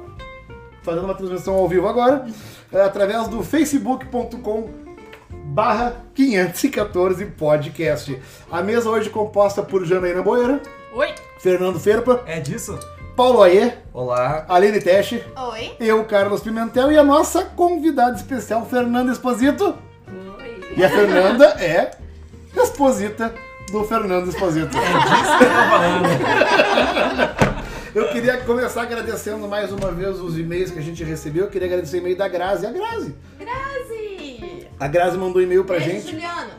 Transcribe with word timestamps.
fazendo 0.87 1.03
uma 1.03 1.15
transmissão 1.15 1.55
ao 1.55 1.67
vivo 1.67 1.85
agora, 1.85 2.25
através 2.73 3.27
do 3.27 3.43
facebook.com 3.43 4.69
barra 5.45 5.95
514 6.13 7.25
podcast. 7.25 8.19
A 8.51 8.61
mesa 8.61 8.89
hoje 8.89 9.09
composta 9.09 9.61
por 9.63 9.85
Janaína 9.85 10.21
Boeira, 10.21 10.61
Oi! 10.93 11.13
Fernando 11.39 11.79
Ferpa, 11.79 12.23
É 12.25 12.39
disso? 12.39 12.77
Paulo 13.15 13.41
Aie, 13.41 13.73
Olá. 13.93 14.45
Aline 14.47 14.79
Teste, 14.79 15.23
Oi. 15.51 15.71
eu, 15.79 16.03
Carlos 16.05 16.41
Pimentel, 16.41 16.91
e 16.91 16.97
a 16.97 17.03
nossa 17.03 17.43
convidada 17.43 18.15
especial, 18.15 18.65
Fernanda 18.65 19.11
Esposito. 19.11 19.75
Oi! 20.37 20.61
E 20.75 20.83
a 20.83 20.89
Fernanda 20.89 21.45
é 21.59 21.91
esposita 22.55 23.33
do 23.71 23.83
Fernando 23.85 24.29
Esposito. 24.29 24.77
É 24.77 24.81
disso 24.81 25.37
que 25.37 25.43
eu 25.43 25.49
tô 25.49 25.69
falando. 25.69 26.07
Eu 27.97 28.09
queria 28.09 28.37
começar 28.37 28.83
agradecendo 28.83 29.47
mais 29.47 29.71
uma 29.71 29.91
vez 29.91 30.19
os 30.21 30.37
e-mails 30.37 30.69
que 30.69 30.77
a 30.77 30.81
gente 30.83 31.03
recebeu. 31.03 31.45
Eu 31.45 31.49
queria 31.49 31.67
agradecer 31.67 31.97
o 31.97 31.99
e-mail 31.99 32.15
da 32.15 32.27
Grazi. 32.27 32.67
A 32.67 32.71
Grazi. 32.71 33.15
Grazi. 33.39 34.67
A 34.79 34.87
Grazi 34.87 35.17
mandou 35.17 35.41
um 35.41 35.43
e-mail 35.43 35.65
pra 35.65 35.79
Beijo, 35.79 35.91
gente. 35.93 36.11
Juliano. 36.11 36.51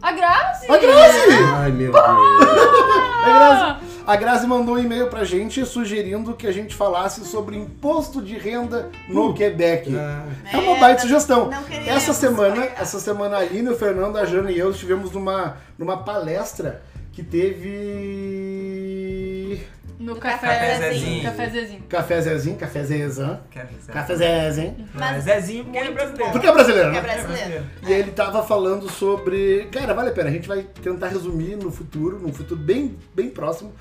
A 0.00 0.12
Grazi! 0.12 0.70
A 0.70 0.78
Grazi! 0.78 1.18
Ai, 1.56 1.72
meu 1.72 1.90
Deus. 1.90 2.04
A 2.04 3.26
Grazi, 3.26 3.80
a 4.06 4.14
Grazi 4.16 4.46
mandou 4.46 4.76
um 4.76 4.78
e-mail 4.78 5.08
pra 5.08 5.24
gente 5.24 5.66
sugerindo 5.66 6.34
que 6.34 6.46
a 6.46 6.52
gente 6.52 6.72
falasse 6.76 7.24
sobre 7.26 7.56
imposto 7.56 8.22
de 8.22 8.38
renda 8.38 8.88
no 9.08 9.34
Quebec. 9.34 9.92
Ah, 9.96 10.24
É 10.52 10.56
uma 10.58 10.76
baita 10.78 11.02
sugestão. 11.02 11.50
não 11.50 11.64
queremos 11.64 11.88
Essa 11.88 12.12
semana, 12.12 12.54
pagar. 12.60 12.80
essa 12.80 13.00
semana 13.00 13.36
a 13.38 13.40
Aline, 13.40 13.70
o 13.70 13.76
Fernando, 13.76 14.16
a 14.18 14.24
Jana 14.24 14.52
e 14.52 14.58
eu 14.60 14.70
estivemos 14.70 15.10
numa, 15.10 15.56
numa 15.76 15.96
palestra 16.04 16.80
que 17.12 17.24
teve. 17.24 18.85
No 19.98 20.16
Café 20.16 20.46
café 20.46 20.78
Zezinho. 20.78 21.22
Café 21.22 21.50
Zezinho. 21.50 21.82
Café 21.88 22.20
Zezinho, 22.20 22.56
Café 22.56 22.84
Zezan. 22.84 23.40
Café 23.92 24.16
Zezinho. 24.16 24.88
Mas 24.94 25.24
Zezinho 25.24 25.64
porque 25.64 25.78
é 25.78 25.90
brasileiro. 25.90 26.32
Porque 26.32 26.46
é 26.46 26.52
brasileiro, 26.52 26.90
Que 26.90 26.96
é 26.96 27.00
né? 27.00 27.08
brasileiro. 27.14 27.64
E 27.82 27.86
aí 27.94 28.00
ele 28.00 28.10
tava 28.10 28.42
falando 28.42 28.90
sobre. 28.90 29.68
Cara, 29.72 29.94
vale 29.94 30.10
a 30.10 30.12
pena. 30.12 30.28
A 30.28 30.32
gente 30.32 30.46
vai 30.46 30.62
tentar 30.82 31.08
resumir 31.08 31.56
no 31.56 31.70
futuro, 31.70 32.18
num 32.18 32.32
futuro 32.32 32.60
bem, 32.60 32.96
bem 33.14 33.30
próximo. 33.30 33.72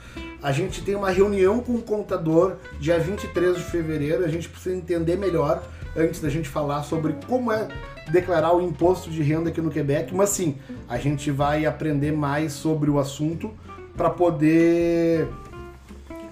A 0.42 0.52
gente 0.52 0.82
tem 0.82 0.96
uma 0.96 1.10
reunião 1.10 1.60
com 1.60 1.74
o 1.74 1.82
contador 1.82 2.56
dia 2.80 2.98
23 2.98 3.58
de 3.58 3.64
fevereiro. 3.64 4.24
A 4.24 4.28
gente 4.30 4.48
precisa 4.48 4.76
entender 4.76 5.18
melhor 5.18 5.64
antes 5.98 6.22
da 6.22 6.30
gente 6.30 6.48
falar 6.48 6.84
sobre 6.84 7.16
como 7.28 7.52
é 7.52 7.68
declarar 8.10 8.56
o 8.56 8.62
imposto 8.62 9.10
de 9.10 9.22
renda 9.22 9.50
aqui 9.50 9.60
no 9.62 9.70
Quebec. 9.72 10.14
Mas 10.14 10.30
sim, 10.30 10.58
a 10.88 10.98
gente 10.98 11.30
vai 11.32 11.66
aprender 11.66 12.12
mais 12.12 12.54
sobre 12.54 12.90
o 12.90 13.00
assunto 13.00 13.52
para 13.98 14.10
poder. 14.10 15.28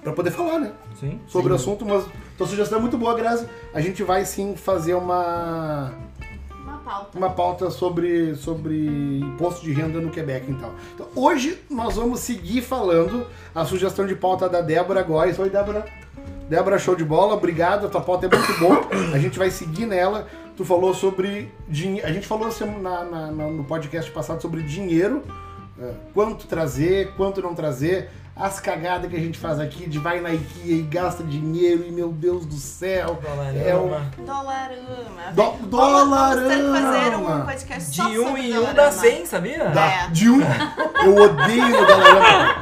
Para 0.04 0.12
poder 0.12 0.30
falar, 0.30 0.60
né? 0.60 0.72
Sim. 1.00 1.18
sobre 1.26 1.50
o 1.52 1.56
assunto, 1.56 1.84
mas 1.84 2.04
tua 2.38 2.46
sugestão 2.46 2.78
é 2.78 2.80
muito 2.80 2.96
boa, 2.96 3.14
Grazi. 3.16 3.46
A 3.72 3.80
gente 3.80 4.02
vai 4.04 4.24
sim 4.24 4.54
fazer 4.54 4.94
uma, 4.94 5.92
Uma 6.62 6.78
pauta. 6.78 7.18
uma 7.18 7.30
pauta 7.30 7.70
sobre, 7.70 8.34
sobre 8.36 8.86
imposto 9.18 9.62
de 9.64 9.72
renda 9.72 10.00
no 10.00 10.10
Quebec 10.10 10.48
então. 10.50 10.70
então. 10.94 11.06
Hoje 11.16 11.58
nós 11.70 11.96
vamos 11.96 12.20
seguir 12.20 12.60
falando 12.62 13.26
a 13.54 13.64
sugestão 13.64 14.06
de 14.06 14.14
pauta 14.14 14.48
da 14.48 14.60
Débora 14.60 15.02
Góes. 15.02 15.38
Oi, 15.38 15.50
Débora. 15.50 15.84
Débora, 16.48 16.78
show 16.78 16.94
de 16.94 17.04
bola, 17.04 17.34
obrigado. 17.34 17.86
A 17.86 17.88
tua 17.88 18.02
pauta 18.02 18.26
é 18.26 18.28
muito 18.28 18.58
boa. 18.60 18.82
A 19.14 19.18
gente 19.18 19.38
vai 19.38 19.50
seguir 19.50 19.86
nela. 19.86 20.26
Tu 20.56 20.64
falou 20.64 20.92
sobre 20.94 21.50
dinheiro. 21.66 22.06
A 22.06 22.12
gente 22.12 22.26
falou 22.26 22.46
assim, 22.46 22.66
na- 22.80 23.02
na- 23.04 23.30
na- 23.32 23.46
no 23.48 23.64
podcast 23.64 24.10
passado 24.12 24.40
sobre 24.42 24.62
dinheiro. 24.62 25.22
É, 25.80 25.90
quanto 26.12 26.46
trazer, 26.46 27.12
quanto 27.16 27.42
não 27.42 27.52
trazer, 27.54 28.08
as 28.36 28.58
cagadas 28.58 29.08
que 29.08 29.16
a 29.16 29.20
gente 29.20 29.38
faz 29.38 29.60
aqui 29.60 29.88
de 29.88 29.98
vai 29.98 30.20
na 30.20 30.30
IKEA 30.32 30.76
e 30.78 30.82
gasta 30.82 31.22
dinheiro 31.22 31.84
e 31.86 31.92
meu 31.92 32.10
Deus 32.10 32.44
do 32.44 32.56
céu. 32.56 33.18
É 33.64 33.74
um 33.76 33.88
Dolarama. 34.24 35.32
Do- 35.32 35.42
Vamos- 35.70 35.70
Vamos 35.70 36.48
ter 36.48 36.56
que 36.56 36.62
fazer 36.72 37.10
Dolarama. 37.10 37.36
um 37.36 37.46
podcast 37.46 37.90
De 37.90 37.96
só 37.96 38.08
um 38.08 38.26
sobre 38.26 38.40
em 38.42 38.50
um 38.52 38.54
Dolarama. 38.56 38.74
dá 38.74 38.90
100, 38.92 39.26
sabia? 39.26 39.68
da, 39.70 39.84
É. 39.86 40.08
de 40.08 40.28
um. 40.30 40.40
Eu 41.04 41.16
odeio 41.16 41.68
no 41.68 41.86
Dalarama. 41.86 42.54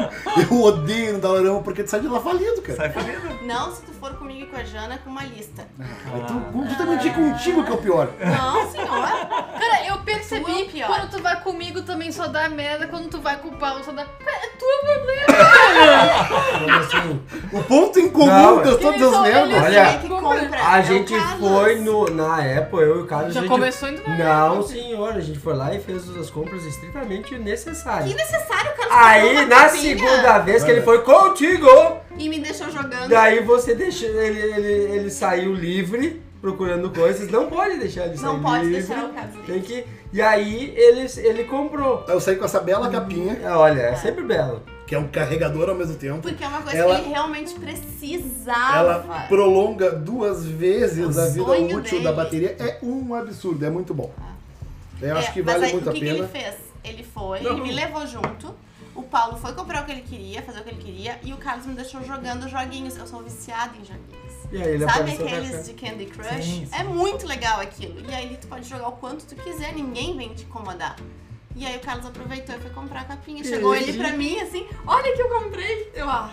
Eu 0.50 0.62
odeio 0.62 1.14
no 1.14 1.18
Dalarama 1.20 1.62
porque 1.62 1.82
tu 1.82 1.90
sai 1.90 2.00
de 2.00 2.08
lá 2.08 2.20
falido, 2.20 2.60
cara. 2.62 2.76
Sai 2.76 2.90
falido. 2.90 3.20
Não 3.44 3.74
se 3.74 3.82
tu 3.82 3.92
for 3.92 4.14
comigo 4.14 4.40
e 4.42 4.46
com 4.46 4.56
a 4.56 4.64
Jana 4.64 4.98
com 4.98 5.10
uma 5.10 5.24
lista. 5.24 5.66
Cara, 5.78 6.24
tu, 6.24 6.64
justamente 6.68 7.10
contigo 7.10 7.64
que 7.64 7.70
é 7.70 7.74
o 7.74 7.78
pior. 7.78 8.08
Não, 8.20 8.70
senhora. 8.70 9.26
Cara, 9.58 9.86
eu 9.86 9.98
percebi 9.98 10.44
Tu 10.44 10.50
é 10.60 10.64
pior. 10.64 10.86
quando 10.86 11.10
tu 11.10 11.22
vai 11.22 11.40
comigo 11.42 11.82
também 11.82 12.10
só 12.12 12.26
dá 12.26 12.48
merda, 12.48 12.86
quando 12.86 13.08
tu 13.08 13.20
vai 13.20 13.36
com 13.38 13.48
o 13.48 13.52
Paulo 13.56 13.82
só 13.84 13.92
dá. 13.92 14.04
Cara, 14.04 14.36
é 14.36 14.48
tua 14.58 14.78
problema! 14.84 16.78
Assim? 16.80 17.20
O 17.52 17.62
ponto 17.62 17.98
em 17.98 18.08
comum 18.10 18.26
Não, 18.26 18.62
das 18.62 18.76
todas 18.76 19.00
eles 19.00 19.12
as 19.14 19.22
merdas. 19.22 19.62
Olha, 19.62 19.78
é 19.80 19.98
compra? 20.08 20.50
A 20.66 20.78
É 20.78 20.82
gente 20.82 21.12
Carlos. 21.14 21.48
foi 21.48 21.80
no, 21.80 22.10
na 22.10 22.36
Apple, 22.36 22.80
eu 22.80 22.98
e 23.00 23.02
o 23.02 23.06
Carlos. 23.06 23.34
Já 23.34 23.40
a 23.40 23.42
gente... 23.42 23.50
começou 23.52 23.88
indo 23.88 24.02
na 24.08 24.16
Não, 24.16 24.60
Apple. 24.60 24.68
senhor, 24.68 25.12
a 25.12 25.20
gente 25.20 25.38
foi 25.38 25.54
lá 25.54 25.74
e 25.74 25.80
fez 25.80 26.08
as 26.16 26.30
compras 26.30 26.64
estritamente 26.64 27.36
necessárias. 27.38 28.08
Que 28.10 28.14
necessário, 28.14 28.72
cara. 28.76 28.88
Aí, 28.90 29.46
na 29.46 29.68
segunda 29.98 30.38
vez 30.38 30.62
que 30.64 30.70
ele 30.70 30.82
foi 30.82 31.02
contigo, 31.02 31.66
E 32.16 32.28
me 32.28 32.38
deixou 32.40 32.70
jogando. 32.70 33.08
daí 33.08 33.40
você 33.42 33.74
deixou 33.74 34.08
ele, 34.08 34.38
ele, 34.40 34.72
ele 34.96 35.10
saiu 35.10 35.54
livre, 35.54 36.20
procurando 36.40 36.90
coisas. 36.90 37.30
Não 37.30 37.46
pode 37.48 37.78
deixar 37.78 38.06
ele 38.06 38.16
sair 38.16 38.26
Não 38.26 38.40
pode 38.42 38.64
livre. 38.66 38.82
deixar 38.82 39.04
o 39.04 39.08
Carlos 39.12 39.46
Tem 39.46 39.60
que... 39.60 39.84
E 40.12 40.20
aí, 40.20 40.74
ele, 40.76 41.06
ele 41.18 41.44
comprou. 41.44 42.04
Eu 42.08 42.20
saí 42.20 42.34
com 42.34 42.44
essa 42.44 42.58
bela 42.58 42.90
capinha, 42.90 43.38
É, 43.44 43.50
Olha, 43.52 43.80
é 43.80 43.94
sempre 43.94 44.24
belo. 44.24 44.60
que 44.84 44.92
é 44.94 44.98
um 44.98 45.06
carregador 45.06 45.68
ao 45.68 45.74
mesmo 45.76 45.94
tempo. 45.94 46.18
Porque 46.20 46.42
é 46.42 46.48
uma 46.48 46.62
coisa 46.62 46.76
Ela- 46.78 46.96
que 46.96 47.02
ele 47.02 47.10
realmente 47.10 47.54
precisava. 47.54 48.76
Ela 48.78 49.26
prolonga 49.28 49.92
duas 49.92 50.44
vezes 50.44 51.16
O 51.16 51.20
a 51.20 51.26
vida 51.26 51.44
sonho 51.44 51.76
útil 51.76 51.90
dele. 51.98 52.04
da 52.04 52.12
bateria. 52.12 52.56
É 52.58 52.78
um 52.82 53.14
absurdo, 53.14 53.64
é 53.64 53.70
muito 53.70 53.94
bom. 53.94 54.12
Eu 55.00 55.16
acho 55.16 55.30
É, 55.30 55.32
que 55.32 55.42
mas 55.42 55.54
vale 55.54 55.66
aí, 55.66 55.72
muito 55.74 55.86
o 55.86 55.90
a 55.90 55.92
que 55.92 55.98
que 56.00 56.04
pena. 56.06 56.18
ele 56.18 56.26
fez? 56.26 56.54
Ele 56.82 57.04
foi, 57.04 57.40
Não. 57.40 57.52
ele 57.52 57.60
me 57.62 57.72
levou 57.72 58.04
junto. 58.06 58.52
O 59.00 59.02
Paulo 59.04 59.38
foi 59.38 59.54
comprar 59.54 59.82
o 59.82 59.86
que 59.86 59.92
ele 59.92 60.02
queria, 60.02 60.42
fazer 60.42 60.60
o 60.60 60.62
que 60.62 60.68
ele 60.68 60.82
queria. 60.82 61.18
E 61.22 61.32
o 61.32 61.38
Carlos 61.38 61.64
me 61.64 61.74
deixou 61.74 62.04
jogando 62.04 62.46
joguinhos. 62.46 62.98
Eu 62.98 63.06
sou 63.06 63.22
viciada 63.22 63.72
em 63.74 63.82
joguinhos. 63.82 64.34
E 64.52 64.62
aí 64.62 64.74
ele 64.74 64.84
Sabe 64.84 65.12
aqueles 65.12 65.64
de 65.64 65.72
Candy 65.72 66.04
Crush? 66.04 66.44
Sim, 66.44 66.66
sim. 66.66 66.68
É 66.70 66.84
muito 66.84 67.26
legal 67.26 67.60
aquilo. 67.60 67.98
E 68.06 68.12
aí 68.12 68.36
tu 68.38 68.46
pode 68.46 68.68
jogar 68.68 68.88
o 68.88 68.92
quanto 68.92 69.24
tu 69.24 69.34
quiser, 69.36 69.72
ninguém 69.72 70.14
vem 70.18 70.34
te 70.34 70.44
incomodar. 70.44 70.96
E 71.56 71.64
aí 71.64 71.78
o 71.78 71.80
Carlos 71.80 72.04
aproveitou 72.04 72.54
e 72.54 72.58
foi 72.60 72.70
comprar 72.70 73.00
a 73.00 73.04
capinha. 73.04 73.42
Chegou 73.42 73.74
ele 73.74 73.94
pra 73.94 74.12
mim 74.12 74.38
assim, 74.38 74.66
olha 74.86 75.16
que 75.16 75.22
eu 75.22 75.28
comprei. 75.30 75.90
Eu, 75.94 76.08
ah. 76.08 76.30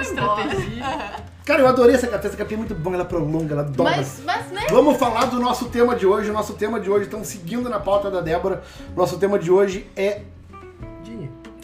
Estratégia. 0.00 1.24
Cara, 1.44 1.62
eu 1.62 1.66
adorei 1.66 1.96
essa 1.96 2.06
capinha. 2.06 2.28
Essa 2.28 2.36
capinha 2.36 2.56
é 2.56 2.58
muito 2.58 2.74
bom, 2.76 2.94
ela 2.94 3.04
prolonga, 3.04 3.54
ela 3.54 3.64
dobra. 3.64 3.96
Mas, 3.96 4.20
mas, 4.24 4.46
né? 4.52 4.66
Vamos 4.70 4.96
falar 4.98 5.24
do 5.24 5.40
nosso 5.40 5.68
tema 5.68 5.96
de 5.96 6.06
hoje. 6.06 6.30
O 6.30 6.32
nosso 6.32 6.54
tema 6.54 6.78
de 6.78 6.88
hoje, 6.88 7.06
então, 7.06 7.24
seguindo 7.24 7.68
na 7.68 7.80
pauta 7.80 8.08
da 8.08 8.20
Débora, 8.20 8.62
nosso 8.94 9.18
tema 9.18 9.36
de 9.36 9.50
hoje 9.50 9.90
é. 9.96 10.22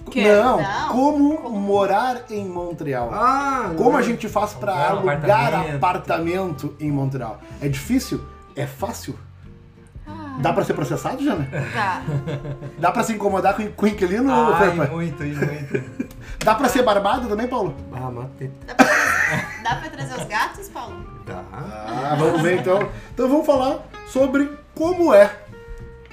Que? 0.09 0.23
Não, 0.27 0.61
Não. 0.61 0.89
como, 0.89 1.37
Como? 1.39 1.59
morar 1.61 2.23
em 2.31 2.47
Montreal. 2.49 3.11
Ah, 3.13 3.73
Como 3.77 3.93
não. 3.93 3.99
a 3.99 4.03
gente 4.03 4.29
faz 4.29 4.55
pra 4.55 4.73
Alugar 4.91 5.17
apartamento. 5.17 5.77
apartamento 5.77 6.77
em 6.81 6.91
Montreal? 6.91 7.39
É 7.61 7.69
difícil? 7.69 8.21
É 8.57 8.67
fácil? 8.67 9.19
Ah, 10.07 10.37
Dá 10.41 10.53
pra 10.53 10.65
ser 10.65 10.73
processado, 10.75 11.23
Jana? 11.23 11.47
Tá. 11.75 12.03
Dá 12.79 12.91
pra 12.91 13.03
se 13.03 13.13
incomodar 13.13 13.55
com, 13.55 13.71
com 13.73 13.87
inquilino, 13.87 14.33
Ai, 14.33 14.71
Ferpa? 14.77 14.93
muito, 14.95 15.23
e 15.25 15.35
muito. 15.35 16.09
Dá 16.45 16.55
pra 16.55 16.69
ser 16.69 16.83
barbado 16.83 17.29
também, 17.29 17.47
Paulo? 17.47 17.75
Ah, 17.93 18.11
matei. 18.11 18.51
Dá 18.67 18.75
pra, 18.75 18.85
trazer, 18.87 19.63
dá 19.63 19.77
pra 19.77 19.91
trazer 19.91 20.15
os 20.15 20.25
gatos, 20.25 20.69
Paulo? 20.69 20.97
Tá. 21.27 21.43
Ah, 21.53 22.17
vamos 22.19 22.41
ver 22.41 22.61
então. 22.61 22.89
Então 23.13 23.29
vamos 23.29 23.45
falar 23.47 23.81
sobre 24.07 24.51
como 24.75 25.13
é 25.13 25.31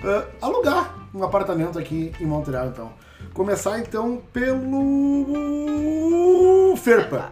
ah, 0.03 0.25
alugar 0.41 0.93
um 1.13 1.23
apartamento 1.23 1.79
aqui 1.79 2.11
em 2.19 2.25
Montreal, 2.25 2.67
então. 2.67 2.91
Começar 3.33 3.79
então 3.79 4.21
pelo 4.31 4.75
Ferpa, 6.77 7.31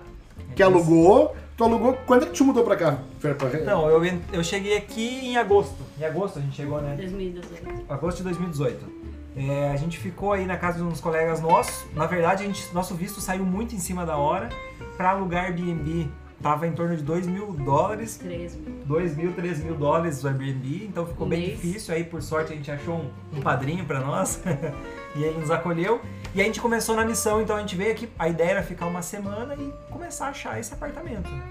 que 0.56 0.64
alugou. 0.64 1.36
Tu 1.56 1.64
alugou. 1.64 1.94
Quando 2.06 2.24
é 2.24 2.26
que 2.26 2.34
tu 2.34 2.44
mudou 2.44 2.64
pra 2.64 2.76
cá, 2.76 2.98
Ferpa? 3.20 3.46
Então, 3.54 3.88
eu, 3.90 4.04
en- 4.04 4.22
eu 4.32 4.44
cheguei 4.44 4.76
aqui 4.76 5.28
em 5.28 5.38
agosto. 5.38 5.78
Em 6.00 6.04
agosto 6.04 6.40
a 6.40 6.42
gente 6.42 6.56
chegou, 6.56 6.82
né? 6.82 6.96
2018. 6.98 7.86
Agosto 7.90 8.18
de 8.18 8.24
2018. 8.24 9.04
É, 9.36 9.72
a 9.72 9.76
gente 9.78 9.98
ficou 9.98 10.32
aí 10.34 10.46
na 10.46 10.58
casa 10.58 10.78
de 10.80 10.84
uns 10.84 11.00
colegas 11.00 11.40
nossos. 11.42 11.86
Na 11.96 12.06
verdade, 12.06 12.44
a 12.44 12.48
gente, 12.48 12.74
nosso 12.74 12.94
visto 12.96 13.22
saiu 13.22 13.46
muito 13.46 13.74
em 13.76 13.80
cima 13.80 14.06
da 14.06 14.18
hora 14.18 14.50
para 14.98 15.12
alugar 15.12 15.46
Airbnb 15.46 16.10
tava 16.44 16.68
em 16.68 16.74
torno 16.74 16.96
de 16.96 17.02
2 17.02 17.26
mil 17.26 17.54
dólares 17.54 18.18
3 18.18 18.56
mil. 18.56 18.74
2 18.86 19.16
mil, 19.18 19.34
3 19.34 19.64
mil 19.64 19.76
dólares 19.76 20.24
o 20.24 20.28
Airbnb, 20.28 20.86
então 20.86 21.08
ficou 21.08 21.26
Um 21.26 21.30
bem 21.30 21.48
mês. 21.48 21.62
difícil. 21.62 21.96
Aí, 21.96 22.04
por 22.04 22.22
sorte, 22.22 22.52
a 22.54 22.56
gente 22.56 22.70
achou 22.70 22.96
um, 22.96 23.10
um 23.38 23.42
padrinho 23.42 23.86
pra 23.86 24.00
nós 24.02 24.42
e 25.16 25.24
ele 25.24 25.40
nos 25.40 25.50
acolheu. 25.50 26.02
E 26.36 26.42
a 26.42 26.44
gente 26.44 26.60
começou 26.60 26.96
na 26.96 27.06
missão, 27.06 27.42
então 27.42 27.56
a 27.56 27.60
gente 27.62 27.76
veio 27.76 27.92
aqui. 27.92 28.10
A 28.20 28.28
ideia 28.28 28.52
era 28.52 28.64
ficar 28.64 28.86
uma 28.88 29.02
semana 29.02 29.56
e 29.56 29.72
começar 29.90 30.28
a 30.28 30.30
achar 30.30 30.60
esse 30.60 30.74
apartamento. 30.74 31.30
né? 31.32 31.42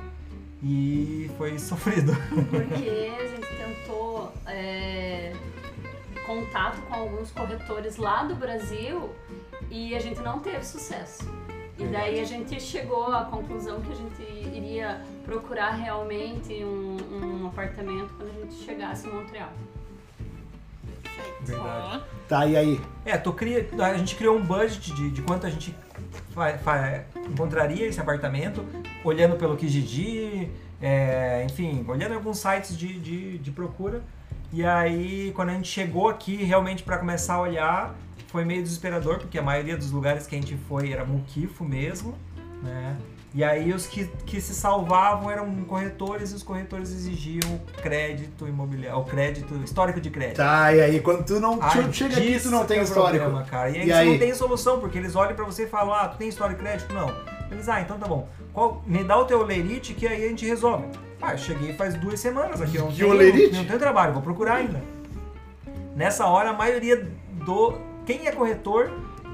E 0.63 1.31
foi 1.39 1.59
sofrido. 1.59 2.13
Porque 2.51 3.11
a 3.19 3.27
gente 3.27 3.47
tentou 3.57 4.33
é, 4.47 5.33
contato 6.27 6.81
com 6.83 6.95
alguns 6.95 7.31
corretores 7.31 7.97
lá 7.97 8.25
do 8.25 8.35
Brasil 8.37 9.11
e 9.71 9.95
a 9.95 9.99
gente 10.01 10.21
não 10.21 10.39
teve 10.41 10.65
sucesso. 10.65 11.25
E 11.83 11.87
daí 11.87 12.21
a 12.21 12.25
gente 12.25 12.61
chegou 12.61 13.13
à 13.13 13.25
conclusão 13.25 13.81
que 13.81 13.93
a 13.93 13.95
gente 13.97 14.23
iria 14.57 15.01
procurar 15.25 15.71
realmente 15.73 16.65
um, 16.65 16.97
um 17.43 17.47
apartamento 17.49 18.15
quando 18.17 18.31
a 18.31 18.41
gente 18.41 18.55
chegasse 18.55 19.09
em 19.09 19.13
Montreal. 19.13 19.51
Perfeito. 21.03 21.45
Verdade. 21.45 22.03
Tá, 22.29 22.47
e 22.47 22.57
aí? 22.57 22.81
É, 23.05 23.19
tu 23.19 23.33
cria, 23.33 23.69
a 23.79 23.95
gente 23.99 24.15
criou 24.15 24.37
um 24.37 24.43
budget 24.43 24.95
de, 24.95 25.11
de 25.11 25.23
quanto 25.23 25.47
a 25.47 25.51
gente 25.51 25.75
fa- 26.31 26.57
fa- 26.59 27.05
encontraria 27.29 27.87
esse 27.87 28.01
apartamento, 28.01 28.65
olhando 29.05 29.37
pelo 29.37 29.57
Kijiji, 29.57 30.51
é, 30.81 31.45
enfim, 31.45 31.85
olhando 31.89 32.15
alguns 32.15 32.39
sites 32.39 32.77
de, 32.77 32.99
de, 33.01 33.39
de 33.39 33.51
procura. 33.51 34.03
E 34.53 34.65
aí, 34.65 35.33
quando 35.35 35.49
a 35.49 35.53
gente 35.55 35.69
chegou 35.69 36.09
aqui, 36.09 36.37
realmente 36.37 36.83
para 36.83 36.99
começar 36.99 37.35
a 37.35 37.41
olhar, 37.41 37.95
foi 38.33 38.45
meio 38.45 38.63
desesperador, 38.63 39.19
porque 39.19 39.39
a 39.39 39.43
maioria 39.43 39.77
dos 39.77 39.91
lugares 39.93 40.27
que 40.27 40.35
a 40.35 40.41
gente 40.41 40.57
foi 40.69 40.91
era 40.91 41.05
muquifo 41.05 41.65
mesmo, 41.65 42.15
né? 42.63 42.97
E 43.35 43.43
aí 43.43 43.73
os 43.73 43.87
que, 43.87 44.07
que 44.27 44.43
se 44.43 44.55
salvavam 44.55 45.31
eram 45.31 45.51
corretores 45.65 46.33
e 46.33 46.35
os 46.35 46.43
corretores 46.43 46.91
exigiam 46.91 47.59
crédito 47.83 48.47
imobiliário, 48.47 49.01
o 49.01 49.05
crédito, 49.05 49.55
histórico 49.65 50.01
de 50.03 50.11
crédito. 50.11 50.37
Tá, 50.37 50.71
e 50.75 50.81
aí? 50.83 51.01
Quando 51.01 51.25
tu 51.25 51.41
não 51.41 51.59
Ah, 51.63 51.71
chega 51.91 52.15
aqui, 52.17 52.39
tu 52.41 52.51
não 52.51 52.67
tem 52.67 52.81
é 52.81 52.83
histórico. 52.83 53.23
Problema, 53.25 53.47
cara. 53.49 53.71
E 53.71 53.77
aí, 53.79 53.83
E 53.85 53.87
você 53.87 53.93
aí? 53.95 54.11
não 54.11 54.19
tem 54.19 54.35
solução, 54.35 54.81
porque 54.81 54.99
eles 54.99 55.17
olham 55.17 55.35
pra 55.35 55.47
você 55.47 55.65
e 55.65 55.67
falam, 55.67 55.95
ah, 55.95 56.09
tu 56.09 56.19
tem 56.19 56.29
história 56.29 56.55
de 56.55 56.61
crédito? 56.61 56.93
Não. 56.93 57.09
Eles, 57.51 57.67
ah, 57.71 57.81
então 57.81 57.99
tá 57.99 58.07
bom. 58.07 58.29
Qual- 58.53 58.83
me 58.87 59.03
dá 59.03 59.17
o 59.17 59.25
teu 59.25 59.43
lerite 59.43 59.95
que 59.95 60.07
aí 60.07 60.27
a 60.27 60.29
gente 60.29 60.45
resolve. 60.47 60.85
Ah, 61.21 61.33
eu 61.33 61.39
cheguei 61.39 61.73
faz 61.73 61.95
duas 61.95 62.21
semanas 62.21 62.61
aqui, 62.61 62.77
eu 62.77 62.85
não 62.85 62.93
tenho, 62.93 63.53
não 63.55 63.65
tenho 63.65 63.79
trabalho, 63.79 64.13
vou 64.13 64.23
procurar 64.23 64.57
ainda. 64.57 64.83
Nessa 65.97 66.27
hora, 66.27 66.51
a 66.51 66.53
maioria 66.53 67.09
do... 67.47 67.79
Quem 68.05 68.27
é 68.27 68.33
corretor, 68.33 68.91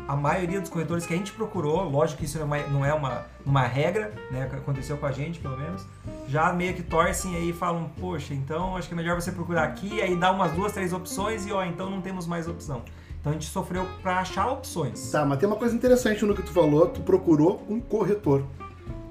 a 0.06 0.14
maioria 0.14 0.60
dos 0.60 0.68
corretores 0.68 1.06
que 1.06 1.14
a 1.14 1.16
gente 1.16 1.32
procurou, 1.32 1.88
lógico 1.88 2.18
que 2.18 2.26
isso 2.26 2.38
não 2.38 2.84
é 2.84 2.92
uma, 2.92 3.26
é 3.44 3.46
uma, 3.46 3.62
regra, 3.62 4.12
né, 4.30 4.48
aconteceu 4.52 4.98
com 4.98 5.06
a 5.06 5.12
gente, 5.12 5.38
pelo 5.38 5.56
menos, 5.56 5.86
já 6.28 6.52
meio 6.52 6.74
que 6.74 6.82
torcem 6.82 7.34
aí 7.34 7.50
e 7.50 7.52
falam, 7.52 7.90
poxa, 7.98 8.34
então 8.34 8.76
acho 8.76 8.88
que 8.88 8.94
é 8.94 8.96
melhor 8.96 9.18
você 9.18 9.32
procurar 9.32 9.64
aqui, 9.64 10.02
aí 10.02 10.14
dá 10.14 10.30
umas 10.30 10.52
duas, 10.52 10.72
três 10.72 10.92
opções 10.92 11.46
e 11.46 11.52
ó, 11.52 11.64
então 11.64 11.88
não 11.88 12.02
temos 12.02 12.26
mais 12.26 12.46
opção. 12.46 12.82
Então 13.20 13.32
a 13.32 13.34
gente 13.34 13.46
sofreu 13.46 13.86
pra 14.02 14.20
achar 14.20 14.50
opções. 14.50 15.10
Tá, 15.10 15.24
mas 15.24 15.38
tem 15.38 15.48
uma 15.48 15.56
coisa 15.56 15.74
interessante 15.74 16.24
no 16.24 16.34
que 16.34 16.42
tu 16.42 16.52
falou, 16.52 16.86
tu 16.88 17.00
procurou 17.00 17.62
um 17.68 17.80
corretor. 17.80 18.44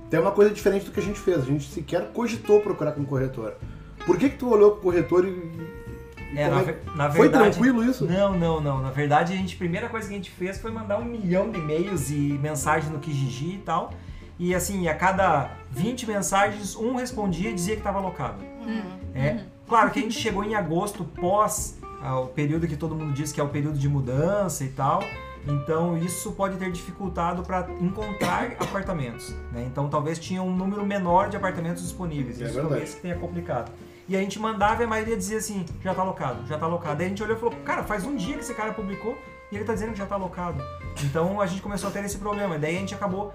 Tem 0.09 0.19
uma 0.19 0.31
coisa 0.31 0.53
diferente 0.53 0.85
do 0.85 0.91
que 0.91 0.99
a 0.99 1.03
gente 1.03 1.19
fez, 1.19 1.39
a 1.39 1.45
gente 1.45 1.67
sequer 1.69 2.11
cogitou 2.11 2.61
procurar 2.61 2.93
com 2.93 3.01
um 3.01 3.05
corretor. 3.05 3.55
Por 4.05 4.17
que 4.17 4.29
que 4.29 4.37
tu 4.37 4.49
olhou 4.49 4.71
pro 4.71 4.81
corretor 4.81 5.25
e... 5.27 5.76
É, 6.35 6.49
na, 6.49 6.59
é 6.61 6.73
que- 6.73 6.97
na 6.97 7.09
Foi 7.11 7.21
verdade. 7.29 7.51
tranquilo 7.51 7.83
isso? 7.83 8.05
Não, 8.05 8.37
não, 8.37 8.59
não. 8.59 8.81
Na 8.81 8.91
verdade, 8.91 9.33
a 9.33 9.35
gente, 9.35 9.55
a 9.55 9.57
primeira 9.57 9.87
coisa 9.89 10.07
que 10.07 10.13
a 10.13 10.17
gente 10.17 10.29
fez 10.31 10.57
foi 10.59 10.71
mandar 10.71 10.97
um 10.99 11.05
milhão 11.05 11.49
de 11.49 11.57
e-mails 11.59 12.09
e 12.09 12.37
mensagens 12.41 12.91
no 12.91 12.99
Kijiji 12.99 13.55
e 13.55 13.57
tal. 13.59 13.91
E 14.39 14.53
assim, 14.53 14.87
a 14.87 14.93
cada 14.93 15.49
20 15.71 16.05
mensagens, 16.05 16.75
um 16.75 16.95
respondia 16.95 17.49
e 17.49 17.53
dizia 17.53 17.73
que 17.75 17.79
estava 17.81 17.97
alocado. 17.99 18.43
É, 19.15 19.39
Claro 19.67 19.91
que 19.91 19.99
a 19.99 20.01
gente 20.01 20.17
chegou 20.17 20.43
em 20.45 20.55
agosto, 20.55 21.03
pós 21.03 21.77
ah, 22.01 22.19
o 22.19 22.27
período 22.27 22.67
que 22.67 22.77
todo 22.77 22.95
mundo 22.95 23.11
diz 23.13 23.31
que 23.33 23.41
é 23.41 23.43
o 23.43 23.49
período 23.49 23.77
de 23.77 23.89
mudança 23.89 24.63
e 24.63 24.69
tal. 24.69 25.03
Então 25.45 25.97
isso 25.97 26.31
pode 26.33 26.57
ter 26.57 26.71
dificultado 26.71 27.41
para 27.43 27.67
encontrar 27.81 28.51
apartamentos. 28.59 29.33
né? 29.51 29.65
Então 29.69 29.89
talvez 29.89 30.19
tinha 30.19 30.41
um 30.43 30.55
número 30.55 30.85
menor 30.85 31.29
de 31.29 31.35
apartamentos 31.37 31.83
disponíveis. 31.83 32.39
É 32.41 32.45
Isso 32.45 32.53
verdade. 32.53 32.69
talvez 32.75 32.95
tenha 32.95 33.15
complicado. 33.15 33.71
E 34.07 34.15
a 34.15 34.19
gente 34.21 34.39
mandava 34.39 34.81
e 34.81 34.85
a 34.85 34.87
maioria 34.87 35.17
dizia 35.17 35.37
assim, 35.37 35.65
já 35.83 35.93
tá 35.93 36.01
alocado, 36.01 36.45
já 36.47 36.57
tá 36.57 36.65
alocado. 36.65 37.01
Aí 37.01 37.07
a 37.07 37.09
gente 37.09 37.21
olhou 37.21 37.35
e 37.35 37.39
falou, 37.39 37.55
cara, 37.65 37.83
faz 37.83 38.05
um 38.05 38.15
dia 38.15 38.35
que 38.35 38.39
esse 38.39 38.53
cara 38.53 38.73
publicou 38.73 39.17
e 39.51 39.55
ele 39.55 39.65
tá 39.65 39.73
dizendo 39.73 39.91
que 39.91 39.97
já 39.97 40.05
tá 40.05 40.15
alocado. 40.15 40.63
Então 41.03 41.41
a 41.41 41.45
gente 41.45 41.61
começou 41.61 41.89
a 41.89 41.93
ter 41.93 42.03
esse 42.05 42.17
problema. 42.17 42.57
Daí 42.57 42.77
a 42.77 42.79
gente 42.79 42.95
acabou 42.95 43.33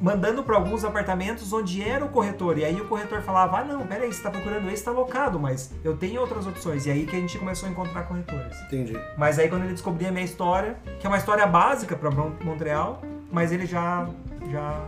mandando 0.00 0.42
para 0.42 0.56
alguns 0.56 0.84
apartamentos 0.84 1.52
onde 1.52 1.82
era 1.82 2.04
o 2.04 2.08
corretor. 2.08 2.58
E 2.58 2.64
aí 2.64 2.80
o 2.80 2.86
corretor 2.86 3.22
falava, 3.22 3.60
ah 3.60 3.64
não, 3.64 3.86
peraí, 3.86 4.12
você 4.12 4.22
tá 4.22 4.30
procurando 4.30 4.68
esse, 4.70 4.84
tá 4.84 4.90
alocado, 4.90 5.38
mas 5.40 5.72
eu 5.82 5.96
tenho 5.96 6.20
outras 6.20 6.46
opções. 6.46 6.86
E 6.86 6.90
aí 6.90 7.06
que 7.06 7.16
a 7.16 7.20
gente 7.20 7.38
começou 7.38 7.68
a 7.68 7.72
encontrar 7.72 8.02
corretores. 8.02 8.60
Entendi. 8.62 8.98
Mas 9.16 9.38
aí 9.38 9.48
quando 9.48 9.62
ele 9.62 9.72
descobria 9.72 10.08
a 10.08 10.12
minha 10.12 10.24
história, 10.24 10.76
que 11.00 11.06
é 11.06 11.08
uma 11.08 11.18
história 11.18 11.46
básica 11.46 11.96
para 11.96 12.10
Montreal, 12.10 13.00
mas 13.32 13.52
ele 13.52 13.66
já, 13.66 14.06
já 14.50 14.84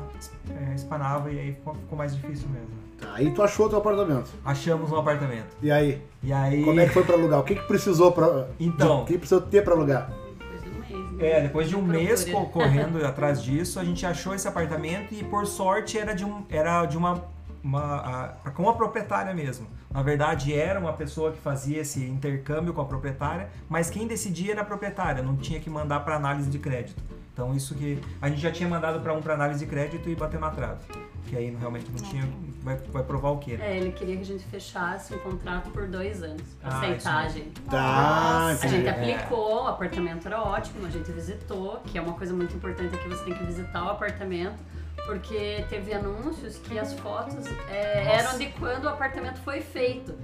é, 0.50 0.75
espanava 0.75 1.31
e 1.31 1.38
aí 1.38 1.52
ficou, 1.55 1.75
ficou 1.75 1.96
mais 1.99 2.14
difícil 2.14 2.49
mesmo. 2.50 2.88
Tá, 2.99 3.12
aí 3.15 3.31
tu 3.33 3.43
achou 3.43 3.69
teu 3.69 3.79
apartamento. 3.79 4.31
Achamos 4.45 4.91
um 4.91 4.97
apartamento. 4.97 5.56
E 5.62 5.71
aí? 5.71 6.03
E 6.23 6.33
aí. 6.33 6.65
Como 6.65 6.81
é 6.81 6.87
que 6.87 6.93
foi 6.93 7.05
pra 7.05 7.15
alugar? 7.15 7.41
O 7.41 7.45
que 7.45 7.55
que 7.55 7.62
precisou 7.62 8.11
pra... 8.12 8.49
Então. 8.59 9.03
O 9.03 9.06
que 9.06 9.17
precisou 9.17 9.41
ter 9.41 9.62
pra 9.62 9.75
alugar? 9.75 10.11
Depois 10.11 10.62
de 10.62 10.69
um 10.69 10.81
mês, 10.81 11.12
né? 11.12 11.29
É, 11.29 11.41
depois 11.43 11.69
de 11.69 11.77
um 11.77 11.83
mês 11.83 12.25
Procura. 12.25 12.65
correndo 12.67 13.05
atrás 13.06 13.43
disso, 13.43 13.79
a 13.79 13.85
gente 13.85 14.05
achou 14.05 14.35
esse 14.35 14.49
apartamento 14.49 15.15
e 15.15 15.23
por 15.25 15.47
sorte 15.47 15.97
era 15.99 16.12
de, 16.12 16.25
um, 16.25 16.45
era 16.50 16.85
de 16.87 16.97
uma, 16.97 17.23
uma 17.62 18.35
a- 18.45 18.50
com 18.50 18.69
a 18.69 18.73
proprietária 18.75 19.33
mesmo. 19.33 19.67
Na 19.91 20.03
verdade 20.03 20.53
era 20.53 20.79
uma 20.79 20.93
pessoa 20.93 21.31
que 21.33 21.39
fazia 21.39 21.81
esse 21.81 22.05
intercâmbio 22.05 22.73
com 22.75 22.81
a 22.81 22.85
proprietária, 22.85 23.49
mas 23.69 23.89
quem 23.89 24.06
decidia 24.06 24.53
era 24.53 24.62
a 24.62 24.65
proprietária, 24.65 25.23
não 25.23 25.37
tinha 25.37 25.59
que 25.61 25.71
mandar 25.71 26.01
para 26.01 26.17
análise 26.17 26.51
de 26.51 26.59
crédito. 26.59 27.03
Então 27.33 27.55
isso 27.55 27.75
que 27.77 27.99
a 28.21 28.29
gente 28.29 28.41
já 28.41 28.51
tinha 28.51 28.69
mandado 28.69 29.01
para 29.01 29.12
um 29.15 29.23
para 29.23 29.35
análise 29.35 29.61
de 29.61 29.67
crédito 29.71 30.09
e 30.11 30.15
bateu 30.17 30.41
na 30.41 30.51
trave. 30.51 30.81
Que 31.27 31.37
aí 31.37 31.55
realmente 31.59 31.91
não 31.91 31.99
tinha, 32.11 32.23
vai, 32.62 32.76
vai 32.76 33.02
provar 33.02 33.31
o 33.31 33.38
quê? 33.38 33.56
né? 33.56 33.72
É, 33.72 33.76
ele 33.78 33.93
queria 33.93 34.16
que 34.16 34.22
a 34.22 34.26
gente 34.26 34.44
fechasse 34.44 35.14
um 35.14 35.19
contrato 35.19 35.70
por 35.70 35.87
dois 35.87 36.22
anos 36.22 36.43
pra 36.60 36.70
Ah, 36.70 36.76
aceitar 36.78 37.16
a 37.19 37.26
isso 37.26 37.37
gente. 37.38 37.60
Tá, 37.62 38.46
A 38.62 38.66
gente 38.66 38.87
É. 38.87 38.90
aplicou, 38.90 39.64
o 39.64 39.69
apartamento 39.69 40.26
era 40.26 40.43
ótimo, 40.43 40.87
a 40.87 40.90
gente 40.90 41.10
visitou, 41.12 41.81
que 41.87 41.96
é 41.99 42.00
uma 42.00 42.14
coisa 42.14 42.32
muito 42.34 42.55
importante 42.55 42.94
aqui, 42.94 43.08
você 43.08 43.25
tem 43.25 43.34
que 43.34 43.44
visitar 43.44 43.84
o 43.84 43.88
apartamento, 43.90 44.62
porque 45.06 45.64
teve 45.69 45.93
anúncios 45.94 46.58
que 46.58 46.78
as 46.78 46.93
fotos 46.94 47.46
é, 47.70 48.15
eram 48.19 48.36
de 48.38 48.46
quando 48.53 48.84
o 48.84 48.88
apartamento 48.88 49.38
foi 49.41 49.60
feito. 49.60 50.15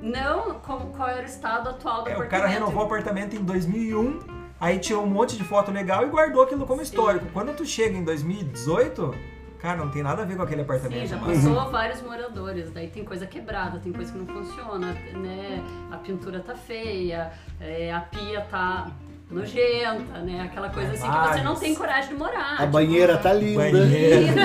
Não 0.00 0.54
como, 0.60 0.92
qual 0.92 1.08
era 1.08 1.22
o 1.22 1.24
estado 1.24 1.68
atual 1.70 2.04
do 2.04 2.08
É, 2.08 2.12
o 2.12 2.16
apartamento. 2.16 2.30
cara 2.30 2.46
renovou 2.46 2.82
o 2.82 2.86
apartamento 2.86 3.34
em 3.34 3.42
2001, 3.42 4.20
aí 4.60 4.78
tirou 4.78 5.02
um 5.02 5.08
monte 5.08 5.36
de 5.36 5.42
foto 5.44 5.70
legal 5.72 6.04
e 6.06 6.08
guardou 6.08 6.42
aquilo 6.42 6.64
como 6.66 6.78
Sim. 6.78 6.84
histórico. 6.84 7.26
Quando 7.32 7.54
tu 7.56 7.66
chega 7.66 7.96
em 7.96 8.04
2018, 8.04 9.14
cara, 9.58 9.76
não 9.76 9.90
tem 9.90 10.02
nada 10.02 10.22
a 10.22 10.24
ver 10.24 10.36
com 10.36 10.42
aquele 10.42 10.62
apartamento. 10.62 11.00
Sim, 11.00 11.06
já 11.06 11.18
passou 11.18 11.70
vários 11.70 12.00
moradores, 12.02 12.70
daí 12.70 12.88
tem 12.88 13.04
coisa 13.04 13.26
quebrada, 13.26 13.78
tem 13.78 13.92
coisa 13.92 14.12
que 14.12 14.18
não 14.18 14.26
funciona, 14.26 14.92
né? 14.92 15.62
A 15.90 15.96
pintura 15.96 16.40
tá 16.40 16.54
feia, 16.54 17.32
é, 17.60 17.92
a 17.92 18.00
pia 18.00 18.40
tá 18.42 18.90
nojenta, 19.30 20.20
né? 20.20 20.42
Aquela 20.42 20.70
coisa 20.70 20.92
assim 20.92 21.06
que 21.10 21.28
você 21.28 21.42
não 21.42 21.54
tem 21.54 21.74
coragem 21.74 22.10
de 22.10 22.14
morar. 22.14 22.54
A 22.54 22.56
tipo, 22.58 22.68
banheira 22.68 23.16
tá 23.18 23.32
linda. 23.32 23.70
Banheiro. 23.70 24.34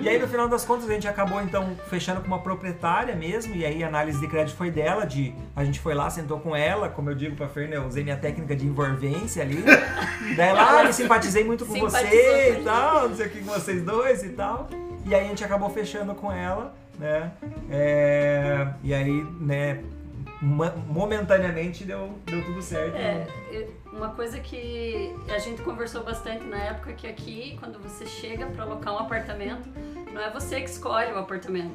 E 0.00 0.08
aí, 0.08 0.18
no 0.18 0.28
final 0.28 0.48
das 0.48 0.64
contas, 0.64 0.88
a 0.88 0.92
gente 0.92 1.08
acabou, 1.08 1.40
então, 1.40 1.76
fechando 1.88 2.20
com 2.20 2.26
uma 2.26 2.38
proprietária 2.38 3.16
mesmo, 3.16 3.54
e 3.56 3.64
aí 3.64 3.82
a 3.82 3.88
análise 3.88 4.20
de 4.20 4.28
crédito 4.28 4.54
foi 4.56 4.70
dela, 4.70 5.04
de 5.04 5.34
a 5.54 5.64
gente 5.64 5.80
foi 5.80 5.94
lá, 5.94 6.08
sentou 6.10 6.38
com 6.38 6.54
ela, 6.54 6.88
como 6.88 7.10
eu 7.10 7.14
digo 7.14 7.34
pra 7.34 7.48
Fer, 7.48 7.68
né, 7.68 7.76
eu 7.76 7.86
usei 7.86 8.04
minha 8.04 8.16
técnica 8.16 8.54
de 8.54 8.66
envolvência 8.66 9.42
ali. 9.42 9.64
Daí 10.36 10.52
lá, 10.52 10.80
ah, 10.80 10.84
me 10.84 10.92
simpatizei 10.92 11.42
muito 11.42 11.64
com 11.64 11.72
Simpatizou 11.72 12.08
você 12.10 12.52
com 12.52 12.60
e 12.60 12.64
tal, 12.64 13.08
não 13.08 13.16
sei 13.16 13.26
o 13.26 13.30
que 13.30 13.38
com 13.40 13.52
vocês 13.52 13.82
dois 13.82 14.22
e 14.22 14.28
tal. 14.30 14.68
E 15.04 15.14
aí 15.14 15.24
a 15.24 15.28
gente 15.28 15.42
acabou 15.42 15.70
fechando 15.70 16.14
com 16.14 16.30
ela, 16.30 16.74
né? 16.98 17.32
É, 17.70 18.68
e 18.84 18.92
aí, 18.92 19.26
né, 19.40 19.80
momentaneamente 20.42 21.84
deu, 21.84 22.18
deu 22.26 22.44
tudo 22.44 22.60
certo. 22.62 22.94
É, 22.94 23.26
eu- 23.50 23.74
uma 23.92 24.10
coisa 24.10 24.38
que 24.38 25.14
a 25.34 25.38
gente 25.38 25.62
conversou 25.62 26.02
bastante 26.04 26.44
na 26.44 26.58
época 26.58 26.92
que 26.92 27.06
aqui, 27.06 27.56
quando 27.58 27.78
você 27.78 28.04
chega 28.06 28.44
para 28.46 28.64
alocar 28.64 28.94
um 28.94 28.98
apartamento, 28.98 29.68
não 30.12 30.20
é 30.20 30.30
você 30.30 30.60
que 30.60 30.68
escolhe 30.68 31.12
o 31.12 31.18
apartamento. 31.18 31.74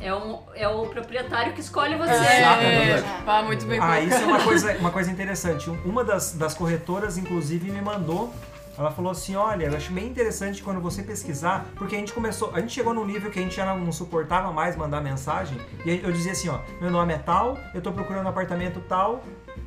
É, 0.00 0.12
um, 0.12 0.40
é 0.54 0.66
o 0.66 0.86
proprietário 0.86 1.52
que 1.52 1.60
escolhe 1.60 1.94
você. 1.94 2.10
É, 2.10 2.94
Exato. 2.98 3.22
pá, 3.24 3.40
muito 3.42 3.64
bem 3.66 3.78
Ah, 3.80 4.00
isso 4.00 4.16
é 4.16 4.18
colocado. 4.18 4.36
uma 4.40 4.42
coisa, 4.48 4.78
uma 4.78 4.90
coisa 4.90 5.10
interessante. 5.12 5.70
Uma 5.84 6.02
das, 6.02 6.32
das 6.32 6.54
corretoras, 6.54 7.16
inclusive, 7.16 7.70
me 7.70 7.80
mandou. 7.80 8.34
Ela 8.76 8.90
falou 8.90 9.12
assim: 9.12 9.34
olha, 9.34 9.66
eu 9.66 9.76
acho 9.76 9.92
bem 9.92 10.06
interessante 10.06 10.62
quando 10.62 10.80
você 10.80 11.02
pesquisar, 11.02 11.66
porque 11.76 11.94
a 11.94 11.98
gente 11.98 12.12
começou. 12.12 12.50
A 12.54 12.60
gente 12.60 12.72
chegou 12.72 12.94
num 12.94 13.04
nível 13.04 13.30
que 13.30 13.38
a 13.38 13.42
gente 13.42 13.54
já 13.54 13.74
não, 13.74 13.92
suportava 13.92 14.52
mais 14.52 14.76
mandar 14.76 15.00
mensagem. 15.00 15.58
E 15.84 16.00
eu 16.02 16.12
dizia 16.12 16.32
assim: 16.32 16.48
ó, 16.48 16.60
meu 16.80 16.90
nome 16.90 17.12
é 17.12 17.18
tal, 17.18 17.58
eu 17.74 17.82
tô 17.82 17.92
procurando 17.92 18.26
um 18.26 18.30
apartamento 18.30 18.80
tal, 18.88 19.22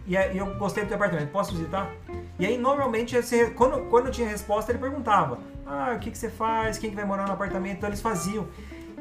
e 0.08 0.16
eu 0.16 0.56
gostei 0.56 0.84
do 0.84 0.88
teu 0.88 0.96
apartamento, 0.96 1.32
posso 1.32 1.52
visitar? 1.52 1.92
E 2.38 2.46
aí, 2.46 2.58
normalmente, 2.58 3.16
quando, 3.56 3.90
quando 3.90 4.12
tinha 4.12 4.28
resposta, 4.28 4.72
ele 4.72 4.80
perguntava: 4.80 5.40
Ah, 5.66 5.94
o 5.96 6.00
que, 6.00 6.12
que 6.12 6.18
você 6.18 6.30
faz? 6.30 6.78
Quem 6.78 6.90
que 6.90 6.96
vai 6.96 7.06
morar 7.06 7.26
no 7.26 7.34
apartamento? 7.34 7.78
Então, 7.78 7.90
eles 7.90 8.02
faziam. 8.02 8.48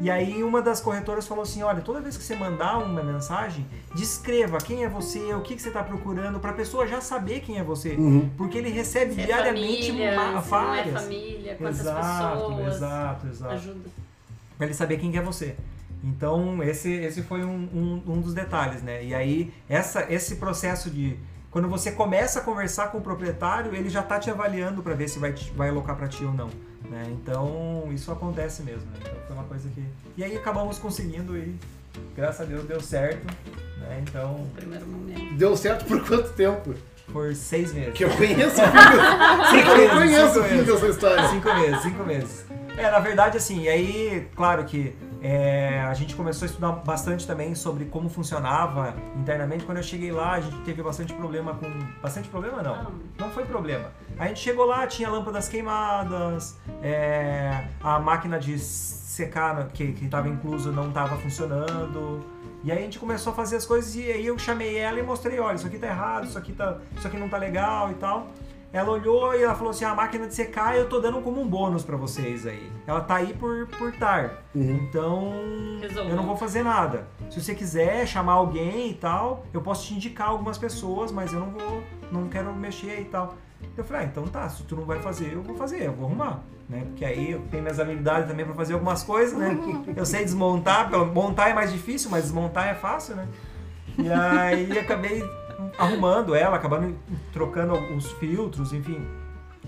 E 0.01 0.11
aí, 0.11 0.43
uma 0.43 0.61
das 0.61 0.81
corretoras 0.81 1.27
falou 1.27 1.43
assim: 1.43 1.63
Olha, 1.63 1.81
toda 1.81 2.01
vez 2.01 2.17
que 2.17 2.23
você 2.25 2.35
mandar 2.35 2.79
uma 2.79 3.03
mensagem, 3.03 3.67
descreva 3.95 4.59
quem 4.59 4.85
é 4.85 4.89
você, 4.89 5.33
o 5.35 5.41
que, 5.41 5.55
que 5.55 5.63
você 5.63 5.69
está 5.69 5.83
procurando, 5.83 6.41
para 6.41 6.51
a 6.51 6.55
pessoa 6.55 6.87
já 6.87 7.01
saber 7.01 7.41
quem 7.41 7.59
é 7.59 7.63
você. 7.63 7.95
Uhum. 7.95 8.29
Porque 8.37 8.59
ele 8.59 8.71
recebe 8.71 9.15
Se 9.15 9.21
é 9.21 9.27
diariamente 9.27 9.87
família, 9.93 10.13
uma, 10.13 10.25
se 10.25 10.31
não 10.33 10.39
é 10.39 10.43
várias. 10.43 11.03
família, 11.03 11.55
quantas 11.57 11.81
exato, 11.81 12.39
pessoas. 12.39 12.75
exato, 12.75 13.27
exato 13.29 13.55
Ajuda. 13.55 13.91
para 14.59 14.67
ele 14.67 14.75
saber 14.75 14.99
quem 14.99 15.13
que 15.13 15.19
é 15.19 15.23
você. 15.23 15.55
Então, 16.03 16.63
esse, 16.63 16.93
esse 16.93 17.23
foi 17.23 17.45
um, 17.45 17.69
um, 17.73 18.03
um 18.13 18.21
dos 18.21 18.35
detalhes, 18.35 18.83
né? 18.83 19.03
E 19.03 19.15
aí, 19.15 19.55
essa, 19.69 20.13
esse 20.13 20.37
processo 20.37 20.91
de... 20.91 21.17
Quando 21.51 21.69
você 21.69 21.93
começa 21.93 22.41
a 22.41 22.43
conversar 22.43 22.89
com 22.89 22.99
o 22.99 23.01
proprietário, 23.01 23.75
ele 23.75 23.89
já 23.89 24.03
tá 24.03 24.19
te 24.19 24.29
avaliando 24.29 24.83
para 24.83 24.93
ver 24.95 25.09
se 25.09 25.19
vai, 25.19 25.33
vai 25.57 25.71
alocar 25.71 25.97
para 25.97 26.09
ti 26.09 26.25
ou 26.25 26.35
não. 26.35 26.51
Né? 26.95 27.07
Então, 27.11 27.89
isso 27.93 28.13
acontece 28.13 28.63
mesmo. 28.63 28.87
Né? 28.93 28.99
Então, 29.01 29.15
foi 29.27 29.37
uma 29.37 29.45
coisa 29.45 29.69
que... 29.75 29.83
E 30.17 30.23
aí, 30.23 30.37
acabamos 30.37 30.79
conseguindo 30.79 31.37
e, 31.37 31.57
graças 32.17 32.43
a 32.43 32.45
Deus, 32.45 32.65
deu 32.65 32.81
certo. 32.81 33.27
Né? 33.81 34.03
Então, 34.09 34.39
No 34.39 34.47
primeiro 34.51 34.87
momento. 34.87 35.35
Deu 35.35 35.57
certo 35.57 35.85
por 35.87 36.07
quanto 36.07 36.31
tempo? 36.35 36.73
por 37.13 37.35
seis 37.35 37.73
meses. 37.75 37.93
Que 37.95 38.05
eu 38.05 38.11
conheço 38.11 38.61
o 38.63 38.65
fim 38.65 38.73
Cinco 39.51 39.71
eu 39.71 39.77
meses, 39.77 39.93
conheço 39.93 40.33
cinco 40.33 40.41
o 40.41 40.45
fim 40.45 40.55
meses. 40.57 40.67
dessa 40.73 40.87
história. 40.89 41.29
Cinco 41.29 41.55
meses, 41.55 41.83
cinco 41.83 42.05
meses. 42.05 42.47
É, 42.79 42.91
na 42.91 42.99
verdade, 42.99 43.37
assim, 43.37 43.63
e 43.63 43.69
aí, 43.69 44.29
claro 44.35 44.65
que 44.65 44.95
é, 45.27 45.81
a 45.81 45.95
gente 45.95 46.15
começou 46.15 46.45
a 46.45 46.49
estudar 46.51 46.73
bastante 46.73 47.27
também 47.27 47.55
sobre 47.55 47.87
como 47.87 48.11
funcionava 48.11 48.95
internamente. 49.17 49.65
Quando 49.65 49.79
eu 49.79 49.83
cheguei 49.83 50.13
lá, 50.13 50.33
a 50.33 50.41
gente 50.43 50.59
teve 50.65 50.83
bastante 50.83 51.15
problema 51.15 51.55
com. 51.55 51.67
Bastante 52.03 52.29
problema 52.29 52.63
não. 52.63 52.93
Não 53.19 53.31
foi 53.31 53.47
problema. 53.47 53.91
A 54.19 54.27
gente 54.27 54.41
chegou 54.41 54.67
lá, 54.67 54.87
tinha 54.87 55.09
lâmpadas 55.09 55.49
queimadas, 55.49 56.59
é, 56.83 57.69
a 57.83 57.99
máquina 57.99 58.39
de 58.39 58.59
secar 58.59 59.69
que 59.69 59.97
estava 60.03 60.29
incluso 60.29 60.71
não 60.71 60.89
estava 60.89 61.17
funcionando. 61.17 62.23
E 62.63 62.71
aí 62.71 62.79
a 62.79 62.83
gente 62.83 62.99
começou 62.99 63.33
a 63.33 63.37
fazer 63.37 63.57
as 63.57 63.65
coisas 63.65 63.97
e 63.97 64.03
aí 64.13 64.27
eu 64.27 64.39
chamei 64.39 64.77
ela 64.77 64.99
e 64.99 65.03
mostrei, 65.03 65.41
olha, 65.41 65.57
isso 65.57 65.67
aqui 65.67 65.79
tá 65.79 65.87
errado, 65.87 66.27
isso 66.27 66.37
aqui, 66.37 66.53
tá, 66.53 66.77
isso 66.95 67.07
aqui 67.07 67.17
não 67.17 67.31
tá 67.31 67.39
legal 67.39 67.91
e 67.91 67.95
tal. 67.95 68.29
Ela 68.75 68.91
olhou 68.91 69.33
e 69.37 69.43
ela 69.45 69.55
falou 69.55 69.71
assim, 69.71 69.85
a 69.85 69.95
máquina 69.95 70.27
de 70.27 70.35
secar 70.35 70.77
eu 70.77 70.89
tô 70.89 70.99
dando 70.99 71.21
como 71.21 71.41
um 71.41 71.47
bônus 71.47 71.85
pra 71.85 71.97
vocês 71.97 72.45
aí. 72.45 72.73
Ela 72.89 73.01
tá 73.03 73.15
aí 73.15 73.33
por 73.33 73.69
por 73.69 73.91
estar. 73.91 74.43
Uhum. 74.53 74.81
Então, 74.83 75.33
Resolveu. 75.81 76.11
eu 76.11 76.17
não 76.17 76.27
vou 76.27 76.37
fazer 76.37 76.65
nada. 76.65 77.07
Se 77.31 77.41
você 77.41 77.55
quiser 77.55 78.05
chamar 78.05 78.33
alguém 78.33 78.91
e 78.91 78.95
tal, 78.95 79.47
eu 79.53 79.63
posso 79.63 79.87
te 79.87 79.95
indicar 79.95 80.31
algumas 80.31 80.59
pessoas, 80.59 81.13
mas 81.13 81.33
eu 81.33 81.39
não 81.39 81.51
vou, 81.51 81.85
não 82.11 82.29
quero 82.29 82.53
mexer 82.53 83.01
e 83.01 83.05
tal. 83.05 83.37
Eu 83.77 83.85
falei, 83.85 84.03
ah, 84.03 84.05
então 84.07 84.25
tá, 84.25 84.49
se 84.49 84.65
tu 84.65 84.75
não 84.75 84.85
vai 84.85 84.99
fazer, 84.99 85.33
eu 85.33 85.43
vou 85.43 85.55
fazer, 85.55 85.85
eu 85.85 85.93
vou 85.93 86.07
arrumar, 86.07 86.43
né? 86.69 86.83
Porque 86.87 87.05
aí 87.05 87.31
eu 87.31 87.43
tenho 87.53 87.63
minhas 87.63 87.79
habilidades 87.79 88.29
também 88.29 88.45
pra 88.45 88.57
fazer 88.57 88.75
algumas 88.75 89.05
coisas, 89.05 89.39
né? 89.39 89.57
Eu 89.97 90.05
sei 90.05 90.25
desmontar, 90.25 90.91
montar 90.91 91.49
é 91.49 91.55
mais 91.55 91.73
difícil, 91.73 92.11
mas 92.11 92.25
desmontar 92.25 92.69
é 92.69 92.75
fácil, 92.75 93.15
né? 93.15 93.29
E 93.97 94.11
aí 94.11 94.77
acabei 94.79 95.23
arrumando 95.79 96.35
ela, 96.35 96.57
acabando 96.57 96.97
trocando 97.33 97.75
os 97.95 98.11
filtros, 98.13 98.73
enfim. 98.73 99.07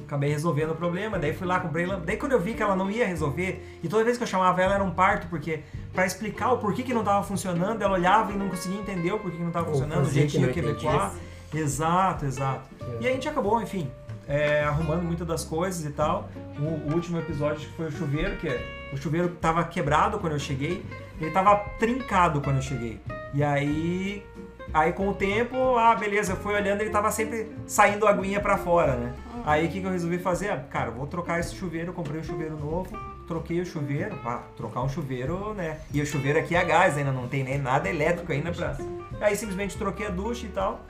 Acabei 0.05 0.31
resolvendo 0.31 0.71
o 0.71 0.75
problema, 0.77 1.19
daí 1.19 1.33
fui 1.33 1.47
lá, 1.47 1.59
comprei 1.59 1.85
lâmpada. 1.87 2.07
Daí 2.07 2.17
quando 2.17 2.33
eu 2.33 2.41
vi 2.41 2.55
que 2.55 2.63
ela 2.63 2.77
não 2.77 2.91
ia 2.91 3.07
resolver, 3.07 3.79
e 3.83 3.89
toda 3.89 4.05
vez 4.05 4.17
que 4.17 4.23
eu 4.23 4.27
chamava 4.29 4.61
ela 4.63 4.75
era 4.75 4.85
um 4.85 4.91
parto, 4.91 5.27
porque 5.29 5.61
pra 5.93 6.07
explicar 6.07 6.53
o 6.53 6.59
porquê 6.59 6.83
que 6.83 6.95
não 6.95 7.03
tava 7.03 7.25
funcionando, 7.25 7.83
ela 7.83 7.95
olhava 7.95 8.31
e 8.33 8.37
não 8.37 8.49
conseguia 8.49 8.79
entender 8.79 9.13
o 9.13 9.19
porquê 9.19 9.39
que 9.39 9.43
não 9.43 9.51
tava 9.51 9.67
Ou 9.69 9.73
funcionando, 9.73 10.07
o 10.07 10.11
jeitinho 10.11 10.47
não 10.47 10.53
que 10.53 10.61
entendia. 10.61 10.91
adequar. 10.91 11.15
Exato, 11.53 12.25
exato. 12.27 12.69
E 13.01 13.09
a 13.09 13.13
gente 13.13 13.29
acabou, 13.29 13.61
enfim, 13.63 13.91
é, 14.29 14.63
arrumando 14.65 15.03
muitas 15.03 15.27
das 15.27 15.45
coisas 15.45 15.85
e 15.85 15.91
tal. 15.91 16.29
O, 16.59 16.91
o 16.91 16.95
último 16.95 17.19
episódio 17.19 17.61
que 17.61 17.77
foi 17.77 17.87
o 17.87 17.93
chuveiro, 17.93 18.37
que 18.37 18.49
é, 18.49 18.65
o 18.93 18.97
chuveiro 18.97 19.29
tava 19.41 19.65
quebrado 19.65 20.19
quando 20.19 20.35
eu 20.35 20.39
cheguei, 20.39 20.85
ele 21.21 21.31
tava 21.31 21.57
trincado 21.79 22.41
quando 22.41 22.57
eu 22.57 22.63
cheguei. 22.63 23.01
E 23.33 23.43
aí, 23.43 24.25
aí 24.73 24.93
com 24.93 25.09
o 25.09 25.15
tempo, 25.15 25.77
ah, 25.77 25.95
beleza, 25.95 26.33
eu 26.33 26.37
fui 26.37 26.55
olhando, 26.55 26.81
ele 26.81 26.91
tava 26.91 27.11
sempre 27.11 27.51
saindo 27.67 28.07
a 28.07 28.11
aguinha 28.11 28.41
pra 28.41 28.59
fora, 28.59 28.97
né? 28.97 29.15
Aí 29.45 29.67
o 29.67 29.71
que, 29.71 29.81
que 29.81 29.87
eu 29.87 29.91
resolvi 29.91 30.19
fazer? 30.19 30.51
Ah, 30.51 30.59
Cara, 30.59 30.91
vou 30.91 31.07
trocar 31.07 31.39
esse 31.41 31.55
chuveiro, 31.55 31.93
comprei 31.93 32.21
um 32.21 32.25
chuveiro 32.25 32.57
novo, 32.57 32.89
troquei 33.27 33.61
o 33.61 33.67
chuveiro, 33.67 34.19
ah, 34.25 34.43
trocar 34.57 34.83
um 34.83 34.89
chuveiro, 34.89 35.55
né? 35.55 35.79
E 35.93 36.01
o 36.01 36.07
chuveiro 36.07 36.39
aqui 36.39 36.55
é 36.55 36.61
a 36.61 36.65
gás, 36.65 36.97
ainda 36.97 37.13
não 37.13 37.29
tem 37.29 37.45
nem 37.45 37.59
nada 37.59 37.89
elétrico 37.89 38.33
ainda 38.33 38.53
pra. 38.53 38.77
Aí 39.21 39.37
simplesmente 39.37 39.77
troquei 39.77 40.07
a 40.07 40.11
ducha 40.11 40.47
e 40.47 40.51
tal. 40.51 40.81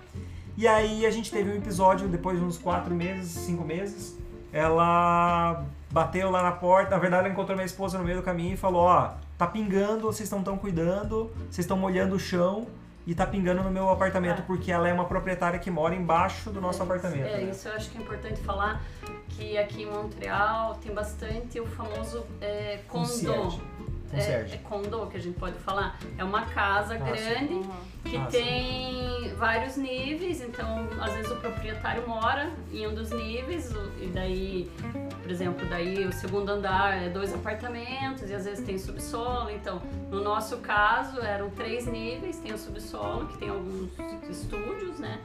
E 0.57 0.67
aí 0.67 1.05
a 1.05 1.11
gente 1.11 1.31
teve 1.31 1.51
um 1.51 1.57
episódio, 1.57 2.09
depois 2.09 2.39
de 2.39 2.45
uns 2.45 2.57
quatro 2.57 2.95
meses, 2.95 3.31
cinco 3.31 3.63
meses, 3.63 4.17
ela 4.53 5.63
bateu 5.91 6.31
lá 6.31 6.43
na 6.43 6.53
porta, 6.53 6.91
na 6.93 6.99
verdade 6.99 7.25
ela 7.25 7.33
encontrou 7.33 7.57
minha 7.57 7.67
esposa 7.67 7.99
no 7.99 8.05
meio 8.05 8.17
do 8.17 8.23
caminho 8.23 8.55
e 8.55 8.57
falou, 8.57 8.83
ó, 8.83 9.13
tá 9.37 9.47
pingando, 9.47 10.07
vocês 10.07 10.27
estão 10.27 10.43
tão 10.43 10.57
cuidando, 10.57 11.31
vocês 11.51 11.59
estão 11.59 11.77
molhando 11.77 12.17
o 12.17 12.19
chão 12.19 12.67
e 13.07 13.15
tá 13.15 13.25
pingando 13.27 13.63
no 13.63 13.71
meu 13.71 13.89
apartamento, 13.89 14.41
Ah. 14.41 14.45
porque 14.47 14.73
ela 14.73 14.89
é 14.89 14.93
uma 14.93 15.05
proprietária 15.05 15.59
que 15.61 15.71
mora 15.71 15.95
embaixo 15.95 16.51
do 16.51 16.61
nosso 16.61 16.81
É, 16.81 16.85
apartamento. 16.85 17.25
É, 17.27 17.37
né? 17.39 17.51
isso 17.51 17.69
eu 17.69 17.75
acho 17.75 17.89
que 17.91 17.99
é 17.99 18.01
importante 18.01 18.41
falar 18.41 18.83
que 19.29 19.57
aqui 19.57 19.83
em 19.83 19.87
Montreal 19.91 20.75
tem 20.83 20.93
bastante 20.93 21.61
o 21.61 21.67
famoso 21.67 22.27
é, 22.41 22.81
condo. 22.89 23.03
Concierge. 23.07 23.61
É, 24.13 24.17
Concierge. 24.17 24.55
é 24.55 24.59
condo 24.59 25.07
que 25.11 25.17
a 25.17 25.21
gente 25.21 25.39
pode 25.39 25.59
falar. 25.59 25.99
É 26.17 26.25
uma 26.25 26.43
casa 26.47 26.95
Ah, 26.95 26.99
sim. 26.99 27.05
grande 27.05 27.69
que 28.05 28.17
Ah, 28.17 28.29
sim. 28.31 28.39
tem 28.39 29.35
vários 29.35 29.77
níveis, 29.77 30.41
então 30.41 30.87
às 31.01 31.13
vezes 31.13 31.31
o 31.31 31.37
proprietário 31.37 32.07
mora 32.09 32.51
em 32.73 32.87
um 32.87 32.95
dos 32.95 33.11
níveis 33.11 33.73
e 34.01 34.07
daí, 34.07 34.71
por 35.23 35.31
exemplo, 35.31 35.67
daí 35.69 36.07
o 36.07 36.13
segundo 36.13 36.49
andar 36.51 37.03
é 37.03 37.09
dois 37.09 37.35
apartamentos 37.35 38.31
e 38.31 38.35
às 38.35 38.45
vezes 38.45 38.65
tem 38.65 38.79
subsolo. 38.79 39.51
Então, 39.51 39.83
no 40.11 40.23
nosso 40.23 40.59
caso 40.59 41.21
eram 41.21 41.51
três 41.51 41.87
níveis, 41.87 42.39
tem 42.39 42.53
o 42.53 42.59
subsolo 42.59 43.27
que 43.27 43.39
tem 43.39 43.49
alguns 43.51 43.91
estúdios, 44.31 44.99
né? 45.01 45.21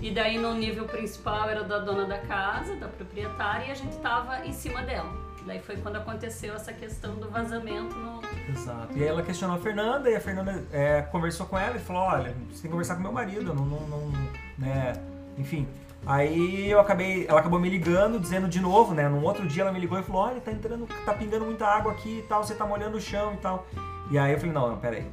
E 0.00 0.10
daí 0.10 0.38
no 0.38 0.52
nível 0.54 0.86
principal 0.86 1.48
era 1.48 1.62
da 1.62 1.78
dona 1.78 2.04
da 2.04 2.18
casa, 2.18 2.74
da 2.76 2.88
proprietária, 2.88 3.66
e 3.66 3.70
a 3.70 3.74
gente 3.74 3.96
tava 3.98 4.44
em 4.44 4.52
cima 4.52 4.82
dela. 4.82 5.08
Daí 5.46 5.60
foi 5.60 5.76
quando 5.76 5.96
aconteceu 5.96 6.54
essa 6.54 6.72
questão 6.72 7.16
do 7.16 7.28
vazamento 7.28 7.94
no, 7.94 8.22
Exato. 8.48 8.96
E 8.96 9.02
aí 9.02 9.08
ela 9.08 9.22
questionou 9.22 9.56
a 9.56 9.60
Fernanda 9.60 10.10
e 10.10 10.16
a 10.16 10.20
Fernanda 10.20 10.64
é, 10.72 11.02
conversou 11.02 11.46
com 11.46 11.58
ela 11.58 11.76
e 11.76 11.80
falou, 11.80 12.02
olha, 12.02 12.34
você 12.50 12.62
tem 12.62 12.62
que 12.62 12.68
conversar 12.68 12.96
com 12.96 13.02
meu 13.02 13.12
marido, 13.12 13.54
não, 13.54 13.64
não, 13.64 13.80
não, 13.80 14.12
né, 14.58 14.92
enfim. 15.36 15.68
Aí 16.06 16.70
eu 16.70 16.78
acabei, 16.80 17.26
ela 17.26 17.40
acabou 17.40 17.58
me 17.58 17.68
ligando, 17.68 18.20
dizendo 18.20 18.48
de 18.48 18.60
novo, 18.60 18.94
né, 18.94 19.08
num 19.08 19.24
outro 19.24 19.46
dia 19.46 19.62
ela 19.62 19.72
me 19.72 19.80
ligou 19.80 19.98
e 19.98 20.02
falou, 20.02 20.22
olha, 20.22 20.40
tá 20.40 20.52
entrando, 20.52 20.86
tá 21.04 21.14
pingando 21.14 21.44
muita 21.44 21.66
água 21.66 21.92
aqui 21.92 22.18
e 22.18 22.22
tal, 22.22 22.44
você 22.44 22.54
tá 22.54 22.66
molhando 22.66 22.96
o 22.96 23.00
chão 23.00 23.34
e 23.34 23.38
tal. 23.38 23.66
E 24.10 24.18
aí 24.18 24.32
eu 24.32 24.38
falei, 24.38 24.52
não, 24.52 24.68
não, 24.68 24.78
peraí. 24.78 25.06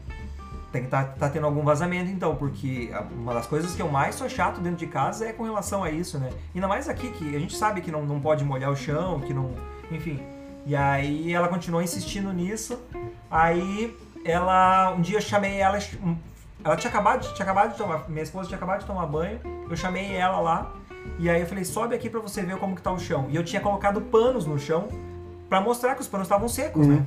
Tem 0.71 0.83
que 0.83 0.89
tá, 0.89 1.03
tá 1.03 1.29
tendo 1.29 1.45
algum 1.45 1.63
vazamento 1.63 2.09
então, 2.09 2.33
porque 2.35 2.89
uma 3.13 3.33
das 3.33 3.45
coisas 3.45 3.75
que 3.75 3.81
eu 3.81 3.89
mais 3.89 4.15
sou 4.15 4.29
chato 4.29 4.61
dentro 4.61 4.77
de 4.77 4.87
casa 4.87 5.27
é 5.27 5.33
com 5.33 5.43
relação 5.43 5.83
a 5.83 5.91
isso, 5.91 6.17
né? 6.17 6.29
Ainda 6.55 6.67
mais 6.67 6.87
aqui, 6.87 7.09
que 7.11 7.35
a 7.35 7.39
gente 7.39 7.55
sabe 7.57 7.81
que 7.81 7.91
não, 7.91 8.05
não 8.05 8.21
pode 8.21 8.45
molhar 8.45 8.71
o 8.71 8.75
chão, 8.75 9.19
que 9.19 9.33
não. 9.33 9.51
Enfim. 9.91 10.19
E 10.65 10.73
aí 10.75 11.33
ela 11.33 11.49
continuou 11.49 11.81
insistindo 11.83 12.31
nisso. 12.31 12.79
Aí 13.29 13.95
ela. 14.23 14.93
Um 14.97 15.01
dia 15.01 15.17
eu 15.17 15.21
chamei 15.21 15.57
ela. 15.59 15.77
Ela 16.63 16.75
tinha 16.77 16.89
acabado, 16.89 17.21
de- 17.21 17.33
tinha 17.33 17.43
acabado 17.43 17.71
de 17.71 17.77
tomar. 17.77 18.07
Minha 18.09 18.23
esposa 18.23 18.47
tinha 18.47 18.57
acabado 18.57 18.79
de 18.81 18.85
tomar 18.85 19.05
banho. 19.07 19.39
Eu 19.69 19.75
chamei 19.75 20.13
ela 20.15 20.39
lá. 20.39 20.71
E 21.19 21.29
aí 21.29 21.41
eu 21.41 21.47
falei, 21.47 21.65
sobe 21.65 21.95
aqui 21.95 22.09
pra 22.09 22.19
você 22.19 22.43
ver 22.43 22.57
como 22.57 22.75
que 22.75 22.81
tá 22.81 22.91
o 22.91 22.99
chão. 22.99 23.25
E 23.29 23.35
eu 23.35 23.43
tinha 23.43 23.59
colocado 23.61 23.99
panos 24.01 24.45
no 24.45 24.57
chão 24.59 24.87
pra 25.49 25.59
mostrar 25.59 25.95
que 25.95 26.01
os 26.01 26.07
panos 26.07 26.27
estavam 26.27 26.47
secos, 26.47 26.85
né? 26.87 27.05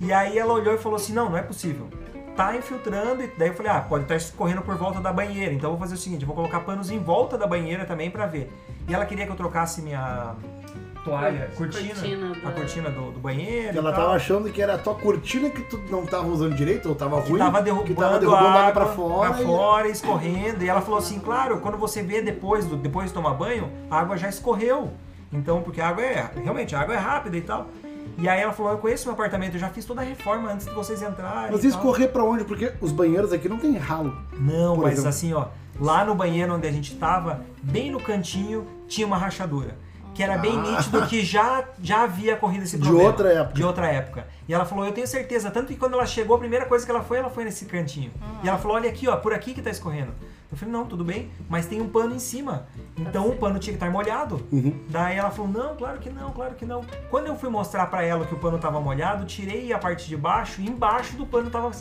E 0.00 0.12
aí 0.12 0.36
ela 0.38 0.52
olhou 0.54 0.74
e 0.74 0.78
falou 0.78 0.96
assim, 0.96 1.12
não, 1.12 1.28
não 1.30 1.36
é 1.38 1.42
possível. 1.42 1.88
Tá 2.36 2.54
infiltrando, 2.54 3.22
e 3.22 3.28
daí 3.38 3.48
eu 3.48 3.54
falei, 3.54 3.72
ah, 3.72 3.80
pode 3.80 4.04
estar 4.04 4.14
escorrendo 4.14 4.60
por 4.60 4.76
volta 4.76 5.00
da 5.00 5.10
banheira. 5.10 5.54
Então 5.54 5.70
eu 5.70 5.76
vou 5.76 5.80
fazer 5.80 5.94
o 5.94 5.98
seguinte, 5.98 6.20
eu 6.20 6.26
vou 6.26 6.36
colocar 6.36 6.60
panos 6.60 6.90
em 6.90 6.98
volta 6.98 7.38
da 7.38 7.46
banheira 7.46 7.86
também 7.86 8.10
pra 8.10 8.26
ver. 8.26 8.52
E 8.86 8.94
ela 8.94 9.06
queria 9.06 9.24
que 9.24 9.32
eu 9.32 9.36
trocasse 9.36 9.80
minha 9.80 10.34
toalha, 11.02 11.50
cortina, 11.56 11.94
cortina 11.94 12.36
a 12.44 12.50
cortina 12.50 12.90
do, 12.90 13.12
do 13.12 13.20
banheiro. 13.20 13.78
Ela 13.78 13.92
tava 13.92 14.12
achando 14.12 14.50
que 14.50 14.60
era 14.60 14.74
a 14.74 14.78
tua 14.78 14.94
cortina 14.96 15.48
que 15.48 15.62
tu 15.62 15.78
não 15.88 16.04
tava 16.04 16.26
usando 16.26 16.54
direito, 16.54 16.88
ou 16.88 16.94
tava 16.94 17.22
que 17.22 17.30
ruim. 17.30 17.38
tava 17.38 17.62
derrubando, 17.62 17.86
que 17.86 17.94
tava 17.94 18.18
derrubando 18.18 18.58
água 18.58 18.72
pra 18.72 18.86
fora. 18.86 19.32
pra 19.32 19.42
e- 19.42 19.46
fora, 19.46 19.88
escorrendo. 19.88 20.64
E 20.64 20.68
ela 20.68 20.82
falou 20.82 20.98
assim, 20.98 21.18
claro, 21.20 21.60
quando 21.60 21.78
você 21.78 22.02
vê 22.02 22.20
depois, 22.20 22.66
do, 22.66 22.76
depois 22.76 23.08
de 23.08 23.14
tomar 23.14 23.34
banho, 23.34 23.70
a 23.90 24.00
água 24.00 24.16
já 24.16 24.28
escorreu. 24.28 24.90
Então, 25.32 25.62
porque 25.62 25.80
a 25.80 25.88
água 25.88 26.04
é, 26.04 26.30
realmente, 26.42 26.74
a 26.74 26.80
água 26.80 26.94
é 26.94 26.98
rápida 26.98 27.36
e 27.36 27.40
tal. 27.40 27.68
E 28.18 28.28
aí 28.28 28.40
ela 28.40 28.52
falou, 28.52 28.72
eu 28.72 28.78
conheço 28.78 29.04
meu 29.06 29.14
apartamento, 29.14 29.54
eu 29.54 29.60
já 29.60 29.68
fiz 29.68 29.84
toda 29.84 30.00
a 30.00 30.04
reforma 30.04 30.50
antes 30.52 30.66
de 30.66 30.72
vocês 30.72 31.02
entrarem. 31.02 31.50
Mas 31.52 31.64
isso 31.64 31.76
tal." 31.76 31.86
correr 31.86 32.08
pra 32.08 32.24
onde? 32.24 32.44
Porque 32.44 32.72
os 32.80 32.92
banheiros 32.92 33.32
aqui 33.32 33.48
não 33.48 33.58
tem 33.58 33.76
ralo. 33.76 34.16
Não, 34.38 34.76
mas 34.76 34.92
exemplo. 34.94 35.08
assim, 35.08 35.32
ó, 35.34 35.46
lá 35.80 36.04
no 36.04 36.14
banheiro 36.14 36.54
onde 36.54 36.66
a 36.66 36.72
gente 36.72 36.94
tava, 36.96 37.42
bem 37.62 37.90
no 37.90 38.00
cantinho, 38.00 38.66
tinha 38.88 39.06
uma 39.06 39.16
rachadura. 39.18 39.76
Que 40.14 40.22
era 40.22 40.38
bem 40.38 40.56
Ah. 40.58 40.62
nítido 40.62 41.06
que 41.06 41.22
já, 41.22 41.62
já 41.82 42.04
havia 42.04 42.36
corrido 42.36 42.62
esse 42.62 42.78
De 42.78 42.82
problema. 42.84 43.08
outra 43.10 43.28
época. 43.34 43.54
De 43.54 43.62
outra 43.62 43.86
época. 43.86 44.26
E 44.48 44.54
ela 44.54 44.64
falou, 44.64 44.86
eu 44.86 44.92
tenho 44.92 45.06
certeza. 45.06 45.50
Tanto 45.50 45.66
que 45.66 45.76
quando 45.76 45.92
ela 45.92 46.06
chegou, 46.06 46.36
a 46.36 46.38
primeira 46.38 46.64
coisa 46.64 46.86
que 46.86 46.90
ela 46.90 47.02
foi, 47.02 47.18
ela 47.18 47.28
foi 47.28 47.44
nesse 47.44 47.66
cantinho. 47.66 48.10
E 48.42 48.48
ela 48.48 48.56
falou, 48.56 48.78
olha 48.78 48.88
aqui, 48.88 49.06
ó, 49.08 49.16
por 49.16 49.34
aqui 49.34 49.52
que 49.52 49.60
tá 49.60 49.68
escorrendo. 49.68 50.12
Eu 50.50 50.56
falei, 50.56 50.72
não, 50.72 50.86
tudo 50.86 51.04
bem, 51.04 51.30
mas 51.48 51.66
tem 51.66 51.80
um 51.80 51.88
pano 51.88 52.14
em 52.14 52.18
cima. 52.18 52.66
Então 52.96 53.28
o 53.28 53.36
pano 53.36 53.58
tinha 53.58 53.72
que 53.72 53.82
estar 53.82 53.90
molhado. 53.90 54.40
Uhum. 54.52 54.78
Daí 54.88 55.16
ela 55.16 55.30
falou, 55.30 55.50
não, 55.50 55.76
claro 55.76 55.98
que 55.98 56.08
não, 56.08 56.30
claro 56.30 56.54
que 56.54 56.64
não. 56.64 56.84
Quando 57.10 57.26
eu 57.26 57.36
fui 57.36 57.50
mostrar 57.50 57.86
pra 57.86 58.02
ela 58.02 58.24
que 58.24 58.34
o 58.34 58.38
pano 58.38 58.58
tava 58.58 58.80
molhado, 58.80 59.24
tirei 59.24 59.72
a 59.72 59.78
parte 59.78 60.08
de 60.08 60.16
baixo 60.16 60.60
e 60.60 60.66
embaixo 60.68 61.16
do 61.16 61.26
pano 61.26 61.50
tava, 61.50 61.72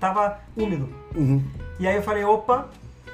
tava 0.00 0.38
úmido. 0.56 0.88
Uhum. 1.14 1.42
E 1.78 1.86
aí 1.86 1.94
eu 1.94 2.02
falei, 2.02 2.24
opa, 2.24 2.68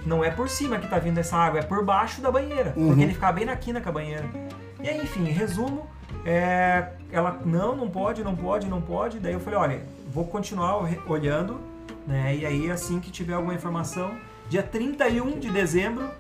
não 0.07 0.25
é 0.25 0.31
por 0.31 0.49
cima 0.49 0.79
que 0.79 0.89
tá 0.89 0.99
vindo 0.99 1.19
essa 1.19 1.37
água, 1.37 1.61
é 1.61 1.63
por 1.63 1.85
baixo 1.85 2.21
da 2.23 2.31
banheira. 2.31 2.73
Uhum. 2.77 2.89
Porque 2.89 3.03
ele 3.03 3.15
ficava 3.15 3.33
bem 3.35 3.45
na 3.45 3.57
quina 3.57 3.81
com 3.81 3.89
a 3.91 3.93
banheira. 3.93 4.25
E 4.83 4.89
aí, 4.89 5.03
enfim, 5.03 5.25
resumo, 5.25 5.87
é, 6.25 6.93
ela, 7.11 7.39
não, 7.45 7.77
não 7.77 7.89
pode, 7.89 8.23
não 8.23 8.35
pode, 8.35 8.67
não 8.67 8.81
pode. 8.81 9.19
Daí 9.19 9.33
eu 9.33 9.41
falei, 9.41 9.59
olha, 9.59 9.83
vou 10.13 10.25
continuar 10.25 10.79
olhando, 11.07 11.61
né? 12.07 12.35
E 12.35 12.47
aí, 12.47 12.71
assim 12.71 13.01
que 13.01 13.11
tiver 13.11 13.35
alguma 13.35 13.55
informação, 13.55 14.17
dia 14.49 14.63
31 14.63 15.39
de 15.39 15.51
dezembro, 15.51 16.11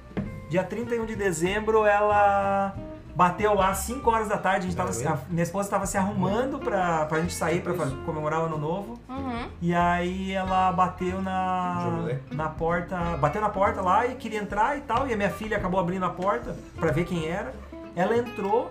dia 0.48 0.62
31 0.62 1.06
de 1.06 1.16
dezembro, 1.16 1.84
ela 1.86 2.74
bateu 3.18 3.52
lá 3.52 3.70
às 3.70 3.78
5 3.78 4.08
horas 4.08 4.28
da 4.28 4.38
tarde, 4.38 4.66
a, 4.66 4.70
gente 4.70 4.76
tava, 4.76 4.90
a 5.12 5.18
minha 5.28 5.42
esposa 5.42 5.66
estava 5.66 5.86
se 5.86 5.96
arrumando 5.96 6.58
pra, 6.60 7.04
pra 7.06 7.20
gente 7.20 7.34
sair 7.34 7.60
pra 7.60 7.74
comemorar 8.06 8.42
o 8.42 8.46
ano 8.46 8.58
novo. 8.58 9.00
Uhum. 9.08 9.48
E 9.60 9.74
aí 9.74 10.32
ela 10.32 10.70
bateu 10.70 11.20
na, 11.20 11.96
Jolé. 11.96 12.20
na 12.30 12.48
porta, 12.48 12.96
bateu 13.16 13.40
na 13.40 13.48
porta 13.48 13.80
lá 13.80 14.06
e 14.06 14.14
queria 14.14 14.40
entrar 14.40 14.78
e 14.78 14.82
tal, 14.82 15.08
e 15.08 15.12
a 15.12 15.16
minha 15.16 15.30
filha 15.30 15.56
acabou 15.56 15.80
abrindo 15.80 16.04
a 16.04 16.10
porta 16.10 16.54
pra 16.76 16.92
ver 16.92 17.04
quem 17.04 17.26
era. 17.26 17.52
Ela 17.96 18.16
entrou 18.16 18.70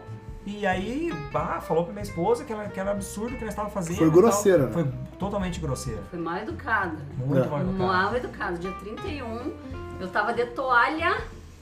e 0.49 0.65
aí, 0.65 1.11
bah, 1.31 1.59
falou 1.59 1.83
pra 1.83 1.91
minha 1.93 2.03
esposa 2.03 2.43
que, 2.45 2.53
ela, 2.53 2.65
que 2.69 2.79
era 2.79 2.91
absurdo 2.91 3.35
o 3.35 3.37
que 3.37 3.43
nós 3.43 3.53
estava 3.53 3.69
fazendo. 3.69 3.97
Foi 3.97 4.07
e 4.07 4.09
grosseira, 4.09 4.65
né? 4.67 4.71
Foi 4.71 4.87
totalmente 5.19 5.59
grosseira. 5.59 6.01
Foi 6.09 6.17
mal 6.19 6.37
educada. 6.37 6.97
Muito 7.17 7.43
É. 7.43 7.47
mal 7.47 7.59
educada. 7.61 7.83
Mal 7.83 8.15
educada. 8.15 8.57
Dia 8.57 8.71
31, 8.79 9.53
eu 9.99 10.07
tava 10.07 10.33
de 10.33 10.45
toalha. 10.47 11.17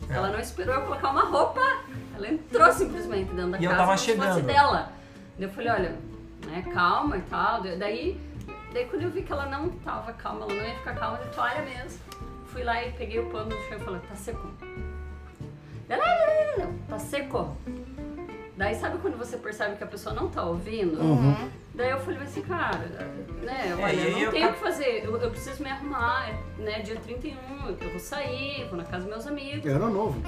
É. 0.10 0.14
Ela 0.14 0.30
não 0.30 0.40
esperou 0.40 0.76
eu 0.76 0.82
colocar 0.82 1.10
uma 1.10 1.24
roupa. 1.26 1.62
Ela 2.16 2.28
entrou 2.30 2.72
simplesmente 2.72 3.34
dentro 3.34 3.52
da 3.52 3.60
E 3.60 3.64
eu 3.66 3.72
casa 3.72 3.84
tava 3.84 3.96
como 3.96 3.98
se 3.98 4.16
fosse 4.16 4.28
chegando. 4.30 4.46
dela. 4.46 4.92
Daí 5.38 5.48
eu 5.48 5.50
falei, 5.50 5.70
olha, 5.72 5.96
né, 6.46 6.64
calma 6.74 7.18
e 7.18 7.22
tal. 7.24 7.62
Daí, 7.64 8.22
daí 8.72 8.86
quando 8.86 9.02
eu 9.02 9.10
vi 9.10 9.24
que 9.24 9.32
ela 9.32 9.48
não 9.48 9.70
tava 9.70 10.14
calma, 10.14 10.46
ela 10.46 10.54
não 10.54 10.64
ia 10.64 10.76
ficar 10.76 10.94
calma 10.96 11.18
de 11.18 11.30
toalha 11.30 11.62
mesmo. 11.64 12.00
Fui 12.48 12.64
lá 12.64 12.84
e 12.86 12.92
peguei 12.92 13.20
o 13.20 13.26
pano 13.32 13.50
do 13.50 13.56
chão 13.68 13.78
e 13.78 13.82
falei, 13.82 14.00
tá 14.08 14.16
seco. 14.16 14.48
Ela, 15.90 16.04
"Não, 16.04 16.16
não, 16.16 16.66
não, 16.66 16.72
não, 16.74 16.80
tá 16.88 16.98
seco. 17.00 17.56
Daí 18.58 18.74
sabe 18.76 18.98
quando 19.00 19.18
você 19.18 19.38
percebe 19.38 19.76
que 19.76 19.84
a 19.84 19.88
pessoa 19.88 20.16
não 20.16 20.30
tá 20.30 20.44
ouvindo? 20.44 21.00
Uhum. 21.00 21.50
Daí 21.74 21.90
eu 21.90 22.00
falei 22.00 22.22
assim, 22.22 22.42
cara, 22.42 22.78
né, 23.42 23.70
É, 23.70 23.74
olha, 23.74 23.86
aí 23.86 24.14
eu 24.14 24.20
eu 24.20 24.26
não 24.26 24.32
tenho 24.32 24.50
o 24.50 24.54
que 24.54 24.60
fazer, 24.60 25.04
eu, 25.04 25.18
eu 25.18 25.30
preciso 25.30 25.62
me 25.62 25.70
arrumar, 25.70 26.32
né, 26.58 26.80
dia 26.80 26.96
31, 26.96 27.36
eu 27.68 27.90
vou 27.90 28.00
sair, 28.00 28.66
vou 28.70 28.78
na 28.78 28.86
casa 28.86 29.04
dos 29.04 29.14
meus 29.14 29.28
amigos. 29.28 29.66
Era 29.66 29.88
novo. 29.90 30.22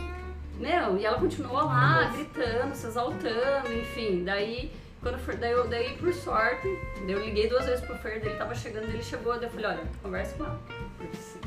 Meu, 0.60 0.98
e 0.98 1.06
ela 1.06 1.20
continuou 1.20 1.64
lá, 1.66 2.12
gritando, 2.14 2.76
se 2.76 2.88
exaltando, 2.88 3.72
enfim. 3.72 4.24
Daí, 4.26 4.74
quando 5.02 5.20
for, 5.20 5.36
daí, 5.36 5.52
eu, 5.52 5.68
daí 5.70 5.96
por 5.98 6.12
sorte, 6.14 6.68
eu 7.08 7.24
liguei 7.24 7.48
duas 7.48 7.66
vezes 7.66 7.86
pro 7.86 7.96
Fer, 8.00 8.26
ele 8.26 8.36
tava 8.36 8.54
chegando, 8.56 8.86
ele 8.86 9.04
chegou, 9.04 9.36
daí 9.36 9.44
eu 9.44 9.52
falei, 9.52 9.66
olha, 9.68 9.84
conversa 10.04 10.36
com 10.36 10.44
ela. 10.44 10.60
Porque 10.98 11.16
se 11.16 11.38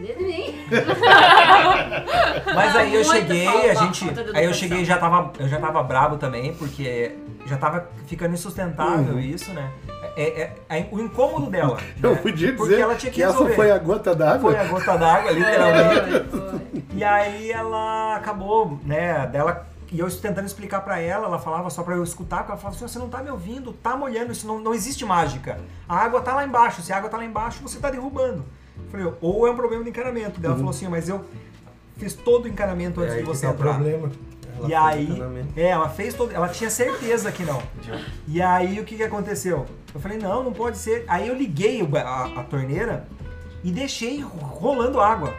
depender 0.00 0.14
de 0.18 0.24
mim. 0.24 0.54
Mas 2.54 2.76
aí 2.76 2.94
eu 2.94 3.04
cheguei, 3.04 3.44
falta- 3.46 3.70
a 3.70 3.74
gente. 3.74 4.04
falta 4.04 4.24
de 4.24 4.30
Aí 4.30 4.36
eu 4.36 4.50
educação. 4.50 4.52
cheguei 4.54 4.80
e 4.80 4.84
já 4.84 4.98
tava, 4.98 5.32
eu 5.38 5.48
já 5.48 5.58
tava 5.58 5.82
brabo 5.82 6.16
também, 6.16 6.54
porque 6.54 7.16
já 7.46 7.56
tava 7.56 7.88
ficando 8.06 8.34
insustentável 8.34 9.14
Uhum. 9.14 9.20
isso, 9.20 9.52
né? 9.52 9.70
É, 10.16 10.42
é- 10.42 10.78
é 10.80 10.88
o 10.90 11.00
incômodo 11.00 11.50
dela. 11.50 11.78
Eu 12.02 12.10
né? 12.14 12.16
podia 12.20 12.52
Porque 12.52 12.70
dizer 12.72 12.82
ela 12.82 12.94
tinha 12.96 13.10
que, 13.12 13.16
que 13.16 13.22
essa 13.22 13.32
resolver. 13.32 13.54
foi 13.54 13.70
a 13.70 13.78
gota 13.78 14.14
d'água. 14.14 14.50
Foi 14.52 14.60
a 14.60 14.64
gota 14.64 14.96
d'água, 14.98 15.30
literalmente. 15.30 16.28
Foi. 16.30 16.60
E 16.94 17.04
aí 17.04 17.50
ela 17.52 18.16
acabou, 18.16 18.78
né, 18.84 19.26
dela. 19.28 19.66
E 19.92 19.98
eu 19.98 20.08
tentando 20.10 20.46
explicar 20.46 20.80
pra 20.82 21.00
ela, 21.00 21.26
ela 21.26 21.38
falava 21.38 21.68
só 21.70 21.82
pra 21.82 21.94
eu 21.96 22.02
escutar, 22.04 22.38
porque 22.38 22.52
ela 22.52 22.60
falava 22.60 22.76
assim, 22.76 22.86
você 22.86 22.98
não 22.98 23.08
tá 23.08 23.22
me 23.22 23.30
ouvindo, 23.30 23.72
tá 23.72 23.96
molhando, 23.96 24.30
isso 24.32 24.46
não, 24.46 24.60
não 24.60 24.72
existe 24.74 25.04
mágica. 25.04 25.58
A 25.88 25.96
água 25.96 26.20
tá 26.20 26.32
lá 26.34 26.44
embaixo, 26.44 26.80
se 26.82 26.92
a 26.92 26.96
água 26.98 27.08
tá 27.10 27.16
lá 27.16 27.24
embaixo, 27.24 27.60
você 27.62 27.78
tá 27.78 27.90
derrubando. 27.90 28.44
Falei, 28.90 29.12
ou 29.20 29.46
é 29.46 29.50
um 29.50 29.56
problema 29.56 29.84
de 29.84 29.90
encanamento. 29.90 30.40
Daí 30.40 30.46
ela 30.46 30.56
falou 30.56 30.70
assim, 30.70 30.88
mas 30.88 31.08
eu 31.08 31.24
fiz 31.96 32.14
todo 32.14 32.44
o 32.44 32.48
encanamento 32.48 33.00
É 33.02 33.04
antes 33.04 33.16
de 33.18 33.22
você 33.24 33.46
tá 33.46 33.52
entrar. 33.52 33.74
problema. 33.74 34.10
Ela 34.58 34.68
E 34.68 34.74
aí, 34.74 35.22
é, 35.56 35.68
ela 35.68 35.88
fez 35.88 36.14
todo, 36.14 36.32
ela 36.32 36.48
tinha 36.48 36.68
certeza 36.70 37.30
que 37.32 37.44
não. 37.44 37.62
E 38.26 38.42
aí 38.42 38.80
o 38.80 38.84
que 38.84 38.96
que 38.96 39.02
aconteceu? 39.02 39.66
Eu 39.94 40.00
falei, 40.00 40.18
não, 40.18 40.42
não 40.44 40.52
pode 40.52 40.78
ser. 40.78 41.04
Aí 41.08 41.28
eu 41.28 41.34
liguei 41.34 41.86
a, 41.94 42.40
a 42.40 42.42
torneira 42.44 43.06
e 43.64 43.70
deixei 43.70 44.20
rolando 44.20 45.00
água. 45.00 45.32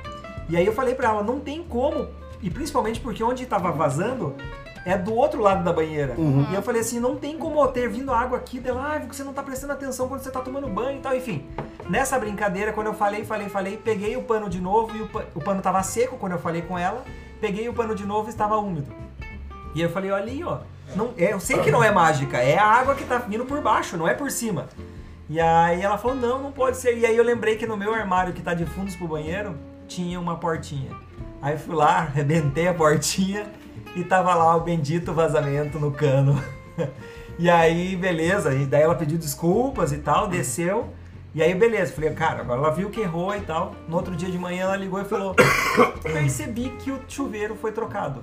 E 0.50 0.58
aí 0.58 0.66
eu 0.66 0.74
falei 0.74 0.96
pra 0.96 1.10
ela, 1.10 1.24
não 1.24 1.40
tem 1.40 1.64
como. 1.64 2.08
E 2.42 2.50
principalmente 2.50 3.00
porque 3.00 3.24
onde 3.24 3.46
tava 3.46 3.72
vazando 3.72 4.36
é 4.86 4.98
do 4.98 5.14
outro 5.14 5.42
lado 5.42 5.64
da 5.64 5.72
banheira. 5.72 6.16
Uhum. 6.18 6.48
E 6.52 6.56
eu 6.56 6.62
falei 6.62 6.82
assim, 6.82 7.00
não 7.00 7.16
tem 7.16 7.38
como 7.38 7.66
ter 7.68 7.88
vindo 7.90 8.12
água 8.12 8.38
aqui 8.38 8.60
dela, 8.60 8.96
ah, 8.96 9.00
porque 9.00 9.16
você 9.16 9.24
não 9.24 9.34
tá 9.34 9.44
prestando 9.44 9.74
atenção 9.74 10.08
quando 10.08 10.22
você 10.22 10.32
tá 10.32 10.42
tomando 10.42 10.68
banho 10.68 10.98
e 10.98 11.02
tal, 11.02 11.16
enfim. 11.16 11.46
Nessa 11.90 12.18
brincadeira, 12.18 12.74
quando 12.74 12.88
eu 12.88 12.94
falei, 12.94 13.24
falei, 13.24 13.48
falei, 13.50 13.78
peguei 13.78 14.16
o 14.18 14.24
pano 14.24 14.50
de 14.50 14.60
novo 14.60 14.96
e 14.96 15.02
o, 15.02 15.08
pa- 15.08 15.26
o 15.36 15.40
pano 15.40 15.62
tava 15.62 15.82
seco 15.84 16.18
quando 16.18 16.34
eu 16.34 16.40
falei 16.40 16.62
com 16.64 16.78
ela, 16.78 17.04
peguei 17.40 17.68
o 17.70 17.74
pano 17.74 17.94
de 17.94 18.06
novo 18.06 18.28
e 18.28 18.30
estava 18.32 18.58
úmido. 18.58 18.92
E 19.76 19.82
eu 19.82 19.90
falei, 19.90 20.12
olha 20.12 20.24
ali, 20.24 20.44
ó. 20.44 20.60
Não, 20.96 21.12
é, 21.18 21.32
eu 21.32 21.40
sei 21.40 21.60
que 21.60 21.72
não 21.72 21.82
é 21.84 21.90
mágica, 21.92 22.38
é 22.38 22.58
a 22.58 22.66
água 22.66 22.96
que 22.96 23.06
tá 23.06 23.18
vindo 23.18 23.46
por 23.46 23.62
baixo, 23.62 23.96
não 23.96 24.08
é 24.08 24.14
por 24.14 24.30
cima. 24.30 24.68
E 25.30 25.40
aí 25.40 25.82
ela 25.82 25.98
falou, 25.98 26.18
não, 26.18 26.42
não 26.44 26.52
pode 26.52 26.76
ser. 26.76 26.98
E 26.98 27.06
aí 27.06 27.16
eu 27.16 27.24
lembrei 27.24 27.56
que 27.56 27.66
no 27.66 27.78
meu 27.78 27.94
armário 27.94 28.34
que 28.34 28.42
tá 28.42 28.54
de 28.54 28.66
fundos 28.66 28.96
pro 28.98 29.08
banheiro, 29.08 29.56
tinha 29.88 30.20
uma 30.20 30.36
portinha. 30.36 30.92
Aí 31.42 31.58
fui 31.58 31.74
lá, 31.74 32.00
arrebentei 32.12 32.68
a 32.68 32.74
portinha 32.74 33.46
e 33.96 34.04
tava 34.04 34.34
lá 34.36 34.56
o 34.56 34.62
bendito 34.62 35.14
vazamento 35.14 35.80
no 35.80 35.92
cano. 35.92 36.42
E 37.40 37.50
aí, 37.50 37.96
beleza, 37.96 38.54
e 38.54 38.66
daí 38.68 38.84
ela 38.84 38.94
pediu 38.94 39.18
desculpas 39.18 39.92
e 39.92 39.98
tal, 39.98 40.28
desceu. 40.28 40.90
E 41.34 41.42
aí, 41.42 41.56
beleza, 41.56 41.92
falei, 41.94 42.12
cara, 42.12 42.42
agora 42.42 42.60
ela 42.60 42.70
viu 42.72 42.90
que 42.92 43.02
errou 43.02 43.34
e 43.36 43.40
tal. 43.42 43.74
No 43.88 43.96
outro 43.96 44.16
dia 44.16 44.30
de 44.30 44.38
manhã 44.38 44.64
ela 44.66 44.76
ligou 44.76 45.02
e 45.02 45.06
falou: 45.06 45.34
Percebi 46.04 46.70
que 46.78 46.92
o 46.92 47.00
chuveiro 47.08 47.56
foi 47.56 47.72
trocado. 47.72 48.22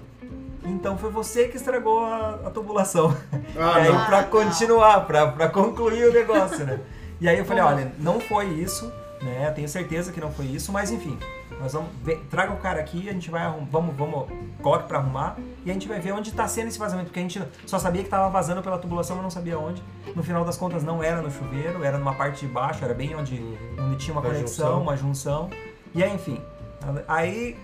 Então 0.64 0.96
foi 0.98 1.10
você 1.10 1.48
que 1.48 1.56
estragou 1.56 2.04
a, 2.04 2.38
a 2.46 2.50
tubulação. 2.50 3.16
Ah, 3.58 3.80
e 3.80 3.86
aí, 3.86 3.92
não. 3.92 4.04
pra 4.06 4.18
Ah, 4.18 4.22
não. 4.22 4.28
continuar, 4.28 5.00
pra, 5.06 5.26
pra 5.28 5.48
concluir 5.48 6.04
o 6.10 6.12
negócio, 6.12 6.64
né? 6.64 6.78
E 7.20 7.28
aí 7.28 7.38
eu 7.38 7.44
falei, 7.44 7.62
olha, 7.64 7.92
não 7.98 8.20
foi 8.20 8.46
isso, 8.46 8.92
né? 9.22 9.50
Tenho 9.50 9.68
certeza 9.68 10.12
que 10.12 10.20
não 10.20 10.30
foi 10.32 10.46
isso, 10.46 10.72
mas 10.72 10.90
enfim, 10.90 11.18
nós 11.60 11.72
vamos 11.72 11.88
ver, 12.02 12.18
traga 12.30 12.52
o 12.52 12.56
cara 12.58 12.80
aqui, 12.80 13.08
a 13.08 13.12
gente 13.12 13.30
vai 13.30 13.42
arrumar, 13.42 13.66
vamos, 13.70 13.96
vamos, 13.96 14.28
coloque 14.62 14.86
pra 14.86 14.98
arrumar 14.98 15.36
e 15.64 15.70
a 15.70 15.72
gente 15.74 15.88
vai 15.88 15.98
ver 16.00 16.12
onde 16.12 16.32
tá 16.32 16.46
sendo 16.46 16.68
esse 16.68 16.78
vazamento, 16.78 17.06
porque 17.08 17.18
a 17.18 17.22
gente 17.22 17.42
só 17.66 17.78
sabia 17.78 18.02
que 18.02 18.08
tava 18.08 18.28
vazando 18.30 18.62
pela 18.62 18.78
tubulação, 18.78 19.16
mas 19.16 19.22
não 19.24 19.30
sabia 19.30 19.58
onde. 19.58 19.82
No 20.14 20.22
final 20.22 20.44
das 20.44 20.56
contas 20.56 20.82
não 20.84 21.02
era 21.02 21.20
no 21.20 21.30
chuveiro, 21.30 21.82
era 21.84 21.98
numa 21.98 22.14
parte 22.14 22.46
de 22.46 22.52
baixo, 22.52 22.84
era 22.84 22.94
bem 22.94 23.14
onde, 23.16 23.42
onde 23.78 23.96
tinha 23.96 24.12
uma 24.14 24.20
Uma 24.20 24.30
conexão, 24.30 24.66
junção. 24.66 24.82
uma 24.82 24.96
junção. 24.96 25.50
E 25.94 26.02
aí, 26.04 26.14
enfim, 26.14 26.40
aí 27.06 27.56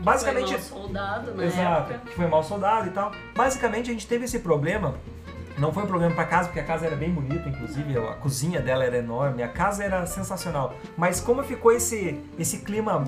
basicamente 0.00 0.46
Foi 0.58 0.78
mal 0.78 0.86
soldado 0.86 1.34
na 1.34 1.44
Exato, 1.44 1.92
época. 1.92 2.08
que 2.10 2.16
foi 2.16 2.26
mal 2.26 2.42
soldado 2.42 2.88
e 2.88 2.90
tal. 2.90 3.12
Basicamente 3.36 3.90
a 3.90 3.92
gente 3.92 4.06
teve 4.06 4.24
esse 4.24 4.38
problema. 4.38 4.94
Não 5.58 5.72
foi 5.72 5.82
um 5.82 5.86
problema 5.86 6.14
pra 6.14 6.24
casa, 6.24 6.48
porque 6.48 6.60
a 6.60 6.64
casa 6.64 6.86
era 6.86 6.96
bem 6.96 7.10
bonita, 7.10 7.48
inclusive 7.48 7.96
a 7.98 8.14
cozinha 8.14 8.60
dela 8.60 8.84
era 8.84 8.96
enorme, 8.96 9.42
a 9.42 9.48
casa 9.48 9.84
era 9.84 10.06
sensacional. 10.06 10.74
Mas 10.96 11.20
como 11.20 11.42
ficou 11.42 11.70
esse, 11.72 12.18
esse 12.38 12.58
clima 12.58 13.04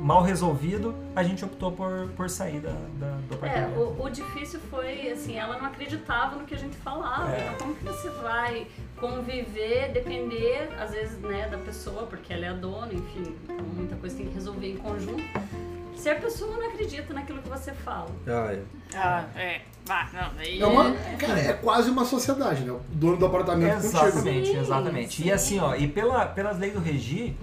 mal 0.00 0.22
resolvido, 0.22 0.94
a 1.14 1.22
gente 1.22 1.44
optou 1.44 1.72
por, 1.72 2.08
por 2.16 2.30
sair 2.30 2.58
da, 2.60 2.70
da- 2.98 3.18
do 3.28 3.34
É, 3.34 3.36
apartamento. 3.36 3.78
o, 3.80 4.02
o 4.04 4.08
difícil 4.08 4.58
foi, 4.70 5.10
assim, 5.10 5.36
ela 5.36 5.58
não 5.58 5.66
acreditava 5.66 6.36
no 6.36 6.44
que 6.44 6.54
a 6.54 6.58
gente 6.58 6.74
falava. 6.78 7.30
É. 7.30 7.40
Então, 7.54 7.54
como 7.58 7.74
que 7.74 7.84
você 7.84 8.08
vai 8.22 8.66
conviver, 8.98 9.92
depender, 9.92 10.70
às 10.78 10.92
vezes, 10.92 11.18
né, 11.18 11.48
da 11.50 11.58
pessoa, 11.58 12.04
porque 12.06 12.32
ela 12.32 12.46
é 12.46 12.48
a 12.48 12.54
dona, 12.54 12.94
enfim, 12.94 13.36
então 13.44 13.56
muita 13.58 13.94
coisa 13.96 14.16
tem 14.16 14.26
que 14.26 14.34
resolver 14.34 14.70
em 14.72 14.76
conjunto. 14.78 15.22
Se 16.00 16.08
a 16.08 16.14
pessoa 16.14 16.56
não 16.56 16.66
acredita 16.68 17.12
naquilo 17.12 17.42
que 17.42 17.48
você 17.48 17.72
fala. 17.72 18.08
Ah, 18.26 18.52
é. 18.52 18.62
Ah, 18.94 19.24
é. 19.36 19.60
Vá, 19.84 20.08
não, 20.12 20.34
daí. 20.34 20.60
É 20.60 20.66
uma, 20.66 20.92
cara, 21.18 21.38
é 21.40 21.52
quase 21.52 21.90
uma 21.90 22.04
sociedade, 22.04 22.64
né? 22.64 22.72
O 22.72 22.80
dono 22.90 23.16
do 23.18 23.26
apartamento 23.26 23.74
contigo. 23.82 23.96
Exatamente, 23.96 24.48
Sim, 24.48 24.58
exatamente. 24.58 25.20
E 25.20 25.24
sim. 25.24 25.30
assim, 25.30 25.58
ó, 25.58 25.74
e 25.74 25.86
pela, 25.86 26.26
pelas 26.26 26.58
leis 26.58 26.72
do 26.74 26.80
Regi, 26.80 27.36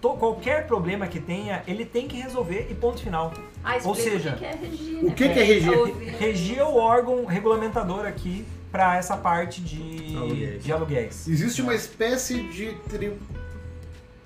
to- 0.00 0.14
qualquer 0.14 0.66
problema 0.66 1.06
que 1.06 1.20
tenha, 1.20 1.62
ele 1.66 1.84
tem 1.84 2.06
que 2.08 2.16
resolver 2.20 2.66
e 2.70 2.74
ponto 2.74 3.00
final. 3.00 3.32
Ah, 3.64 3.78
Ou 3.84 3.94
seja, 3.94 4.30
o 4.30 4.32
que 4.32 4.38
que 4.38 4.44
é 4.44 4.52
regir, 4.56 4.98
o 4.98 5.04
né? 5.06 5.14
que 5.14 5.28
que 5.28 5.38
é 5.38 5.42
regir? 5.44 5.78
ouvir. 5.78 6.08
Regi 6.16 6.58
é 6.58 6.64
o 6.64 6.74
órgão 6.76 7.24
regulamentador 7.24 8.04
aqui 8.06 8.44
para 8.70 8.96
essa 8.96 9.16
parte 9.16 9.60
de 9.60 10.16
Aluguéis. 10.16 10.64
de 10.64 10.72
aluguéis. 10.72 11.28
Existe 11.28 11.60
uma 11.62 11.74
espécie 11.74 12.42
de, 12.48 12.72
tri... 12.90 13.12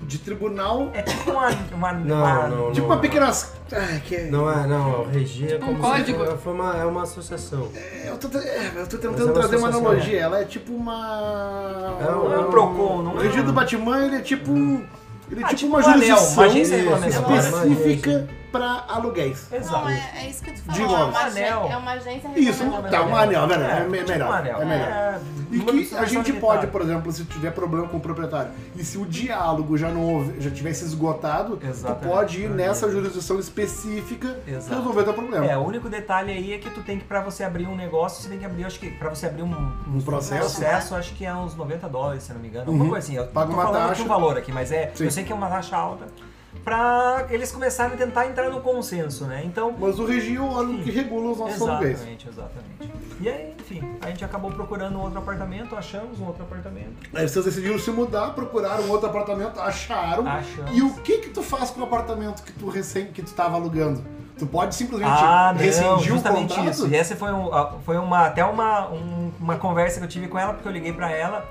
de 0.00 0.18
tribunal, 0.18 0.90
É 0.92 1.02
tipo 1.02 1.30
uma. 1.30 1.48
uma, 1.72 1.92
Não, 1.92 2.16
uma- 2.16 2.48
não, 2.48 2.72
tipo 2.72 2.86
não. 2.86 2.94
uma 2.94 3.00
pequena... 3.00 3.32
Ai, 3.72 4.00
que... 4.06 4.18
Não 4.24 4.50
é, 4.50 4.66
não, 4.66 5.00
o 5.02 5.08
Regi 5.08 5.52
é 5.52 5.56
Um 5.56 5.60
como 5.60 5.78
código. 5.80 6.24
se 6.26 6.36
foi 6.36 6.52
uma, 6.52 6.76
é 6.76 6.84
uma 6.84 7.02
associação. 7.02 7.68
É, 7.74 8.10
Eu 8.10 8.18
tô, 8.18 8.28
é, 8.38 8.66
eu 8.68 8.72
tô 8.72 8.76
Mas 8.76 8.94
é 8.94 8.98
tentando 8.98 9.24
uma 9.24 9.32
trazer 9.32 9.56
uma 9.56 9.68
analogia. 9.68 10.20
Ela 10.20 10.40
é 10.40 10.44
tipo 10.44 10.72
uma... 10.72 11.96
É 12.00 12.10
um- 12.14 12.32
é 12.34 12.38
um 12.38 12.50
Procon, 12.50 13.02
não 13.02 13.14
O 13.16 13.20
é. 13.20 13.24
Regime 13.24 13.42
do 13.44 13.50
um- 13.50 13.54
Batman, 13.54 14.04
ele 14.06 14.16
é 14.16 14.20
tipo 14.20 14.52
um... 14.52 14.84
Ele 15.30 15.40
é 15.40 15.44
Ah, 15.44 15.48
tipo, 15.48 15.56
tipo 15.56 15.70
uma 15.72 15.78
um 15.78 15.82
jurisdição 15.82 16.44
uma 16.44 17.36
específica 17.38 18.28
pra 18.50 18.84
aluguéis. 18.88 19.52
Exato. 19.52 19.84
Não, 19.84 19.88
é, 19.88 20.10
é 20.22 20.28
isso 20.30 20.42
que 20.42 20.52
tu 20.52 20.62
De 20.70 20.80
falou. 20.80 20.98
É 20.98 21.04
uma, 21.04 21.20
Anel. 21.20 21.68
é 21.70 21.76
uma 21.76 21.90
agência 21.92 22.30
Isso, 22.36 22.64
tá, 22.90 23.02
um 23.02 23.16
anel, 23.16 23.46
né? 23.46 23.56
É, 23.72 23.76
tipo 23.80 23.90
melhor. 24.10 24.28
um 24.28 24.32
anel. 24.32 24.60
É 24.60 24.64
melhor. 24.64 24.88
É, 24.88 25.20
E 25.50 25.58
de 25.58 25.84
que 25.84 25.94
a 25.96 26.04
gente 26.04 26.32
pode, 26.34 26.66
por 26.68 26.80
exemplo, 26.82 27.10
se 27.12 27.24
tiver 27.24 27.50
problema 27.52 27.86
com 27.88 27.96
o 27.96 28.00
proprietário, 28.00 28.50
e 28.74 28.82
se 28.84 28.98
o 28.98 29.06
diálogo 29.06 29.76
já 29.76 29.88
não 29.90 30.02
houve- 30.02 30.40
já 30.40 30.50
tivesse 30.50 30.84
esgotado, 30.84 31.56
tu 31.56 31.66
Exatamente. 31.66 32.06
pode 32.12 32.40
ir 32.42 32.50
nessa 32.50 32.90
jurisdição 32.90 33.38
específica 33.38 34.38
e 34.46 34.52
Exato. 34.54 34.76
resolver 34.76 35.04
teu 35.04 35.14
problema. 35.14 35.46
É, 35.46 35.56
o 35.56 35.60
único 35.64 35.88
detalhe 35.88 36.32
aí 36.32 36.52
é 36.52 36.58
que 36.58 36.70
tu 36.70 36.82
tem 36.82 36.98
que, 36.98 37.04
pra 37.04 37.20
você 37.20 37.44
abrir 37.44 37.66
um 37.66 37.76
negócio, 37.76 38.22
você 38.22 38.28
tem 38.28 38.38
que 38.38 38.44
abrir, 38.44 38.64
acho 38.64 38.78
que 38.78 38.90
pra 38.90 39.08
você 39.10 39.26
abrir 39.26 39.42
um, 39.42 39.72
Um 39.86 40.00
processo. 40.00 40.40
processo, 40.60 40.94
acho 40.94 41.14
que 41.14 41.24
é 41.24 41.34
uns 41.34 41.54
90 41.54 41.88
dólares, 41.88 42.22
se 42.24 42.32
não 42.32 42.40
me 42.40 42.48
engano. 42.48 42.66
Uhum. 42.66 42.72
Alguma 42.72 42.90
coisa 42.90 43.06
assim. 43.06 43.16
Eu 43.16 43.26
Paga 43.26 43.46
tô 43.52 43.60
uma 43.60 43.72
taxa. 43.72 44.02
um 44.02 44.06
valor 44.06 44.36
aqui, 44.36 44.52
mas 44.52 44.72
é. 44.72 44.90
Sim. 44.94 45.04
Eu 45.04 45.10
sei 45.10 45.24
que 45.24 45.32
é 45.32 45.34
uma 45.34 45.48
taxa 45.48 45.76
alta. 45.76 46.06
Pra 46.66 47.26
eles 47.30 47.52
começarem 47.52 47.94
a 47.94 47.96
tentar 47.96 48.26
entrar 48.26 48.50
no 48.50 48.60
consenso, 48.60 49.24
né? 49.24 49.40
Então. 49.44 49.72
Mas 49.78 50.00
o 50.00 50.04
Regi 50.04 50.34
é 50.34 50.40
o 50.40 50.50
órgão 50.50 50.78
que 50.82 50.90
regula 50.90 51.30
os 51.30 51.38
nossos 51.38 51.62
aluguéis. 51.62 51.98
Exatamente, 51.98 52.28
exatamente. 52.28 52.92
E 53.20 53.28
aí, 53.28 53.54
enfim, 53.60 53.88
a 54.02 54.08
gente 54.08 54.24
acabou 54.24 54.50
procurando 54.50 54.98
um 54.98 55.02
outro 55.02 55.16
apartamento, 55.20 55.76
achamos 55.76 56.18
um 56.18 56.26
outro 56.26 56.42
apartamento. 56.42 57.08
Aí 57.14 57.28
vocês 57.28 57.44
decidiram 57.44 57.78
se 57.78 57.88
mudar, 57.92 58.30
procuraram 58.34 58.82
um 58.82 58.90
outro 58.90 59.08
apartamento, 59.08 59.60
acharam. 59.60 60.26
Achamos. 60.26 60.76
E 60.76 60.82
o 60.82 60.92
que 60.94 61.18
que 61.18 61.28
tu 61.30 61.40
faz 61.40 61.70
com 61.70 61.82
o 61.82 61.84
apartamento 61.84 62.42
que 62.42 62.52
tu 62.52 62.68
recém 62.68 63.06
que 63.12 63.22
tu 63.22 63.32
tava 63.32 63.54
alugando? 63.54 64.04
Tu 64.36 64.44
pode 64.44 64.74
simplesmente 64.74 65.08
Ah, 65.08 65.52
não, 65.54 65.62
rescindir 65.62 65.92
o 65.94 66.02
justamente 66.02 66.48
contrato? 66.52 66.70
isso. 66.74 66.88
E 66.88 66.96
essa 66.96 67.14
foi, 67.14 67.30
um, 67.32 67.54
a- 67.54 67.74
foi 67.84 67.96
uma, 67.96 68.26
até 68.26 68.44
uma, 68.44 68.88
um- 68.90 69.30
uma 69.40 69.56
conversa 69.56 70.00
que 70.00 70.04
eu 70.04 70.10
tive 70.10 70.26
com 70.26 70.36
ela, 70.36 70.52
porque 70.52 70.66
eu 70.66 70.72
liguei 70.72 70.92
pra 70.92 71.12
ela, 71.12 71.46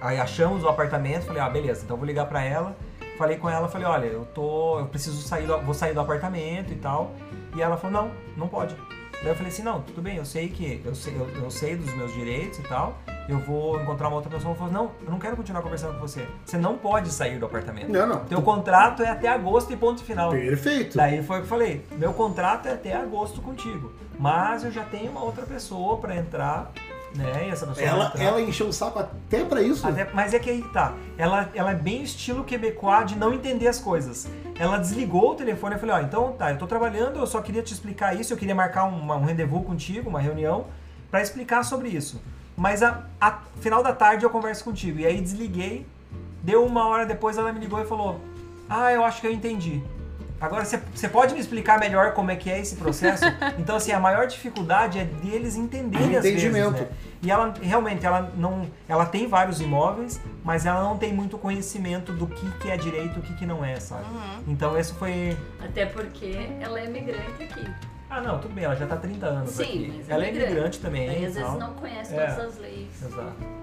aí 0.00 0.20
achamos 0.20 0.62
o 0.62 0.68
apartamento, 0.68 1.24
falei, 1.26 1.42
ah, 1.42 1.50
beleza, 1.50 1.82
então 1.84 1.96
vou 1.96 2.06
ligar 2.06 2.26
pra 2.26 2.40
ela. 2.44 2.76
Falei 3.20 3.36
com 3.36 3.50
ela, 3.50 3.68
falei, 3.68 3.86
olha, 3.86 4.06
eu 4.06 4.24
tô. 4.24 4.78
Eu 4.78 4.86
preciso 4.86 5.20
sair 5.20 5.46
do, 5.46 5.58
vou 5.60 5.74
sair 5.74 5.92
do 5.92 6.00
apartamento 6.00 6.72
e 6.72 6.76
tal. 6.76 7.14
E 7.54 7.60
ela 7.60 7.76
falou, 7.76 8.02
não, 8.02 8.10
não 8.34 8.48
pode. 8.48 8.74
Daí 9.20 9.28
eu 9.28 9.34
falei 9.34 9.52
assim, 9.52 9.62
não, 9.62 9.82
tudo 9.82 10.00
bem, 10.00 10.16
eu 10.16 10.24
sei 10.24 10.48
que. 10.48 10.80
Eu 10.82 10.94
sei, 10.94 11.14
eu, 11.14 11.28
eu 11.42 11.50
sei 11.50 11.76
dos 11.76 11.92
meus 11.92 12.14
direitos 12.14 12.58
e 12.60 12.62
tal. 12.62 12.96
Eu 13.28 13.38
vou 13.38 13.78
encontrar 13.78 14.08
uma 14.08 14.16
outra 14.16 14.30
pessoa. 14.30 14.52
Ela 14.52 14.58
falou, 14.58 14.72
não, 14.72 14.92
eu 15.04 15.10
não 15.10 15.18
quero 15.18 15.36
continuar 15.36 15.60
conversando 15.60 15.92
com 15.96 16.00
você. 16.00 16.26
Você 16.46 16.56
não 16.56 16.78
pode 16.78 17.10
sair 17.10 17.38
do 17.38 17.44
apartamento. 17.44 17.92
Não, 17.92 18.06
não. 18.06 18.24
Teu 18.24 18.40
contrato 18.40 19.02
é 19.02 19.10
até 19.10 19.28
agosto 19.28 19.70
e 19.70 19.76
ponto 19.76 20.02
final. 20.02 20.30
Perfeito. 20.30 20.96
Daí 20.96 21.22
foi 21.22 21.36
o 21.36 21.40
que 21.40 21.44
eu 21.44 21.50
falei, 21.50 21.84
meu 21.98 22.14
contrato 22.14 22.68
é 22.68 22.72
até 22.72 22.96
agosto 22.96 23.42
contigo, 23.42 23.92
mas 24.18 24.64
eu 24.64 24.70
já 24.70 24.84
tenho 24.84 25.10
uma 25.10 25.22
outra 25.22 25.44
pessoa 25.44 25.98
pra 25.98 26.16
entrar, 26.16 26.72
né? 27.14 27.46
E 27.48 27.50
essa 27.50 27.66
pessoa 27.66 27.86
Ela, 27.86 28.12
ela 28.16 28.40
encheu 28.40 28.68
o 28.68 28.72
saco 28.72 28.98
até 28.98 29.44
pra 29.44 29.62
isso? 29.62 29.86
Até- 29.86 30.08
mas 30.12 30.32
é 30.34 30.38
que 30.38 30.48
aí 30.50 30.62
tá, 30.72 30.94
ela, 31.18 31.48
ela 31.54 31.72
é 31.72 31.74
bem 31.74 32.02
estilo 32.02 32.44
quebecois 32.44 33.06
de 33.06 33.16
não 33.16 33.32
entender 33.34 33.66
as 33.68 33.78
coisas. 33.78 34.28
Ela 34.58 34.78
desligou 34.78 35.32
o 35.32 35.34
telefone, 35.34 35.74
eu 35.74 35.80
falei, 35.80 35.94
ó, 35.96 36.00
então 36.00 36.32
tá, 36.32 36.50
eu 36.52 36.58
tô 36.58 36.66
trabalhando, 36.66 37.18
eu 37.18 37.26
só 37.26 37.40
queria 37.40 37.62
te 37.62 37.72
explicar 37.72 38.14
isso, 38.18 38.32
eu 38.32 38.36
queria 38.36 38.54
marcar 38.54 38.84
uma- 38.84 39.16
um 39.16 39.24
rendezvous 39.24 39.64
contigo, 39.66 40.08
uma 40.08 40.20
reunião, 40.20 40.66
pra 41.10 41.20
explicar 41.20 41.64
sobre 41.64 41.88
isso. 41.88 42.20
Mas 42.56 42.82
a, 42.82 43.04
a 43.20 43.38
final 43.60 43.82
da 43.82 43.92
tarde 43.92 44.24
eu 44.24 44.30
converso 44.30 44.62
contigo. 44.64 45.00
E 45.00 45.06
aí 45.06 45.20
desliguei, 45.20 45.86
deu 46.42 46.64
uma 46.64 46.86
hora 46.86 47.06
depois 47.06 47.36
ela 47.38 47.52
me 47.52 47.58
ligou 47.58 47.80
e 47.80 47.86
falou, 47.86 48.20
ah, 48.68 48.92
eu 48.92 49.04
acho 49.04 49.20
que 49.20 49.26
eu 49.26 49.32
entendi. 49.32 49.82
Agora, 50.40 50.64
você- 50.64 50.80
você 50.94 51.08
pode 51.08 51.34
me 51.34 51.40
explicar 51.40 51.78
melhor 51.78 52.12
como 52.14 52.30
é 52.30 52.36
que 52.36 52.50
é 52.50 52.58
esse 52.58 52.76
processo? 52.76 53.24
Então, 53.58 53.76
assim, 53.76 53.92
a 53.92 54.00
maior 54.00 54.26
dificuldade 54.26 54.98
é 54.98 55.04
deles 55.04 55.54
entenderem 55.56 56.08
vezes, 56.08 56.24
Entendimento. 56.44 56.80
né? 56.82 56.88
E 57.22 57.30
ela, 57.30 57.52
realmente, 57.60 58.06
ela 58.06 58.32
não... 58.36 58.66
Ela 58.88 59.04
tem 59.04 59.26
vários 59.28 59.60
imóveis, 59.60 60.18
mas 60.42 60.64
ela 60.64 60.82
não 60.82 60.96
tem 60.96 61.12
muito 61.12 61.36
conhecimento 61.36 62.12
do 62.14 62.26
que, 62.26 62.50
que 62.58 62.70
é 62.70 62.76
direito 62.78 63.16
e 63.16 63.18
o 63.18 63.22
que, 63.22 63.34
que 63.34 63.44
não 63.44 63.62
é, 63.62 63.78
sabe? 63.78 64.04
Então, 64.48 64.78
esse 64.78 64.94
foi... 64.94 65.36
Até 65.62 65.84
porque 65.84 66.48
ela 66.60 66.80
é 66.80 66.86
imigrante 66.86 67.42
aqui. 67.42 67.70
Ah, 68.08 68.20
não, 68.22 68.38
tudo 68.40 68.54
bem, 68.54 68.64
ela 68.64 68.74
já 68.74 68.86
tá 68.86 68.94
há 68.94 68.98
30 68.98 69.26
anos 69.26 69.50
Sim, 69.50 69.62
aqui. 69.62 69.94
mas 69.98 70.08
é 70.08 70.12
ela 70.14 70.24
é 70.24 70.30
imigrante. 70.34 70.80
também, 70.80 71.08
Aí 71.10 71.22
e 71.22 71.26
às 71.26 71.34
vezes 71.34 71.48
tal. 71.48 71.58
não 71.58 71.74
conhece 71.74 72.14
É. 72.16 72.26
todas 72.26 72.54
as 72.54 72.58
leis. 72.58 72.88
Exato. 73.04 73.59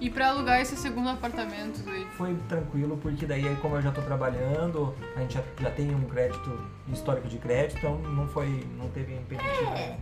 E 0.00 0.08
pra 0.08 0.28
alugar 0.28 0.60
esse 0.60 0.76
segundo 0.76 1.10
apartamento? 1.10 1.84
Foi 2.16 2.34
tranquilo, 2.48 2.96
porque 2.96 3.26
daí, 3.26 3.54
como 3.60 3.76
eu 3.76 3.82
já 3.82 3.90
tô 3.92 4.00
trabalhando, 4.00 4.94
a 5.14 5.20
gente 5.20 5.34
já, 5.34 5.42
já 5.60 5.70
tem 5.70 5.94
um 5.94 6.04
crédito, 6.04 6.58
histórico 6.90 7.28
de 7.28 7.36
crédito, 7.36 7.76
então 7.76 7.98
não 7.98 8.26
foi, 8.26 8.66
não 8.78 8.88
teve 8.88 9.14
impeditivo. 9.14 9.70
É. 9.74 9.98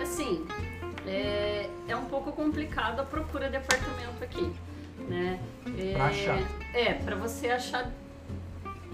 Assim, 0.00 0.46
é, 1.06 1.68
é 1.86 1.96
um 1.96 2.06
pouco 2.06 2.32
complicado 2.32 3.00
a 3.00 3.02
procura 3.04 3.50
de 3.50 3.56
apartamento 3.56 4.22
aqui, 4.22 4.50
né? 5.06 5.38
É, 5.78 5.92
Pra 5.92 6.06
achar. 6.06 6.38
É, 6.72 6.94
pra 6.94 7.16
você 7.16 7.50
achar. 7.50 7.90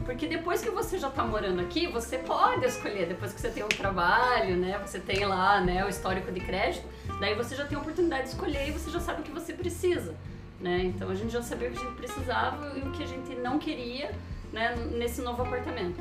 Porque 0.04 0.26
depois 0.26 0.60
que 0.60 0.70
você 0.70 0.98
já 0.98 1.08
tá 1.10 1.24
morando 1.24 1.60
aqui, 1.60 1.86
você 1.86 2.18
pode 2.18 2.64
escolher, 2.64 3.06
depois 3.06 3.32
que 3.32 3.40
você 3.40 3.50
tem 3.50 3.62
um 3.62 3.68
trabalho, 3.68 4.56
né? 4.56 4.78
Você 4.84 4.98
tem 4.98 5.24
lá, 5.24 5.60
né, 5.60 5.84
o 5.84 5.88
histórico 5.88 6.32
de 6.32 6.40
crédito, 6.40 6.84
daí 7.20 7.34
você 7.34 7.54
já 7.54 7.64
tem 7.66 7.76
a 7.76 7.80
oportunidade 7.80 8.24
de 8.24 8.28
escolher 8.30 8.68
e 8.68 8.70
você 8.72 8.90
já 8.90 9.00
sabe 9.00 9.20
o 9.20 9.24
que 9.24 9.30
você 9.30 9.52
precisa, 9.52 10.14
né? 10.60 10.84
Então 10.84 11.08
a 11.10 11.14
gente 11.14 11.32
já 11.32 11.42
sabia 11.42 11.68
o 11.68 11.72
que 11.72 11.78
a 11.78 11.82
gente 11.82 11.96
precisava 11.96 12.78
e 12.78 12.80
o 12.80 12.92
que 12.92 13.02
a 13.02 13.06
gente 13.06 13.34
não 13.36 13.58
queria, 13.58 14.10
né, 14.52 14.74
nesse 14.92 15.20
novo 15.22 15.42
apartamento 15.42 16.00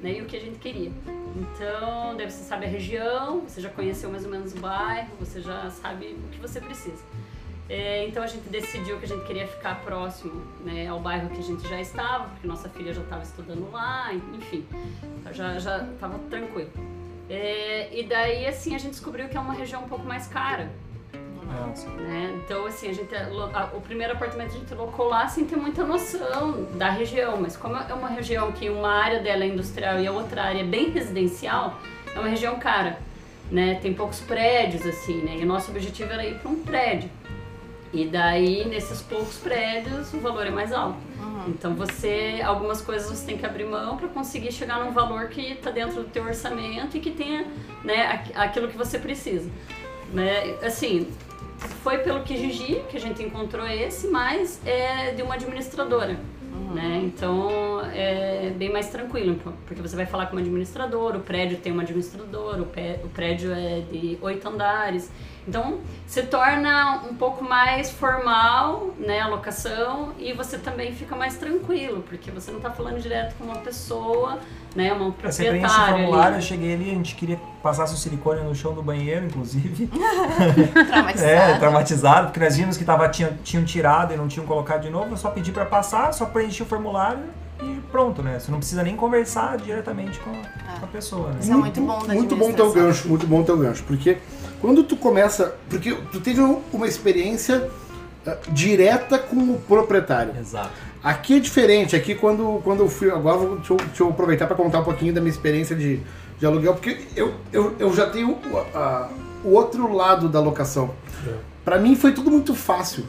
né, 0.00 0.18
e 0.18 0.22
o 0.22 0.26
que 0.26 0.36
a 0.36 0.40
gente 0.40 0.58
queria. 0.58 0.90
Então, 1.34 2.16
daí 2.16 2.30
você 2.30 2.44
sabe 2.44 2.66
a 2.66 2.68
região, 2.68 3.40
você 3.40 3.60
já 3.60 3.68
conheceu 3.68 4.10
mais 4.10 4.24
ou 4.24 4.30
menos 4.30 4.52
o 4.52 4.58
bairro, 4.58 5.10
você 5.18 5.40
já 5.40 5.70
sabe 5.70 6.16
o 6.26 6.28
que 6.30 6.40
você 6.40 6.60
precisa. 6.60 7.02
É, 7.68 8.06
então 8.06 8.22
a 8.22 8.28
gente 8.28 8.48
decidiu 8.48 8.96
que 8.98 9.06
a 9.06 9.08
gente 9.08 9.24
queria 9.26 9.46
ficar 9.46 9.80
próximo 9.82 10.40
né, 10.64 10.86
ao 10.86 11.00
bairro 11.00 11.28
que 11.30 11.40
a 11.40 11.42
gente 11.42 11.68
já 11.68 11.80
estava, 11.80 12.28
porque 12.28 12.46
nossa 12.46 12.68
filha 12.68 12.94
já 12.94 13.02
estava 13.02 13.22
estudando 13.24 13.68
lá, 13.72 14.14
enfim, 14.14 14.64
então 15.20 15.32
já 15.32 15.58
já 15.58 15.82
estava 15.82 16.16
tranquilo. 16.30 16.70
É, 17.28 17.88
e 17.92 18.04
daí 18.04 18.46
assim 18.46 18.74
a 18.74 18.78
gente 18.78 18.92
descobriu 18.92 19.28
que 19.28 19.36
é 19.36 19.40
uma 19.40 19.52
região 19.54 19.82
um 19.82 19.88
pouco 19.88 20.04
mais 20.06 20.26
cara, 20.28 20.70
né? 21.96 22.40
Então, 22.44 22.66
assim, 22.66 22.88
a 22.88 22.92
gente, 22.92 23.14
alo- 23.14 23.50
a- 23.54 23.70
o 23.74 23.80
primeiro 23.80 24.12
apartamento 24.12 24.50
a 24.54 24.58
gente 24.58 24.72
alocou 24.72 25.08
lá 25.08 25.26
sem 25.26 25.44
ter 25.44 25.56
muita 25.56 25.84
noção 25.84 26.64
da 26.74 26.90
região, 26.90 27.36
mas 27.40 27.56
como 27.56 27.76
é 27.76 27.94
uma 27.94 28.08
região 28.08 28.52
que 28.52 28.68
uma 28.70 28.92
área 28.92 29.20
dela 29.20 29.42
é 29.44 29.48
industrial 29.48 29.98
e 30.00 30.06
a 30.06 30.12
outra 30.12 30.42
área 30.44 30.60
é 30.60 30.64
bem 30.64 30.90
residencial, 30.90 31.78
é 32.14 32.18
uma 32.18 32.28
região 32.28 32.58
cara, 32.58 32.98
né? 33.50 33.78
Tem 33.82 33.92
poucos 33.94 34.20
prédios, 34.20 34.86
assim, 34.86 35.22
né? 35.22 35.36
E 35.38 35.42
o 35.42 35.46
nosso 35.46 35.70
objetivo 35.70 36.12
era 36.12 36.24
ir 36.24 36.38
para 36.38 36.50
um 36.50 36.60
prédio. 36.62 37.10
E 37.92 38.04
daí, 38.06 38.64
nesses 38.66 39.00
poucos 39.02 39.38
prédios, 39.38 40.12
o 40.14 40.18
valor 40.20 40.46
é 40.46 40.50
mais 40.50 40.72
alto. 40.72 40.98
Então, 41.46 41.74
você, 41.74 42.40
algumas 42.44 42.80
coisas 42.80 43.08
você 43.10 43.26
tem 43.26 43.36
que 43.38 43.46
abrir 43.46 43.64
mão 43.64 43.96
para 43.96 44.08
conseguir 44.08 44.52
chegar 44.52 44.84
num 44.84 44.92
valor 44.92 45.28
que 45.28 45.52
está 45.52 45.70
dentro 45.70 46.02
do 46.02 46.08
teu 46.08 46.24
orçamento 46.24 46.96
e 46.96 47.00
que 47.00 47.10
tenha, 47.10 47.46
né, 47.84 48.06
aqu- 48.06 48.32
aquilo 48.36 48.68
que 48.68 48.76
você 48.76 48.98
precisa. 48.98 49.50
Né? 50.12 50.54
Assim, 50.62 51.08
foi 51.82 51.98
pelo 51.98 52.22
Kijiji 52.22 52.82
que 52.88 52.96
a 52.96 53.00
gente 53.00 53.22
encontrou 53.22 53.66
esse, 53.66 54.08
mas 54.08 54.60
é 54.66 55.12
de 55.12 55.22
uma 55.22 55.34
administradora. 55.34 56.18
Né? 56.74 57.00
Então 57.04 57.80
é 57.94 58.50
bem 58.56 58.70
mais 58.72 58.88
tranquilo, 58.88 59.32
então, 59.32 59.52
porque 59.66 59.80
você 59.80 59.94
vai 59.94 60.06
falar 60.06 60.26
com 60.26 60.32
uma 60.32 60.40
administradora, 60.40 61.16
o 61.18 61.20
prédio 61.20 61.58
tem 61.58 61.70
uma 61.72 61.82
administradora, 61.82 62.62
o 62.62 63.08
prédio 63.10 63.52
é 63.52 63.80
de 63.90 64.18
oito 64.20 64.48
andares. 64.48 65.10
Então 65.46 65.78
se 66.06 66.22
torna 66.22 67.02
um 67.08 67.14
pouco 67.14 67.44
mais 67.44 67.90
formal 67.90 68.90
né, 68.98 69.20
a 69.20 69.28
locação 69.28 70.12
e 70.18 70.32
você 70.32 70.58
também 70.58 70.92
fica 70.92 71.14
mais 71.14 71.36
tranquilo, 71.36 72.02
porque 72.08 72.30
você 72.30 72.50
não 72.50 72.58
está 72.58 72.70
falando 72.70 73.00
direto 73.00 73.34
com 73.36 73.44
uma 73.44 73.56
pessoa, 73.56 74.38
né, 74.74 74.92
uma 74.92 75.10
Você 75.10 75.44
preenche 75.44 75.66
o 75.66 75.68
proprietária. 75.70 75.94
formulário, 75.94 76.32
eu 76.32 76.38
ali. 76.38 76.42
cheguei 76.42 76.74
ali, 76.74 76.90
a 76.90 76.94
gente 76.94 77.14
queria 77.14 77.36
que 77.36 77.42
passasse 77.62 77.94
o 77.94 77.96
silicone 77.96 78.40
no 78.42 78.54
chão 78.54 78.74
do 78.74 78.82
banheiro, 78.82 79.26
inclusive. 79.26 79.88
Traumatizado. 80.86 81.30
É, 81.30 81.58
traumatizado, 81.58 82.26
porque 82.28 82.40
nós 82.40 82.56
vimos 82.56 82.76
que 82.76 82.84
tava, 82.84 83.08
tinha, 83.08 83.36
tinham 83.44 83.64
tirado 83.64 84.12
e 84.12 84.16
não 84.16 84.28
tinham 84.28 84.46
colocado 84.46 84.82
de 84.82 84.90
novo, 84.90 85.12
eu 85.12 85.16
só 85.16 85.30
pedi 85.30 85.52
pra 85.52 85.64
passar, 85.64 86.12
só 86.12 86.26
preenchi 86.26 86.62
o 86.62 86.66
formulário 86.66 87.24
e 87.62 87.80
pronto, 87.90 88.22
né? 88.22 88.38
Você 88.38 88.50
não 88.50 88.58
precisa 88.58 88.82
nem 88.82 88.96
conversar 88.96 89.56
diretamente 89.56 90.18
com 90.20 90.30
a, 90.30 90.78
com 90.78 90.84
a 90.84 90.88
pessoa, 90.88 91.30
né? 91.30 91.38
Isso 91.40 91.52
é 91.52 91.56
muito 91.56 91.80
bom 91.80 92.06
da 92.06 92.14
Muito 92.14 92.36
bom 92.36 92.52
teu 92.52 92.72
gancho, 92.72 93.08
muito 93.08 93.26
bom 93.26 93.42
teu 93.42 93.56
gancho. 93.56 93.82
Porque 93.84 94.18
quando 94.60 94.82
tu 94.84 94.96
começa. 94.96 95.54
Porque 95.68 95.96
tu 96.12 96.20
teve 96.20 96.40
um- 96.40 96.60
uma 96.72 96.86
experiência 96.86 97.68
eh, 98.26 98.36
direta 98.48 99.18
com 99.18 99.36
o 99.36 99.60
proprietário. 99.66 100.32
Exato. 100.38 100.70
Aqui 101.02 101.36
é 101.36 101.40
diferente, 101.40 101.94
aqui 101.94 102.14
quando, 102.14 102.60
quando 102.64 102.80
eu 102.80 102.88
fui. 102.88 103.10
Agora 103.10 103.36
vou, 103.38 103.56
deixa, 103.56 103.72
eu, 103.72 103.76
deixa 103.76 104.02
eu 104.02 104.08
aproveitar 104.10 104.46
para 104.46 104.56
contar 104.56 104.80
um 104.80 104.84
pouquinho 104.84 105.12
da 105.14 105.20
minha 105.20 105.30
experiência 105.30 105.76
de, 105.76 106.00
de 106.38 106.44
aluguel, 106.46 106.74
porque 106.74 106.98
eu, 107.14 107.32
eu, 107.52 107.74
eu 107.78 107.94
já 107.94 108.10
tenho 108.10 108.30
o, 108.32 108.56
a- 108.76 109.08
o 109.44 109.50
outro 109.52 109.92
lado 109.94 110.28
da 110.28 110.40
locação. 110.40 110.90
Pra 111.64 111.78
mim 111.78 111.94
foi 111.94 112.12
tudo 112.12 112.30
muito 112.30 112.54
fácil. 112.54 113.04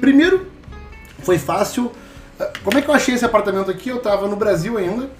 Primeiro, 0.00 0.46
foi 1.20 1.36
fácil. 1.38 1.90
eh, 2.40 2.50
Como 2.62 2.78
é 2.78 2.82
que 2.82 2.88
eu 2.88 2.94
achei 2.94 3.14
esse 3.14 3.24
apartamento 3.24 3.70
aqui? 3.70 3.90
Eu 3.90 4.00
tava 4.00 4.26
no 4.28 4.36
Brasil 4.36 4.78
ainda. 4.78 5.10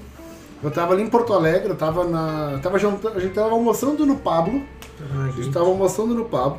Eu 0.65 0.71
tava 0.71 0.95
ali 0.95 1.03
em 1.03 1.09
Porto 1.09 1.35
Alegre, 1.35 1.69
eu 1.69 1.77
tava 1.77 2.05
na. 2.05 2.53
eu 2.53 2.61
Tava 2.61 2.79
jantando, 2.79 3.19
a 3.19 3.21
gente 3.21 3.35
tava 3.35 3.51
almoçando 3.51 4.07
no 4.07 4.17
Pablo. 4.17 4.63
A 5.23 5.31
gente 5.33 5.53
tava 5.53 5.67
almoçando 5.67 6.15
no 6.15 6.25
Pablo. 6.25 6.59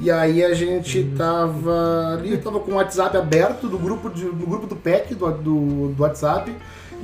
E 0.00 0.10
aí 0.10 0.42
a 0.42 0.54
gente 0.54 1.04
tava 1.16 2.14
ali, 2.14 2.38
tava 2.38 2.58
com 2.60 2.72
o 2.72 2.74
WhatsApp 2.76 3.14
aberto 3.14 3.68
do 3.68 3.78
grupo, 3.78 4.08
de, 4.08 4.24
do, 4.24 4.46
grupo 4.46 4.66
do 4.66 4.74
PEC, 4.74 5.14
do, 5.14 5.30
do, 5.32 5.88
do 5.88 6.02
WhatsApp, 6.02 6.50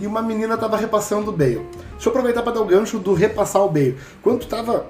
e 0.00 0.06
uma 0.06 0.22
menina 0.22 0.56
tava 0.56 0.78
repassando 0.78 1.30
o 1.30 1.32
Bale. 1.32 1.66
Deixa 1.92 2.08
eu 2.08 2.10
aproveitar 2.10 2.42
para 2.42 2.54
dar 2.54 2.62
o 2.62 2.64
gancho 2.64 2.98
do 2.98 3.12
repassar 3.12 3.62
o 3.62 3.68
Bale. 3.68 3.98
Quando 4.22 4.40
tu 4.40 4.46
tava. 4.46 4.86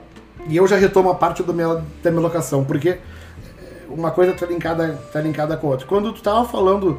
E 0.48 0.56
eu 0.56 0.66
já 0.66 0.76
retomo 0.76 1.10
a 1.10 1.14
parte 1.16 1.42
do 1.42 1.52
minha, 1.52 1.84
da 2.02 2.10
minha 2.10 2.22
locação, 2.22 2.64
porque 2.64 2.90
eh, 2.90 2.98
uma 3.90 4.12
coisa 4.12 4.32
tá 4.32 4.46
linkada, 4.46 4.96
tá 5.12 5.20
linkada 5.20 5.56
com 5.56 5.66
a 5.66 5.70
outra. 5.70 5.86
Quando 5.86 6.12
tu 6.12 6.22
tava 6.22 6.46
falando 6.48 6.96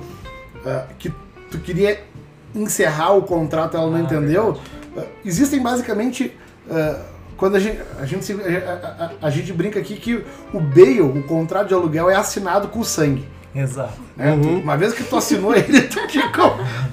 ah, 0.66 0.86
que 1.00 1.12
tu 1.50 1.58
queria 1.60 2.04
encerrar 2.56 3.14
o 3.14 3.22
contrato 3.24 3.76
ela 3.78 3.88
não 3.90 3.98
Ah, 3.98 4.02
entendeu, 4.02 4.58
ah, 4.98 5.04
existem 5.26 5.62
basicamente. 5.62 6.36
ah, 6.70 7.00
quando 7.38 7.56
a 7.56 7.60
gente, 7.60 7.80
a, 8.02 8.06
gente, 8.06 8.26
se- 8.26 8.34
a, 8.34 9.06
a- 9.06 9.28
a 9.28 9.30
gente 9.30 9.54
brinca 9.54 9.80
aqui 9.80 9.96
que 9.96 10.24
o 10.54 10.60
Bale, 10.60 11.00
o 11.02 11.24
contrato 11.24 11.70
de 11.70 11.74
aluguel, 11.74 12.10
é 12.10 12.16
assinado 12.16 12.68
com 12.68 12.84
sangue. 12.84 13.26
Exato. 13.56 13.94
né? 14.16 14.38
Tu- 14.40 14.48
Uhum. 14.48 14.60
uma 14.60 14.78
vez 14.78 14.94
que 14.94 15.04
tu 15.04 15.16
assinou 15.16 15.54
ele, 15.56 15.82
tu 15.84 16.06
te, 16.08 16.20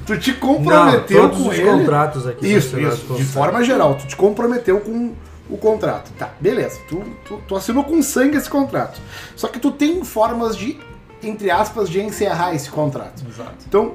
tu 0.06 0.16
te 0.18 0.32
Não, 0.32 0.38
comprometeu 0.38 1.22
todos 1.22 1.38
com 1.42 1.48
os 1.48 1.54
ele. 1.58 1.64
contratos 1.70 2.26
aqui 2.26 2.46
Isso, 2.54 2.78
isso. 2.80 2.96
De 3.02 3.06
sangue. 3.08 3.24
forma 3.24 3.62
geral, 3.64 3.94
tu 3.96 4.06
te 4.06 4.16
comprometeu 4.16 4.80
com 4.80 5.12
o 5.50 5.58
contrato. 5.58 6.10
Tá, 6.18 6.30
beleza. 6.40 6.78
Tu, 6.88 7.02
tu, 7.26 7.40
tu 7.46 7.56
assinou 7.56 7.84
com 7.84 8.00
sangue 8.02 8.36
esse 8.36 8.48
contrato. 8.48 9.00
Só 9.34 9.48
que 9.48 9.58
tu 9.58 9.70
tem 9.70 10.02
formas 10.04 10.56
de, 10.56 10.78
entre 11.22 11.50
aspas, 11.50 11.90
de 11.90 12.00
encerrar 12.00 12.54
esse 12.54 12.70
contrato. 12.70 13.22
Exato. 13.28 13.52
Então, 13.68 13.92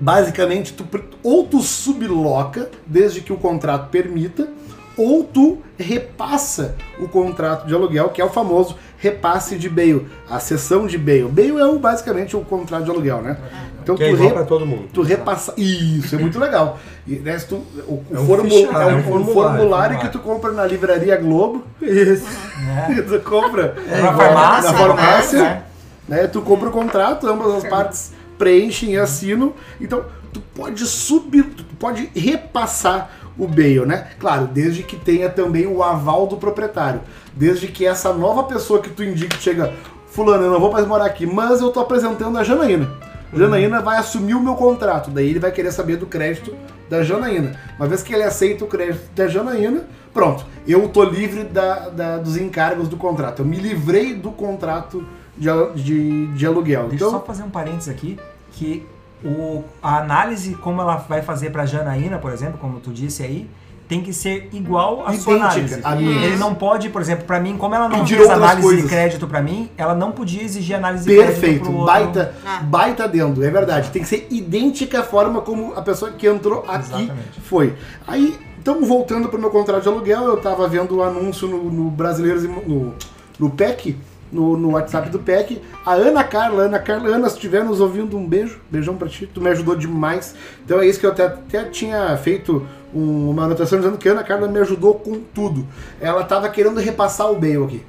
basicamente, 0.00 0.72
tu, 0.72 0.86
ou 1.22 1.44
tu 1.44 1.60
subloca, 1.60 2.70
desde 2.86 3.20
que 3.20 3.32
o 3.32 3.36
contrato 3.36 3.88
permita, 3.90 4.48
ou 4.96 5.22
tu 5.22 5.58
repassa 5.78 6.74
o 6.98 7.06
contrato 7.08 7.66
de 7.66 7.74
aluguel, 7.74 8.08
que 8.08 8.20
é 8.20 8.24
o 8.24 8.30
famoso 8.30 8.76
repasse 8.98 9.56
de 9.56 9.68
bail, 9.68 10.08
a 10.28 10.40
sessão 10.40 10.86
de 10.88 10.98
bail. 10.98 11.28
Bail 11.28 11.56
é 11.58 11.66
o, 11.66 11.78
basicamente 11.78 12.36
o 12.36 12.40
contrato 12.40 12.84
de 12.84 12.90
aluguel, 12.90 13.22
né? 13.22 13.36
Então 13.80 13.94
Que 13.96 14.02
é 14.02 14.08
tu, 14.08 14.14
igual 14.14 14.28
re- 14.30 14.34
pra 14.34 14.44
todo 14.44 14.66
mundo. 14.66 14.88
tu 14.92 15.02
repassa. 15.02 15.54
Isso, 15.56 16.14
é 16.16 16.18
muito 16.18 16.38
legal. 16.38 16.78
E, 17.06 17.14
né, 17.16 17.36
tu, 17.38 17.56
o, 17.86 17.92
o 17.92 18.04
É 18.12 18.18
um 18.18 18.26
formu- 18.26 18.52
é 18.52 18.68
um, 18.86 18.90
é 18.90 18.94
um 18.96 19.02
formulário, 19.04 19.32
formulário 19.32 19.98
que 20.00 20.08
tu 20.08 20.18
compra 20.18 20.50
na 20.52 20.66
livraria 20.66 21.16
Globo. 21.16 21.62
Isso. 21.80 22.26
Né? 22.58 23.02
tu 23.08 23.20
compra 23.20 23.76
Na 23.88 23.98
igual 23.98 24.16
farmácia, 24.16 24.72
na 24.72 24.78
farmácia 24.78 25.42
né? 25.42 25.62
né? 26.08 26.26
Tu 26.26 26.42
compra 26.42 26.68
o 26.68 26.72
contrato, 26.72 27.26
ambas 27.28 27.54
as 27.54 27.64
partes 27.70 28.12
preenchem 28.38 28.90
e 28.92 28.96
assinam. 28.98 29.52
Então, 29.80 30.04
tu 30.32 30.40
pode 30.54 30.86
subir, 30.86 31.44
tu 31.44 31.64
pode 31.78 32.08
repassar 32.14 33.10
o 33.36 33.46
bail, 33.46 33.84
né? 33.86 34.08
Claro, 34.18 34.46
desde 34.46 34.82
que 34.82 34.96
tenha 34.96 35.28
também 35.28 35.66
o 35.66 35.82
aval 35.82 36.26
do 36.26 36.36
proprietário. 36.36 37.00
Desde 37.34 37.68
que 37.68 37.86
essa 37.86 38.12
nova 38.12 38.44
pessoa 38.44 38.80
que 38.80 38.90
tu 38.90 39.04
indica 39.04 39.36
chega, 39.38 39.72
fulano, 40.10 40.44
eu 40.44 40.50
não 40.50 40.58
vou 40.60 40.72
mais 40.72 40.86
morar 40.86 41.04
aqui, 41.06 41.24
mas 41.26 41.60
eu 41.60 41.70
tô 41.70 41.80
apresentando 41.80 42.36
a 42.38 42.42
Janaína. 42.44 42.88
Janaína 43.32 43.80
vai 43.80 43.98
assumir 43.98 44.34
o 44.34 44.40
meu 44.40 44.54
contrato, 44.54 45.10
daí 45.10 45.28
ele 45.28 45.38
vai 45.38 45.52
querer 45.52 45.70
saber 45.70 45.96
do 45.96 46.06
crédito 46.06 46.54
da 46.88 47.02
Janaína. 47.04 47.54
Uma 47.78 47.86
vez 47.86 48.02
que 48.02 48.12
ele 48.14 48.22
aceita 48.22 48.64
o 48.64 48.68
crédito 48.68 49.10
da 49.14 49.28
Janaína, 49.28 49.82
pronto, 50.14 50.44
eu 50.66 50.88
tô 50.88 51.04
livre 51.04 51.44
da, 51.44 51.90
da- 51.90 52.16
dos 52.16 52.36
encargos 52.38 52.88
do 52.88 52.96
contrato. 52.96 53.42
Eu 53.42 53.46
me 53.46 53.58
livrei 53.58 54.14
do 54.14 54.30
contrato 54.30 55.04
de, 55.38 55.82
de, 55.82 56.26
de 56.28 56.46
aluguel. 56.46 56.88
Deixa 56.88 57.04
eu 57.04 57.10
só 57.10 57.16
Então, 57.16 57.26
fazer 57.26 57.42
um 57.42 57.50
parênteses 57.50 57.88
aqui, 57.88 58.18
que 58.52 58.84
o, 59.24 59.64
a 59.82 59.98
análise, 59.98 60.54
como 60.56 60.80
ela 60.80 60.96
vai 60.96 61.22
fazer 61.22 61.50
para 61.50 61.64
Janaína, 61.66 62.18
por 62.18 62.32
exemplo, 62.32 62.58
como 62.58 62.80
tu 62.80 62.90
disse 62.90 63.22
aí, 63.22 63.48
tem 63.88 64.02
que 64.02 64.12
ser 64.12 64.50
igual 64.52 65.06
à 65.06 65.14
sua 65.14 65.36
análise. 65.36 65.80
à 65.82 65.96
minha. 65.96 66.26
Ele 66.26 66.36
não 66.36 66.54
pode, 66.54 66.90
por 66.90 67.00
exemplo, 67.00 67.24
para 67.24 67.40
mim, 67.40 67.56
como 67.56 67.74
ela 67.74 67.88
não 67.88 68.00
Pedir 68.00 68.18
fez 68.18 68.28
análise 68.28 68.62
coisas. 68.62 68.82
de 68.82 68.88
crédito 68.88 69.26
para 69.26 69.40
mim, 69.40 69.70
ela 69.78 69.94
não 69.94 70.12
podia 70.12 70.42
exigir 70.42 70.76
análise 70.76 71.08
de 71.08 71.16
crédito 71.16 71.40
perfeito, 71.40 71.72
baita, 71.86 72.34
Ah. 72.44 72.60
baita 72.62 73.08
dentro, 73.08 73.42
é 73.42 73.50
verdade. 73.50 73.90
Tem 73.90 74.02
que 74.02 74.08
ser 74.08 74.26
idêntica 74.30 75.00
à 75.00 75.02
forma 75.02 75.40
como 75.40 75.72
a 75.74 75.80
pessoa 75.80 76.10
que 76.12 76.26
entrou 76.26 76.64
aqui 76.68 76.80
Exatamente. 76.80 77.40
foi. 77.44 77.74
Aí, 78.06 78.38
então, 78.60 78.84
voltando 78.84 79.30
pro 79.30 79.40
meu 79.40 79.48
contrato 79.48 79.82
de 79.84 79.88
aluguel, 79.88 80.24
eu 80.24 80.36
tava 80.36 80.68
vendo 80.68 80.96
o 80.96 81.02
anúncio 81.02 81.48
no, 81.48 81.70
no 81.70 81.90
Brasileiros 81.90 82.42
no, 82.42 82.92
no 83.38 83.48
PEC, 83.50 83.96
no, 84.32 84.56
no 84.56 84.72
WhatsApp 84.72 85.10
do 85.10 85.18
PEC. 85.18 85.60
A 85.84 85.92
Ana 85.94 86.24
Carla, 86.24 86.64
Ana 86.64 86.78
Carla, 86.78 87.08
Ana, 87.08 87.28
se 87.28 87.36
estiver 87.36 87.64
nos 87.64 87.80
ouvindo, 87.80 88.16
um 88.16 88.26
beijo, 88.26 88.60
beijão 88.70 88.96
pra 88.96 89.08
ti, 89.08 89.28
tu 89.32 89.40
me 89.40 89.48
ajudou 89.50 89.74
demais. 89.76 90.34
Então 90.64 90.80
é 90.80 90.86
isso 90.86 91.00
que 91.00 91.06
eu 91.06 91.10
até, 91.10 91.26
até 91.26 91.64
tinha 91.64 92.16
feito 92.16 92.66
um- 92.94 93.30
uma 93.30 93.44
anotação 93.44 93.78
dizendo 93.78 93.98
que 93.98 94.08
a 94.08 94.12
Ana 94.12 94.22
Carla 94.24 94.48
me 94.48 94.58
ajudou 94.60 94.94
com 94.94 95.20
tudo. 95.34 95.66
Ela 96.00 96.24
tava 96.24 96.48
querendo 96.48 96.80
repassar 96.80 97.30
o 97.30 97.36
bail 97.38 97.64
aqui. 97.64 97.82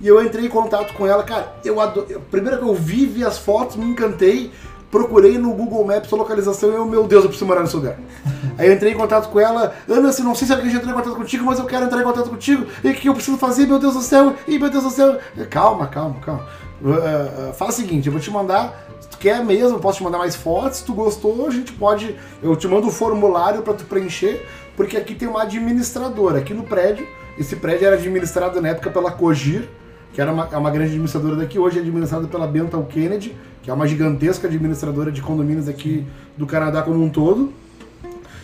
E 0.00 0.06
eu 0.06 0.22
entrei 0.24 0.46
em 0.46 0.48
contato 0.48 0.94
com 0.94 1.06
ela, 1.06 1.22
cara, 1.24 1.54
eu 1.64 1.80
adoro. 1.80 2.06
Primeiro 2.30 2.58
que 2.58 2.64
eu 2.64 2.74
vi, 2.74 3.04
vi 3.04 3.24
as 3.24 3.36
fotos, 3.36 3.74
me 3.76 3.84
encantei, 3.84 4.52
procurei 4.90 5.38
no 5.38 5.52
Google 5.52 5.84
Maps 5.84 6.12
a 6.12 6.16
localização 6.16 6.70
e 6.70 6.74
eu, 6.74 6.84
meu 6.84 7.06
Deus, 7.06 7.22
eu 7.22 7.28
preciso 7.28 7.46
morar 7.46 7.60
nesse 7.60 7.76
lugar. 7.76 7.98
Aí 8.56 8.66
eu 8.68 8.72
entrei 8.72 8.92
em 8.92 8.96
contato 8.96 9.28
com 9.28 9.38
ela, 9.38 9.74
Ana, 9.88 10.12
se 10.12 10.22
não 10.22 10.34
sei 10.34 10.46
se 10.46 10.52
alguém 10.52 10.70
já 10.70 10.78
entrou 10.78 10.92
em 10.92 10.96
contato 10.96 11.16
contigo, 11.16 11.44
mas 11.44 11.58
eu 11.58 11.66
quero 11.66 11.84
entrar 11.84 12.00
em 12.00 12.04
contato 12.04 12.30
contigo. 12.30 12.66
E 12.82 12.90
o 12.90 12.94
que 12.94 13.08
eu 13.08 13.14
preciso 13.14 13.36
fazer, 13.36 13.66
meu 13.66 13.78
Deus 13.78 13.94
do 13.94 14.02
céu? 14.02 14.34
E 14.46 14.58
meu 14.58 14.70
Deus 14.70 14.84
do 14.84 14.90
céu. 14.90 15.18
Calma, 15.50 15.86
calma, 15.86 16.16
calma. 16.20 16.46
Uh, 16.80 17.50
uh, 17.50 17.52
faz 17.54 17.74
o 17.74 17.76
seguinte, 17.76 18.06
eu 18.06 18.12
vou 18.12 18.20
te 18.20 18.30
mandar. 18.30 18.86
Se 19.00 19.08
tu 19.08 19.18
quer 19.18 19.44
mesmo, 19.44 19.78
posso 19.78 19.98
te 19.98 20.04
mandar 20.04 20.18
mais 20.18 20.34
fotos. 20.34 20.78
Se 20.78 20.84
tu 20.84 20.94
gostou, 20.94 21.46
a 21.46 21.50
gente 21.50 21.72
pode. 21.72 22.16
Eu 22.42 22.56
te 22.56 22.66
mando 22.66 22.86
o 22.88 22.90
formulário 22.90 23.62
para 23.62 23.74
tu 23.74 23.84
preencher, 23.84 24.46
porque 24.76 24.96
aqui 24.96 25.14
tem 25.14 25.28
uma 25.28 25.42
administradora 25.42 26.38
aqui 26.38 26.54
no 26.54 26.64
prédio. 26.64 27.06
Esse 27.38 27.56
prédio 27.56 27.86
era 27.86 27.96
administrado 27.96 28.60
na 28.60 28.68
época 28.68 28.90
pela 28.90 29.12
Cogir, 29.12 29.68
que 30.12 30.20
era 30.20 30.32
uma, 30.32 30.48
é 30.50 30.56
uma 30.56 30.70
grande 30.70 30.90
administradora 30.90 31.36
daqui, 31.36 31.58
hoje 31.58 31.78
é 31.78 31.80
administrada 31.80 32.26
pela 32.26 32.46
Bentham 32.46 32.82
Kennedy, 32.84 33.34
que 33.62 33.70
é 33.70 33.74
uma 33.74 33.86
gigantesca 33.86 34.48
administradora 34.48 35.12
de 35.12 35.20
condomínios 35.20 35.68
aqui 35.68 36.06
do 36.36 36.46
Canadá 36.46 36.82
como 36.82 37.02
um 37.02 37.08
todo. 37.08 37.52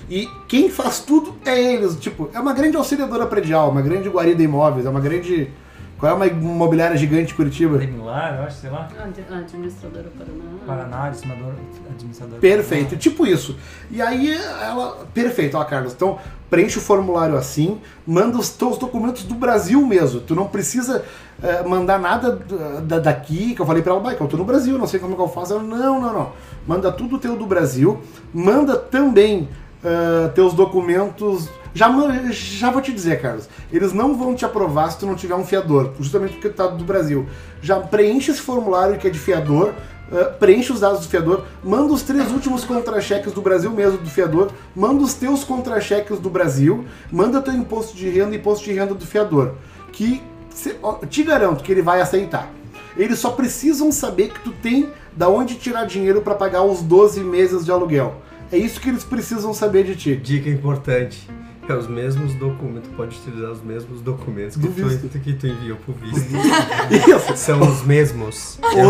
E 0.09 0.29
quem 0.47 0.69
faz 0.69 1.01
tudo 1.01 1.35
é 1.45 1.75
eles, 1.75 1.97
tipo, 1.97 2.29
é 2.35 2.39
uma 2.39 2.53
grande 2.53 2.77
auxiliadora 2.77 3.27
predial, 3.27 3.71
uma 3.71 3.81
grande 3.81 4.09
guarida 4.09 4.43
imóveis, 4.43 4.87
é 4.87 4.91
uma 4.91 5.01
grande. 5.01 5.51
Qual 5.99 6.11
é 6.13 6.15
uma 6.15 6.27
imobiliária 6.27 6.97
gigante 6.97 7.27
de 7.29 7.35
Curitiba? 7.35 7.79
Similar, 7.79 8.37
eu 8.37 8.43
acho, 8.45 8.57
sei 8.61 8.71
lá. 8.71 8.89
Ad- 9.03 9.25
Administradora 9.35 10.07
Paraná. 10.19 10.45
Paraná, 10.67 11.05
administrador. 11.05 11.53
administrador 11.91 12.39
Perfeito, 12.41 12.97
tipo 12.97 13.27
isso. 13.27 13.57
E 13.91 14.03
aí 14.03 14.33
ela. 14.33 15.07
Perfeito, 15.15 15.57
ó, 15.57 15.65
Carlos. 15.65 15.93
Então, 15.93 16.19
preenche 16.51 16.79
o 16.79 16.81
formulário 16.83 17.37
assim, 17.37 17.81
manda 18.07 18.37
os 18.37 18.51
teus 18.51 18.77
documentos 18.77 19.23
do 19.25 19.35
Brasil 19.35 19.85
mesmo. 19.87 20.21
Tu 20.21 20.35
não 20.35 20.47
precisa 20.47 21.05
eh, 21.43 21.63
mandar 21.67 21.99
nada 21.99 22.33
da- 22.37 22.81
da- 22.81 22.99
daqui, 22.99 23.55
que 23.55 23.61
eu 23.63 23.67
falei 23.67 23.83
pra 23.83 23.93
ela, 23.93 24.01
"Bah, 24.01 24.15
que 24.15 24.21
eu 24.21 24.27
tô 24.29 24.37
no 24.37 24.45
Brasil, 24.45 24.77
não 24.79 24.87
sei 24.87 24.99
como 25.01 25.15
que 25.17 25.23
eu 25.23 25.29
faço. 25.29 25.53
Ela, 25.55 25.63
não, 25.63 26.01
não, 26.01 26.13
não. 26.13 26.33
Manda 26.67 26.91
tudo 26.93 27.19
teu 27.19 27.37
do 27.37 27.47
Brasil. 27.47 28.01
Manda 28.33 28.77
também 28.77 29.49
eh, 29.85 30.29
teus 30.35 30.55
documentos. 30.55 31.49
Já, 31.75 31.91
já 32.31 32.71
vou 32.71 32.81
te 32.81 32.93
dizer, 32.93 33.21
Carlos, 33.21 33.49
eles 33.73 33.93
não 33.93 34.17
vão 34.17 34.35
te 34.35 34.45
aprovar 34.45 34.91
se 34.93 34.99
tu 34.99 35.07
não 35.07 35.17
tiver 35.17 35.35
um 35.35 35.45
fiador, 35.45 35.93
justamente 35.99 36.35
porque 36.35 36.49
tu 36.49 36.55
tá 36.55 36.69
do 36.69 36.85
Brasil. 36.85 37.27
Já 37.61 37.81
preenche 37.81 38.31
esse 38.31 38.41
formulário 38.41 38.97
que 38.99 39.07
é 39.07 39.11
de 39.11 39.19
fiador, 39.19 39.73
Uh, 40.05 40.39
preenche 40.39 40.71
os 40.71 40.81
dados 40.81 41.01
do 41.01 41.09
fiador, 41.09 41.45
manda 41.65 41.91
os 41.91 42.03
três 42.03 42.31
últimos 42.31 42.63
contra-cheques 42.63 43.33
do 43.33 43.41
Brasil 43.41 43.71
mesmo 43.71 43.97
do 43.97 44.11
fiador, 44.11 44.51
manda 44.77 45.03
os 45.03 45.15
teus 45.15 45.43
contra-cheques 45.45 46.19
do 46.19 46.29
Brasil, 46.29 46.85
manda 47.11 47.41
teu 47.41 47.55
imposto 47.55 47.97
de 47.97 48.11
renda 48.11 48.35
e 48.37 48.39
imposto 48.39 48.67
de 48.67 48.73
renda 48.75 48.93
do 48.95 49.07
fiador, 49.07 49.55
que 49.93 50.23
cê- 50.51 50.77
ó, 50.83 50.97
te 51.07 51.23
garanto 51.23 51.65
que 51.65 51.73
ele 51.73 51.81
vai 51.81 52.03
aceitar. 52.03 52.51
Eles 52.99 53.19
só 53.19 53.31
precisam 53.31 53.91
saber 53.91 54.29
que 54.29 54.41
tu 54.41 54.53
tem 54.53 54.91
da 55.17 55.31
onde 55.31 55.55
tirar 55.55 55.87
dinheiro 55.87 56.21
para 56.21 56.35
pagar 56.35 56.63
os 56.63 56.83
12 56.83 57.21
meses 57.25 57.65
de 57.65 57.71
aluguel. 57.73 58.17
É 58.53 58.59
isso 58.59 58.79
que 58.83 58.91
eles 58.91 59.05
precisam 59.05 59.55
saber 59.55 59.85
de 59.85 59.97
ti. 59.97 60.15
Dica 60.15 60.51
importante. 60.51 61.27
É 61.67 61.73
os 61.75 61.87
mesmos 61.87 62.35
documentos, 62.35 62.91
pode 62.95 63.17
utilizar 63.17 63.51
os 63.51 63.63
mesmos 63.63 64.01
documentos 64.03 64.57
que, 64.57 64.69
tu, 65.09 65.19
que 65.19 65.33
tu 65.33 65.47
enviou 65.47 65.79
pro 65.79 65.95
visto. 65.95 66.29
São 67.37 67.61
os 67.61 67.83
mesmos. 67.85 68.59
É 68.77 68.87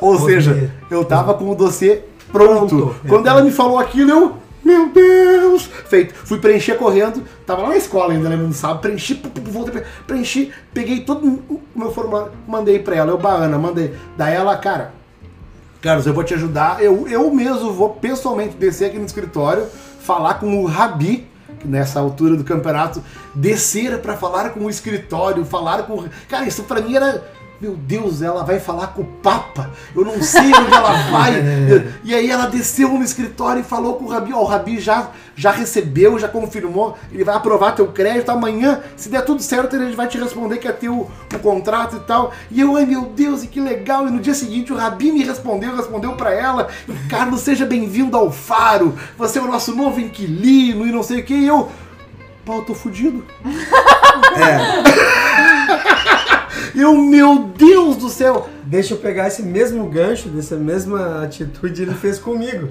Ou 0.00 0.14
os 0.14 0.22
seja, 0.24 0.70
eu 0.90 1.04
tava 1.04 1.34
com 1.34 1.50
o 1.50 1.54
dossiê 1.56 2.02
pronto. 2.30 2.76
Pronto. 2.76 2.96
Quando 3.08 3.26
ela 3.26 3.42
me 3.42 3.50
falou 3.50 3.78
aquilo, 3.78 4.10
eu. 4.10 4.36
Meu 4.64 4.88
Deus! 4.90 5.68
Feito. 5.88 6.14
Fui 6.14 6.38
preencher 6.38 6.76
correndo. 6.78 7.22
Tava 7.44 7.62
lá 7.62 7.68
na 7.70 7.76
escola 7.76 8.14
ainda, 8.14 8.28
lembra? 8.30 8.46
No 8.46 8.54
sábado. 8.54 8.80
Preenchi, 8.80 9.14
pu- 9.16 9.28
pu- 9.28 9.50
voltei, 9.50 9.72
pre- 9.74 9.84
preenchi, 10.06 10.50
peguei 10.72 11.00
todo 11.00 11.26
o 11.26 11.60
meu 11.76 11.90
formulário, 11.92 12.32
mandei 12.48 12.78
pra 12.78 12.96
ela. 12.96 13.10
Eu, 13.10 13.18
Baana, 13.18 13.58
mandei. 13.58 13.92
Daí 14.16 14.34
ela, 14.34 14.56
cara, 14.56 14.94
Carlos, 15.82 16.06
eu 16.06 16.14
vou 16.14 16.24
te 16.24 16.32
ajudar. 16.32 16.82
Eu, 16.82 17.06
eu 17.08 17.30
mesmo 17.34 17.72
vou 17.74 17.90
pessoalmente 17.90 18.56
descer 18.56 18.86
aqui 18.86 18.96
no 18.98 19.04
escritório, 19.04 19.66
falar 20.00 20.34
com 20.40 20.62
o 20.62 20.64
Rabi, 20.64 21.26
nessa 21.64 22.00
altura 22.00 22.36
do 22.36 22.44
campeonato, 22.44 23.02
descer 23.34 23.98
pra 24.00 24.16
falar 24.16 24.50
com 24.50 24.60
o 24.60 24.70
escritório, 24.70 25.44
falar 25.44 25.84
com. 25.84 26.04
Cara, 26.28 26.46
isso 26.46 26.62
pra 26.64 26.80
mim 26.80 26.94
era 26.94 27.22
meu 27.60 27.76
Deus, 27.76 28.20
ela 28.20 28.42
vai 28.42 28.60
falar 28.60 28.88
com 28.88 29.02
o 29.02 29.04
Papa, 29.04 29.70
eu 29.94 30.04
não 30.04 30.22
sei 30.22 30.52
onde 30.52 30.74
ela 30.74 30.92
vai. 31.10 31.34
e 32.02 32.14
aí 32.14 32.30
ela 32.30 32.46
desceu 32.46 32.88
no 32.90 33.02
escritório 33.02 33.60
e 33.60 33.64
falou 33.64 33.94
com 33.94 34.04
o 34.04 34.08
Rabi, 34.08 34.32
ó, 34.32 34.40
o 34.40 34.44
Rabi 34.44 34.80
já, 34.80 35.08
já 35.36 35.50
recebeu, 35.50 36.18
já 36.18 36.28
confirmou, 36.28 36.96
ele 37.12 37.24
vai 37.24 37.34
aprovar 37.34 37.72
teu 37.72 37.86
crédito 37.88 38.30
amanhã, 38.30 38.80
se 38.96 39.08
der 39.08 39.24
tudo 39.24 39.42
certo, 39.42 39.76
ele 39.76 39.94
vai 39.94 40.08
te 40.08 40.18
responder 40.18 40.58
que 40.58 40.68
é 40.68 40.72
teu 40.72 41.10
o 41.34 41.38
contrato 41.38 41.96
e 41.96 42.00
tal. 42.00 42.32
E 42.50 42.60
eu, 42.60 42.76
ai 42.76 42.86
meu 42.86 43.06
Deus, 43.06 43.42
e 43.42 43.46
que 43.46 43.60
legal. 43.60 44.06
E 44.06 44.10
no 44.10 44.20
dia 44.20 44.34
seguinte 44.34 44.72
o 44.72 44.76
Rabi 44.76 45.12
me 45.12 45.24
respondeu, 45.24 45.76
respondeu 45.76 46.12
pra 46.12 46.32
ela, 46.32 46.68
Carlos, 47.08 47.40
seja 47.40 47.64
bem-vindo 47.64 48.16
ao 48.16 48.30
Faro, 48.30 48.94
você 49.16 49.38
é 49.38 49.42
o 49.42 49.48
nosso 49.48 49.74
novo 49.74 50.00
inquilino 50.00 50.86
e 50.86 50.92
não 50.92 51.02
sei 51.02 51.20
o 51.20 51.24
que. 51.24 51.34
E 51.34 51.46
eu, 51.46 51.70
pau, 52.44 52.62
tô 52.62 52.74
fudido. 52.74 53.24
Eu, 56.74 56.96
meu 56.96 57.50
Deus 57.56 57.96
do 57.96 58.08
céu! 58.08 58.48
Deixa 58.64 58.94
eu 58.94 58.98
pegar 58.98 59.28
esse 59.28 59.42
mesmo 59.42 59.86
gancho, 59.86 60.28
dessa 60.28 60.56
mesma 60.56 61.22
atitude 61.22 61.82
ele 61.82 61.94
fez 61.94 62.18
comigo. 62.18 62.68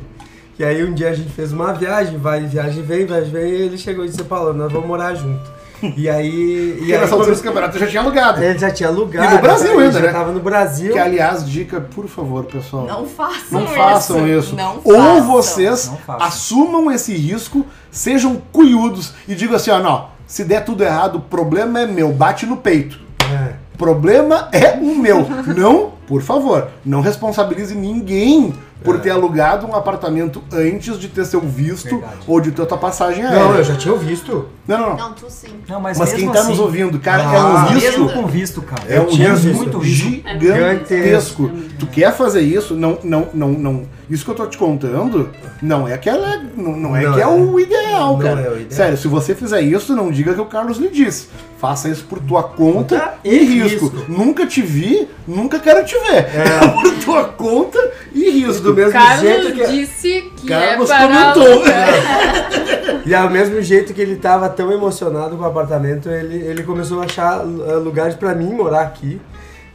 E 0.60 0.64
aí 0.64 0.84
um 0.84 0.94
dia 0.94 1.10
a 1.10 1.14
gente 1.14 1.30
fez 1.32 1.52
uma 1.52 1.74
viagem, 1.74 2.18
vai, 2.18 2.46
viagem 2.46 2.84
vem, 2.84 3.06
viagem 3.06 3.32
vem, 3.32 3.52
e 3.52 3.62
ele 3.62 3.78
chegou 3.78 4.06
e 4.06 4.10
disse, 4.10 4.24
Paulo, 4.24 4.54
nós 4.54 4.72
vamos 4.72 4.88
morar 4.88 5.16
junto. 5.16 5.52
E 5.98 6.10
aí. 6.10 6.80
E 6.82 6.94
aí 6.94 7.00
nessa 7.00 7.16
altura 7.16 7.36
do 7.36 7.42
campeonato 7.42 7.76
eu 7.76 7.82
já 7.82 7.88
tinha 7.88 8.02
alugado. 8.02 8.44
ele 8.44 8.58
já 8.60 8.72
tinha 8.72 8.90
lugar. 8.90 9.30
E 9.32 9.36
no 9.36 9.42
Brasil 9.42 9.80
ainda, 9.80 9.92
já 9.92 10.00
né? 10.02 10.12
tava 10.14 10.32
no 10.32 10.40
Brasil. 10.40 10.94
Que, 10.94 11.00
aliás, 11.00 11.46
dica, 11.50 11.82
por 11.82 12.08
favor, 12.08 12.46
pessoal. 12.46 12.86
Não 12.86 13.06
façam 13.06 13.60
Não 13.60 13.66
isso. 13.66 13.76
façam 13.76 14.28
isso. 14.28 14.56
Não 14.56 14.80
Ou 14.84 14.96
façam. 14.96 15.28
vocês 15.28 15.88
Não 15.88 15.98
façam. 15.98 16.28
assumam 16.28 16.92
esse 16.92 17.14
risco, 17.14 17.66
sejam 17.92 18.42
cuiudos 18.52 19.14
e 19.28 19.36
digam 19.36 19.56
assim, 19.56 19.72
ó, 19.72 19.80
não, 19.80 20.08
se 20.26 20.46
der 20.46 20.64
tudo 20.64 20.84
errado, 20.84 21.16
o 21.18 21.22
problema 21.22 21.82
é 21.82 21.86
meu, 21.88 22.14
bate 22.14 22.46
no 22.46 22.58
peito. 22.58 23.00
É. 23.20 23.63
Problema 23.84 24.48
é 24.54 24.78
o 24.80 24.96
meu. 24.96 25.28
Não, 25.58 25.92
por 26.08 26.22
favor, 26.22 26.70
não 26.86 27.02
responsabilize 27.02 27.76
ninguém 27.76 28.54
por 28.82 29.00
ter 29.00 29.10
alugado 29.10 29.68
um 29.68 29.76
apartamento 29.76 30.42
antes 30.54 30.98
de 30.98 31.10
ter 31.10 31.26
seu 31.26 31.42
visto 31.42 31.90
Verdade. 31.90 32.16
ou 32.26 32.40
de 32.40 32.52
ter 32.52 32.66
tua 32.66 32.78
passagem 32.78 33.26
aérea. 33.26 33.44
Não, 33.44 33.56
eu 33.56 33.64
já 33.64 33.76
tinha 33.76 33.96
visto. 33.96 34.48
Não, 34.66 34.78
não, 34.78 34.90
não. 34.92 34.98
Não, 34.98 35.14
tu 35.14 35.26
sim. 35.30 35.50
Não, 35.68 35.82
mas, 35.82 35.98
Mas 35.98 36.14
quem 36.14 36.30
tá 36.30 36.40
assim, 36.40 36.50
nos 36.52 36.60
ouvindo, 36.60 36.98
cara, 37.00 37.24
Ah, 37.30 37.36
é 37.36 37.42
um 37.42 37.74
risco. 37.74 38.00
Mesmo 38.02 38.14
com 38.14 38.28
visto, 38.28 38.62
cara. 38.62 38.84
É 38.88 39.02
um 39.02 39.08
visto. 39.08 39.48
muito 39.54 39.78
risco. 39.80 40.10
gigantesco. 40.40 41.52
Tu 41.78 41.88
quer 41.88 42.14
fazer 42.16 42.42
isso? 42.42 42.76
Não, 42.76 42.98
não, 43.04 43.28
não, 43.34 43.50
não. 43.50 43.84
Isso 44.10 44.26
que 44.26 44.32
eu 44.32 44.36
tô 44.36 44.46
te 44.46 44.58
contando, 44.58 45.30
não 45.62 45.88
é 45.88 45.98
que 45.98 46.10
ela, 46.10 46.42
não, 46.58 46.74
não 46.76 46.96
é 46.98 47.04
Não 47.04 47.14
que 47.14 47.20
é, 47.20 47.24
é. 47.24 47.28
o 47.28 47.60
ideal, 47.60 48.14
Não 48.14 48.20
cara. 48.20 48.42
é 48.42 48.50
o 48.50 48.54
ideal. 48.56 48.72
Sério, 48.72 48.98
se 48.98 49.08
você 49.08 49.34
fizer 49.34 49.62
isso, 49.62 49.96
não 49.96 50.12
diga 50.12 50.34
que 50.34 50.42
o 50.42 50.46
Carlos 50.46 50.78
lhe 50.78 50.90
disse. 50.90 51.30
Faça 51.58 51.88
isso 51.88 52.04
por 52.04 52.20
tua 52.20 52.44
conta 52.44 53.14
e, 53.24 53.38
risco. 53.38 53.88
risco. 53.88 54.12
Nunca 54.12 54.46
te 54.46 54.62
vi, 54.62 55.08
nunca 55.26 55.58
quero 55.60 55.86
te 55.86 55.96
ver. 56.00 56.26
É 56.36 56.68
por 56.74 56.92
tua 57.04 57.24
conta 57.26 57.80
e 58.14 58.30
risco. 58.30 58.62
do 58.64 58.74
mesmo 58.74 58.92
jeito 58.92 59.04
Carlos 59.24 59.52
que. 59.54 59.68
disse 59.68 60.32
que 60.36 60.48
Carlos 60.48 60.90
é 60.90 61.08
para 61.08 61.34
comentou. 61.34 61.64
E 63.06 63.14
ao 63.14 63.30
mesmo 63.30 63.62
jeito 63.62 63.94
que 63.94 64.02
ele 64.02 64.16
tava 64.16 64.48
tão 64.48 64.72
emocionado 64.72 65.36
com 65.36 65.44
o 65.44 65.46
apartamento, 65.46 66.10
ele, 66.10 66.36
ele 66.38 66.64
começou 66.64 67.02
a 67.02 67.06
achar 67.06 67.42
eh, 67.42 67.74
lugares 67.76 68.16
pra 68.16 68.34
mim 68.34 68.54
morar 68.54 68.82
aqui. 68.82 69.20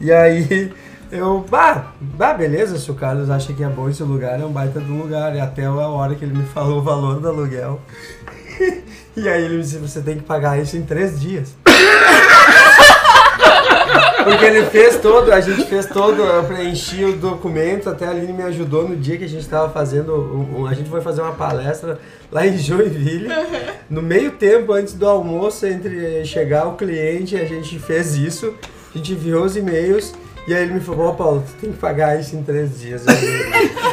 E 0.01 0.11
aí 0.11 0.73
eu, 1.11 1.45
bah, 1.49 1.93
bah, 2.01 2.35
beleza, 2.35 2.79
se 2.79 2.91
o 2.91 2.95
Carlos 2.95 3.31
acha 3.31 3.53
que 3.53 3.63
é 3.63 3.69
bom 3.69 3.89
esse 3.89 4.03
lugar, 4.03 4.41
é 4.41 4.45
um 4.45 4.53
baita 4.53 4.81
de 4.81 4.91
um 4.91 5.03
lugar. 5.03 5.35
E 5.35 5.41
até 5.41 5.65
a 5.65 5.73
hora 5.73 6.15
que 6.15 6.25
ele 6.25 6.37
me 6.37 6.45
falou 6.45 6.79
o 6.79 6.83
valor 6.83 7.21
do 7.21 7.29
aluguel. 7.29 7.81
E 9.17 9.29
aí 9.29 9.45
ele 9.47 9.57
me 9.57 9.63
disse, 9.63 9.79
você 9.79 10.01
tem 10.01 10.17
que 10.17 10.23
pagar 10.23 10.63
isso 10.63 10.77
em 10.77 10.83
três 10.83 11.21
dias. 11.21 11.57
Porque 14.23 14.45
ele 14.45 14.65
fez 14.67 14.97
todo, 14.99 15.33
a 15.33 15.41
gente 15.41 15.65
fez 15.65 15.87
todo, 15.87 16.23
eu 16.23 16.45
preenchi 16.45 17.05
o 17.05 17.17
documento, 17.17 17.91
até 17.91 18.07
a 18.07 18.11
Aline 18.11 18.33
me 18.33 18.45
ajudou 18.45 18.89
no 18.89 18.95
dia 18.95 19.17
que 19.17 19.25
a 19.25 19.29
gente 19.29 19.41
estava 19.41 19.73
fazendo, 19.73 20.47
a 20.71 20.75
gente 20.75 20.89
foi 20.89 21.01
fazer 21.01 21.21
uma 21.23 21.33
palestra 21.33 21.99
lá 22.31 22.47
em 22.47 22.57
Joinville. 22.57 23.29
No 23.91 24.03
meio 24.03 24.31
tempo, 24.33 24.73
antes 24.73 24.95
do 24.95 25.09
almoço, 25.09 25.67
entre 25.67 26.25
chegar 26.25 26.69
o 26.69 26.77
cliente, 26.77 27.37
a 27.37 27.45
gente 27.45 27.77
fez 27.81 28.15
isso, 28.15 28.55
a 28.95 28.99
gente 28.99 29.15
enviou 29.15 29.45
os 29.45 29.57
e-mails, 29.57 30.15
e 30.49 30.55
aí 30.55 30.63
ele 30.65 30.75
me 30.75 30.81
falou, 30.81 31.09
ó 31.09 31.13
Paulo, 31.13 31.45
tu 31.47 31.53
tem 31.61 31.73
que 31.73 31.79
pagar 31.79 32.19
isso 32.19 32.35
em 32.37 32.43
três 32.43 32.79
dias. 32.81 33.05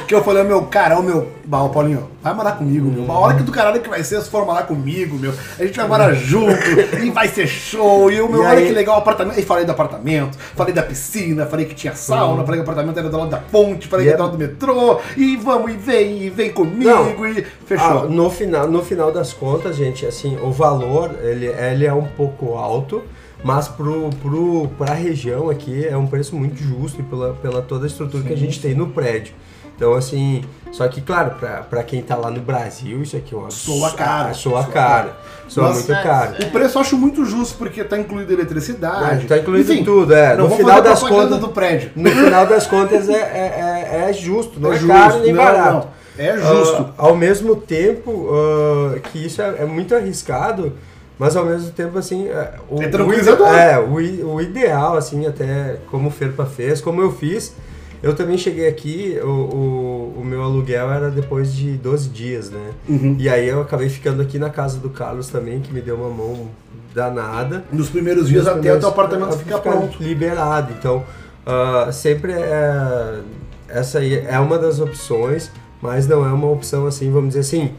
Que 0.08 0.14
eu 0.14 0.24
falei, 0.24 0.44
meu, 0.44 0.62
cara, 0.68 1.00
ô 1.00 1.02
meu, 1.02 1.32
bah, 1.46 1.68
Paulinho, 1.68 2.08
vai 2.22 2.32
morar 2.32 2.52
comigo, 2.52 2.92
meu. 2.92 3.12
A 3.12 3.18
hora 3.18 3.34
que 3.38 3.42
do 3.42 3.52
caralho 3.52 3.82
que 3.82 3.90
vai 3.90 4.04
ser 4.04 4.22
se 4.22 4.30
for 4.30 4.46
morar 4.46 4.62
comigo, 4.68 5.18
meu. 5.18 5.34
A 5.58 5.66
gente 5.66 5.76
vai 5.78 5.88
morar 5.88 6.14
junto 6.14 6.54
e 7.04 7.10
vai 7.10 7.28
ser 7.28 7.48
show. 7.48 8.12
E 8.12 8.22
o 8.22 8.30
meu, 8.30 8.44
E 8.44 8.46
olha 8.46 8.60
aí- 8.60 8.68
que 8.68 8.72
legal 8.72 8.98
o 8.98 9.00
apartamento. 9.00 9.40
E 9.40 9.42
falei 9.42 9.66
do 9.66 9.72
apartamento, 9.72 10.38
falei 10.56 10.72
da 10.76 10.84
piscina, 10.84 11.48
falei 11.48 11.66
que 11.66 11.74
tinha 11.74 11.96
sauna, 11.96 12.44
falei 12.46 12.62
que 12.62 12.68
o 12.68 12.70
apartamento 12.70 13.00
era 13.00 13.10
do 13.10 13.18
lado 13.18 13.32
da 13.32 13.38
ponte, 13.40 13.88
falei 13.88 14.06
E 14.06 14.10
que 14.10 14.14
era 14.14 14.18
do 14.22 14.26
lado 14.26 14.38
do 14.38 14.44
metrô. 14.48 15.00
E 15.18 15.36
vamos, 15.38 15.72
e 15.72 15.76
vem, 15.76 16.22
e 16.22 16.30
vem 16.30 16.52
comigo, 16.52 16.88
Não. 16.88 17.28
e 17.28 17.40
Ah, 17.40 17.46
fechou. 17.66 18.08
no, 18.08 18.30
final, 18.30 18.68
no 18.70 18.84
final 18.84 19.12
das 19.12 19.34
contas, 19.34 19.76
gente, 19.76 20.06
assim, 20.06 20.38
o 20.40 20.52
valor, 20.52 21.16
ele, 21.24 21.48
ele 21.48 21.84
é 21.84 21.94
um 21.94 22.06
pouco 22.06 22.54
alto, 22.54 23.02
mas 23.46 23.68
pro, 23.68 24.10
pro, 24.24 24.68
pra 24.76 24.96
região 24.96 25.52
aqui 25.52 25.86
é 25.86 25.96
um 25.96 26.08
preço 26.08 26.36
muito 26.36 26.58
justo 26.58 27.00
e 27.00 27.04
pela, 27.04 27.34
pela 27.34 27.62
toda 27.62 27.86
a 27.86 27.88
estrutura 27.88 28.24
que 28.24 28.34
a 28.34 28.36
gente 28.36 28.60
tem 28.60 28.74
no 28.74 28.88
prédio. 28.88 29.36
Então, 29.76 29.94
assim, 29.94 30.44
só 30.72 30.88
que, 30.88 31.00
claro, 31.00 31.36
pra, 31.40 31.58
pra 31.62 31.84
quem 31.84 32.02
tá 32.02 32.16
lá 32.16 32.32
no 32.32 32.42
Brasil, 32.42 33.04
isso 33.04 33.16
aqui 33.16 33.36
é 33.36 33.38
uma 33.38 33.52
Soa 33.52 33.92
caro. 33.92 34.34
Soa 34.34 34.64
Soa 34.64 34.72
caro. 34.72 35.10
Soa 35.48 35.74
muito 35.74 35.88
caro. 35.88 36.34
O 36.42 36.50
preço 36.50 36.78
eu 36.80 36.82
acho 36.82 36.98
muito 36.98 37.24
justo, 37.24 37.56
porque 37.60 37.84
tá 37.84 38.00
incluído 38.00 38.34
eletricidade. 38.34 39.28
Tá 39.28 39.38
incluído 39.38 39.72
Enfim, 39.72 39.84
tudo, 39.84 40.12
é. 40.12 40.36
Não 40.36 40.46
No 40.46 40.50
vou 40.50 40.58
final 40.58 40.78
fazer 40.78 40.90
das 40.90 41.04
contas, 41.04 41.40
do 41.40 41.50
prédio. 41.50 41.92
no 41.96 42.10
final 42.10 42.48
das 42.48 42.66
contas 42.66 43.08
é, 43.08 43.14
é, 43.14 43.90
é, 44.08 44.10
é 44.10 44.14
justo, 44.14 44.60
não 44.60 44.74
é, 44.74 44.78
justo, 44.78 44.88
caro 44.88 45.20
nem 45.20 45.34
não, 45.34 45.44
barato. 45.44 45.88
não. 46.18 46.26
É 46.26 46.36
justo. 46.36 46.82
Ah, 46.98 47.06
ao 47.06 47.16
mesmo 47.16 47.56
tempo 47.58 48.28
ah, 48.32 48.98
que 49.02 49.24
isso 49.24 49.40
é, 49.40 49.56
é 49.60 49.66
muito 49.66 49.94
arriscado, 49.94 50.74
mas 51.20 51.36
ao 51.36 51.46
mesmo 51.46 51.72
tempo 51.72 51.98
assim, 51.98 52.28
é, 52.28 52.54
o, 52.70 52.82
É 52.82 52.88
o 52.88 52.92
tranquilizador. 52.92 53.48
ide- 53.48 53.58
é, 53.58 53.80
o, 53.80 54.02
i- 54.02 54.24
o 54.24 54.42
ideal 54.42 54.98
assim, 54.98 55.26
até 55.26 55.78
como 55.90 56.10
o 56.10 56.12
Ferpa 56.12 56.46
fez, 56.46 56.82
como 56.82 57.02
eu 57.02 57.12
fiz, 57.12 57.54
eu 58.04 58.14
também 58.16 58.38
cheguei 58.38 58.68
aqui, 58.68 59.18
o, 59.24 59.28
o, 59.28 60.14
o 60.22 60.26
meu 60.26 60.44
aluguel 60.44 60.92
era 60.92 61.10
depois 61.10 61.54
de 61.54 61.72
12 61.78 62.10
dias, 62.10 62.50
né? 62.52 62.72
Uhum. 62.88 63.16
E 63.20 63.28
aí 63.30 63.48
eu 63.48 63.62
acabei 63.62 63.90
ficando 63.90 64.22
aqui 64.22 64.38
na 64.38 64.50
casa 64.50 64.78
do 64.78 64.90
Carlos 64.90 65.30
também, 65.30 65.60
que 65.60 65.74
me 65.74 65.82
deu 65.82 65.96
uma 65.96 66.10
mão 66.10 66.48
danada. 66.94 67.64
Nos 67.72 67.90
primeiros 67.90 68.28
dias 68.30 68.46
Nos 68.46 68.54
até 68.58 68.74
o 68.74 68.80
teu 68.80 68.90
apartamento 68.90 69.38
ficar 69.38 69.58
ficar 69.58 69.72
pronto. 69.72 69.98
Liberado. 70.02 70.74
Então, 70.78 71.04
ah, 71.46 71.90
sempre 71.92 72.32
é, 72.34 73.20
essa 73.68 74.00
aí 74.00 74.16
é 74.28 74.40
uma 74.40 74.58
das 74.60 74.80
opções, 74.80 75.52
mas 75.82 76.08
não 76.08 76.26
é 76.26 76.32
uma 76.32 76.50
opção 76.50 76.86
assim, 76.86 77.12
vamos 77.12 77.30
dizer 77.30 77.40
assim, 77.42 77.72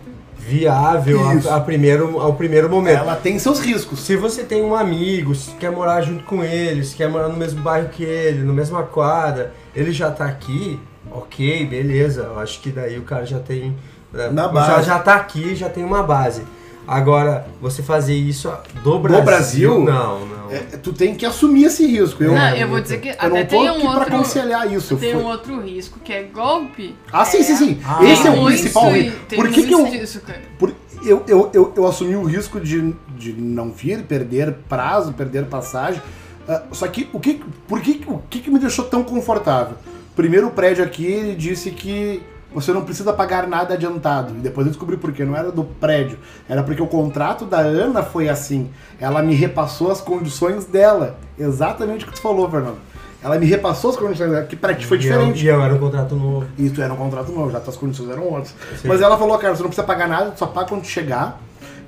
viável 0.47 1.21
a, 1.51 1.57
a 1.57 1.61
primeiro, 1.61 2.21
ao 2.21 2.35
primeiro 2.35 2.69
momento. 2.71 2.99
Ela 2.99 3.17
tem 3.17 3.39
seus 3.39 3.59
riscos. 3.59 4.01
Se 4.01 4.17
você 4.17 4.45
tem 4.45 4.63
um 4.63 4.75
amigo, 4.75 5.35
se 5.35 5.51
quer 5.53 5.71
morar 5.73 6.03
junto 6.03 6.23
com 6.25 6.45
ele, 6.45 6.85
se 6.85 6.95
quer 6.95 7.09
morar 7.09 7.29
no 7.29 7.37
mesmo 7.37 7.61
bairro 7.63 7.89
que 7.89 8.05
ele, 8.05 8.43
na 8.45 8.53
mesma 8.53 8.83
quadra, 8.85 9.53
ele 9.75 9.91
já 9.93 10.11
tá 10.11 10.25
aqui, 10.25 10.79
ok, 11.11 11.67
beleza. 11.67 12.23
Eu 12.33 12.39
acho 12.39 12.61
que 12.61 12.71
daí 12.71 12.97
o 12.99 13.03
cara 13.03 13.27
já 13.27 13.41
tem. 13.41 13.77
né, 14.13 14.29
Na 14.31 14.43
já, 14.45 14.49
base. 14.49 14.87
já 14.87 14.99
tá 15.01 15.15
aqui, 15.17 15.55
já 15.57 15.69
tem 15.69 15.85
uma 15.85 16.03
base. 16.03 16.43
Agora, 16.87 17.45
você 17.61 17.83
fazer 17.83 18.15
isso 18.15 18.53
do 18.85 18.99
Brasil. 19.01 19.25
Brasil? 19.25 19.79
Não, 19.85 20.21
não. 20.21 20.36
É, 20.51 20.59
tu 20.77 20.93
tem 20.93 21.15
que 21.15 21.25
assumir 21.27 21.65
esse 21.65 21.87
risco. 21.87 22.23
Eu, 22.23 22.35
Não, 22.35 22.57
eu 22.57 22.69
vou 22.69 22.81
dizer 22.81 23.01
que 23.01 23.09
eu 23.09 23.13
até 23.13 23.29
não 23.29 23.37
tô 23.45 23.47
tem 23.47 23.69
aqui 23.69 23.79
um 23.79 23.81
pra 23.91 23.91
outro. 24.01 24.15
aconselhar 24.15 24.73
isso. 24.73 24.97
Tem 24.97 25.17
um 25.17 25.25
outro 25.25 25.61
risco 25.61 25.99
que 26.01 26.13
é 26.13 26.23
golpe. 26.25 26.95
Ah, 27.13 27.25
sim, 27.25 27.43
sim, 27.43 27.57
sim. 27.57 27.81
Ah. 27.85 28.05
Esse 28.05 28.27
é 28.27 28.31
o 28.31 28.45
principal 28.45 28.91
risco. 28.91 29.19
Por 29.35 29.49
que, 29.51 29.63
que 29.67 29.73
eu, 29.75 29.87
disso, 29.87 30.21
cara. 30.21 30.43
por- 30.59 30.75
eu, 31.05 31.23
eu, 31.29 31.51
eu, 31.53 31.73
eu 31.77 31.87
assumi 31.87 32.17
o 32.17 32.23
risco 32.25 32.59
de, 32.61 32.95
de 33.17 33.33
não 33.33 33.71
vir, 33.71 34.03
perder 34.03 34.53
prazo, 34.69 35.13
perder 35.13 35.45
passagem. 35.47 36.01
Ah, 36.49 36.63
só 36.73 36.87
que 36.89 37.09
o 37.13 37.21
que, 37.21 37.41
por 37.69 37.81
que, 37.81 38.03
o 38.07 38.19
que, 38.31 38.41
que 38.41 38.51
me 38.51 38.59
deixou 38.59 38.85
tão 38.85 39.03
confortável? 39.05 39.77
Primeiro, 40.15 40.47
o 40.47 40.51
prédio 40.51 40.83
aqui 40.85 41.05
ele 41.05 41.35
disse 41.35 41.71
que 41.71 42.23
você 42.57 42.73
não 42.73 42.83
precisa 42.85 43.13
pagar 43.13 43.47
nada 43.47 43.75
adiantado. 43.75 44.33
E 44.35 44.39
depois 44.39 44.67
eu 44.67 44.73
descobri 44.73 44.97
por 44.97 45.13
quê. 45.13 45.25
Não 45.25 45.37
era 45.37 45.53
do 45.53 45.63
prédio. 45.63 46.19
Era 46.49 46.63
porque 46.63 46.83
o 46.83 46.87
contrato 46.87 47.45
da 47.45 47.59
Ana 47.59 48.03
foi 48.03 48.29
assim. 48.29 48.71
Ela 48.99 49.23
me 49.23 49.35
repassou 49.35 49.91
as 49.93 50.01
condições 50.01 50.65
dela. 50.65 51.17
Exatamente 51.39 52.05
o 52.05 52.09
que 52.09 52.15
tu 52.15 52.21
falou, 52.21 52.51
Fernando. 52.51 52.79
Ela 53.23 53.39
me 53.39 53.47
repassou 53.47 53.91
as 53.91 53.97
condições 53.97 54.31
dela, 54.31 54.45
que 54.45 54.57
pra 54.57 54.73
ti 54.75 54.87
foi 54.87 54.97
E 54.97 55.01
eu- 55.01 55.03
diferente. 55.03 55.45
E 55.45 55.49
eu, 55.49 55.61
era 55.61 55.75
um 55.75 55.79
contrato 55.79 56.15
novo. 56.17 56.47
E 56.59 56.71
tu 56.71 56.81
era 56.81 56.93
um 56.93 56.97
contrato 56.97 57.31
novo, 57.33 57.51
já 57.51 57.61
tuas 57.61 57.77
condições 57.77 58.09
eram 58.11 58.23
outras. 58.25 58.55
Sim. 58.81 58.89
Mas 58.89 59.01
ela 59.03 59.19
falou, 59.19 59.37
cara, 59.39 59.55
você 59.55 59.63
não 59.63 59.69
precisa 59.69 59.87
pagar 59.87 60.09
nada, 60.09 60.31
tu 60.31 60.39
só 60.39 60.47
paga 60.47 60.69
quando 60.69 60.85
chegar. 60.85 61.39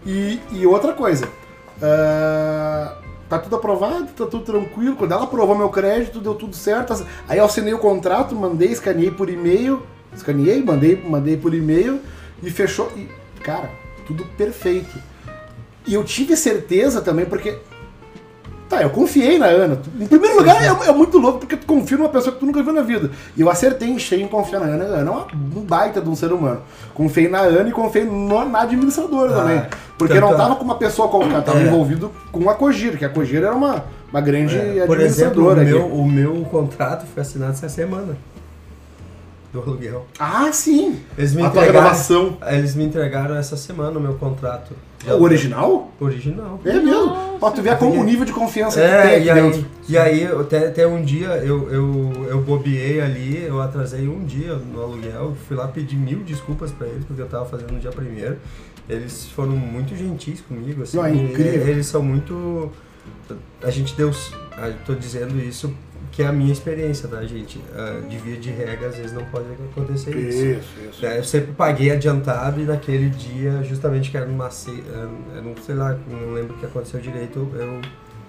E, 0.04 0.38
e 0.52 0.66
outra 0.66 0.92
coisa, 0.92 1.26
ah, 1.82 2.94
tá 3.28 3.38
tudo 3.38 3.56
aprovado, 3.56 4.06
tá 4.16 4.26
tudo 4.26 4.40
tranquilo. 4.40 4.96
Quando 4.96 5.12
ela 5.12 5.24
aprovou 5.24 5.56
meu 5.56 5.68
crédito, 5.68 6.20
deu 6.20 6.34
tudo 6.34 6.54
certo. 6.54 7.04
Aí 7.28 7.38
eu 7.38 7.44
assinei 7.44 7.72
o 7.74 7.78
contrato, 7.78 8.34
mandei, 8.34 8.68
escaneei 8.72 9.10
por 9.10 9.28
e-mail. 9.30 9.82
Escaneei, 10.18 10.62
mandei, 10.62 11.02
mandei 11.08 11.36
por 11.36 11.54
e-mail 11.54 12.00
e 12.42 12.50
fechou. 12.50 12.90
E, 12.96 13.08
cara, 13.42 13.70
tudo 14.06 14.24
perfeito. 14.36 14.98
E 15.86 15.94
eu 15.94 16.04
tive 16.04 16.36
certeza 16.36 17.00
também, 17.00 17.24
porque 17.26 17.56
Tá, 18.68 18.82
eu 18.82 18.90
confiei 18.90 19.38
na 19.38 19.46
Ana. 19.46 19.80
Em 19.98 20.06
primeiro 20.06 20.36
lugar, 20.36 20.62
é, 20.62 20.66
é 20.90 20.92
muito 20.92 21.16
louco 21.16 21.38
porque 21.38 21.56
tu 21.56 21.64
confia 21.64 21.96
numa 21.96 22.10
pessoa 22.10 22.34
que 22.34 22.38
tu 22.38 22.44
nunca 22.44 22.62
viu 22.62 22.70
na 22.74 22.82
vida. 22.82 23.10
E 23.34 23.40
eu 23.40 23.48
acertei 23.48 23.88
em 23.88 23.98
cheio 23.98 24.20
em 24.20 24.28
confiar 24.28 24.60
na 24.60 24.66
Ana. 24.66 24.84
A 24.84 24.88
Ana 24.98 25.10
é 25.10 25.14
uma- 25.14 25.26
um 25.56 25.64
baita 25.64 26.02
de 26.02 26.08
um 26.10 26.14
ser 26.14 26.30
humano. 26.34 26.60
Confiei 26.92 27.28
na 27.28 27.38
Ana 27.38 27.66
e 27.70 27.72
confiei 27.72 28.04
no- 28.04 28.44
na 28.46 28.60
administradora 28.60 29.32
Ah, 29.32 29.40
também. 29.40 29.62
Porque 29.96 30.20
não 30.20 30.36
tava 30.36 30.56
com 30.56 30.64
uma 30.64 30.74
pessoa 30.74 31.08
qualquer, 31.08 31.42
tava 31.42 31.60
É. 31.60 31.62
envolvido 31.62 32.12
com 32.30 32.50
a 32.50 32.54
Cogir, 32.54 32.98
que 32.98 33.06
a 33.06 33.08
Cogir 33.08 33.38
era 33.42 33.54
uma, 33.54 33.86
uma 34.12 34.20
grande 34.20 34.54
É, 34.58 34.84
Por 34.84 35.00
exemplo, 35.00 35.46
o 35.46 35.50
administradora. 35.50 35.64
meu, 35.64 35.86
o 35.86 36.06
meu 36.06 36.34
contrato 36.50 37.06
foi 37.06 37.22
assinado 37.22 37.52
essa 37.52 37.70
semana. 37.70 38.18
Do 39.52 39.60
aluguel. 39.62 40.06
Ah, 40.18 40.50
sim! 40.52 41.00
Eles 41.16 41.32
me 41.34 41.42
a 41.42 41.48
tua 41.50 41.64
gravação. 41.66 42.36
Eles 42.46 42.74
me 42.74 42.84
entregaram 42.84 43.34
essa 43.36 43.56
semana 43.56 43.98
o 43.98 44.00
meu 44.02 44.14
contrato. 44.14 44.74
O 45.06 45.22
original? 45.22 45.90
Original. 45.98 46.60
É 46.64 46.72
mesmo. 46.74 47.38
Pra 47.38 47.50
tu 47.52 47.62
ver 47.62 47.78
como 47.78 47.98
o 48.00 48.04
nível 48.04 48.24
de 48.26 48.32
confiança 48.32 48.80
que 48.80 48.86
tem 48.86 48.96
É, 48.96 49.22
e 49.22 49.30
aí, 49.30 49.42
dentro. 49.42 49.66
e 49.88 49.96
aí 49.96 50.26
até, 50.26 50.66
até 50.66 50.86
um 50.86 51.02
dia 51.02 51.28
eu, 51.36 51.70
eu, 51.72 52.26
eu 52.28 52.40
bobeei 52.42 53.00
ali, 53.00 53.44
eu 53.44 53.62
atrasei 53.62 54.08
um 54.08 54.24
dia 54.24 54.54
no 54.54 54.82
aluguel, 54.82 55.36
fui 55.46 55.56
lá 55.56 55.68
pedir 55.68 55.96
mil 55.96 56.18
desculpas 56.24 56.72
pra 56.72 56.86
eles, 56.88 57.04
porque 57.04 57.22
eu 57.22 57.28
tava 57.28 57.46
fazendo 57.46 57.72
no 57.72 57.78
dia 57.80 57.90
primeiro. 57.92 58.36
Eles 58.88 59.26
foram 59.34 59.52
muito 59.52 59.96
gentis 59.96 60.40
comigo, 60.40 60.82
assim. 60.82 60.96
Não, 60.96 61.06
é 61.06 61.14
incrível. 61.14 61.68
Eles 61.68 61.86
são 61.86 62.02
muito. 62.02 62.70
A 63.62 63.70
gente 63.70 63.94
deu. 63.94 64.10
Eu 64.10 64.74
tô 64.84 64.94
dizendo 64.94 65.38
isso 65.40 65.72
que 66.12 66.22
é 66.22 66.26
a 66.26 66.32
minha 66.32 66.52
experiência, 66.52 67.08
tá, 67.08 67.22
gente? 67.24 67.60
Ah, 67.76 68.00
de 68.08 68.16
via 68.18 68.36
de 68.36 68.50
regra, 68.50 68.88
às 68.88 68.96
vezes 68.96 69.12
não 69.12 69.24
pode 69.26 69.46
acontecer 69.72 70.16
isso. 70.16 70.44
Isso, 70.44 70.68
isso. 70.90 71.06
É, 71.06 71.18
Eu 71.18 71.24
sempre 71.24 71.52
paguei 71.52 71.90
adiantado 71.90 72.60
e 72.60 72.64
naquele 72.64 73.08
dia, 73.10 73.62
justamente 73.62 74.10
que 74.10 74.16
era 74.16 74.26
numa 74.26 74.50
ce- 74.50 74.82
era 74.90 75.42
um, 75.46 75.54
sei 75.64 75.74
lá, 75.74 75.96
não 76.08 76.32
lembro 76.32 76.54
o 76.54 76.58
que 76.58 76.66
aconteceu 76.66 76.98
direito, 77.00 77.48
eu 77.54 77.80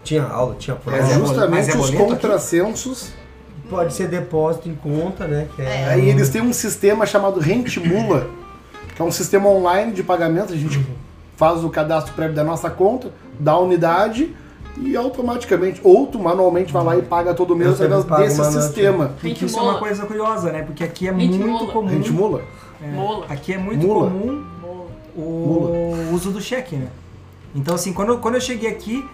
tinha 0.04 0.24
aula, 0.24 0.56
tinha 0.60 0.76
prova. 0.76 0.98
Mas 1.02 1.10
É 1.10 1.14
é 1.14 1.16
boleto- 1.18 1.34
justamente 1.34 1.66
mas 1.68 1.76
é 1.76 1.78
os 1.78 1.90
contrassensos. 1.92 3.12
Pode 3.70 3.94
ser 3.94 4.08
depósito 4.08 4.68
em 4.68 4.74
conta, 4.76 5.28
né? 5.28 5.48
Que 5.56 5.62
é, 5.62 5.86
Aí 5.90 6.10
eles 6.10 6.30
têm 6.30 6.42
um 6.42 6.52
sistema 6.54 7.06
chamado 7.06 7.40
Rentimula, 7.40 8.28
que 8.96 9.02
é 9.02 9.06
um 9.06 9.12
sistema 9.12 9.48
online 9.48 9.92
de 9.94 10.02
pagamento. 10.02 10.54
A 10.54 10.56
gente 10.56 10.84
faz 11.38 11.64
o 11.64 11.70
cadastro 11.70 12.14
prévio 12.16 12.36
da 12.36 12.44
nossa 12.44 12.68
conta, 12.70 13.12
dá 13.40 13.52
a 13.52 13.60
unidade 13.60 14.36
e 14.82 14.96
automaticamente, 14.96 15.82
ou 15.84 16.08
tu 16.08 16.18
manualmente 16.20 16.72
vai 16.72 16.84
lá 16.84 16.98
e 16.98 17.02
paga 17.02 17.34
todo 17.34 17.56
mês 17.56 17.80
através 17.82 18.06
desse 18.38 18.62
sistema. 18.62 19.08
Porque 19.10 19.28
Gente 19.30 19.46
isso 19.46 19.60
é 19.60 19.62
uma 19.62 19.78
coisa 19.78 20.06
curiosa, 20.06 20.52
né? 20.52 20.62
Porque 20.64 20.84
aqui 20.84 21.08
é 21.08 21.14
Gente 21.14 21.38
muito 21.38 21.48
mola. 21.48 21.72
comum. 21.72 21.88
Rentimula? 21.90 22.42
é, 22.82 22.88
Mola. 22.88 23.26
Aqui 23.30 23.54
é 23.54 23.58
muito 23.58 23.86
Mula. 23.86 24.10
comum 24.10 24.44
o 25.16 26.10
uso 26.14 26.32
do 26.32 26.42
cheque, 26.42 26.76
né? 26.76 26.88
Então, 27.54 27.76
assim, 27.76 27.94
quando, 27.94 28.10
eu- 28.10 28.18
quando 28.20 28.36
eu 28.36 28.42
cheguei 28.42 28.70
aqui, 28.70 29.06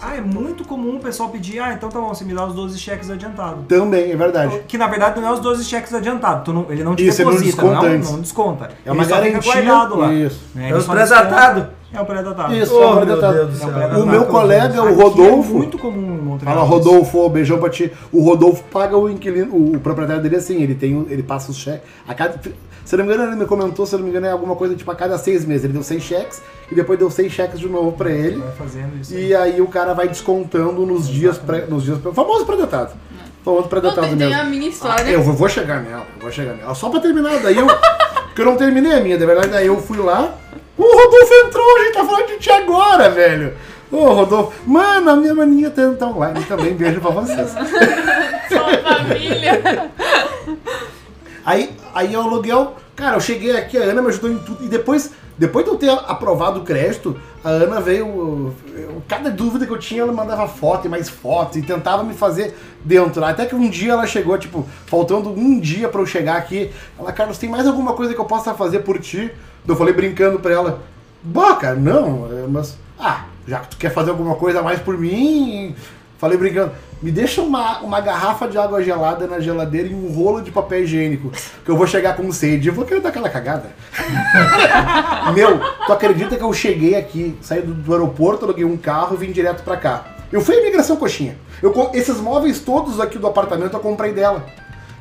ah, 0.00 0.16
é 0.16 0.20
muito 0.20 0.64
comum 0.64 0.96
o 0.96 1.00
pessoal 1.00 1.28
pedir, 1.28 1.60
ah, 1.60 1.72
então 1.72 1.88
tá 1.88 2.00
bom, 2.00 2.08
você 2.08 2.24
me 2.24 2.34
dá 2.34 2.46
os 2.46 2.54
12 2.54 2.78
cheques 2.78 3.10
adiantados. 3.10 3.64
Também, 3.68 4.10
é 4.10 4.16
verdade. 4.16 4.60
Que 4.66 4.76
na 4.76 4.86
verdade 4.88 5.20
não 5.20 5.28
é 5.28 5.32
os 5.32 5.40
12 5.40 5.64
cheques 5.64 5.94
adiantados, 5.94 6.44
tu 6.44 6.52
não- 6.52 6.66
ele 6.70 6.82
não 6.82 6.96
te 6.96 7.06
Isso, 7.06 7.20
ele 7.22 7.30
não 7.30 7.36
deposita, 7.36 7.62
desconta 7.62 7.88
não, 7.88 8.12
não 8.12 8.20
desconta. 8.20 8.70
É 8.84 8.90
uma 8.92 9.02
ele 9.02 9.10
só 9.10 9.16
fica 9.16 9.30
garantia. 9.30 9.62
guardado 9.62 9.96
lá. 9.98 10.12
Isso. 10.12 10.40
né? 10.54 10.64
É 10.70 10.72
os 10.72 10.78
desconta- 10.78 11.74
É 11.94 12.00
o 12.00 12.04
pré-datado. 12.06 12.54
Isso, 12.54 12.74
Oh, 12.76 12.82
é 12.82 12.86
o 12.86 12.90
meu 12.96 13.00
pré-datado. 13.06 13.34
Deus 13.34 13.46
do 13.48 13.52
É 13.52 13.56
o 13.56 13.58
céu. 13.58 13.68
pré-datado. 13.72 14.02
O 14.02 14.06
meu 14.06 14.24
colega, 14.26 14.82
o 14.82 14.86
Aqui 14.88 14.94
Rodolfo. 15.02 15.50
É 15.50 15.56
muito 15.56 15.78
comum 15.78 16.14
em 16.14 16.22
Montreal. 16.22 16.54
Fala, 16.54 16.66
Rodolfo, 16.66 17.18
ô, 17.18 17.28
beijão 17.28 17.58
pra 17.58 17.70
ti. 17.70 17.92
O 18.12 18.22
Rodolfo 18.22 18.62
paga 18.72 18.96
o 18.96 19.08
inquilino, 19.08 19.54
o, 19.54 19.78
proprietário 19.80 20.22
dele 20.22 20.36
assim, 20.36 20.62
ele 20.62 20.74
tem, 20.74 20.94
o- 20.96 21.06
ele 21.08 21.22
passa 21.22 21.50
os 21.50 21.56
cheques. 21.56 21.82
A 22.06 22.14
cada, 22.14 22.40
se 22.84 22.96
não 22.96 23.04
me 23.04 23.12
engano, 23.14 23.30
ele 23.30 23.36
me 23.40 23.46
comentou, 23.46 23.86
se 23.86 23.94
não 23.96 24.02
me 24.02 24.10
engano, 24.10 24.26
é 24.26 24.30
alguma 24.30 24.56
coisa 24.56 24.74
tipo 24.74 24.90
a 24.90 24.94
cada 24.94 25.16
seis 25.18 25.44
meses. 25.44 25.64
Ele 25.64 25.72
deu 25.72 25.82
seis 25.82 26.02
cheques 26.02 26.42
e 26.70 26.74
depois 26.74 26.98
deu 26.98 27.10
seis 27.10 27.32
cheques 27.32 27.60
de 27.60 27.68
novo 27.68 27.92
pra 27.92 28.10
ele. 28.10 28.38
Vai 28.38 28.52
fazendo 28.52 29.00
isso. 29.00 29.14
aí. 29.14 29.28
E 29.28 29.34
aí 29.34 29.60
o 29.60 29.68
cara 29.68 29.94
vai 29.94 30.08
descontando 30.08 30.84
nos 30.84 31.08
dias 31.08 31.38
pré, 31.38 31.66
nos 31.68 31.84
dias 31.84 31.98
pré, 31.98 32.12
famoso 32.12 32.44
pré-datado. 32.44 32.90
Famoso 33.44 33.68
pré-datado 33.68 34.06
tem, 34.08 34.16
tem 34.16 34.28
mesmo. 34.28 34.42
a 34.42 34.44
minha 34.46 34.66
Ah, 34.66 34.68
história. 34.70 35.10
eu 35.10 35.22
vou, 35.22 35.34
vou 35.34 35.48
chegar 35.48 35.82
nela, 35.82 36.06
eu 36.16 36.22
vou 36.22 36.30
chegar 36.32 36.54
nela. 36.54 36.74
Só 36.74 36.88
pra 36.88 36.98
terminar, 37.00 37.38
daí 37.40 37.56
eu. 37.58 37.66
Porque 38.34 38.40
eu 38.42 38.46
não 38.46 38.56
terminei 38.56 38.92
a 38.92 39.00
minha, 39.00 39.16
na 39.16 39.26
verdade, 39.26 39.48
daí 39.48 39.66
eu 39.68 39.76
fui 39.80 39.96
lá. 39.98 40.34
O 40.76 40.82
Rodolfo 40.82 41.34
entrou, 41.46 41.76
a 41.76 41.80
gente 41.84 41.94
tá 41.94 42.04
falando 42.04 42.26
de 42.26 42.38
ti 42.38 42.50
agora, 42.50 43.10
velho. 43.10 43.54
Ô, 43.92 44.12
Rodolfo. 44.12 44.52
Mano, 44.66 45.10
a 45.10 45.16
minha 45.16 45.34
maninha 45.34 45.70
tá 45.70 45.82
tá 45.98 46.06
online 46.06 46.44
também, 46.44 46.74
beijo 46.74 47.00
pra 47.00 47.10
vocês. 47.10 47.50
Só 48.48 48.68
família. 48.82 49.90
Aí, 51.44 51.70
aí 51.94 52.16
o 52.16 52.20
aluguel, 52.20 52.74
cara, 52.96 53.16
eu 53.16 53.20
cheguei 53.20 53.56
aqui, 53.56 53.76
a 53.76 53.82
Ana 53.82 54.00
me 54.02 54.08
ajudou 54.08 54.30
em 54.30 54.38
tudo. 54.38 54.64
E 54.64 54.68
depois, 54.68 55.10
depois 55.36 55.64
de 55.64 55.70
eu 55.70 55.76
ter 55.76 55.90
aprovado 55.90 56.60
o 56.60 56.64
crédito, 56.64 57.16
a 57.42 57.48
Ana 57.50 57.80
veio. 57.80 58.54
eu- 58.76 59.02
cada 59.08 59.30
dúvida 59.30 59.66
que 59.66 59.72
eu 59.72 59.78
tinha, 59.78 60.02
ela 60.02 60.12
mandava 60.12 60.48
foto 60.48 60.86
e 60.86 60.88
mais 60.88 61.08
foto 61.08 61.58
e 61.58 61.62
tentava 61.62 62.02
me 62.02 62.14
fazer 62.14 62.56
dentro. 62.84 63.22
Até 63.24 63.44
que 63.44 63.54
um 63.54 63.68
dia 63.68 63.92
ela 63.92 64.06
chegou, 64.06 64.38
tipo, 64.38 64.66
faltando 64.86 65.30
um 65.30 65.60
dia 65.60 65.88
pra 65.88 66.00
eu 66.00 66.06
chegar 66.06 66.36
aqui. 66.36 66.70
Ela, 66.98 67.12
Carlos, 67.12 67.36
tem 67.38 67.50
mais 67.50 67.66
alguma 67.66 67.92
coisa 67.92 68.14
que 68.14 68.20
eu 68.20 68.24
possa 68.24 68.54
fazer 68.54 68.80
por 68.80 68.98
ti? 68.98 69.30
Eu 69.66 69.76
falei 69.76 69.92
brincando 69.94 70.38
pra 70.38 70.52
ela, 70.52 70.82
bah, 71.22 71.56
cara, 71.56 71.74
não, 71.76 72.28
é, 72.32 72.46
mas. 72.48 72.76
Ah, 72.98 73.24
já 73.46 73.58
que 73.60 73.68
tu 73.68 73.76
quer 73.76 73.90
fazer 73.90 74.10
alguma 74.10 74.36
coisa 74.36 74.60
a 74.60 74.62
mais 74.62 74.80
por 74.80 74.96
mim. 74.96 75.74
Falei 76.18 76.38
brincando, 76.38 76.72
me 77.02 77.10
deixa 77.10 77.42
uma, 77.42 77.80
uma 77.80 78.00
garrafa 78.00 78.48
de 78.48 78.56
água 78.56 78.82
gelada 78.82 79.26
na 79.26 79.40
geladeira 79.40 79.88
e 79.88 79.94
um 79.94 80.12
rolo 80.12 80.40
de 80.40 80.50
papel 80.50 80.84
higiênico, 80.84 81.30
que 81.64 81.70
eu 81.70 81.76
vou 81.76 81.86
chegar 81.86 82.16
com 82.16 82.30
sede. 82.32 82.68
Eu 82.68 82.74
vou 82.74 82.84
querer 82.84 83.00
dar 83.00 83.10
aquela 83.10 83.28
cagada. 83.28 83.70
Meu, 85.34 85.60
tu 85.86 85.92
acredita 85.92 86.36
que 86.36 86.42
eu 86.42 86.52
cheguei 86.52 86.94
aqui, 86.94 87.36
saí 87.42 87.60
do, 87.60 87.74
do 87.74 87.92
aeroporto, 87.92 88.44
aluguei 88.44 88.64
um 88.64 88.76
carro 88.76 89.14
e 89.16 89.18
vim 89.26 89.32
direto 89.32 89.62
pra 89.62 89.76
cá. 89.76 90.04
Eu 90.32 90.40
fui 90.40 90.56
a 90.56 90.60
imigração 90.60 90.96
coxinha. 90.96 91.36
Eu, 91.62 91.72
esses 91.92 92.18
móveis 92.18 92.60
todos 92.60 92.98
aqui 93.00 93.18
do 93.18 93.26
apartamento 93.26 93.74
eu 93.74 93.80
comprei 93.80 94.12
dela. 94.12 94.44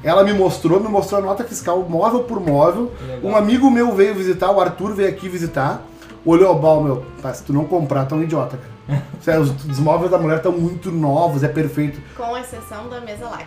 Ela 0.03 0.23
me 0.23 0.33
mostrou, 0.33 0.81
me 0.81 0.89
mostrou 0.89 1.21
a 1.21 1.23
nota 1.23 1.43
fiscal 1.45 1.79
móvel 1.87 2.23
por 2.23 2.41
móvel. 2.41 2.91
Um 3.23 3.35
amigo 3.35 3.71
meu 3.71 3.95
veio 3.95 4.13
visitar, 4.13 4.51
o 4.51 4.59
Arthur 4.59 4.93
veio 4.93 5.09
aqui 5.09 5.29
visitar. 5.29 5.81
Olhou, 6.25 6.53
bal, 6.59 6.83
meu, 6.83 7.05
tá, 7.21 7.33
se 7.33 7.43
tu 7.43 7.53
não 7.53 7.65
comprar, 7.65 8.05
tu 8.05 8.15
é 8.15 8.17
um 8.17 8.23
idiota, 8.23 8.57
cara. 8.57 8.72
Sério, 9.21 9.41
os, 9.41 9.49
os 9.65 9.79
móveis 9.79 10.11
da 10.11 10.17
mulher 10.17 10.37
estão 10.37 10.51
muito 10.51 10.91
novos, 10.91 11.43
é 11.43 11.47
perfeito. 11.47 12.01
Com 12.17 12.37
exceção 12.37 12.89
da 12.89 12.99
mesa 12.99 13.29
lac. 13.29 13.45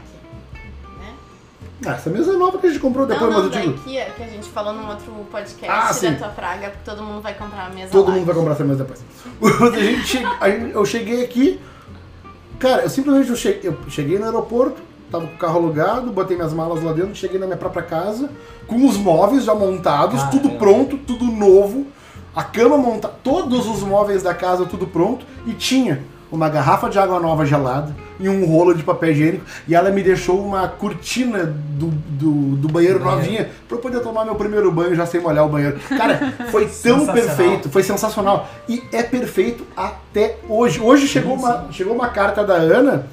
Né? 0.55 1.15
Ah, 1.85 1.93
essa 1.93 2.09
mesa 2.09 2.33
é 2.33 2.37
nova 2.37 2.57
que 2.59 2.67
a 2.67 2.71
gente 2.71 2.81
comprou 2.81 3.07
depois, 3.07 3.31
não, 3.31 3.43
não, 3.43 3.49
mas 3.51 3.57
eu 3.57 3.63
digo. 3.73 3.83
Que 3.85 3.99
a 4.01 4.27
gente 4.29 4.49
falou 4.49 4.73
num 4.73 4.89
outro 4.89 5.13
podcast 5.31 5.71
Ah, 5.91 5.93
sim. 5.93 6.13
da 6.13 6.17
tua 6.19 6.29
praga, 6.29 6.71
porque 6.71 6.91
todo 6.91 7.03
mundo 7.03 7.21
vai 7.21 7.35
comprar 7.35 7.67
a 7.67 7.71
mesa 7.71 7.91
Todo 7.93 8.07
lac. 8.09 8.17
mundo 8.17 8.27
vai 8.27 8.35
comprar 8.35 8.53
essa 8.55 8.65
mesa 8.65 8.85
depois. 8.85 9.05
a 9.75 9.79
gente 9.79 10.07
che- 10.07 10.25
a 10.41 10.49
gente- 10.51 10.75
eu 10.75 10.85
cheguei 10.87 11.23
aqui, 11.25 11.61
cara, 12.59 12.83
eu 12.83 12.89
simplesmente 12.91 13.29
eu 13.31 13.37
cheguei, 13.37 13.69
eu 13.71 13.77
cheguei 13.91 14.19
no 14.19 14.25
aeroporto, 14.25 14.81
tava 15.11 15.27
com 15.27 15.35
o 15.35 15.39
carro 15.39 15.59
alugado, 15.59 16.11
botei 16.13 16.35
minhas 16.35 16.55
malas 16.55 16.83
lá 16.83 16.93
dentro, 16.95 17.15
cheguei 17.15 17.39
na 17.39 17.45
minha 17.47 17.59
própria 17.59 17.83
casa, 17.83 18.31
com 18.67 18.87
os 18.87 18.97
móveis 18.97 19.45
já 19.45 19.55
montados, 19.55 20.23
Caramba. 20.23 20.31
tudo 20.43 20.59
pronto, 20.59 20.97
tudo 20.97 21.27
novo, 21.27 21.87
a 22.37 22.45
cama 22.45 22.77
montada, 22.77 23.15
todos 23.25 23.67
os 23.67 23.83
móveis 23.83 24.23
da 24.23 24.35
casa 24.35 24.67
tudo 24.67 24.87
pronto, 24.87 25.25
e 25.47 25.55
tinha 25.55 26.03
uma 26.31 26.51
garrafa 26.51 26.91
de 26.91 26.99
água 26.99 27.19
nova 27.19 27.47
gelada 27.47 27.97
e 28.21 28.29
um 28.29 28.45
rolo 28.45 28.75
de 28.75 28.83
papel 28.83 29.13
higiênico, 29.13 29.45
e 29.67 29.75
ela 29.75 29.91
me 29.91 30.03
deixou 30.03 30.45
uma 30.45 30.69
cortina 30.69 31.45
do, 31.45 31.87
do, 31.87 32.57
do 32.57 32.69
banheiro 32.69 33.03
novinha 33.03 33.49
pra 33.67 33.79
eu 33.79 33.81
poder 33.81 34.01
tomar 34.01 34.25
meu 34.25 34.35
primeiro 34.35 34.71
banho 34.71 34.95
já 34.95 35.07
sem 35.07 35.21
molhar 35.21 35.47
o 35.47 35.49
banheiro. 35.49 35.79
Cara, 35.89 36.35
foi 36.51 36.67
tão 36.83 37.07
perfeito, 37.07 37.71
foi 37.71 37.83
sensacional. 37.83 38.49
E 38.69 38.83
é 38.93 39.03
perfeito 39.03 39.67
até 39.77 40.37
hoje. 40.49 40.81
Hoje 40.81 41.07
chegou, 41.07 41.35
uma, 41.35 41.69
chegou 41.71 41.95
uma 41.95 42.09
carta 42.09 42.45
da 42.45 42.55
Ana, 42.55 43.07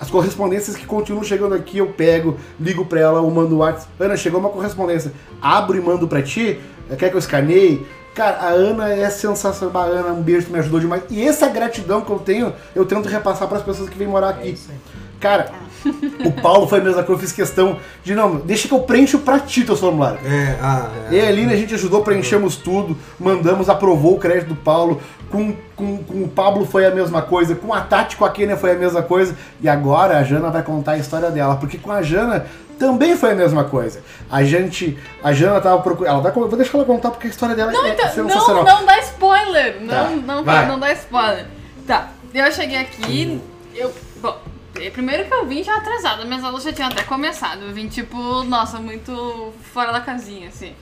as 0.00 0.10
correspondências 0.10 0.76
que 0.76 0.86
continuam 0.86 1.24
chegando 1.24 1.54
aqui, 1.54 1.78
eu 1.78 1.88
pego, 1.88 2.36
ligo 2.58 2.84
pra 2.84 3.00
ela, 3.00 3.18
eu 3.18 3.30
mando 3.30 3.56
o 3.56 3.58
WhatsApp. 3.58 3.90
Ana, 4.00 4.16
chegou 4.16 4.40
uma 4.40 4.50
correspondência, 4.50 5.12
abro 5.42 5.76
e 5.76 5.80
mando 5.80 6.08
pra 6.08 6.22
ti, 6.22 6.60
quer 6.96 7.10
que 7.10 7.14
eu 7.14 7.18
escaneie? 7.18 7.86
Cara, 8.18 8.38
a 8.38 8.48
Ana 8.48 8.88
é 8.92 9.08
sensacional. 9.10 9.80
A 9.80 9.86
Ana, 9.86 10.08
um 10.12 10.20
beijo, 10.20 10.50
me 10.50 10.58
ajudou 10.58 10.80
demais. 10.80 11.04
E 11.08 11.22
essa 11.22 11.46
gratidão 11.46 12.00
que 12.00 12.10
eu 12.10 12.18
tenho, 12.18 12.52
eu 12.74 12.84
tento 12.84 13.08
repassar 13.08 13.46
pras 13.46 13.62
pessoas 13.62 13.88
que 13.88 13.96
vêm 13.96 14.08
morar 14.08 14.30
É 14.30 14.30
aqui. 14.30 14.48
aí. 14.48 14.76
Cara, 15.20 15.52
o 16.26 16.32
Paulo 16.42 16.66
foi 16.66 16.80
a 16.80 16.82
mesma 16.82 17.04
coisa, 17.04 17.12
eu 17.20 17.24
fiz 17.24 17.32
questão 17.32 17.78
de, 18.02 18.16
não, 18.16 18.36
deixa 18.36 18.66
que 18.66 18.74
eu 18.74 18.80
preencho 18.80 19.20
pra 19.20 19.38
ti 19.38 19.64
teu 19.64 19.76
formulário. 19.76 20.18
É, 20.24 20.58
ah, 20.60 20.90
é. 21.12 21.14
E 21.14 21.20
a 21.20 21.28
Aline, 21.28 21.52
a 21.52 21.56
gente 21.56 21.74
ajudou, 21.74 22.02
preenchemos 22.02 22.56
tudo, 22.56 22.96
mandamos, 23.20 23.68
aprovou 23.68 24.16
o 24.16 24.18
crédito 24.18 24.48
do 24.48 24.56
Paulo. 24.56 25.00
Com, 25.30 25.54
com, 25.76 25.98
com 25.98 26.22
o 26.24 26.28
Pablo 26.28 26.66
foi 26.66 26.86
a 26.86 26.90
mesma 26.90 27.22
coisa, 27.22 27.54
com 27.54 27.72
a 27.72 27.82
Tati, 27.82 28.16
com 28.16 28.24
a 28.24 28.30
Kenia 28.30 28.56
foi 28.56 28.72
a 28.72 28.74
mesma 28.74 29.02
coisa. 29.02 29.36
E 29.60 29.68
agora 29.68 30.18
a 30.18 30.24
Jana 30.24 30.50
vai 30.50 30.64
contar 30.64 30.92
a 30.92 30.98
história 30.98 31.30
dela, 31.30 31.56
porque 31.56 31.78
com 31.78 31.92
a 31.92 32.02
Jana 32.02 32.46
também 32.78 33.16
foi 33.16 33.32
a 33.32 33.34
mesma 33.34 33.64
coisa. 33.64 34.02
A 34.30 34.42
gente, 34.44 34.98
a 35.22 35.32
Jana 35.32 35.60
tava 35.60 35.82
procurando. 35.82 36.12
Ela 36.14 36.22
vai, 36.22 36.32
con- 36.32 36.46
vou 36.48 36.56
deixar 36.56 36.78
ela 36.78 36.86
contar 36.86 37.10
porque 37.10 37.26
a 37.26 37.30
história 37.30 37.54
dela 37.54 37.72
Não, 37.72 37.84
é 37.84 37.90
então, 37.90 38.08
sensacional. 38.08 38.64
não, 38.64 38.78
não 38.80 38.86
dá 38.86 38.98
spoiler. 39.00 39.80
Não, 39.80 39.88
Tá, 39.88 40.10
não, 40.10 40.44
vai. 40.44 40.66
não 40.66 40.78
dá 40.78 40.92
spoiler. 40.92 41.46
Tá, 41.86 42.08
eu 42.32 42.52
cheguei 42.52 42.78
aqui, 42.78 43.40
eu. 43.74 43.92
Bom, 44.20 44.38
eh, 44.80 44.90
primeiro 44.90 45.24
que 45.26 45.34
eu 45.34 45.46
vim 45.46 45.62
já 45.62 45.76
atrasada, 45.76 46.24
minhas 46.24 46.44
aulas 46.44 46.62
já 46.62 46.72
tinham 46.72 46.88
até 46.88 47.02
começado. 47.02 47.62
Eu 47.62 47.72
vim, 47.72 47.88
tipo, 47.88 48.44
nossa, 48.44 48.78
muito 48.78 49.52
fora 49.72 49.92
da 49.92 50.00
casinha, 50.00 50.48
assim. 50.48 50.74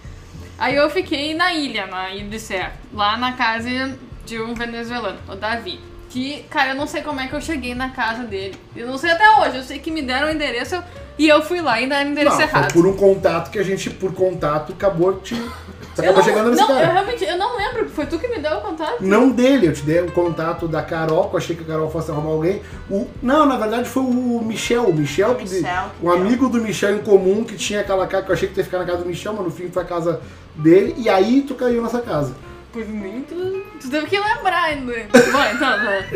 Aí 0.58 0.74
eu 0.74 0.88
fiquei 0.90 1.34
na 1.34 1.52
ilha, 1.52 1.86
na 1.86 2.10
Ilha 2.10 2.28
de 2.28 2.40
Serra, 2.40 2.72
lá 2.92 3.16
na 3.16 3.32
casa 3.32 3.96
de 4.24 4.40
um 4.40 4.54
venezuelano, 4.54 5.18
o 5.28 5.34
Davi. 5.36 5.78
Que, 6.16 6.44
cara, 6.48 6.70
eu 6.70 6.76
não 6.76 6.86
sei 6.86 7.02
como 7.02 7.20
é 7.20 7.26
que 7.28 7.34
eu 7.34 7.40
cheguei 7.42 7.74
na 7.74 7.90
casa 7.90 8.22
dele. 8.22 8.54
Eu 8.74 8.86
não 8.86 8.96
sei 8.96 9.10
até 9.10 9.28
hoje, 9.38 9.58
eu 9.58 9.62
sei 9.62 9.78
que 9.78 9.90
me 9.90 10.00
deram 10.00 10.28
o 10.28 10.30
endereço 10.30 10.74
eu- 10.76 10.82
e 11.18 11.28
eu 11.28 11.42
fui 11.42 11.60
lá, 11.60 11.74
ainda 11.74 11.96
era 11.96 12.08
o 12.08 12.12
endereço 12.12 12.38
Não, 12.38 12.48
foi 12.48 12.58
errado. 12.58 12.72
por 12.72 12.86
um 12.86 12.96
contato 12.96 13.50
que 13.50 13.58
a 13.58 13.62
gente, 13.62 13.90
por 13.90 14.14
contato, 14.14 14.72
acabou 14.72 15.12
te. 15.20 15.34
Você 15.34 16.00
Eu 16.00 16.04
acabou 16.10 16.16
não, 16.16 16.22
chegando 16.24 16.50
nesse 16.50 16.62
não, 16.62 16.70
eu 16.70 16.74
cara. 16.80 16.92
realmente, 16.94 17.24
eu 17.24 17.36
não 17.36 17.56
lembro, 17.58 17.88
foi 17.90 18.06
tu 18.06 18.18
que 18.18 18.28
me 18.28 18.38
deu 18.38 18.50
o 18.56 18.60
contato? 18.62 18.96
Não 19.02 19.28
dele, 19.30 19.66
eu 19.66 19.72
te 19.74 19.82
dei 19.82 20.00
o 20.00 20.10
contato 20.10 20.66
da 20.66 20.82
Carol, 20.82 21.28
que 21.28 21.34
eu 21.34 21.38
achei 21.38 21.54
que 21.56 21.62
a 21.62 21.66
Carol 21.66 21.90
fosse 21.90 22.10
arrumar 22.10 22.30
alguém. 22.30 22.62
O, 22.90 23.06
não, 23.22 23.44
na 23.44 23.58
verdade 23.58 23.86
foi 23.86 24.02
o 24.02 24.40
Michel. 24.42 24.84
O 24.84 24.94
Michel, 24.94 25.34
que 25.34 25.44
de- 25.44 25.56
Michel. 25.56 25.84
um 26.02 26.10
amigo 26.10 26.48
do 26.48 26.62
Michel 26.62 26.96
em 26.96 27.02
comum 27.02 27.44
que 27.44 27.56
tinha 27.56 27.80
aquela 27.80 28.06
casa 28.06 28.22
que 28.24 28.30
eu 28.30 28.34
achei 28.34 28.48
que 28.48 28.58
ia 28.58 28.64
ficar 28.64 28.78
na 28.78 28.86
casa 28.86 28.98
do 28.98 29.06
Michel, 29.06 29.34
mas 29.34 29.44
no 29.44 29.50
fim 29.50 29.68
foi 29.70 29.82
a 29.82 29.86
casa 29.86 30.20
dele. 30.54 30.94
E 30.96 31.08
aí 31.10 31.42
tu 31.46 31.54
caiu 31.54 31.82
nessa 31.82 32.00
casa. 32.00 32.34
Por 32.76 32.86
mim, 32.88 33.24
tu, 33.26 33.64
tu 33.80 33.88
teve 33.90 34.06
que 34.06 34.18
lembrar 34.18 34.64
ainda. 34.64 34.92
Bom, 34.92 35.44
então, 35.54 35.78
né? 35.78 36.06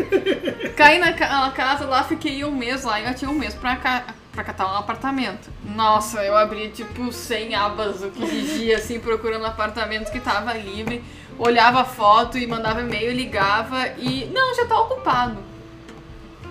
Caí 0.77 0.99
naquela 0.99 1.49
casa 1.49 1.85
lá, 1.85 2.03
fiquei 2.03 2.45
um 2.45 2.51
mês 2.51 2.83
lá 2.83 3.01
eu 3.01 3.15
tinha 3.15 3.31
um 3.31 3.33
mês 3.33 3.55
pra, 3.55 3.77
ca... 3.77 4.03
pra 4.31 4.43
catar 4.43 4.71
um 4.71 4.77
apartamento. 4.77 5.49
Nossa, 5.65 6.23
eu 6.23 6.37
abri 6.37 6.69
tipo 6.69 7.11
100 7.11 7.55
abas 7.55 8.01
do 8.01 8.11
que 8.11 8.23
vigia, 8.23 8.77
assim, 8.77 8.99
procurando 8.99 9.43
apartamentos 9.43 10.11
que 10.11 10.19
tava 10.19 10.53
livre. 10.53 11.03
Olhava 11.39 11.83
foto 11.83 12.37
e 12.37 12.45
mandava 12.45 12.81
e-mail, 12.81 13.11
ligava 13.11 13.87
e. 13.97 14.29
Não, 14.31 14.53
já 14.53 14.63
tá 14.67 14.79
ocupado. 14.81 15.37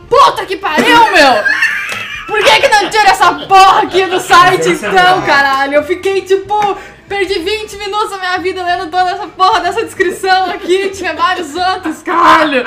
Puta 0.08 0.44
que 0.44 0.56
pariu, 0.56 1.12
meu! 1.12 1.44
Por 2.26 2.42
que 2.42 2.60
que 2.62 2.68
não 2.68 2.90
tira 2.90 3.10
essa 3.10 3.32
porra 3.32 3.82
aqui 3.82 4.06
do 4.06 4.18
site 4.18 4.70
é 4.70 4.72
então, 4.72 4.90
verdade. 4.90 5.26
caralho? 5.26 5.74
Eu 5.74 5.84
fiquei 5.84 6.22
tipo. 6.22 6.76
Perdi 7.10 7.40
20 7.40 7.76
minutos 7.76 8.10
da 8.10 8.18
minha 8.18 8.38
vida 8.38 8.62
lendo 8.64 8.88
toda 8.88 9.10
essa 9.10 9.26
porra 9.26 9.58
dessa 9.58 9.84
descrição 9.84 10.44
aqui. 10.48 10.90
Tinha 10.90 11.12
vários 11.12 11.56
outros, 11.56 12.04
caralho. 12.04 12.62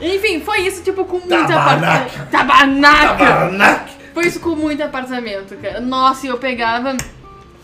Enfim, 0.00 0.40
foi 0.40 0.62
isso, 0.62 0.82
tipo, 0.82 1.04
com 1.04 1.20
muito 1.20 1.32
apartamento. 1.32 2.30
Tabanaca! 2.32 3.14
Tabarnak! 3.16 3.92
Foi 4.12 4.26
isso 4.26 4.40
com 4.40 4.56
muito 4.56 4.82
apartamento, 4.82 5.56
cara. 5.58 5.80
Nossa, 5.80 6.26
e 6.26 6.30
eu 6.30 6.36
pegava 6.38 6.96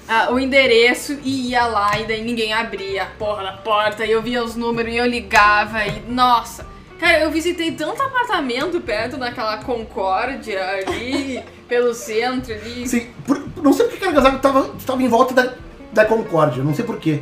ah, 0.08 0.28
o 0.30 0.38
endereço 0.38 1.18
e 1.24 1.48
ia 1.50 1.66
lá 1.66 1.98
e 1.98 2.04
daí 2.06 2.22
ninguém 2.22 2.52
abria 2.52 3.02
a 3.02 3.06
porra 3.06 3.42
da 3.42 3.52
porta 3.54 4.06
e 4.06 4.12
eu 4.12 4.22
via 4.22 4.44
os 4.44 4.54
números 4.54 4.92
e 4.94 4.96
eu 4.96 5.06
ligava 5.06 5.84
e. 5.84 6.02
Nossa! 6.08 6.64
Cara, 7.00 7.18
eu 7.18 7.32
visitei 7.32 7.72
tanto 7.72 8.00
apartamento 8.00 8.80
perto 8.80 9.16
daquela 9.16 9.56
Concórdia 9.56 10.64
ali, 10.86 11.42
pelo 11.68 11.92
centro 11.94 12.54
ali. 12.54 12.84
Assim, 12.84 13.08
por- 13.26 13.42
não 13.60 13.72
sei 13.72 13.86
porque 13.86 14.04
aquele 14.04 14.14
casal 14.22 14.38
tava, 14.38 14.70
tava 14.86 15.02
em 15.02 15.08
volta 15.08 15.34
da, 15.34 15.54
da 15.92 16.04
Concórdia, 16.04 16.62
não 16.62 16.74
sei 16.74 16.84
porquê. 16.84 17.20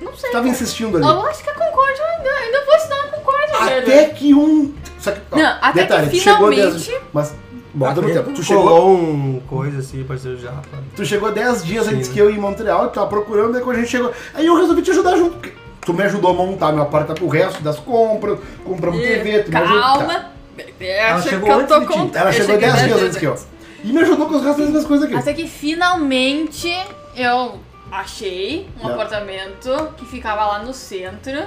Não 0.00 0.14
sei. 0.14 0.30
Tava 0.30 0.48
insistindo 0.48 0.96
ali. 0.96 1.06
Eu 1.06 1.26
acho 1.26 1.42
que 1.42 1.50
a 1.50 1.54
Concórdia 1.54 2.04
ainda, 2.04 2.30
ainda 2.30 2.64
vou 2.64 2.74
assinar 2.74 2.98
a 3.04 3.08
Concórdia, 3.08 3.56
Até 3.58 3.80
velho. 3.80 4.14
que 4.14 4.34
um. 4.34 4.74
Só 4.98 5.12
que, 5.12 5.20
ó, 5.32 5.36
Não, 5.36 5.56
até 5.62 5.82
detalhe, 5.82 6.10
que 6.10 6.20
chegou 6.20 6.50
finalmente- 6.52 6.86
dez- 6.88 7.00
Mas, 7.12 7.34
bota 7.72 8.00
no 8.02 8.12
tempo. 8.12 8.30
Tu 8.32 8.42
chegou, 8.42 8.94
um 8.96 9.40
coisa 9.48 9.78
assim, 9.78 10.04
parceiro 10.04 10.38
japa. 10.38 10.62
tu 10.96 11.04
chegou 11.04 11.32
10 11.32 11.64
dias 11.64 11.86
Sim. 11.86 11.94
antes 11.96 12.08
que 12.08 12.18
eu 12.18 12.30
ir 12.30 12.36
em 12.36 12.38
Montreal, 12.40 12.88
tu 12.88 12.94
tava 12.94 13.06
procurando, 13.06 13.52
daí 13.52 13.62
quando 13.62 13.76
a 13.76 13.80
gente 13.80 13.90
chegou. 13.90 14.12
Aí 14.34 14.46
eu 14.46 14.56
resolvi 14.56 14.82
te 14.82 14.90
ajudar 14.90 15.16
junto. 15.16 15.36
porque 15.36 15.52
Tu 15.82 15.94
me 15.94 16.02
ajudou 16.02 16.30
a 16.32 16.34
montar 16.34 16.72
meu 16.72 16.82
apartamento, 16.82 17.24
o 17.24 17.28
resto 17.28 17.62
das 17.62 17.78
compras, 17.78 18.38
compramos 18.64 19.00
TV, 19.00 19.40
tu 19.44 19.50
me 19.50 19.56
ajudou. 19.56 19.80
tá. 19.82 19.88
Calma. 19.98 20.30
Ela 20.78 21.22
chegou 21.22 21.40
que 21.46 21.50
eu 21.50 21.54
antes 21.54 21.68
tô 21.68 21.80
de 21.80 21.86
ti. 22.10 22.18
Ela 22.18 22.32
chegou 22.32 22.46
cheguei 22.54 22.60
10 22.68 22.74
dez 22.74 22.86
dias 22.86 23.02
antes 23.02 23.16
que 23.16 23.24
eu. 23.26 23.36
E 23.82 23.92
me 23.92 24.00
ajudou 24.02 24.26
com 24.28 24.34
os 24.36 24.44
restos 24.44 24.70
das 24.74 24.84
coisas 24.84 25.06
aqui. 25.06 25.16
Até 25.16 25.32
que 25.32 25.48
finalmente 25.48 26.70
eu 27.16 27.58
achei 27.90 28.68
um 28.80 28.88
apartamento 28.88 29.94
que 29.96 30.06
ficava 30.06 30.44
lá 30.46 30.58
no 30.60 30.72
centro. 30.72 31.46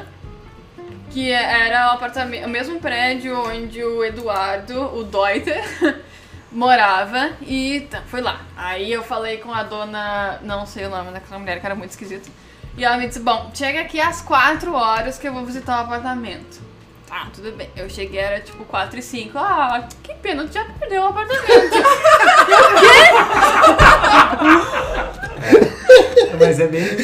Que 1.12 1.32
era 1.32 1.90
o 1.90 1.92
apartamento, 1.92 2.46
o 2.46 2.50
mesmo 2.50 2.80
prédio 2.80 3.40
onde 3.40 3.84
o 3.84 4.04
Eduardo, 4.04 4.98
o 4.98 5.04
Deuter, 5.04 5.64
morava. 6.52 7.34
E 7.42 7.82
tá, 7.82 8.02
foi 8.08 8.22
lá. 8.22 8.42
Aí 8.58 8.92
eu 8.92 9.04
falei 9.04 9.38
com 9.38 9.54
a 9.54 9.62
dona, 9.62 10.40
não 10.42 10.66
sei 10.66 10.86
o 10.86 10.90
nome 10.90 11.12
daquela 11.12 11.40
mulher, 11.40 11.60
que 11.60 11.66
era 11.66 11.76
muito 11.76 11.92
esquisito. 11.92 12.32
E 12.76 12.84
ela 12.84 12.98
me 12.98 13.08
disse: 13.08 13.20
Bom, 13.20 13.52
chega 13.54 13.82
aqui 13.82 14.02
às 14.02 14.22
4 14.22 14.74
horas 14.74 15.20
que 15.20 15.28
eu 15.28 15.34
vou 15.34 15.46
visitar 15.46 15.78
o 15.78 15.84
apartamento. 15.84 16.60
Tá, 17.08 17.28
tudo 17.32 17.52
bem. 17.52 17.70
Eu 17.76 17.88
cheguei, 17.88 18.20
era 18.20 18.40
tipo 18.40 18.66
4 18.66 18.98
e 18.98 19.02
5. 19.04 19.38
Ah, 19.38 19.88
que 20.02 20.16
pena, 20.16 20.46
tu 20.46 20.54
já 20.54 20.66
perdeu 20.66 21.04
o 21.04 21.08
apartamento. 21.10 21.76
Mas 26.40 26.60
é 26.60 26.68
bem. 26.68 26.84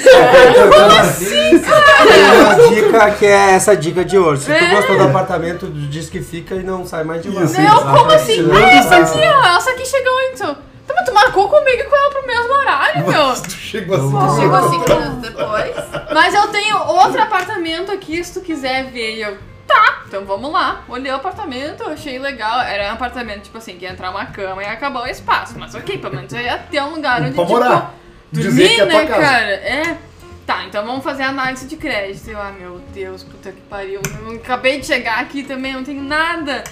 Tem 1.20 2.32
uma 2.42 2.56
dica 2.70 3.12
que 3.12 3.26
é 3.26 3.52
essa 3.52 3.76
dica 3.76 4.04
de 4.04 4.18
hoje. 4.18 4.44
Se 4.44 4.48
tu 4.48 4.54
É. 4.54 4.76
gostou 4.76 4.98
do 4.98 5.04
apartamento, 5.04 5.68
diz 5.68 6.10
que 6.10 6.22
fica 6.22 6.56
e 6.56 6.64
não 6.64 6.86
sai 6.86 7.04
mais 7.04 7.22
de 7.22 7.30
lá. 7.30 7.44
Isso, 7.44 7.60
Eu, 7.60 7.82
como 7.82 8.12
assim? 8.12 8.42
Não, 8.42 8.56
Ah, 8.56 8.70
essa 8.72 9.00
não, 9.00 9.04
aqui, 9.08 9.20
ó. 9.20 9.58
Essa 9.58 9.70
aqui 9.72 9.86
chegou 9.86 10.22
então. 10.34 10.56
Tá, 10.88 10.94
mas 10.96 11.06
tu 11.06 11.14
marcou 11.14 11.48
comigo 11.50 11.82
e 11.82 11.84
com 11.84 11.96
ela 11.96 12.10
pro 12.10 12.26
mesmo 12.28 12.54
horário, 12.54 13.08
meu. 13.08 13.34
Tu 13.42 13.52
chegou 13.52 13.96
assim. 13.96 14.14
Não. 14.14 14.40
Chegou 14.40 14.70
cinco 14.70 15.00
minutos 15.00 15.22
depois. 15.30 15.76
Mas 16.14 16.34
eu 16.34 16.48
tenho 16.48 16.78
outro 16.78 17.22
apartamento 17.22 17.92
aqui, 17.92 18.24
se 18.24 18.34
tu 18.34 18.42
quiser 18.42 18.86
ver. 18.86 19.18
E 19.18 19.22
eu, 19.22 19.38
tá, 19.68 20.00
então 20.08 20.26
vamos 20.26 20.52
lá. 20.52 20.82
Olhei 20.90 21.12
o 21.12 21.16
apartamento, 21.16 21.84
achei 21.84 22.18
legal. 22.18 22.62
Era 22.62 22.90
um 22.90 22.94
apartamento, 22.94 23.44
tipo 23.44 23.58
assim, 23.60 23.76
que 23.78 23.86
ia 23.86 23.92
entrar 23.92 24.10
uma 24.10 24.26
cama 24.26 24.64
e 24.64 24.66
acabar 24.66 25.04
o 25.04 25.08
espaço. 25.08 25.54
Mas 25.60 25.76
ok, 25.76 25.98
pelo 26.00 26.16
menos 26.16 26.34
eu 26.34 26.42
ia 26.42 26.58
ter 26.58 26.82
um 26.82 26.96
lugar 26.96 27.22
onde, 27.22 27.34
Pra 27.34 27.44
tipo, 27.46 27.56
morar. 27.60 27.94
Dizer 28.32 28.50
dormir, 28.50 28.76
que 28.76 28.82
é 28.82 28.86
tua 28.86 29.02
né, 29.02 29.06
casa. 29.08 29.22
cara? 29.22 29.52
É. 29.52 29.98
Tá, 30.46 30.66
então 30.66 30.84
vamos 30.86 31.04
fazer 31.04 31.24
análise 31.24 31.68
de 31.68 31.76
crédito. 31.76 32.28
Eu, 32.30 32.42
ah, 32.42 32.52
meu 32.52 32.80
Deus, 32.94 33.24
puta 33.24 33.52
que 33.52 33.62
pariu. 33.62 34.02
Eu 34.26 34.36
acabei 34.36 34.80
de 34.80 34.86
chegar 34.88 35.20
aqui 35.20 35.44
também, 35.44 35.74
não 35.74 35.84
tenho 35.84 36.02
nada. 36.04 36.64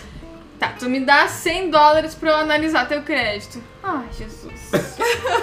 Tá, 0.60 0.70
tu 0.70 0.90
me 0.90 1.00
dá 1.02 1.28
100 1.28 1.70
dólares 1.70 2.16
pra 2.16 2.32
eu 2.32 2.36
analisar 2.38 2.88
teu 2.88 3.04
crédito. 3.04 3.62
Ai, 3.84 4.06
Jesus. 4.18 4.48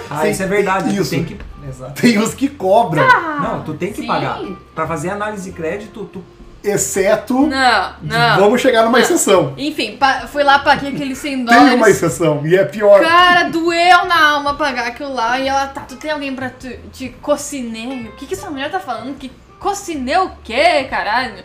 Ah, 0.09 0.27
isso 0.27 0.43
é 0.43 0.45
verdade. 0.47 0.95
Isso. 0.95 1.05
Tu 1.05 1.09
tem 1.09 1.23
que. 1.25 1.37
Exato. 1.67 2.01
Tem 2.01 2.17
os 2.19 2.33
que 2.33 2.47
cobram, 2.47 3.05
Não, 3.41 3.63
tu 3.63 3.73
tem 3.73 3.91
que 3.91 4.01
sim. 4.01 4.07
pagar. 4.07 4.39
Pra 4.73 4.85
fazer 4.85 5.09
análise 5.09 5.49
de 5.49 5.55
crédito, 5.55 6.05
tu. 6.13 6.23
Exceto. 6.67 7.47
Não, 7.47 7.93
não. 8.01 8.39
Vamos 8.39 8.61
chegar 8.61 8.83
numa 8.83 8.97
Não. 8.97 9.03
exceção. 9.03 9.53
Enfim, 9.57 9.97
fui 10.31 10.43
lá, 10.43 10.59
paguei 10.59 10.89
aqueles 10.91 11.17
100 11.17 11.35
Tem 11.37 11.45
dólares. 11.45 11.73
uma 11.75 11.89
exceção, 11.89 12.45
e 12.45 12.55
é 12.55 12.63
pior. 12.65 13.01
Cara, 13.01 13.49
doeu 13.49 14.05
na 14.05 14.29
alma 14.29 14.53
pagar 14.55 14.87
aquilo 14.87 15.13
lá. 15.13 15.39
E 15.39 15.47
ela, 15.47 15.67
tá, 15.67 15.81
tu 15.81 15.95
tem 15.95 16.11
alguém 16.11 16.35
pra 16.35 16.49
tu, 16.49 16.69
te 16.91 17.09
cocineio? 17.21 18.09
O 18.09 18.11
que 18.13 18.25
que 18.25 18.33
essa 18.33 18.49
mulher 18.49 18.69
tá 18.71 18.79
falando? 18.79 19.17
Que 19.17 19.31
cocineio 19.59 20.25
o 20.25 20.31
quê, 20.43 20.83
caralho? 20.89 21.43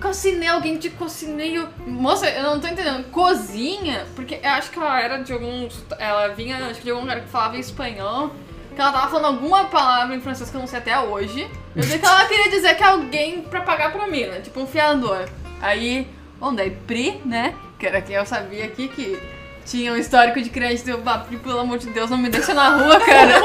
Cocinei 0.00 0.48
alguém 0.48 0.76
de 0.76 0.90
cocineio. 0.90 1.68
Moça, 1.86 2.28
eu 2.28 2.42
não 2.42 2.60
tô 2.60 2.66
entendendo. 2.66 3.04
Cozinha? 3.10 4.04
Porque 4.14 4.38
eu 4.42 4.50
acho 4.50 4.70
que 4.70 4.78
ela 4.78 5.00
era 5.00 5.18
de 5.22 5.32
algum. 5.32 5.66
Ela 5.98 6.28
vinha, 6.28 6.56
acho 6.66 6.74
que 6.80 6.84
de 6.84 6.90
algum 6.90 7.02
lugar 7.02 7.20
que 7.20 7.28
falava 7.28 7.56
espanhol. 7.56 8.30
Que 8.74 8.80
ela 8.80 8.92
tava 8.92 9.08
falando 9.08 9.26
alguma 9.26 9.64
palavra 9.66 10.14
em 10.16 10.20
francês 10.20 10.50
que 10.50 10.56
eu 10.56 10.60
não 10.60 10.66
sei 10.66 10.78
até 10.80 10.98
hoje. 10.98 11.48
Eu 11.76 11.82
sei 11.82 11.98
que 11.98 12.06
ela 12.06 12.24
queria 12.24 12.50
dizer 12.50 12.74
que 12.74 12.82
é 12.82 12.86
alguém 12.86 13.42
pra 13.42 13.60
pagar 13.60 13.92
pra 13.92 14.06
mim, 14.06 14.24
né? 14.24 14.40
Tipo 14.40 14.60
um 14.60 14.66
fiador. 14.66 15.28
Aí, 15.60 16.06
bom, 16.40 16.54
daí 16.54 16.70
Pri, 16.70 17.20
né? 17.24 17.54
Que 17.78 17.86
era 17.86 18.00
quem 18.00 18.16
eu 18.16 18.26
sabia 18.26 18.64
aqui 18.64 18.88
que 18.88 19.18
tinha 19.64 19.92
um 19.92 19.96
histórico 19.96 20.40
de 20.42 20.50
crédito. 20.50 20.88
Eu, 20.90 21.00
ah, 21.06 21.18
Pri, 21.18 21.36
pelo 21.36 21.60
amor 21.60 21.78
de 21.78 21.88
Deus, 21.90 22.10
não 22.10 22.18
me 22.18 22.28
deixa 22.28 22.52
na 22.52 22.70
rua, 22.70 22.98
cara. 23.00 23.40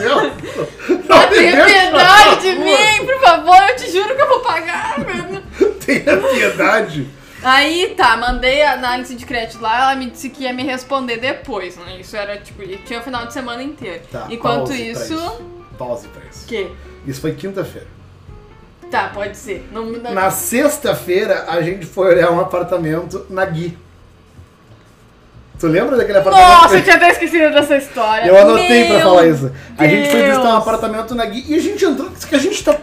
Meu 0.00 0.30
Deus. 0.30 1.06
Ah, 1.10 1.26
Tenha 1.26 1.64
piedade 1.64 2.40
de 2.40 2.58
mim, 2.60 3.04
por 3.06 3.20
favor, 3.20 3.56
eu 3.68 3.76
te 3.76 3.90
juro 3.90 4.14
que 4.14 4.22
eu 4.22 4.28
vou 4.28 4.40
pagar, 4.40 4.98
mano. 5.00 5.42
Tenha 5.84 6.16
piedade. 6.16 7.08
Aí 7.42 7.94
tá, 7.96 8.16
mandei 8.16 8.62
a 8.62 8.72
análise 8.72 9.14
de 9.14 9.24
crédito 9.24 9.60
lá, 9.62 9.82
ela 9.82 9.96
me 9.96 10.10
disse 10.10 10.28
que 10.28 10.44
ia 10.44 10.52
me 10.52 10.62
responder 10.62 11.16
depois, 11.18 11.76
né? 11.76 11.98
Isso 11.98 12.16
era 12.16 12.36
tipo, 12.36 12.62
tinha 12.84 13.00
o 13.00 13.02
final 13.02 13.26
de 13.26 13.32
semana 13.32 13.62
inteiro. 13.62 14.02
Tá, 14.10 14.26
Enquanto 14.30 14.66
pra 14.68 14.76
isso. 14.76 15.42
Pause 15.78 16.08
pra 16.08 16.22
isso. 16.30 16.46
Que? 16.46 16.70
Isso 17.06 17.20
foi 17.20 17.32
quinta-feira. 17.32 17.86
Tá, 18.90 19.08
pode 19.14 19.36
ser. 19.36 19.68
Não, 19.72 19.86
não, 19.86 20.12
Na 20.12 20.30
sexta-feira, 20.30 21.46
a 21.48 21.62
gente 21.62 21.86
foi 21.86 22.08
olhar 22.14 22.30
um 22.30 22.40
apartamento 22.40 23.24
na 23.30 23.44
Gui. 23.46 23.78
Tu 25.58 25.66
lembra 25.66 25.96
daquele 25.96 26.18
apartamento? 26.18 26.62
Nossa, 26.62 26.76
eu 26.76 26.82
tinha 26.82 26.96
até 26.96 27.10
esquecido 27.10 27.50
dessa 27.52 27.76
história. 27.76 28.26
Eu 28.26 28.36
anotei 28.38 28.84
pra 28.86 28.94
Meu 28.96 29.02
falar 29.06 29.26
isso. 29.26 29.52
A 29.78 29.86
gente 29.86 30.10
foi 30.10 30.22
visitar 30.22 30.40
um 30.40 30.42
Deus. 30.44 30.56
apartamento 30.56 31.14
na 31.14 31.24
Gui 31.26 31.44
e 31.48 31.54
a 31.54 31.60
gente 31.60 31.84
entrou. 31.84 32.10
Só 32.16 32.26
que 32.26 32.34
a 32.34 32.38
gente 32.38 32.64
tá, 32.64 32.76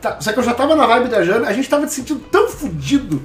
tá- 0.00 0.16
Só 0.20 0.32
que 0.32 0.38
eu 0.38 0.42
já 0.42 0.52
tava 0.54 0.74
na 0.74 0.86
vibe 0.86 1.08
da 1.08 1.22
Jana, 1.22 1.46
a 1.48 1.52
gente 1.52 1.68
tava 1.68 1.86
se 1.86 1.96
sentindo 1.96 2.20
tão 2.30 2.48
fudido 2.48 3.22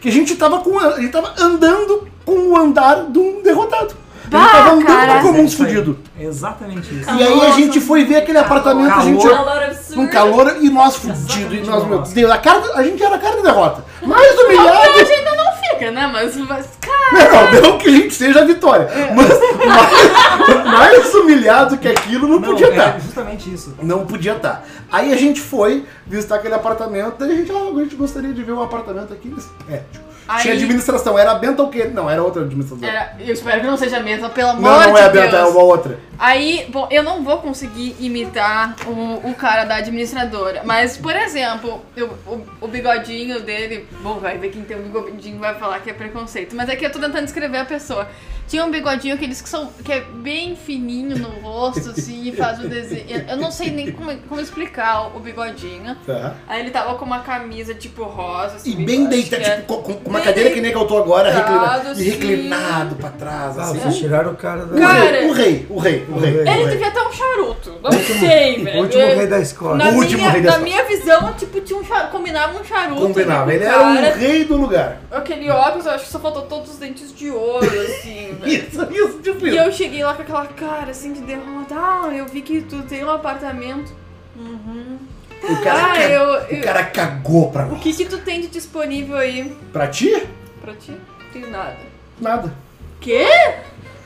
que 0.00 0.08
a 0.08 0.12
gente 0.12 0.34
tava 0.36 0.58
com. 0.60 0.78
A, 0.78 0.94
a 0.94 1.00
gente 1.00 1.12
tava 1.12 1.32
andando 1.38 2.06
com 2.24 2.50
o 2.50 2.56
andar 2.56 3.04
de 3.10 3.18
um 3.18 3.42
derrotado. 3.42 3.94
A 3.94 4.28
gente 4.28 4.30
Bah, 4.44 4.48
tava 4.48 4.70
andando 4.72 4.86
cara. 4.86 5.22
como 5.22 5.40
uns 5.40 5.54
fudidos. 5.54 5.96
Exatamente 6.18 6.92
isso. 7.00 7.08
E 7.10 7.22
aí 7.22 7.40
a 7.46 7.50
gente 7.52 7.80
foi 7.80 8.04
ver 8.04 8.16
aquele 8.16 8.38
apartamento, 8.38 8.92
a 8.92 9.00
gente. 9.02 9.22
Calor. 9.22 9.36
Calor 9.44 9.62
absurdo. 9.62 10.00
Um 10.02 10.06
calor 10.08 10.56
e 10.60 10.68
nós 10.68 10.96
fudidos. 10.96 11.58
E 11.58 11.60
nós, 11.60 11.86
meu. 11.86 12.00
Deus, 12.00 12.30
a, 12.32 12.38
cara, 12.38 12.60
a 12.74 12.82
gente 12.82 13.00
era 13.02 13.14
a 13.14 13.18
cara 13.18 13.36
de 13.36 13.42
derrota. 13.42 13.84
Mais 14.02 14.36
A 14.38 14.42
humilhado. 14.42 14.98
gente 14.98 15.12
ainda 15.12 15.34
não 15.36 15.52
fica, 15.78 15.90
né? 15.90 16.06
Mas, 16.12 16.36
mas 16.36 16.66
cara. 16.80 17.50
Não, 17.52 17.60
não 17.70 17.78
que 17.78 17.88
a 17.88 17.92
gente 17.92 18.14
seja 18.14 18.40
a 18.40 18.44
vitória. 18.44 18.88
Mas 19.14 19.28
mais, 19.66 20.64
mais 20.64 21.14
humilhado 21.14 21.78
que 21.78 21.88
aquilo 21.88 22.26
não, 22.28 22.40
Não, 22.40 22.48
podia 22.50 22.68
tá. 22.68 22.72
estar. 22.72 22.96
é 22.96 23.00
justamente 23.00 23.52
isso. 23.52 23.74
Não 23.82 24.06
podia 24.06 24.36
estar. 24.36 24.64
Aí 24.90 25.12
a 25.12 25.16
gente 25.16 25.40
foi 25.40 25.84
visitar 26.06 26.36
aquele 26.36 26.54
apartamento, 26.54 27.16
daí 27.18 27.32
a 27.32 27.34
gente, 27.34 27.52
ah, 27.52 27.70
a 27.74 27.80
gente 27.82 27.96
gostaria 27.96 28.32
de 28.32 28.42
ver 28.42 28.52
um 28.52 28.62
apartamento 28.62 29.12
aqui 29.12 29.28
nesse 29.28 29.48
prédio. 29.64 30.06
Aí- 30.28 30.42
Tinha 30.42 30.54
administração. 30.54 31.16
Era 31.16 31.30
a 31.32 31.34
Benta 31.36 31.62
ou 31.62 31.68
o 31.68 31.70
quê? 31.70 31.84
Não, 31.92 32.10
era 32.10 32.20
outra 32.22 32.42
administração. 32.42 32.86
Era, 32.88 33.12
eu 33.20 33.32
espero 33.32 33.60
que 33.60 33.66
não 33.66 33.76
seja 33.76 33.98
a 33.98 34.02
mesma, 34.02 34.28
pelo 34.28 34.50
amor 34.50 34.62
Não, 34.62 34.82
não 34.82 34.92
de 34.94 34.98
é 35.00 35.04
a 35.04 35.08
Deus. 35.08 35.24
Benta, 35.24 35.36
é 35.36 35.44
uma 35.44 35.62
outra. 35.62 35.98
Aí, 36.18 36.66
bom, 36.70 36.88
eu 36.90 37.02
não 37.02 37.22
vou 37.22 37.38
conseguir 37.38 37.94
imitar 38.00 38.76
o, 38.86 39.28
o 39.30 39.34
cara 39.34 39.64
da 39.64 39.76
administradora. 39.76 40.62
Mas, 40.64 40.96
por 40.96 41.14
exemplo, 41.14 41.82
eu- 41.96 42.16
o, 42.26 42.40
o 42.60 42.68
bigodinho 42.68 43.40
dele. 43.40 43.86
Bom, 44.02 44.14
vai 44.18 44.38
ver 44.38 44.50
quem 44.50 44.62
tem 44.62 44.76
um 44.76 44.82
bigodinho 44.82 45.38
vai 45.38 45.54
falar 45.54 45.80
que 45.80 45.90
é 45.90 45.92
preconceito. 45.92 46.54
Mas 46.56 46.68
aqui 46.70 46.84
eu 46.84 46.90
tô 46.92 46.98
tentando 46.98 47.24
descrever 47.24 47.58
a 47.58 47.64
pessoa. 47.64 48.08
Tinha 48.48 48.64
um 48.64 48.70
bigodinho 48.70 49.16
aqueles 49.16 49.42
que 49.42 49.48
são. 49.48 49.72
que 49.84 49.92
é 49.92 50.00
bem 50.00 50.54
fininho 50.54 51.18
no 51.18 51.30
rosto, 51.40 51.90
assim, 51.90 52.28
e 52.28 52.32
faz 52.32 52.60
o 52.60 52.68
desenho. 52.68 53.24
Eu, 53.28 53.36
não 53.36 53.50
sei 53.50 53.70
nem 53.72 53.90
como, 53.90 54.16
como 54.28 54.40
explicar 54.40 55.08
o, 55.08 55.16
o 55.16 55.20
bigodinho. 55.20 55.96
Tá. 56.06 56.36
Aí 56.46 56.60
ele 56.60 56.70
tava 56.70 56.94
com 56.94 57.04
uma 57.04 57.20
camisa 57.20 57.74
tipo 57.74 58.04
rosa, 58.04 58.54
assim. 58.56 58.70
E 58.80 58.84
bem 58.84 59.06
deitado, 59.08 59.42
que 59.42 59.48
é- 59.50 59.56
tipo, 59.56 59.78
com, 59.82 59.94
com 59.94 60.10
uma 60.10 60.20
cadeira 60.20 60.50
que 60.50 60.60
nem 60.60 60.70
que 60.70 60.76
eu 60.78 60.86
tô 60.86 60.96
agora, 60.96 61.28
reclinado, 61.28 61.88
e 61.88 61.90
assim. 61.90 62.04
reclinado 62.04 62.94
pra 62.94 63.10
trás, 63.10 63.58
Ah, 63.58 63.62
assim. 63.62 63.78
vocês 63.80 63.96
tiraram 63.98 64.30
o 64.30 64.36
cara 64.36 64.64
da. 64.64 64.76
O 64.76 64.80
Cara, 64.80 65.10
rei, 65.10 65.26
o 65.28 65.32
rei, 65.32 65.66
o 65.70 65.78
rei, 65.80 66.05
o 66.08 66.18
rei. 66.18 66.30
Ele 66.30 66.40
o 66.48 66.52
rei. 66.52 66.66
devia 66.68 66.90
ter 66.90 67.00
um 67.00 67.12
charuto. 67.12 67.74
Não 67.82 67.92
sei, 67.92 68.64
velho. 68.64 68.78
O 68.78 68.82
último 68.82 69.02
rei 69.06 69.26
da 69.26 69.38
escola. 69.40 69.76
Na, 69.76 69.90
O 69.90 69.94
último 69.96 70.18
minha, 70.18 70.30
rei 70.30 70.40
da 70.42 70.50
na 70.50 70.56
escola. 70.56 70.64
minha 70.64 70.84
visão, 70.84 71.32
tipo, 71.34 71.60
tinha 71.60 71.78
um 71.78 71.84
charuto, 71.84 72.10
combinava 72.12 72.58
um 72.60 72.64
charuto. 72.64 73.00
Combinava, 73.00 73.54
ele 73.54 73.64
era 73.64 73.80
o 73.82 73.92
o 73.92 74.12
rei 74.18 74.44
do 74.44 74.56
lugar. 74.56 75.00
Aquele 75.10 75.50
óculos, 75.50 75.86
eu 75.86 75.92
acho 75.92 76.04
que 76.04 76.10
só 76.10 76.18
faltou 76.18 76.42
todos 76.42 76.70
os 76.70 76.76
dentes 76.76 77.14
de 77.14 77.30
ouro, 77.30 77.66
assim, 77.66 78.36
velho. 78.40 78.46
Isso, 78.52 78.82
isso, 78.92 79.18
tipo 79.22 79.46
E 79.46 79.56
eu 79.56 79.70
cheguei 79.72 80.04
lá 80.04 80.14
com 80.14 80.22
aquela 80.22 80.46
cara, 80.46 80.90
assim, 80.90 81.12
de 81.12 81.20
derrota. 81.20 81.74
Ah, 81.74 82.10
eu 82.14 82.26
vi 82.26 82.42
que 82.42 82.60
tu 82.62 82.82
tem 82.82 83.04
um 83.04 83.10
apartamento. 83.10 83.92
Uhum. 84.36 84.98
O 85.42 85.62
cara, 85.62 85.92
Ah, 85.92 85.94
ca- 85.96 86.02
eu... 86.02 86.22
o 86.28 86.34
eu- 86.56 86.62
cara 86.62 86.84
cagou 86.84 87.50
pra 87.50 87.66
O 87.66 87.72
nós. 87.72 87.80
que 87.82 87.92
que 87.92 88.04
tu 88.06 88.18
tem 88.18 88.40
de 88.40 88.48
disponível 88.48 89.16
aí 89.16 89.54
Pra 89.72 89.86
ti? 89.86 90.26
pra 90.60 90.72
ti? 90.74 90.90
Não 90.92 91.30
tenho 91.32 91.50
nada. 91.50 91.76
Nada. 92.20 92.52
Quê? 93.00 93.26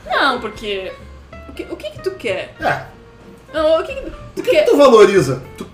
Não, 0.05 0.39
porque... 0.41 0.91
O 1.51 1.53
que, 1.53 1.63
o 1.69 1.75
que 1.75 1.89
que 1.91 2.01
tu 2.01 2.11
quer? 2.11 2.55
É. 2.59 2.85
Não, 3.53 3.79
o 3.79 3.83
que 3.83 3.93
que 3.93 4.01
tu, 4.01 4.11
Por 4.11 4.19
tu 4.35 4.41
que, 4.43 4.49
quer? 4.51 4.63
que 4.65 4.71
tu 4.71 4.77
valoriza? 4.77 5.41
Tu, 5.57 5.65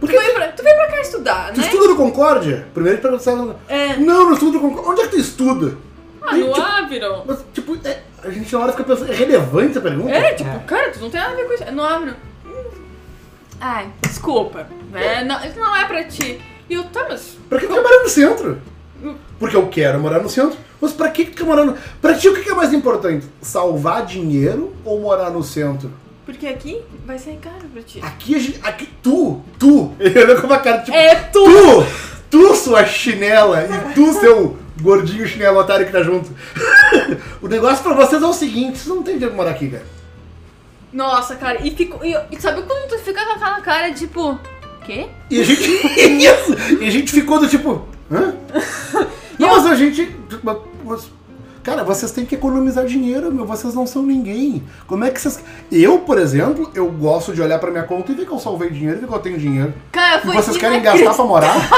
Tu 0.00 0.06
veio, 0.06 0.32
pra, 0.34 0.48
tu 0.48 0.62
veio 0.62 0.76
pra 0.76 0.86
cá 0.86 1.00
estudar, 1.02 1.52
tu 1.52 1.60
né? 1.60 1.66
estuda 1.66 1.88
no 1.88 1.96
Concórdia? 1.96 2.66
Primeiro 2.72 2.96
ele 2.96 3.02
pergunta 3.02 3.22
se 3.22 3.28
ela- 3.28 3.60
É. 3.68 3.96
Não, 3.96 4.24
não 4.24 4.32
estudo 4.32 4.52
no 4.52 4.60
Concórdia. 4.60 4.90
Onde 4.92 5.00
é 5.02 5.04
que 5.04 5.10
tu 5.10 5.18
estuda? 5.20 5.76
Ah, 6.22 6.36
E, 6.38 6.40
no 6.40 6.52
tipo, 6.54 6.60
Aviron. 6.66 7.24
Mas, 7.26 7.38
tipo, 7.52 7.76
é- 7.86 8.00
a 8.24 8.30
gente 8.30 8.50
na 8.52 8.60
hora 8.60 8.72
fica 8.72 8.84
pensando, 8.84 9.12
é 9.12 9.14
relevante 9.14 9.70
essa 9.72 9.80
pergunta? 9.82 10.10
É, 10.14 10.32
tipo, 10.34 10.48
É. 10.48 10.58
cara, 10.66 10.90
tu 10.90 11.00
não 11.00 11.10
tem 11.10 11.20
nada 11.20 11.32
a 11.32 11.36
ver 11.36 11.44
com 11.46 11.52
isso. 11.52 11.64
É 11.64 11.70
no 11.70 11.84
Aviron. 11.84 12.14
Ai, 13.60 13.90
desculpa. 14.02 14.66
Né? 14.90 15.24
Não, 15.24 15.44
isso 15.44 15.58
não 15.58 15.76
é 15.76 15.84
pra 15.86 16.04
ti. 16.04 16.40
E 16.68 16.74
eu, 16.74 16.84
tá, 16.84 17.04
mas... 17.08 17.36
Pra 17.48 17.58
que 17.58 17.66
tu 17.66 17.72
morar 17.74 18.02
no 18.02 18.08
centro? 18.08 18.58
Porque 19.38 19.56
eu 19.56 19.68
quero 19.68 20.00
morar 20.00 20.20
no 20.20 20.28
centro. 20.28 20.58
Mas 20.80 20.92
pra 20.92 21.10
que 21.10 21.26
tu 21.26 21.36
quer 21.36 21.44
morar 21.44 21.64
no... 21.64 21.76
Pra 22.00 22.14
ti 22.14 22.28
o 22.28 22.34
que 22.34 22.42
que 22.42 22.50
é 22.50 22.54
mais 22.54 22.72
importante? 22.72 23.26
Salvar 23.42 24.04
dinheiro 24.04 24.74
ou 24.84 25.00
morar 25.00 25.30
no 25.30 25.42
centro? 25.42 25.90
Porque 26.24 26.46
aqui 26.46 26.80
vai 27.06 27.18
ser 27.18 27.38
caro 27.42 27.68
pra 27.72 27.82
ti. 27.82 28.00
Aqui 28.02 28.34
a 28.34 28.38
gente... 28.38 28.60
Aqui, 28.62 28.88
tu, 29.02 29.40
tu. 29.58 29.92
Ele 30.00 30.18
olhou 30.22 30.40
com 30.40 30.46
uma 30.46 30.58
cara, 30.58 30.78
tipo... 30.78 30.96
É 30.96 31.14
tu! 31.14 31.44
Tu! 31.44 31.86
Tu, 32.30 32.54
sua 32.54 32.86
chinela! 32.86 33.64
E 33.64 33.94
tu, 33.94 34.12
seu 34.14 34.56
gordinho 34.80 35.26
chinelo 35.26 35.58
otário 35.58 35.84
que 35.84 35.92
tá 35.92 36.02
junto. 36.02 36.30
o 37.42 37.48
negócio 37.48 37.82
pra 37.82 37.94
vocês 37.94 38.22
é 38.22 38.26
o 38.26 38.32
seguinte, 38.32 38.78
vocês 38.78 38.94
não 38.94 39.02
tem 39.02 39.14
dinheiro 39.14 39.34
pra 39.34 39.44
morar 39.44 39.56
aqui, 39.56 39.68
cara. 39.68 39.84
Nossa, 40.92 41.36
cara, 41.36 41.60
e, 41.66 41.70
fico, 41.72 42.04
e, 42.04 42.16
e 42.30 42.40
sabe 42.40 42.62
quando 42.62 42.88
tu 42.88 42.98
fica 42.98 43.24
com 43.24 43.32
aquela 43.32 43.60
cara, 43.60 43.92
tipo... 43.92 44.38
Quê? 44.84 45.08
E 45.30 45.40
a 45.40 45.44
gente. 45.44 45.62
Isso! 45.70 46.82
E 46.82 46.86
a 46.86 46.90
gente 46.90 47.12
ficou 47.12 47.38
do 47.38 47.46
tipo. 47.46 47.86
Hã? 48.10 48.34
Não, 49.38 49.48
mas 49.48 49.66
a 49.66 49.74
gente. 49.74 50.14
Cara, 51.62 51.84
vocês 51.84 52.10
têm 52.12 52.24
que 52.24 52.34
economizar 52.34 52.84
dinheiro, 52.84 53.32
meu. 53.32 53.46
Vocês 53.46 53.74
não 53.74 53.86
são 53.86 54.02
ninguém. 54.02 54.62
Como 54.86 55.04
é 55.04 55.10
que 55.10 55.20
vocês. 55.20 55.42
Eu, 55.70 55.98
por 56.00 56.18
exemplo, 56.18 56.70
eu 56.74 56.90
gosto 56.90 57.32
de 57.32 57.40
olhar 57.42 57.58
pra 57.58 57.70
minha 57.70 57.84
conta 57.84 58.12
e 58.12 58.14
ver 58.14 58.26
que 58.26 58.32
eu 58.32 58.38
salvei 58.38 58.70
dinheiro 58.70 58.98
e 58.98 59.00
ver 59.00 59.06
que 59.06 59.14
eu 59.14 59.18
tenho 59.18 59.38
dinheiro. 59.38 59.74
Cara, 59.92 60.18
E 60.18 60.20
foi 60.22 60.34
vocês 60.34 60.56
querem 60.56 60.80
gastar 60.82 61.14
pra 61.14 61.24
morar? 61.24 61.54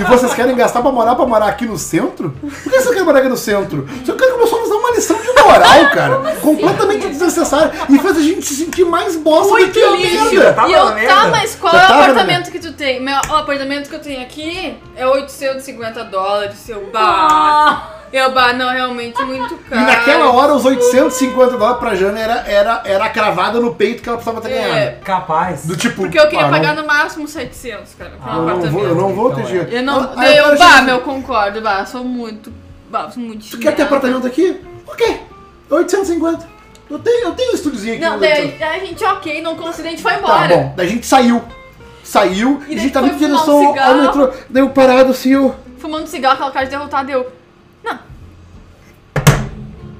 E 0.00 0.04
vocês 0.04 0.34
querem 0.34 0.54
gastar 0.56 0.82
pra 0.82 0.92
morar 0.92 1.14
pra 1.14 1.26
morar 1.26 1.46
aqui 1.46 1.64
no 1.66 1.78
centro? 1.78 2.30
Por 2.40 2.50
que 2.50 2.70
vocês 2.70 2.88
querem 2.88 3.04
morar 3.04 3.20
aqui 3.20 3.28
no 3.28 3.36
centro? 3.36 3.86
Você 4.04 4.12
quer 4.12 4.32
começar 4.32 4.56
a 4.56 4.60
nos 4.60 4.68
dar 4.68 4.76
uma 4.76 4.90
lição 4.92 5.16
de 5.20 5.28
moral, 5.42 5.90
cara. 5.92 6.36
Completamente 6.40 7.08
desnecessária. 7.08 7.72
E 7.88 7.98
faz 7.98 8.16
a 8.16 8.20
gente 8.20 8.44
se 8.44 8.54
sentir 8.54 8.84
mais 8.84 9.16
bosta 9.16 9.56
do 9.58 9.70
que 9.70 9.82
a 9.82 9.90
lixo. 9.92 10.34
merda. 10.34 10.52
Tava 10.52 10.68
e 10.68 10.72
eu, 10.72 10.86
tá, 10.86 10.94
merda. 10.94 11.28
mas 11.28 11.54
qual 11.54 11.72
é 11.74 11.76
o 11.76 11.80
na 11.88 12.00
apartamento 12.02 12.50
que 12.50 12.58
tu 12.58 12.72
tem? 12.72 13.02
Meu, 13.02 13.14
o 13.28 13.34
apartamento 13.34 13.88
que 13.88 13.94
eu 13.94 14.00
tenho 14.00 14.20
aqui 14.22 14.76
é 14.96 15.06
850 15.06 16.04
dólares, 16.04 16.56
seu 16.58 16.86
bar. 16.92 17.28
Ah, 17.30 17.90
Eu, 18.12 18.32
bah, 18.32 18.52
não, 18.52 18.70
realmente 18.70 19.22
muito 19.22 19.54
E 19.54 19.58
caro. 19.70 19.82
naquela 19.86 20.30
hora, 20.32 20.54
os 20.54 20.64
850 20.64 21.56
dólares 21.58 21.78
pra 21.78 21.94
Jana 21.94 22.18
era, 22.18 22.34
era, 22.46 22.82
era 22.84 23.04
a 23.04 23.08
cravada 23.10 23.60
no 23.60 23.74
peito 23.74 24.02
que 24.02 24.08
ela 24.08 24.16
precisava 24.18 24.40
ter 24.46 24.52
É. 24.54 24.62
ganhado. 24.68 24.96
Capaz. 25.04 25.66
Do 25.66 25.76
tipo. 25.76 25.96
Porque 26.02 26.18
eu 26.18 26.28
queria 26.28 26.46
ah, 26.46 26.50
pagar 26.50 26.74
não, 26.74 26.82
no 26.82 26.88
máximo 26.88 27.28
700, 27.28 27.94
cara, 27.94 28.10
pra 28.22 28.32
Ah, 28.32 28.36
um 28.36 28.38
eu 28.38 28.42
não 28.42 28.48
apartamento. 28.48 28.72
vou, 28.72 28.88
eu 28.88 28.94
não 28.94 29.14
vou 29.14 29.30
ter 29.30 29.40
Então, 29.40 29.44
é. 29.44 29.46
dinheiro. 29.48 29.70
Eu 29.70 29.82
não. 29.82 30.00
Ah, 30.00 30.12
aí 30.16 30.36
eu, 30.36 30.44
cara 30.44 30.56
bah, 30.56 30.70
chega- 30.70 30.82
meu, 30.82 31.00
concordo, 31.00 31.60
bah, 31.60 31.84
sou 31.86 32.04
muito. 32.04 32.52
Bah, 32.90 33.10
sou 33.10 33.22
muito 33.22 33.46
Tu 33.50 33.58
quer 33.58 33.74
ter 33.74 33.82
apartamento 33.82 34.26
aqui? 34.26 34.60
Ok. 34.86 35.20
850. 35.70 36.48
Eu 36.90 36.98
tenho, 36.98 37.24
eu 37.26 37.32
tenho 37.34 37.52
um 37.52 37.54
estúdiozinho 37.54 37.94
aqui. 37.94 38.02
Não, 38.02 38.18
daí 38.18 38.32
Leitão. 38.32 38.68
a 38.68 38.78
gente, 38.78 39.04
ok, 39.04 39.42
não 39.42 39.56
conseguiu, 39.56 39.88
a 39.88 39.90
gente 39.90 40.02
foi 40.02 40.12
Tá 40.12 40.18
embora. 40.18 40.48
bom. 40.48 40.72
Daí 40.74 40.86
a 40.86 40.90
gente 40.90 41.06
saiu. 41.06 41.42
Saiu 42.02 42.62
E 42.68 42.74
e, 42.74 42.78
a 42.78 42.80
gente 42.80 42.92
tava 42.92 43.06
foi 43.08 43.16
em 43.16 43.18
fumar 43.18 43.30
um 43.30 43.34
direção 43.34 43.78
ao 43.86 43.94
metrô. 43.96 44.30
Daí 44.48 44.62
eu 44.62 44.70
parado 44.70 45.10
assim, 45.10 45.34
eu. 45.34 45.54
Fumando 45.78 46.06
cigarro, 46.06 46.34
aquela 46.36 46.50
cara 46.50 46.64
de 46.64 46.70
derrotado, 46.70 47.10
eu. 47.10 47.30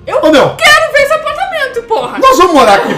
Não. 0.09 0.29
Ô 0.29 0.33
meu, 0.33 0.51
Quero 0.57 0.93
ver 0.93 1.03
esse 1.03 1.13
apartamento, 1.13 1.83
porra! 1.85 2.19
nós 2.19 2.37
vamos 2.39 2.53
morar 2.55 2.75
aqui. 2.75 2.95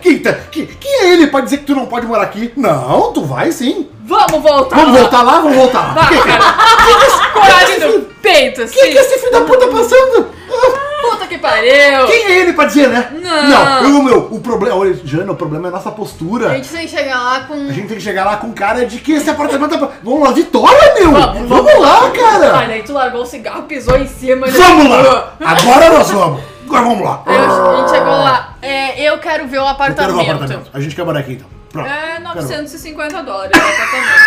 Quem, 0.00 0.18
tá- 0.20 0.32
quem, 0.50 0.66
quem 0.66 0.92
é 1.02 1.12
ele 1.12 1.26
pra 1.28 1.40
dizer 1.40 1.58
que 1.58 1.64
tu 1.64 1.74
não 1.74 1.86
pode 1.86 2.06
morar 2.06 2.22
aqui? 2.24 2.52
Não, 2.56 3.12
tu 3.12 3.24
vai 3.24 3.52
sim. 3.52 3.88
Vamos 4.04 4.42
voltar! 4.42 4.76
Vamos 4.76 4.98
voltar 5.00 5.22
lá, 5.22 5.40
vamos 5.40 5.56
voltar 5.56 5.94
lá. 5.94 6.06
Que- 6.08 6.18
cara. 6.22 6.54
Coragem 7.32 7.78
no 7.80 8.00
peito, 8.22 8.62
assim. 8.62 8.78
O 8.78 8.80
que, 8.82 8.88
que 8.92 8.98
esse 8.98 9.18
filho 9.18 9.32
da 9.32 9.40
puta 9.42 9.66
tá 9.66 9.72
passando? 9.72 10.28
Ah, 10.50 10.78
Puta 11.00 11.26
que 11.26 11.38
pariu! 11.38 12.06
Quem 12.06 12.24
é 12.24 12.38
ele 12.40 12.52
pra 12.52 12.64
dizer, 12.64 12.88
né? 12.88 13.08
Não. 13.12 13.82
Não, 13.82 13.82
eu, 13.84 14.02
meu, 14.02 14.28
o 14.30 14.40
problema. 14.40 14.76
Olha, 14.76 14.94
Jana, 15.04 15.32
o 15.32 15.36
problema 15.36 15.68
é 15.68 15.70
a 15.70 15.72
nossa 15.72 15.90
postura. 15.90 16.50
A 16.50 16.54
gente 16.54 16.68
tem 16.68 16.86
que 16.86 16.88
chegar 16.96 17.22
lá 17.22 17.40
com. 17.40 17.54
A 17.54 17.72
gente 17.72 17.88
tem 17.88 17.96
que 17.96 18.02
chegar 18.02 18.24
lá 18.24 18.36
com 18.36 18.52
cara 18.52 18.84
de 18.84 18.98
que 18.98 19.12
esse 19.12 19.30
apartamento 19.30 19.74
é 19.74 19.78
pra... 19.78 19.88
Vamos 20.02 20.22
lá, 20.22 20.32
Vitória, 20.32 20.94
meu! 20.94 21.12
Vamos, 21.12 21.48
Vamos, 21.48 21.78
lá, 21.78 22.10
cara! 22.10 22.56
Ai, 22.56 22.66
daí 22.68 22.82
tu 22.82 22.92
largou 22.92 23.22
o 23.22 23.26
cigarro, 23.26 23.62
pisou 23.62 23.96
em 23.96 24.06
cima. 24.08 24.46
ele 24.48 24.58
Vamos 24.58 24.88
lá! 24.90 25.34
Agora 25.40 25.90
nós 25.90 26.10
vamos! 26.10 26.42
Agora 26.66 26.82
vamos 26.82 27.02
lá! 27.04 27.22
Aí 27.24 27.36
a 27.36 27.76
gente 27.78 27.90
chegou 27.90 28.12
lá. 28.12 28.54
É, 28.60 29.02
eu 29.02 29.18
quero 29.18 29.46
ver 29.46 29.58
o 29.58 29.60
Eu 29.60 29.64
quero 29.64 29.70
apartamento. 29.70 30.16
ver 30.16 30.30
o 30.30 30.34
apartamento. 30.34 30.70
A 30.74 30.80
gente 30.80 30.94
quer 30.96 31.04
morar 31.04 31.20
aqui 31.20 31.32
então. 31.32 31.46
Pronto. 31.72 31.86
É 31.86 32.16
Quero 32.16 32.34
ver. 32.34 32.40
950 32.42 33.22
dólares 33.22 33.52
o 33.52 33.58
apartamento. 33.58 34.18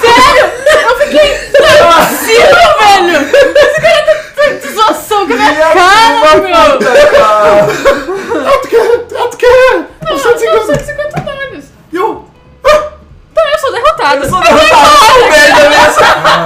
Sério? 0.00 0.46
Eu 0.88 0.96
fiquei. 0.98 1.50
Não 1.60 1.66
é 1.68 2.06
possível, 2.06 2.68
velho! 2.78 3.20
Esse 3.56 3.80
cara 3.80 4.02
tá 4.06 4.14
tá 4.14 4.29
zoação 4.58 5.26
com 5.26 5.32
a 5.32 5.36
minha 5.36 5.54
cara, 5.54 6.36
meu! 6.40 6.78
Ah, 7.24 7.66
tu 8.62 8.68
quer? 8.68 9.06
Ah, 9.16 9.28
tu 9.30 9.36
quer? 9.36 9.86
Não, 10.02 10.18
150. 10.18 10.56
950 10.56 11.20
dólares. 11.20 11.64
E 11.92 11.96
eu? 11.96 12.24
Ah, 12.64 12.90
Tá, 13.34 13.42
eu 13.52 13.58
sou 13.58 13.72
derrotada. 13.72 14.24
Eu 14.24 14.28
sou 14.30 14.38
Ah, 14.38 14.42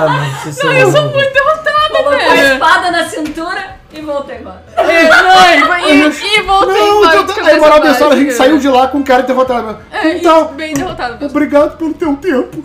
não, 0.09 0.31
vocês 0.43 0.57
são. 0.57 0.73
Eu 0.73 0.91
sou 0.93 1.03
muito 1.11 1.33
derrotada, 1.33 1.89
colocou 1.89 2.13
a 2.13 2.17
velho. 2.19 2.53
espada 2.55 2.91
na 2.91 3.09
cintura 3.09 3.77
e 3.97 4.01
voltei 4.03 4.37
embora. 4.39 4.63
É, 4.77 5.09
não, 5.09 5.89
e, 5.89 5.93
e, 5.93 6.39
e 6.39 6.43
voltei 6.43 6.75
Não, 6.75 6.99
embora 6.99 7.21
então, 7.21 7.43
de 7.43 7.51
aí 7.51 7.61
moral 7.61 7.81
da 7.81 7.91
história, 7.93 8.15
a 8.15 8.19
gente 8.19 8.33
saiu 8.35 8.59
de 8.59 8.69
lá 8.69 8.89
com 8.89 9.03
cara 9.03 9.23
derrotado. 9.23 9.79
É, 9.93 10.17
Então, 10.17 10.51
e 10.53 10.55
bem 10.55 10.75
derrotada 10.75 11.13
mesmo. 11.15 11.27
obrigado 11.29 11.77
pelo 11.77 11.95
teu 11.95 12.17
tempo. 12.17 12.63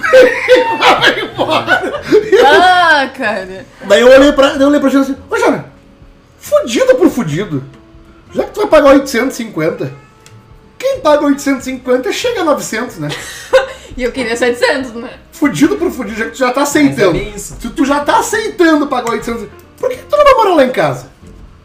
Vai 0.79 1.19
embora. 1.21 2.01
Ah, 2.45 3.09
cara. 3.17 3.65
Daí 3.85 4.01
eu 4.01 4.07
olhei 4.09 4.31
pra, 4.31 4.49
daí 4.49 4.61
eu 4.61 4.67
olhei 4.67 4.79
pra 4.79 4.89
Jana 4.89 5.03
assim, 5.03 5.17
ô 5.29 5.37
Jana, 5.37 5.65
fudido 6.39 6.95
por 6.95 7.09
fudido. 7.09 7.63
Já 8.33 8.43
que 8.43 8.51
tu 8.51 8.61
vai 8.61 8.69
pagar 8.69 8.89
850, 8.93 9.91
quem 10.77 10.99
paga 10.99 11.25
850 11.25 12.11
chega 12.11 12.41
a 12.41 12.43
900, 12.45 12.97
né? 12.97 13.09
E 13.97 14.03
eu 14.03 14.13
queria 14.13 14.37
700, 14.37 14.93
né? 14.93 15.09
Fudido 15.33 15.75
por 15.75 15.91
fudido, 15.91 16.17
já 16.17 16.25
que 16.25 16.31
tu 16.31 16.37
já 16.37 16.51
tá 16.51 16.61
Mas 16.61 16.73
é 16.75 16.79
aceitando. 16.79 17.17
isso. 17.17 17.57
Se 17.59 17.69
tu 17.69 17.83
já 17.83 17.99
tá 17.99 18.19
aceitando 18.19 18.87
pagar 18.87 19.11
800, 19.11 19.47
por 19.77 19.89
que 19.89 19.97
tu 19.97 20.15
não 20.15 20.23
vai 20.23 20.33
morar 20.35 20.53
lá 20.55 20.63
em 20.63 20.69
casa? 20.69 21.07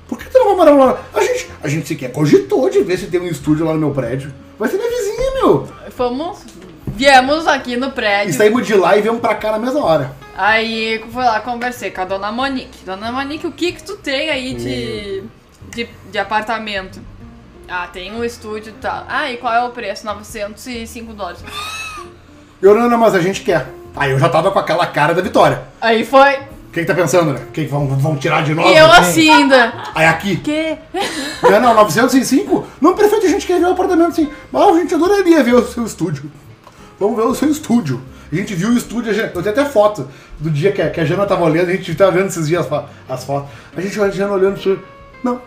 Por 0.08 0.18
que 0.18 0.28
tu 0.28 0.38
não 0.38 0.56
vai 0.56 0.56
morar 0.56 0.92
lá? 0.92 1.02
A 1.14 1.20
gente, 1.20 1.50
a 1.62 1.68
gente 1.68 1.88
sequer 1.88 2.12
cogitou 2.12 2.68
de 2.68 2.80
ver 2.82 2.98
se 2.98 3.06
tem 3.06 3.20
um 3.20 3.26
estúdio 3.26 3.64
lá 3.64 3.72
no 3.72 3.78
meu 3.78 3.90
prédio. 3.90 4.32
Vai 4.58 4.68
ser 4.68 4.76
minha 4.76 4.90
vizinha, 4.90 5.30
meu. 5.34 5.68
Fomos. 5.90 6.38
Viemos 6.86 7.46
aqui 7.46 7.76
no 7.76 7.90
prédio. 7.90 8.30
E 8.30 8.32
saímos 8.34 8.66
de 8.66 8.74
lá 8.74 8.96
e 8.96 9.02
viemos 9.02 9.20
pra 9.20 9.34
cá 9.34 9.52
na 9.52 9.58
mesma 9.58 9.84
hora. 9.84 10.14
Aí 10.36 11.02
fui 11.12 11.24
lá, 11.24 11.40
conversei 11.40 11.90
com 11.90 12.00
a 12.00 12.04
dona 12.04 12.30
Monique. 12.30 12.84
Dona 12.84 13.10
Monique, 13.10 13.46
o 13.46 13.52
que 13.52 13.72
que 13.72 13.82
tu 13.82 13.96
tem 13.96 14.30
aí 14.30 14.54
de, 14.54 15.24
de, 15.70 15.88
de 16.10 16.18
apartamento? 16.18 17.00
Ah, 17.68 17.86
tem 17.86 18.12
um 18.12 18.22
estúdio 18.22 18.70
e 18.70 18.80
tal. 18.80 19.04
Ah, 19.08 19.30
e 19.30 19.38
qual 19.38 19.52
é 19.54 19.64
o 19.64 19.70
preço? 19.70 20.04
905 20.04 21.12
dólares. 21.14 21.40
Eu, 22.60 22.74
não, 22.74 22.88
não, 22.88 22.98
mas 22.98 23.14
a 23.14 23.20
gente 23.20 23.42
quer. 23.42 23.66
Aí 23.96 24.10
eu 24.10 24.18
já 24.18 24.28
tava 24.28 24.50
com 24.50 24.58
aquela 24.58 24.86
cara 24.86 25.14
da 25.14 25.22
vitória. 25.22 25.62
Aí 25.80 26.04
foi. 26.04 26.38
O 26.74 26.76
que 26.76 26.80
que 26.80 26.86
tá 26.86 26.94
pensando, 26.94 27.32
né? 27.32 27.40
O 27.40 27.52
que 27.52 27.66
que 27.66 27.70
vão, 27.70 27.86
vão 27.86 28.16
tirar 28.16 28.42
de 28.42 28.52
nós? 28.52 28.68
E 28.68 28.76
eu 28.76 28.90
assim 28.90 29.30
ainda. 29.30 29.72
Aí 29.94 30.06
aqui. 30.06 30.38
Que? 30.38 30.76
Não, 31.48 31.60
não, 31.60 31.74
905? 31.74 32.66
Não, 32.80 32.96
perfeito, 32.96 33.26
a 33.26 33.28
gente 33.28 33.46
quer 33.46 33.60
ver 33.60 33.66
o 33.66 33.72
apartamento 33.72 34.16
sim. 34.16 34.28
Ah, 34.52 34.64
a 34.64 34.72
gente 34.72 34.92
adoraria 34.92 35.44
ver 35.44 35.54
o 35.54 35.64
seu 35.64 35.84
estúdio. 35.84 36.32
Vamos 36.98 37.14
ver 37.16 37.22
o 37.22 37.34
seu 37.34 37.48
estúdio. 37.48 38.02
A 38.32 38.34
gente 38.34 38.54
viu 38.56 38.70
o 38.70 38.76
estúdio, 38.76 39.12
eu 39.12 39.30
tenho 39.30 39.50
até 39.50 39.64
foto 39.64 40.08
do 40.40 40.50
dia 40.50 40.72
que 40.72 40.82
a, 40.82 40.90
que 40.90 40.98
a 40.98 41.04
Jana 41.04 41.26
tava 41.26 41.44
olhando, 41.44 41.68
a 41.68 41.72
gente 41.72 41.94
tava 41.94 42.10
vendo 42.10 42.26
esses 42.26 42.48
dias 42.48 42.66
as, 42.72 42.84
as 43.08 43.24
fotos. 43.24 43.50
A 43.76 43.80
gente 43.80 44.00
a 44.00 44.10
Jana 44.10 44.32
olhando, 44.32 44.58
isso. 44.58 44.76
não, 45.22 45.36
que 45.36 45.42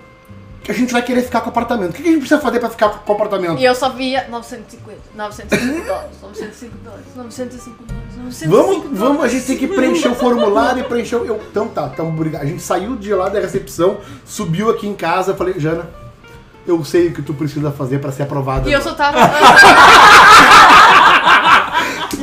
a 0.72 0.74
gente 0.74 0.92
vai 0.92 1.02
querer 1.02 1.22
ficar 1.22 1.42
com 1.42 1.48
o 1.48 1.50
apartamento. 1.50 1.92
O 1.92 1.94
que, 1.94 2.02
a 2.02 2.06
gente 2.06 2.20
precisa 2.20 2.40
fazer 2.42 2.60
pra 2.60 2.70
ficar 2.70 2.90
com 2.90 3.12
o 3.12 3.16
apartamento? 3.16 3.60
E 3.60 3.66
eu 3.66 3.74
só 3.76 3.90
via 3.90 4.28
950, 4.30 5.00
905 5.16 5.86
dólares, 5.86 6.22
905 6.22 6.78
dólares, 6.84 7.06
905 7.16 7.84
dólares, 7.84 8.18
905 8.18 8.50
Vamos, 8.50 9.00
vamos, 9.00 9.24
a 9.24 9.28
gente 9.28 9.46
tem 9.46 9.58
que 9.58 9.68
preencher 9.68 10.10
o 10.10 10.16
formulário 10.16 10.82
e 10.82 10.84
preencher 10.84 11.16
o. 11.18 11.26
Eu, 11.26 11.42
então 11.50 11.68
tá, 11.68 11.90
então 11.94 12.10
obrigado. 12.10 12.42
A 12.42 12.46
gente 12.46 12.62
saiu 12.62 12.96
de 12.96 13.14
lá 13.14 13.30
da 13.30 13.40
recepção, 13.40 13.98
subiu 14.26 14.70
aqui 14.70 14.88
em 14.88 14.96
casa, 14.96 15.34
falei, 15.36 15.60
Jana, 15.60 15.88
eu 16.66 16.84
sei 16.84 17.08
o 17.08 17.14
que 17.14 17.22
tu 17.22 17.34
precisa 17.34 17.72
fazer 17.72 18.00
pra 18.00 18.12
ser 18.12 18.24
aprovada. 18.24 18.70
E 18.70 18.74
eu 18.74 18.82
só 18.82 18.94
tava. 18.94 19.20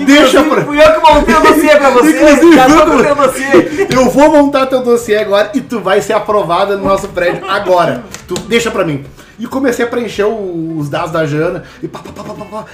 Deixa 0.07 0.43
pra. 0.43 0.65
Fui 0.65 0.79
eu 0.81 0.93
que 0.93 1.01
montei 1.01 1.35
o 1.35 1.41
dossiê 1.41 1.77
pra 1.77 1.91
você. 1.91 2.11
Inclusive, 2.11 2.57
já 2.57 2.67
tô 2.67 2.73
eu- 2.75 2.87
com 2.87 3.03
teu 3.03 3.15
dossiê. 3.15 3.87
Eu 3.91 4.11
vou 4.11 4.31
montar 4.31 4.67
teu 4.67 4.83
dossiê 4.83 5.17
agora 5.19 5.51
e 5.55 5.61
tu 5.61 5.81
vai 5.81 6.01
ser 6.01 6.13
aprovada 6.13 6.77
no 6.77 6.85
nosso 6.85 7.09
prédio 7.09 7.45
agora. 7.49 8.05
Tu 8.29 8.35
deixa 8.49 8.71
pra 8.71 8.85
mim. 8.85 9.05
E 9.39 9.47
comecei 9.47 9.85
a 9.85 9.89
preencher 9.89 10.25
os 10.25 10.89
dados 10.89 11.11
da 11.11 11.27
Jana 11.27 11.65
e 11.83 11.89
pá, 11.89 11.99
pá, 11.99 12.13
pá, 12.23 12.35
pá, 12.35 12.45
pá. 12.45 12.65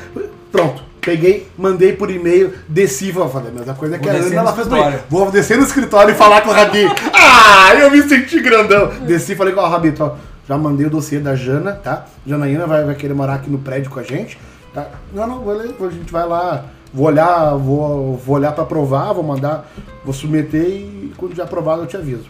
Pronto. 0.52 0.82
Peguei, 1.00 1.48
mandei 1.56 1.94
por 1.94 2.10
e-mail, 2.10 2.52
desci, 2.68 3.10
vou 3.10 3.26
fazer 3.30 3.48
a 3.48 3.52
mesma 3.52 3.72
coisa 3.72 3.98
que 3.98 4.04
Vou 4.06 4.14
a 4.14 4.18
descer 4.18 4.32
Ana, 4.32 4.40
ela 4.42 4.52
fez 4.52 4.68
pra 4.68 4.76
mim. 4.76 4.82
escritório. 4.82 5.06
Vou 5.08 5.30
descer 5.30 5.56
no 5.56 5.64
escritório 5.64 6.12
e 6.12 6.14
falar 6.14 6.42
com 6.42 6.50
o 6.50 6.52
Rabi. 6.52 6.84
Ah, 7.14 7.74
eu 7.74 7.90
me 7.90 8.02
senti 8.02 8.38
grandão. 8.40 8.88
Desci 9.06 9.32
e 9.32 9.34
falei 9.36 9.54
com 9.54 9.62
o 9.62 9.66
Rabi, 9.66 9.94
ó, 9.98 10.10
já 10.46 10.58
mandei 10.58 10.86
o 10.86 10.90
dossiê 10.90 11.18
da 11.18 11.34
Jana, 11.34 11.72
tá? 11.72 12.04
Janaína 12.26 12.66
vai, 12.66 12.84
vai 12.84 12.94
querer 12.94 13.14
morar 13.14 13.36
aqui 13.36 13.48
no 13.48 13.56
prédio 13.58 13.90
com 13.90 13.98
a 13.98 14.02
gente, 14.02 14.38
tá? 14.74 14.88
Não, 15.14 15.26
não, 15.26 15.38
beleza, 15.38 15.72
a 15.80 15.88
gente 15.88 16.12
vai 16.12 16.26
lá, 16.28 16.66
vou 16.92 17.06
olhar, 17.06 17.54
vou, 17.56 18.16
vou 18.16 18.36
olhar 18.36 18.52
pra 18.52 18.64
aprovar, 18.64 19.12
vou 19.12 19.22
mandar, 19.22 19.70
vou 20.04 20.12
submeter 20.14 20.66
e 20.66 21.12
quando 21.16 21.34
já 21.34 21.44
aprovado 21.44 21.82
eu 21.82 21.86
te 21.86 21.96
aviso. 21.96 22.24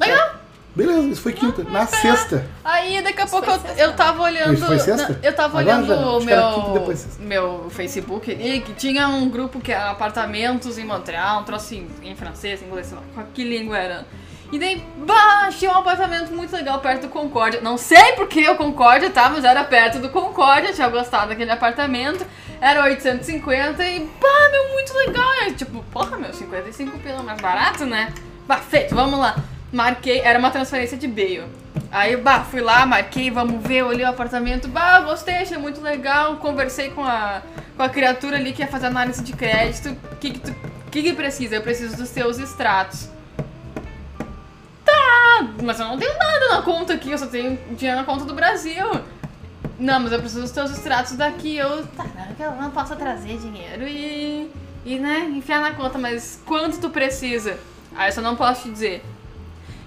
Legal. 0.00 0.28
Beleza, 0.76 1.08
isso 1.08 1.20
foi 1.22 1.32
quinta. 1.32 1.64
Na 1.64 1.86
sexta. 1.86 2.46
Aí 2.62 3.02
daqui 3.02 3.20
a 3.20 3.24
Isso 3.24 3.32
pouco 3.32 3.50
eu, 3.50 3.86
eu 3.88 3.96
tava 3.96 4.22
olhando. 4.22 4.54
Isso 4.54 4.64
foi 4.64 4.78
sexta? 4.78 5.08
não, 5.14 5.18
eu 5.22 5.34
tava 5.34 5.58
Agora 5.58 5.76
olhando 5.78 5.88
já, 5.88 5.96
o 6.06 6.20
meu, 6.22 6.60
meu 7.18 7.66
Facebook 7.70 8.32
que 8.60 8.72
tinha 8.74 9.08
um 9.08 9.28
grupo 9.28 9.58
que 9.60 9.72
era 9.72 9.90
apartamentos 9.90 10.78
em 10.78 10.84
Montreal, 10.84 11.40
um 11.40 11.44
troço 11.44 11.64
assim, 11.66 11.88
em 12.02 12.14
francês, 12.14 12.62
em 12.62 12.66
inglês, 12.66 12.86
sei 12.86 12.96
lá, 12.96 13.02
qual- 13.12 13.26
que 13.34 13.42
língua 13.42 13.76
era. 13.76 14.06
E 14.50 14.58
daí, 14.58 14.82
bah, 14.96 15.50
tinha 15.50 15.70
um 15.70 15.76
apartamento 15.76 16.32
muito 16.32 16.54
legal 16.54 16.80
perto 16.80 17.02
do 17.02 17.08
Concórdia. 17.08 17.60
Não 17.60 17.76
sei 17.76 18.12
porque 18.12 18.48
o 18.48 18.56
Concórdia, 18.56 19.10
tá? 19.10 19.28
Mas 19.28 19.44
era 19.44 19.62
perto 19.62 19.98
do 19.98 20.08
Concórdia, 20.08 20.72
tinha 20.72 20.88
gostado 20.88 21.28
daquele 21.28 21.50
apartamento. 21.50 22.26
Era 22.60 22.84
850 22.84 23.84
e, 23.84 24.00
bah, 24.00 24.48
meu, 24.50 24.72
muito 24.72 24.94
legal. 24.94 25.30
E, 25.46 25.52
tipo, 25.52 25.82
porra, 25.92 26.16
meu, 26.16 26.32
55 26.32 26.98
pila 26.98 27.22
mais 27.22 27.40
barato, 27.40 27.84
né? 27.84 28.12
Bah, 28.46 28.56
feito, 28.56 28.94
vamos 28.94 29.18
lá. 29.18 29.36
Marquei, 29.70 30.20
era 30.20 30.38
uma 30.38 30.50
transferência 30.50 30.96
de 30.96 31.06
Bale. 31.06 31.44
Aí, 31.90 32.16
bah, 32.16 32.40
fui 32.40 32.62
lá, 32.62 32.86
marquei, 32.86 33.30
vamos 33.30 33.66
ver, 33.66 33.82
olhei 33.82 34.04
o 34.04 34.08
apartamento, 34.08 34.66
bah, 34.68 35.00
gostei, 35.00 35.36
achei 35.36 35.58
muito 35.58 35.82
legal. 35.82 36.36
Conversei 36.36 36.88
com 36.90 37.04
a, 37.04 37.42
com 37.76 37.82
a 37.82 37.88
criatura 37.90 38.36
ali 38.36 38.52
que 38.52 38.62
ia 38.62 38.68
fazer 38.68 38.86
análise 38.86 39.22
de 39.22 39.34
crédito. 39.34 39.90
O 40.12 40.16
que 40.16 40.30
que, 40.30 40.54
que 40.90 41.02
que 41.02 41.12
precisa? 41.12 41.56
Eu 41.56 41.62
preciso 41.62 41.98
dos 41.98 42.08
teus 42.08 42.38
extratos. 42.38 43.10
Mas 45.62 45.80
eu 45.80 45.86
não 45.86 45.98
tenho 45.98 46.16
nada 46.18 46.48
na 46.50 46.62
conta 46.62 46.94
aqui, 46.94 47.10
eu 47.10 47.18
só 47.18 47.26
tenho 47.26 47.58
dinheiro 47.76 48.00
na 48.00 48.04
conta 48.04 48.24
do 48.24 48.34
Brasil. 48.34 48.86
Não, 49.78 50.00
mas 50.00 50.12
eu 50.12 50.18
preciso 50.18 50.42
dos 50.42 50.50
teus 50.50 50.70
extratos 50.70 51.16
daqui. 51.16 51.56
Eu, 51.56 51.86
tá, 51.88 52.04
que 52.36 52.42
não 52.42 52.70
posso 52.70 52.96
trazer 52.96 53.38
dinheiro 53.38 53.86
e, 53.86 54.50
e, 54.84 54.98
né, 54.98 55.30
enfiar 55.32 55.60
na 55.60 55.72
conta, 55.72 55.98
mas 55.98 56.42
quanto 56.44 56.80
tu 56.80 56.90
precisa? 56.90 57.58
Aí 57.94 58.08
eu 58.08 58.12
só 58.12 58.20
não 58.20 58.36
posso 58.36 58.62
te 58.62 58.70
dizer. 58.70 59.04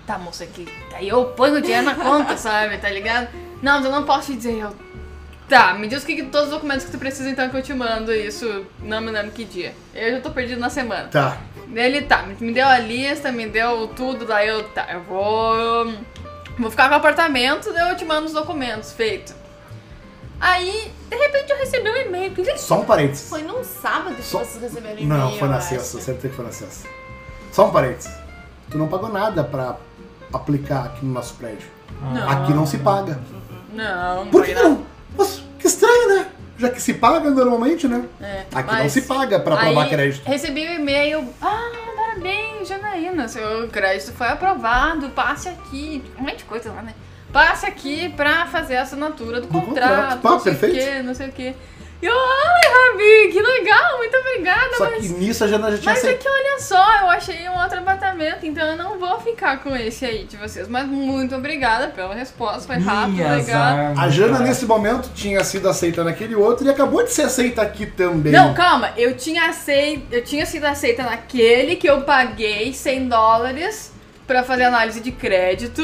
Tá, 0.08 0.18
moça, 0.18 0.44
aqui. 0.44 0.68
Aí 0.94 1.08
eu 1.08 1.26
ponho 1.26 1.56
o 1.56 1.62
dinheiro 1.62 1.86
na 1.86 1.96
conta, 1.96 2.36
sabe? 2.38 2.78
Tá 2.78 2.90
ligado? 2.90 3.30
Não, 3.62 3.76
mas 3.76 3.86
eu 3.86 3.92
não 3.92 4.04
posso 4.04 4.32
te 4.32 4.38
dizer. 4.38 4.60
Eu, 4.60 4.76
tá, 5.52 5.74
me 5.74 5.88
diz 5.88 6.02
o 6.04 6.06
que, 6.06 6.16
que- 6.16 6.24
todos 6.24 6.48
os 6.48 6.54
documentos 6.54 6.86
que 6.86 6.92
tu 6.92 6.98
precisa, 6.98 7.30
então 7.30 7.50
que 7.50 7.58
eu 7.58 7.62
te 7.62 7.74
mando 7.74 8.12
isso. 8.14 8.66
Não 8.82 9.02
me 9.02 9.12
lembro 9.12 9.32
que 9.32 9.44
dia. 9.46 9.74
Eu 9.94 10.14
já 10.14 10.22
tô 10.22 10.32
perdido 10.32 10.60
na 10.60 10.70
semana. 10.70 11.10
Tá. 11.10 11.38
Ele 11.76 12.02
tá, 12.02 12.24
me- 12.24 12.52
deu 12.54 12.68
a 12.68 12.80
lista, 12.80 13.32
me 13.32 13.48
deu 13.48 13.88
tudo, 13.90 14.26
daí 14.26 14.48
eu, 14.48 14.64
tá, 14.70 14.88
eu 14.92 15.02
vou. 15.04 15.94
Vou 16.58 16.70
ficar 16.72 16.88
com 16.90 16.96
o 16.96 16.98
apartamento, 16.98 17.72
daí 17.74 17.90
eu 17.90 17.96
te 17.98 18.06
mando 18.06 18.26
os 18.28 18.34
documentos, 18.34 18.92
feito. 18.94 19.34
Aí, 20.40 20.92
de 21.10 21.16
repente 21.16 21.52
eu 21.52 21.58
recebi 21.58 21.90
um 21.90 21.96
e-mail. 21.98 22.32
que 22.34 22.58
Só 22.58 22.80
um 22.82 22.86
parênteses. 22.86 23.30
Foi 23.30 23.44
num 23.44 23.64
sábado 23.64 24.16
que 24.16 24.24
Só- 24.24 24.40
vocês 24.40 24.62
receberam 24.62 25.00
e-mail. 25.00 25.22
Não, 25.22 25.38
foi 25.38 25.48
na 25.48 25.62
sexta, 25.62 26.00
sempre 26.02 26.30
que 26.30 26.36
foi 26.36 26.46
na 26.46 26.52
sexta. 26.52 26.88
Só 27.52 27.68
um 27.68 27.72
parênteses. 27.72 28.12
Tu 28.70 28.78
não 28.78 28.88
pagou 28.88 29.10
nada 29.10 29.44
pra 29.44 29.76
aplicar 30.34 30.86
aqui 30.86 31.06
no 31.06 31.14
nosso 31.14 31.36
prédio. 31.36 31.68
Não. 32.02 32.30
Aqui 32.30 32.54
não 32.54 32.66
se 32.66 32.78
paga. 32.80 33.20
Não, 33.74 34.28
Por 34.28 34.44
que 34.46 34.54
não? 34.54 34.84
Que 35.62 35.68
estranho, 35.68 36.16
né? 36.16 36.28
Já 36.58 36.70
que 36.70 36.82
se 36.82 36.94
paga 36.94 37.30
normalmente, 37.32 37.88
né? 37.88 38.04
É, 38.20 38.46
Aqui 38.54 38.72
não 38.72 38.80
mas 38.80 38.92
se 38.92 39.02
paga 39.04 39.40
pra 39.40 39.56
aprovar 39.56 39.84
aí, 39.86 39.90
crédito. 39.90 40.24
Recebi 40.28 40.62
o 40.68 40.74
e-mail. 40.74 41.28
Ah, 41.42 41.72
parabéns, 41.96 42.68
Janaína. 42.68 43.28
Seu 43.28 43.68
crédito 43.70 44.12
foi 44.14 44.28
aprovado. 44.28 45.10
Passe 45.10 45.50
aqui. 45.50 46.04
Um 46.20 46.22
monte 46.24 46.38
de 46.38 46.44
coisa 46.44 46.72
lá, 46.72 46.82
né? 46.82 46.94
Passe 47.34 47.66
aqui 47.66 48.10
pra 48.10 48.46
fazer 48.48 48.76
a 48.76 48.82
assinatura 48.84 49.40
do, 49.42 49.48
Do 49.48 49.54
contrato. 49.54 49.90
contrato. 49.90 50.22
Pá, 50.22 50.30
não 50.32 50.40
sei 50.40 50.54
perfeito. 50.54 50.76
o 50.76 50.92
quê, 50.94 51.02
não 51.02 51.14
sei 51.16 51.30
o 51.30 51.32
quê. 51.32 51.56
E 52.02 52.06
eu, 52.06 52.14
ai, 52.16 52.92
Rabi, 52.92 53.32
que 53.32 53.42
legal, 53.42 53.98
muito 53.98 54.18
obrigada. 54.18 54.76
Só 54.76 54.90
mas 54.90 55.02
que 55.02 55.10
nisso 55.14 55.44
a 55.44 55.48
Jana 55.48 55.70
já 55.72 55.78
tinha 55.78 55.94
mas 55.94 56.04
é 56.04 56.14
que 56.16 56.28
olha 56.28 56.60
só, 56.60 57.00
eu 57.02 57.10
achei 57.10 57.48
um 57.48 57.62
outro 57.62 57.78
apartamento, 57.78 58.44
então 58.46 58.66
eu 58.66 58.76
não 58.76 58.98
vou 59.00 59.20
ficar 59.20 59.62
com 59.62 59.76
esse 59.76 60.04
aí 60.06 60.24
de 60.24 60.36
vocês. 60.38 60.68
Mas 60.68 60.88
muito 60.88 61.36
obrigada 61.36 61.90
pela 61.90 62.16
resposta, 62.16 62.62
foi 62.62 62.78
rápido, 62.78 63.16
Minhas 63.18 63.46
legal. 63.46 63.62
armas, 63.62 64.00
A 64.00 64.10
Jana, 64.10 64.34
cara. 64.38 64.44
nesse 64.46 64.66
momento, 64.66 65.10
tinha 65.14 65.44
sido 65.44 65.70
aceita 65.70 66.04
naquele 66.04 66.36
outro 66.36 66.66
e 66.66 66.70
acabou 66.70 67.04
de 67.04 67.12
ser 67.12 67.24
aceita 67.24 67.62
aqui 67.62 67.86
também. 67.86 68.32
Não, 68.34 68.54
calma, 68.54 68.94
eu 68.98 69.16
tinha 69.16 69.46
aceito, 69.48 70.12
eu 70.12 70.24
tinha 70.24 70.46
sido 70.46 70.66
aceita 70.66 71.04
naquele 71.04 71.76
que 71.76 71.88
eu 71.88 72.02
paguei 72.02 72.74
100 72.74 73.08
dólares 73.10 73.92
pra 74.26 74.42
fazer 74.44 74.64
análise 74.64 75.00
de 75.02 75.12
crédito. 75.12 75.84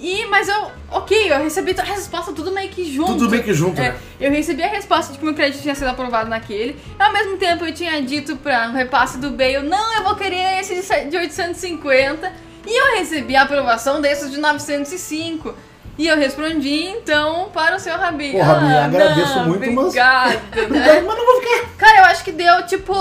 E, 0.00 0.26
mas 0.26 0.48
eu, 0.48 0.70
ok, 0.90 1.32
eu 1.32 1.38
recebi 1.42 1.74
a 1.78 1.82
resposta 1.84 2.32
tudo 2.32 2.50
meio 2.50 2.68
que 2.68 2.84
junto. 2.92 3.12
Tudo 3.12 3.30
meio 3.30 3.42
que 3.44 3.54
junto, 3.54 3.80
É, 3.80 3.90
né? 3.90 3.96
eu 4.20 4.30
recebi 4.30 4.62
a 4.62 4.66
resposta 4.68 5.12
de 5.12 5.18
que 5.18 5.24
meu 5.24 5.34
crédito 5.34 5.62
tinha 5.62 5.74
sido 5.74 5.86
aprovado 5.88 6.28
naquele. 6.28 6.76
Ao 6.98 7.12
mesmo 7.12 7.36
tempo, 7.36 7.64
eu 7.64 7.72
tinha 7.72 8.02
dito 8.02 8.36
pra 8.36 8.66
no 8.68 8.74
repasse 8.74 9.18
do 9.18 9.30
Bale, 9.30 9.60
não, 9.60 9.94
eu 9.94 10.02
vou 10.02 10.16
querer 10.16 10.60
esse 10.60 10.74
de 10.74 10.82
se- 10.82 11.04
de 11.04 11.16
850. 11.16 12.32
E 12.66 12.74
eu 12.76 12.98
recebi 12.98 13.36
a 13.36 13.42
aprovação 13.42 14.00
desses 14.00 14.30
de 14.30 14.38
905. 14.38 15.54
E 15.96 16.08
eu 16.08 16.16
respondi, 16.16 16.86
então, 16.86 17.50
para 17.54 17.76
o 17.76 17.78
seu 17.78 17.96
Rabi. 17.96 18.36
Rabi, 18.36 18.64
ah, 18.66 18.84
agradeço 18.86 19.36
não, 19.36 19.46
muito, 19.48 19.70
mas- 19.70 19.78
obrigada, 19.86 20.42
Mas 20.68 20.70
né? 20.70 21.00
não 21.02 21.24
vou 21.26 21.40
ficar. 21.40 21.68
Cara, 21.78 21.98
eu 21.98 22.04
acho 22.06 22.24
que 22.24 22.32
deu, 22.32 22.66
tipo, 22.66 22.92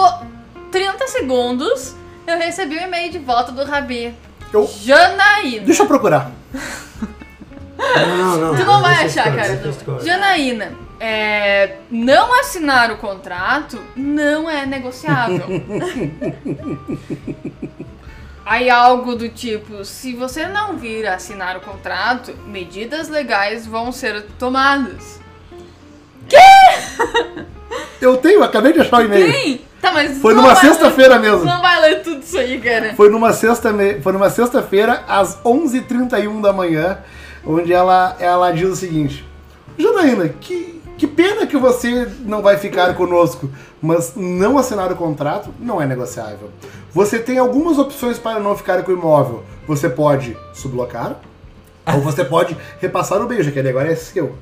30 0.71 1.07
segundos. 1.07 1.95
Eu 2.27 2.37
recebi 2.37 2.75
o 2.77 2.81
e-mail 2.81 3.11
de 3.11 3.17
volta 3.19 3.51
do 3.51 3.63
Rabi. 3.63 4.13
Eu... 4.53 4.69
Janaína. 4.81 5.65
Deixa 5.65 5.83
eu 5.83 5.87
procurar. 5.87 6.31
Não, 7.77 8.17
não, 8.17 8.37
não. 8.37 8.55
Tu 8.55 8.63
não 8.63 8.81
vai 8.81 9.05
achar, 9.05 9.35
cara. 9.35 9.59
Janaína, 10.03 10.71
é, 10.99 11.77
não 11.89 12.39
assinar 12.39 12.91
o 12.91 12.97
contrato 12.97 13.81
não 13.95 14.49
é 14.49 14.65
negociável. 14.65 15.47
Aí 18.45 18.69
algo 18.69 19.15
do 19.15 19.29
tipo, 19.29 19.85
se 19.85 20.13
você 20.13 20.45
não 20.47 20.77
vir 20.77 21.07
assinar 21.07 21.55
o 21.57 21.61
contrato, 21.61 22.33
medidas 22.45 23.07
legais 23.07 23.65
vão 23.65 23.91
ser 23.91 24.23
tomadas. 24.37 25.19
Eu 28.01 28.17
tenho, 28.17 28.43
acabei 28.43 28.73
de 28.73 28.81
achar 28.81 28.99
o 29.01 29.05
e-mail. 29.05 29.31
Sim! 29.31 29.61
Tá, 29.81 29.91
mas 29.91 30.17
Foi 30.19 30.33
numa 30.33 30.53
vai 30.53 30.63
ler- 30.63 30.69
sexta-feira 30.69 31.19
mesmo. 31.19 31.43
Não 31.43 31.61
vai 31.61 31.81
ler 31.81 32.01
tudo 32.01 32.21
isso 32.21 32.37
aí, 32.37 32.59
cara. 32.59 32.93
Foi 32.95 33.09
numa 33.09 33.33
sexta 33.33 33.73
foi 34.01 34.13
numa 34.13 34.29
sexta-feira 34.29 35.03
às 35.07 35.37
11h31 35.43 36.39
da 36.41 36.53
manhã, 36.53 36.99
onde 37.45 37.73
ela 37.73 38.15
ela 38.19 38.51
diz 38.51 38.69
o 38.69 38.75
seguinte: 38.77 39.25
Janaína, 39.77 40.29
que 40.29 40.81
que 40.97 41.05
pena 41.07 41.45
que 41.45 41.57
você 41.57 42.07
não 42.21 42.41
vai 42.41 42.57
ficar 42.57 42.93
conosco, 42.93 43.49
mas 43.81 44.13
não 44.15 44.57
assinar 44.57 44.89
o 44.91 44.95
contrato 44.95 45.53
não 45.59 45.81
é 45.81 45.85
negociável. 45.85 46.49
Você 46.93 47.19
tem 47.19 47.37
algumas 47.37 47.77
opções 47.77 48.17
para 48.17 48.39
não 48.39 48.55
ficar 48.55 48.83
com 48.83 48.91
o 48.91 48.95
imóvel. 48.95 49.43
Você 49.67 49.89
pode 49.89 50.37
sublocar, 50.53 51.17
ou 51.85 51.99
você 51.99 52.23
pode 52.23 52.55
repassar 52.79 53.21
o 53.21 53.25
beijo, 53.25 53.51
que 53.51 53.59
ele 53.59 53.69
agora 53.69 53.91
é 53.91 53.95
seu. 53.95 54.35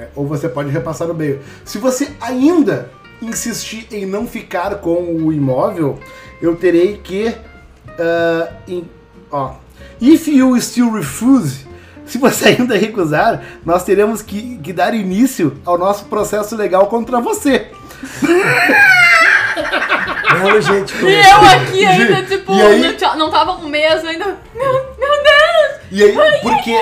Né? 0.00 0.08
Ou 0.16 0.26
você 0.26 0.48
pode 0.48 0.70
repassar 0.70 1.10
o 1.10 1.14
beijo. 1.14 1.40
Se 1.64 1.78
você 1.78 2.10
ainda 2.20 2.90
insistir 3.22 3.86
em 3.92 4.06
não 4.06 4.26
ficar 4.26 4.76
com 4.76 4.94
o 5.14 5.32
imóvel, 5.32 5.98
eu 6.40 6.56
terei 6.56 6.96
que. 7.02 7.34
ah, 7.98 8.48
em- 8.66 8.88
ó. 9.30 9.52
If 10.00 10.26
you 10.28 10.58
still 10.60 10.90
refuse, 10.92 11.66
se 12.06 12.16
você 12.16 12.48
ainda 12.48 12.76
recusar, 12.76 13.42
nós 13.64 13.84
teremos 13.84 14.22
que, 14.22 14.56
que 14.58 14.72
dar 14.72 14.94
início 14.94 15.58
ao 15.64 15.76
nosso 15.76 16.06
processo 16.06 16.56
legal 16.56 16.86
contra 16.86 17.20
você. 17.20 17.66
Belo 20.32 20.60
gente. 20.60 20.94
E 21.04 21.20
eu 21.28 21.40
aqui 21.42 21.84
ainda, 21.84 22.22
tipo, 22.22 22.52
e 22.54 22.62
aí- 22.62 22.96
não, 23.00 23.16
não 23.18 23.30
tava 23.30 23.52
um 23.52 23.68
mês 23.68 24.02
ainda. 24.04 24.38
Meu, 24.54 24.72
meu 24.72 25.19
Deus! 25.19 25.19
E 25.90 26.02
aí, 26.02 26.14
porque, 26.42 26.74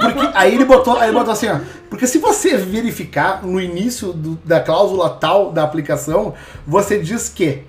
porque 0.00 0.30
aí 0.34 0.54
ele 0.54 0.64
botou, 0.64 0.96
aí 0.98 1.08
ele 1.08 1.16
botou 1.18 1.32
assim, 1.32 1.48
ó. 1.48 1.58
Porque 1.88 2.06
se 2.06 2.18
você 2.18 2.56
verificar 2.56 3.42
no 3.44 3.60
início 3.60 4.12
do- 4.12 4.38
da 4.44 4.60
cláusula 4.60 5.08
tal 5.10 5.50
da 5.52 5.62
aplicação, 5.62 6.34
você 6.66 6.98
diz 6.98 7.28
que 7.28 7.62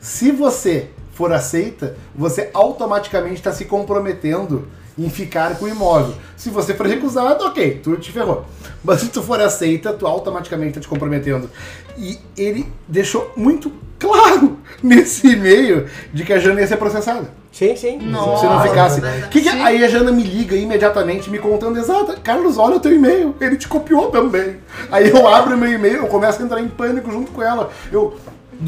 se 0.00 0.30
você 0.32 0.88
for 1.12 1.32
aceita, 1.32 1.96
você 2.14 2.50
automaticamente 2.54 3.34
está 3.36 3.52
se 3.52 3.64
comprometendo 3.66 4.68
em 4.98 5.10
ficar 5.10 5.56
com 5.58 5.66
o 5.66 5.68
imóvel. 5.68 6.14
Se 6.36 6.48
você 6.48 6.72
for 6.72 6.86
recusado, 6.86 7.44
ok, 7.44 7.80
tu 7.82 7.96
te 7.96 8.10
ferrou. 8.10 8.46
Mas 8.82 9.00
se 9.00 9.08
tu 9.08 9.22
for 9.22 9.38
aceita, 9.40 9.92
tu 9.92 10.06
automaticamente 10.06 10.70
está 10.70 10.80
te 10.80 10.88
comprometendo. 10.88 11.50
E 11.98 12.18
ele 12.36 12.66
deixou 12.88 13.30
muito 13.36 13.70
claro 13.98 14.56
nesse 14.82 15.26
e-mail 15.28 15.86
de 16.14 16.24
que 16.24 16.32
a 16.32 16.38
Jana 16.38 16.60
ia 16.62 16.66
ser 16.66 16.76
processada. 16.78 17.30
Sim, 17.56 17.74
sim. 17.74 17.98
Se 18.00 18.06
não 18.06 18.60
ficasse. 18.62 19.00
Que 19.30 19.40
que- 19.40 19.48
aí 19.48 19.82
a 19.82 19.88
Jana 19.88 20.12
me 20.12 20.22
liga 20.22 20.54
imediatamente 20.54 21.30
me 21.30 21.38
contando 21.38 21.78
exato. 21.78 22.14
Carlos, 22.22 22.58
olha 22.58 22.76
o 22.76 22.80
teu 22.80 22.92
e-mail. 22.92 23.34
Ele 23.40 23.56
te 23.56 23.66
copiou 23.66 24.10
também. 24.10 24.58
Aí 24.92 25.08
eu 25.08 25.26
abro 25.26 25.56
meu 25.56 25.72
e-mail, 25.72 25.96
eu 26.02 26.06
começo 26.06 26.42
a 26.42 26.44
entrar 26.44 26.60
em 26.60 26.68
pânico 26.68 27.10
junto 27.10 27.32
com 27.32 27.42
ela. 27.42 27.70
Eu. 27.90 28.14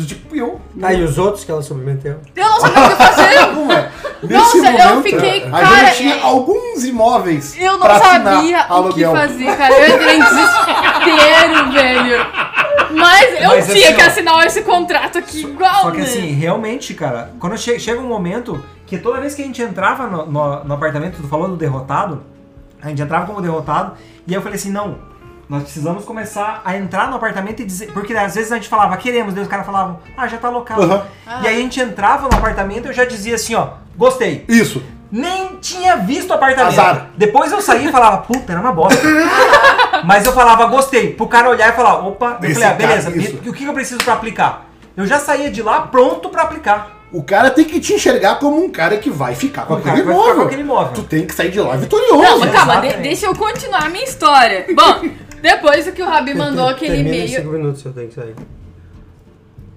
Tipo, 0.07 0.35
eu. 0.35 0.59
Ah, 0.83 0.93
e 0.95 1.03
os 1.03 1.19
outros 1.19 1.45
que 1.45 1.51
ela 1.51 1.61
submeteu? 1.63 2.17
Eu 2.35 2.45
não 2.49 2.61
sabia 2.61 2.85
o 2.87 2.89
que 2.89 2.97
fazer! 2.97 3.29
É? 4.21 4.27
Nossa, 4.33 4.57
eu 4.57 5.03
fiquei- 5.03 5.45
a 5.47 5.51
cara, 5.51 5.85
gente 5.87 5.97
tinha 5.99 6.17
é- 6.17 6.23
alguns 6.23 6.85
imóveis. 6.85 7.55
Eu 7.57 7.79
não 7.79 7.87
sabia 7.87 8.59
o 8.59 8.65
que 8.65 8.73
aluguel. 8.73 9.13
fazer, 9.13 9.57
cara. 9.57 9.75
Eu 9.79 9.95
entrei 9.95 10.17
em 10.17 10.21
desespero, 10.25 11.73
velho. 11.73 12.27
Mas 12.91 13.41
eu 13.43 13.49
Mas 13.49 13.67
tinha 13.67 13.87
assim, 13.89 13.95
que 13.95 14.01
assinar 14.03 14.47
esse 14.47 14.63
contrato 14.63 15.19
aqui 15.19 15.43
igual, 15.43 15.83
Só 15.83 15.91
que 15.93 15.99
né? 15.99 16.03
assim, 16.05 16.33
realmente, 16.33 16.95
cara, 16.95 17.31
quando 17.39 17.57
che- 17.57 17.79
chega 17.79 18.01
um 18.01 18.09
momento 18.09 18.63
que 18.89 18.99
toda 18.99 19.21
vez 19.21 19.35
que 19.35 19.43
a 19.43 19.45
gente 19.45 19.61
entrava 19.63 20.07
no, 20.07 20.27
no- 20.27 20.65
no 20.65 20.75
apartamento, 20.75 21.19
tu 21.21 21.29
falou 21.29 21.47
do 21.49 21.57
derrotado, 21.57 22.23
a 22.83 22.89
gente 22.89 23.03
entrava 23.03 23.27
como 23.27 23.41
derrotado, 23.43 23.93
e 24.27 24.31
aí 24.33 24.35
eu 24.37 24.43
falei 24.43 24.57
assim, 24.57 24.71
não, 24.71 24.97
nós 25.49 25.63
precisamos 25.63 26.05
começar 26.05 26.63
a 26.65 26.77
entrar 26.77 27.09
no 27.09 27.17
apartamento 27.17 27.61
e 27.61 27.65
dizer. 27.65 27.93
Porque 27.93 28.13
às 28.15 28.35
vezes 28.35 28.51
a 28.51 28.57
gente 28.57 28.69
falava, 28.69 28.97
queremos, 28.97 29.35
daí 29.35 29.43
os 29.43 29.49
caras 29.49 29.65
falavam, 29.67 29.99
ah, 30.17 30.27
já 30.27 30.39
tá 30.39 30.49
local. 30.51 30.81
Aham. 30.81 31.03
E 31.43 31.47
aí 31.49 31.57
a 31.57 31.61
gente 31.61 31.79
entrava 31.81 32.29
no 32.29 32.37
apartamento 32.37 32.87
e 32.87 32.89
eu 32.89 32.93
já 32.95 33.05
dizia 33.05 33.35
assim, 33.35 33.55
ó, 33.55 33.69
gostei. 33.97 34.45
Isso. 34.49 34.83
Nem 35.11 35.57
tinha 35.57 35.97
visto 35.97 36.31
o 36.31 36.35
apartamento. 36.35 36.79
Azar. 36.79 37.07
Depois 37.17 37.51
eu 37.51 37.63
saí 37.63 37.89
e 37.89 37.93
falava, 37.93 38.19
puta, 38.19 38.53
era 38.53 38.61
uma 38.61 38.73
bosta. 38.73 39.01
Mas 40.05 40.25
eu 40.27 40.33
falava, 40.33 40.67
gostei. 40.67 41.15
Pro 41.15 41.27
cara 41.27 41.49
olhar 41.49 41.71
e 41.71 41.73
falar, 41.77 42.07
opa, 42.07 42.39
eu 42.43 42.51
Esse 42.51 42.61
falei, 42.61 42.69
ah, 42.69 42.77
cara, 42.77 42.89
beleza, 43.03 43.41
e 43.43 43.49
o 43.49 43.53
que 43.55 43.65
eu 43.65 43.73
preciso 43.73 44.03
pra 44.05 44.13
aplicar? 44.15 44.67
Eu 44.97 45.07
já 45.07 45.19
saía 45.19 45.51
de 45.51 45.63
lá 45.63 45.83
pronto 45.83 46.29
pra 46.29 46.43
aplicar. 46.43 46.98
O 47.13 47.23
cara 47.23 47.51
tem 47.51 47.65
que 47.65 47.81
te 47.81 47.95
enxergar 47.95 48.35
como 48.37 48.63
um 48.63 48.69
cara 48.71 48.99
que 48.99 49.09
vai 49.11 49.35
ficar 49.35 49.65
com 49.67 49.75
Um 49.75 49.81
cara 49.81 49.97
aquele 49.99 50.03
que 50.03 50.07
vai 50.09 50.15
ficar 50.17 50.25
imóvel. 50.27 50.43
com 50.43 50.47
aquele 50.49 50.63
imóvel. 50.63 50.93
Tu 50.95 51.03
tem 51.05 51.27
que 51.27 51.35
sair 51.35 51.51
de 51.51 51.61
lá 51.61 51.75
vitorioso. 51.77 52.23
Não, 52.23 52.39
mas 52.41 52.51
calma, 52.53 52.81
de- 52.81 52.97
deixa 52.99 53.27
eu 53.27 53.35
continuar 53.35 53.85
a 53.85 53.89
minha 53.89 54.05
história. 54.05 54.67
Bom, 54.77 55.09
depois 55.41 55.89
que 55.91 56.03
o 56.03 56.07
Rabi 56.07 56.35
mandou 56.35 56.69
aquele 56.69 56.97
Termina 56.97 57.17
em 57.17 57.19
e-mail. 57.25 57.41
cinco 57.41 57.53
minutos 57.53 57.85
eu 57.85 57.93
tenho 57.93 58.09
que 58.09 58.15
sair. 58.15 58.35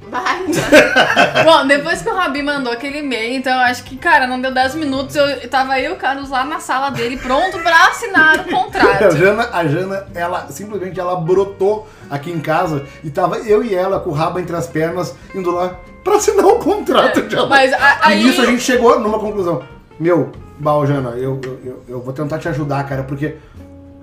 Vai. 0.09 0.43
Bom, 1.45 1.67
depois 1.67 2.01
que 2.01 2.09
o 2.09 2.13
Rabi 2.13 2.41
mandou 2.43 2.73
aquele 2.73 2.99
e-mail, 2.99 3.33
então 3.37 3.53
eu 3.53 3.59
acho 3.61 3.83
que, 3.85 3.95
cara, 3.95 4.27
não 4.27 4.41
deu 4.41 4.53
10 4.53 4.75
minutos, 4.75 5.15
eu 5.15 5.47
tava 5.49 5.79
eu 5.79 5.91
e 5.91 5.93
o 5.93 5.97
Carlos 5.97 6.29
lá 6.29 6.43
na 6.43 6.59
sala 6.59 6.89
dele, 6.89 7.15
pronto 7.15 7.57
pra 7.59 7.87
assinar 7.87 8.39
o 8.39 8.41
A 8.41 8.43
contrato. 8.43 9.15
Jana, 9.15 9.49
a 9.53 9.65
Jana, 9.65 10.05
ela 10.13 10.47
simplesmente 10.49 10.99
ela 10.99 11.15
brotou 11.15 11.87
aqui 12.09 12.29
em 12.29 12.41
casa 12.41 12.85
e 13.05 13.09
tava 13.09 13.37
eu 13.37 13.63
e 13.63 13.73
ela 13.73 14.01
com 14.01 14.09
o 14.09 14.13
rabo 14.13 14.37
entre 14.39 14.53
as 14.53 14.67
pernas 14.67 15.15
indo 15.33 15.49
lá 15.51 15.75
pra 16.03 16.15
assinar 16.15 16.45
o 16.45 16.59
contrato 16.59 17.21
de 17.23 17.35
ela. 17.35 17.47
Mas 17.47 17.71
a- 17.73 17.99
aí- 18.01 18.21
E 18.21 18.23
nisso 18.25 18.41
a 18.41 18.45
gente 18.45 18.61
chegou 18.61 18.99
numa 18.99 19.19
conclusão. 19.19 19.63
Meu, 19.99 20.31
Bal, 20.57 20.85
Jana, 20.85 21.11
eu, 21.11 21.39
eu, 21.43 21.59
eu, 21.65 21.83
eu 21.87 22.01
vou 22.01 22.13
tentar 22.13 22.37
te 22.39 22.47
ajudar, 22.47 22.83
cara, 22.87 23.03
porque, 23.03 23.35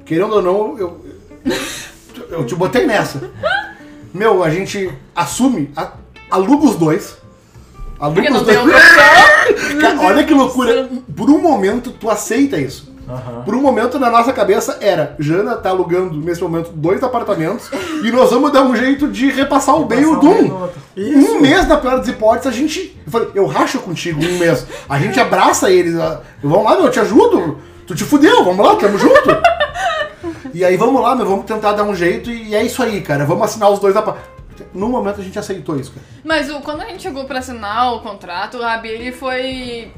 querendo 0.05 0.35
ou 0.35 0.43
não, 0.43 0.79
eu, 0.79 1.05
eu 2.31 2.45
te 2.47 2.55
botei 2.55 2.87
nessa. 2.87 3.31
Meu, 4.13 4.43
a 4.43 4.51
gente 4.51 4.91
assume, 5.15 5.71
a- 5.77 5.93
aluga 6.31 6.67
os 6.67 6.77
dois. 6.77 7.17
Aluga 8.01 8.23
Porque 8.23 8.33
os 8.33 8.43
dois. 8.43 8.59
olha 10.01 10.25
que 10.25 10.33
loucura. 10.35 10.89
Por 11.17 11.29
um 11.31 11.41
momento, 11.41 11.91
tu 11.91 12.09
aceita 12.11 12.57
isso. 12.59 12.88
Por 13.45 13.55
um 13.55 13.63
momento, 13.63 13.99
na 13.99 14.11
nossa 14.11 14.33
cabeça, 14.33 14.79
era 14.81 15.17
Jana 15.19 15.57
tá 15.57 15.71
alugando, 15.71 16.17
nesse 16.19 16.43
momento, 16.43 16.71
dois 16.73 17.03
apartamentos 17.03 17.71
e 18.05 18.11
nós 18.11 18.31
vamos 18.31 18.53
dar 18.53 18.63
um 18.63 18.77
jeito 18.77 19.09
de 19.09 19.31
repassar 19.31 19.77
o 19.77 19.85
bem 19.85 20.01
e 20.01 20.05
o 20.07 20.17
um 20.17 20.21
Doom. 20.21 20.69
Um 20.97 21.41
mês, 21.41 21.67
na 21.67 21.77
pior 21.79 21.99
das 21.99 22.09
hipóteses, 22.09 22.47
a 22.47 22.51
gente... 22.51 23.01
Eu 23.07 23.13
falei, 23.13 23.29
eu 23.35 23.47
racho 23.47 23.79
contigo 23.79 24.21
um 24.23 24.39
mês. 24.39 24.67
A 24.89 24.99
gente 24.99 25.19
abraça 25.19 25.71
eles. 25.71 25.95
Vamos 26.43 26.65
lá, 26.65 26.77
meu, 26.77 26.87
eu 26.87 26.91
te 26.91 27.01
ajudo. 27.01 27.59
Tu 27.87 27.95
te 27.95 28.05
fudeu, 28.05 28.45
vamos 28.45 28.67
lá, 28.67 28.77
tamo 28.77 28.99
junto. 28.99 29.31
E 30.53 30.65
aí, 30.65 30.77
vamos 30.77 31.01
lá, 31.01 31.15
meu, 31.15 31.27
vamos 31.27 31.47
tentar 31.47 31.73
dar 31.73 31.85
um 31.85 31.95
jeito 31.95 32.31
e 32.31 32.55
é 32.55 32.63
isso 32.63 32.83
aí, 32.83 33.01
cara. 33.01 33.25
Vamos 33.25 33.45
assinar 33.45 33.71
os 33.71 33.79
dois 33.79 33.97
apartamentos. 33.97 34.37
No 34.75 34.89
momento, 34.89 35.21
a 35.21 35.25
gente 35.25 35.39
aceitou 35.39 35.79
isso, 35.79 35.93
cara. 35.93 36.05
Mas 36.25 36.51
o- 36.51 36.61
quando 36.61 36.83
a 36.83 36.87
gente 36.87 37.03
chegou 37.03 37.25
pra 37.25 37.39
assinar 37.39 37.95
o 37.95 38.01
contrato, 38.01 38.59
o 38.59 38.61
Rabi 38.61 38.89
ele 38.89 39.13
foi 39.13 39.91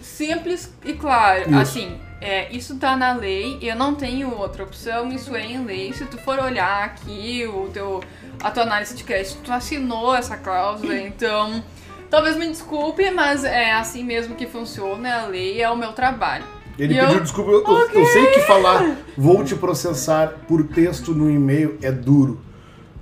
simples 0.00 0.72
e 0.84 0.92
claro. 0.92 1.50
Isso. 1.50 1.58
Assim, 1.58 1.96
é, 2.20 2.50
isso 2.54 2.76
tá 2.76 2.96
na 2.96 3.12
lei, 3.14 3.58
eu 3.60 3.76
não 3.76 3.94
tenho 3.94 4.30
outra 4.34 4.64
opção, 4.64 5.10
isso 5.12 5.34
é 5.36 5.44
em 5.46 5.64
lei. 5.64 5.92
Se 5.92 6.04
tu 6.06 6.16
for 6.18 6.38
olhar 6.38 6.84
aqui 6.84 7.46
o 7.46 7.68
teu, 7.72 8.02
a 8.42 8.50
tua 8.50 8.62
análise 8.62 8.94
de 8.94 9.04
crédito, 9.04 9.38
tu 9.44 9.52
assinou 9.52 10.14
essa 10.14 10.36
cláusula, 10.36 10.96
então 10.98 11.62
talvez 12.10 12.36
me 12.36 12.48
desculpe, 12.48 13.10
mas 13.10 13.44
é 13.44 13.72
assim 13.72 14.02
mesmo 14.04 14.34
que 14.34 14.46
funciona, 14.46 15.08
é 15.08 15.12
a 15.12 15.26
lei, 15.26 15.60
é 15.62 15.68
o 15.70 15.76
meu 15.76 15.92
trabalho. 15.92 16.44
Ele 16.78 16.94
E 16.94 16.98
pediu 16.98 17.14
eu- 17.16 17.22
desculpa. 17.22 17.50
Eu, 17.50 17.64
eu- 17.64 17.90
eu 18.00 18.06
sei 18.06 18.26
que 18.32 18.40
falar 18.40 18.96
vou 19.16 19.42
te 19.42 19.54
processar 19.54 20.28
por 20.46 20.62
texto 20.68 21.14
no 21.14 21.30
e-mail 21.30 21.78
é 21.82 21.90
duro. 21.90 22.40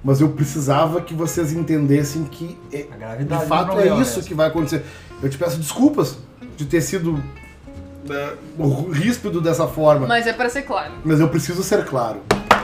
Mas 0.02 0.20
eu 0.20 0.28
precisava 0.28 1.00
que 1.00 1.12
vocês 1.14 1.52
entendessem 1.52 2.24
que 2.24 2.56
é- 2.72 2.86
de 3.24 3.46
fato 3.46 3.80
é 3.80 3.86
isso 4.00 4.16
mesmo. 4.16 4.22
que 4.24 4.34
vai 4.34 4.46
acontecer. 4.48 4.84
Eu 5.22 5.28
te 5.30 5.36
peço 5.38 5.56
desculpas 5.58 6.18
de 6.56 6.66
ter 6.66 6.82
sido 6.82 7.20
é, 8.10 8.34
ríspido 8.92 9.40
dessa 9.40 9.66
forma. 9.66 10.06
Mas 10.06 10.26
é 10.26 10.32
pra 10.32 10.48
ser 10.48 10.62
claro. 10.62 10.92
Mas 11.04 11.20
eu 11.20 11.28
preciso 11.28 11.62
ser 11.62 11.84
claro. 11.84 12.20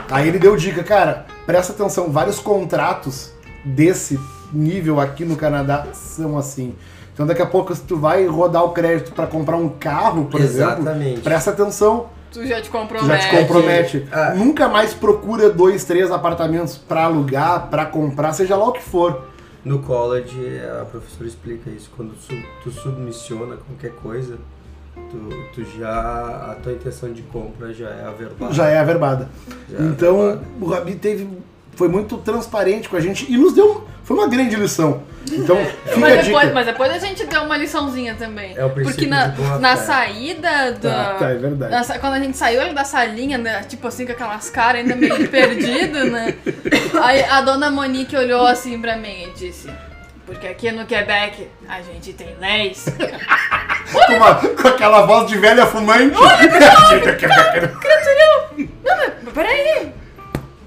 Aí 0.09 0.27
ele 0.27 0.39
deu 0.39 0.55
dica, 0.55 0.83
cara, 0.83 1.25
presta 1.45 1.73
atenção, 1.73 2.11
vários 2.11 2.39
contratos 2.39 3.31
desse 3.63 4.19
nível 4.51 4.99
aqui 4.99 5.23
no 5.23 5.35
Canadá 5.35 5.87
são 5.93 6.37
assim. 6.37 6.75
Então 7.13 7.25
daqui 7.25 7.41
a 7.41 7.45
pouco 7.45 7.73
se 7.73 7.81
tu 7.81 7.97
vai 7.97 8.25
rodar 8.25 8.63
o 8.63 8.69
crédito 8.69 9.13
para 9.13 9.27
comprar 9.27 9.55
um 9.57 9.69
carro, 9.69 10.25
por 10.25 10.41
Exatamente. 10.41 11.01
exemplo, 11.05 11.23
presta 11.23 11.51
atenção, 11.51 12.07
Tu 12.31 12.45
já 12.47 12.61
te 12.61 12.69
tu 12.69 12.71
já 12.73 12.79
compromete. 12.79 13.29
te 13.29 13.35
compromete. 13.35 14.07
Ah. 14.11 14.33
Nunca 14.33 14.69
mais 14.69 14.93
procura 14.93 15.49
dois, 15.49 15.83
três 15.83 16.09
apartamentos 16.11 16.77
para 16.77 17.03
alugar, 17.03 17.67
para 17.67 17.85
comprar, 17.85 18.31
seja 18.31 18.55
lá 18.55 18.69
o 18.69 18.71
que 18.71 18.81
for. 18.81 19.27
No 19.65 19.79
college, 19.79 20.39
a 20.81 20.85
professora 20.85 21.27
explica 21.27 21.69
isso. 21.69 21.91
Quando 21.95 22.13
tu, 22.13 22.33
tu 22.63 22.71
submissiona 22.71 23.57
qualquer 23.57 23.91
coisa, 24.01 24.37
tu, 25.09 25.43
tu 25.53 25.79
já. 25.79 26.51
a 26.51 26.55
tua 26.61 26.73
intenção 26.73 27.11
de 27.11 27.21
compra 27.23 27.73
já 27.73 27.89
é 27.89 28.05
averbada. 28.05 28.53
Já 28.53 28.67
é 28.67 28.79
averbada. 28.79 29.29
Já 29.69 29.77
é 29.77 29.87
então 29.87 30.21
averbada. 30.21 30.45
o 30.59 30.65
Rabi 30.69 30.95
teve 30.95 31.27
foi 31.75 31.87
muito 31.87 32.17
transparente 32.17 32.89
com 32.89 32.95
a 32.97 32.99
gente 32.99 33.31
e 33.31 33.37
nos 33.37 33.53
deu 33.53 33.87
foi 34.03 34.17
uma 34.17 34.27
grande 34.27 34.55
lição. 34.55 35.03
Então 35.31 35.55
fica 35.85 35.95
a 35.95 35.99
Mas 35.99 36.13
dica. 36.13 36.25
depois, 36.25 36.53
mas 36.53 36.65
depois 36.65 36.91
a 36.91 36.97
gente 36.97 37.25
deu 37.25 37.43
uma 37.43 37.57
liçãozinha 37.57 38.15
também. 38.15 38.53
É 38.57 38.65
o 38.65 38.69
princípio 38.69 39.09
Porque 39.09 39.09
na, 39.09 39.59
na 39.59 39.77
saída 39.77 40.73
da. 40.73 41.03
Tá, 41.03 41.13
tá, 41.15 41.29
é 41.29 41.35
verdade. 41.35 41.71
na 41.71 41.99
quando 41.99 42.13
a 42.13 42.19
gente 42.19 42.37
saiu 42.37 42.61
ali 42.61 42.73
da 42.73 42.83
salinha, 42.83 43.37
né, 43.37 43.61
tipo 43.63 43.87
assim, 43.87 44.05
com 44.05 44.11
aquelas 44.11 44.49
caras 44.49 44.81
ainda 44.81 44.95
meio 44.95 45.27
perdido, 45.29 46.05
né? 46.05 46.35
Aí 47.01 47.23
a 47.23 47.41
dona 47.41 47.69
Monique 47.71 48.15
olhou 48.15 48.45
assim 48.45 48.79
pra 48.81 48.97
mim 48.97 49.27
e 49.29 49.31
disse: 49.37 49.69
Porque 50.31 50.47
aqui 50.47 50.71
no 50.71 50.85
Quebec 50.85 51.49
a 51.67 51.81
gente 51.81 52.13
tem 52.13 52.35
leis. 52.39 52.85
com, 54.07 54.13
uma- 54.15 54.35
com 54.35 54.67
aquela 54.67 55.05
voz 55.05 55.27
de 55.27 55.37
velha 55.37 55.65
fumante. 55.65 56.15
Não, 58.83 58.97
mas 59.23 59.33
peraí. 59.33 59.91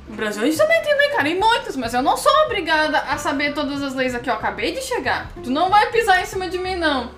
No 0.08 0.16
Brasil 0.16 0.42
a 0.42 0.46
gente 0.46 0.58
também 0.58 0.80
tem 0.82 0.96
lei, 0.96 1.08
cara, 1.08 1.28
e 1.28 1.34
muitas, 1.38 1.76
mas 1.76 1.92
eu 1.94 2.02
não 2.02 2.16
sou 2.16 2.32
obrigada 2.44 2.98
a 3.08 3.16
saber 3.18 3.52
todas 3.52 3.82
as 3.82 3.94
leis 3.94 4.14
aqui, 4.14 4.30
eu 4.30 4.34
acabei 4.34 4.72
de 4.72 4.80
chegar. 4.82 5.28
Tu 5.42 5.50
não 5.50 5.68
vai 5.70 5.86
pisar 5.90 6.22
em 6.22 6.26
cima 6.26 6.48
de 6.48 6.58
mim, 6.58 6.76
não. 6.76 7.06
O 7.06 7.10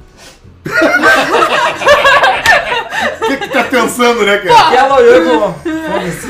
que, 3.28 3.36
que 3.36 3.48
tá 3.48 3.64
pensando, 3.64 4.24
né, 4.24 4.38
cara? 4.38 4.74
Ela 4.76 4.96
foda-se. 5.90 6.26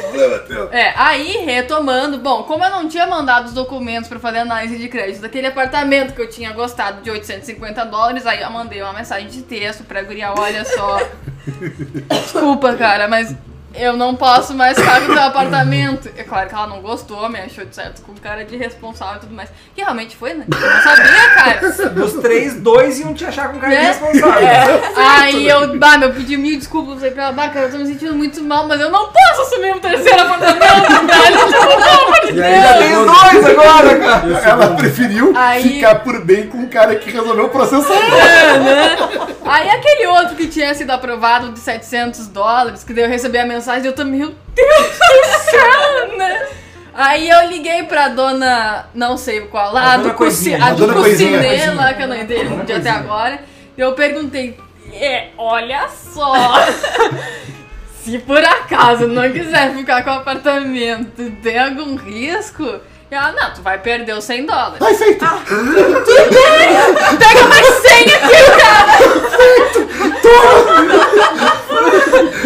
Problema 0.00 0.38
teu. 0.40 0.72
É, 0.72 0.92
aí 0.96 1.44
retomando, 1.44 2.18
bom, 2.18 2.42
como 2.44 2.64
eu 2.64 2.70
não 2.70 2.88
tinha 2.88 3.06
mandado 3.06 3.46
os 3.46 3.52
documentos 3.52 4.08
pra 4.08 4.18
fazer 4.18 4.38
análise 4.38 4.76
de 4.76 4.88
crédito 4.88 5.20
daquele 5.20 5.46
apartamento 5.46 6.14
que 6.14 6.20
eu 6.20 6.28
tinha 6.28 6.52
gostado 6.52 7.02
de 7.02 7.10
850 7.10 7.84
dólares, 7.86 8.26
aí 8.26 8.42
eu 8.42 8.50
mandei 8.50 8.82
uma 8.82 8.92
mensagem 8.92 9.28
de 9.28 9.42
texto 9.42 9.84
pra 9.84 10.02
guria, 10.02 10.32
olha 10.36 10.64
só. 10.64 11.00
Desculpa, 12.08 12.74
cara, 12.74 13.08
mas 13.08 13.34
eu 13.76 13.96
não 13.96 14.14
posso 14.14 14.54
mais 14.54 14.78
ficar 14.78 15.00
no 15.00 15.14
teu 15.14 15.22
apartamento. 15.22 16.08
É 16.16 16.22
claro 16.22 16.48
que 16.48 16.54
ela 16.54 16.66
não 16.66 16.80
gostou, 16.80 17.28
me 17.28 17.38
achou 17.40 17.64
de 17.64 17.74
certo 17.74 18.02
com 18.02 18.14
cara 18.14 18.44
de 18.44 18.56
responsável 18.56 19.16
e 19.16 19.20
tudo 19.20 19.34
mais. 19.34 19.48
Que 19.74 19.82
realmente 19.82 20.16
foi, 20.16 20.34
né? 20.34 20.44
Eu 20.50 20.60
não 20.60 20.82
sabia, 20.82 21.30
cara. 21.34 21.90
Dos 21.90 22.12
três, 22.14 22.54
dois 22.60 23.00
iam 23.00 23.12
te 23.14 23.24
achar 23.24 23.48
com 23.52 23.58
cara 23.58 23.72
de 23.74 23.80
Né? 23.82 23.86
responsável. 23.88 24.82
Aí 24.96 25.48
eu, 25.48 25.78
bah, 25.78 25.98
meu, 25.98 26.12
pedi 26.12 26.36
mil 26.36 26.58
desculpas 26.58 27.02
aí 27.02 27.10
pra 27.10 27.24
ela, 27.24 27.32
bah, 27.32 27.48
cara, 27.48 27.66
eu 27.66 27.72
tô 27.72 27.78
me 27.78 27.86
sentindo 27.86 28.14
muito 28.14 28.42
mal, 28.42 28.66
mas 28.68 28.80
eu 28.80 28.90
não 28.90 29.08
posso 29.10 29.42
assumir 29.42 29.74
um 29.74 29.78
terceiro 29.80 30.20
apartamento, 30.22 31.06
velho. 31.06 31.38
Tipo, 31.46 31.66
pelo 31.66 32.04
amor 32.04 32.20
de 32.32 32.38
E 32.38 32.42
ainda 32.42 32.72
Deus. 32.72 32.78
tem 32.78 32.96
os 32.96 33.06
dois 33.06 33.46
agora, 33.46 33.98
cara. 33.98 34.26
O 34.26 34.36
Ela 34.36 34.76
preferiu 34.76 35.32
Aí- 35.36 35.62
ficar 35.62 35.94
por 35.96 36.24
bem 36.24 36.46
com 36.48 36.58
o 36.62 36.68
cara 36.68 36.94
que 36.96 37.10
resolveu 37.10 37.48
processar. 37.48 37.92
É, 37.94 38.58
né? 38.58 38.96
Aí 39.46 39.68
aquele 39.68 40.06
outro 40.06 40.36
que 40.36 40.46
tinha 40.46 40.74
sido 40.74 40.90
aprovado 40.90 41.52
de 41.52 41.58
700 41.58 42.28
dólares, 42.28 42.82
que 42.82 42.94
daí 42.94 43.04
eu 43.04 43.10
recebi 43.10 43.36
a 43.38 43.44
mensagem 43.44 43.63
e 43.66 43.86
eu 43.86 43.92
tô, 43.92 44.04
meu 44.04 44.34
Deus 44.54 44.98
do 44.98 45.50
céu, 45.50 46.16
né? 46.18 46.48
Aí 46.92 47.28
eu 47.28 47.48
liguei 47.48 47.82
pra 47.84 48.08
dona, 48.08 48.86
não 48.94 49.16
sei 49.16 49.40
qual 49.42 49.72
lá, 49.72 49.94
A 49.94 49.96
do 49.96 50.10
Cuci, 50.14 50.50
Coisinha, 50.50 50.64
a 50.64 50.68
a 50.68 50.72
do 50.74 50.86
lá, 51.76 51.94
que 51.94 52.02
eu 52.02 52.08
não 52.08 52.16
entendi 52.16 52.72
até 52.72 52.90
agora. 52.90 53.40
E 53.76 53.80
eu 53.80 53.92
perguntei, 53.94 54.56
é, 54.92 55.30
olha 55.36 55.88
só, 55.88 56.32
se 58.04 58.18
por 58.18 58.44
acaso 58.44 59.08
não 59.08 59.28
quiser 59.32 59.74
ficar 59.74 60.04
com 60.04 60.10
o 60.10 60.14
apartamento, 60.14 61.32
tem 61.42 61.58
algum 61.58 61.96
risco? 61.96 62.62
E 63.10 63.14
ela, 63.14 63.32
não, 63.32 63.52
tu 63.52 63.60
vai 63.62 63.78
perder 63.78 64.14
os 64.16 64.24
100 64.24 64.46
dólares. 64.46 64.78
Tá 64.78 64.94
feito. 64.94 65.24
Pega 67.18 67.44
mais 67.48 67.66
100 67.66 67.92
aqui, 68.02 68.36
cara! 68.60 68.84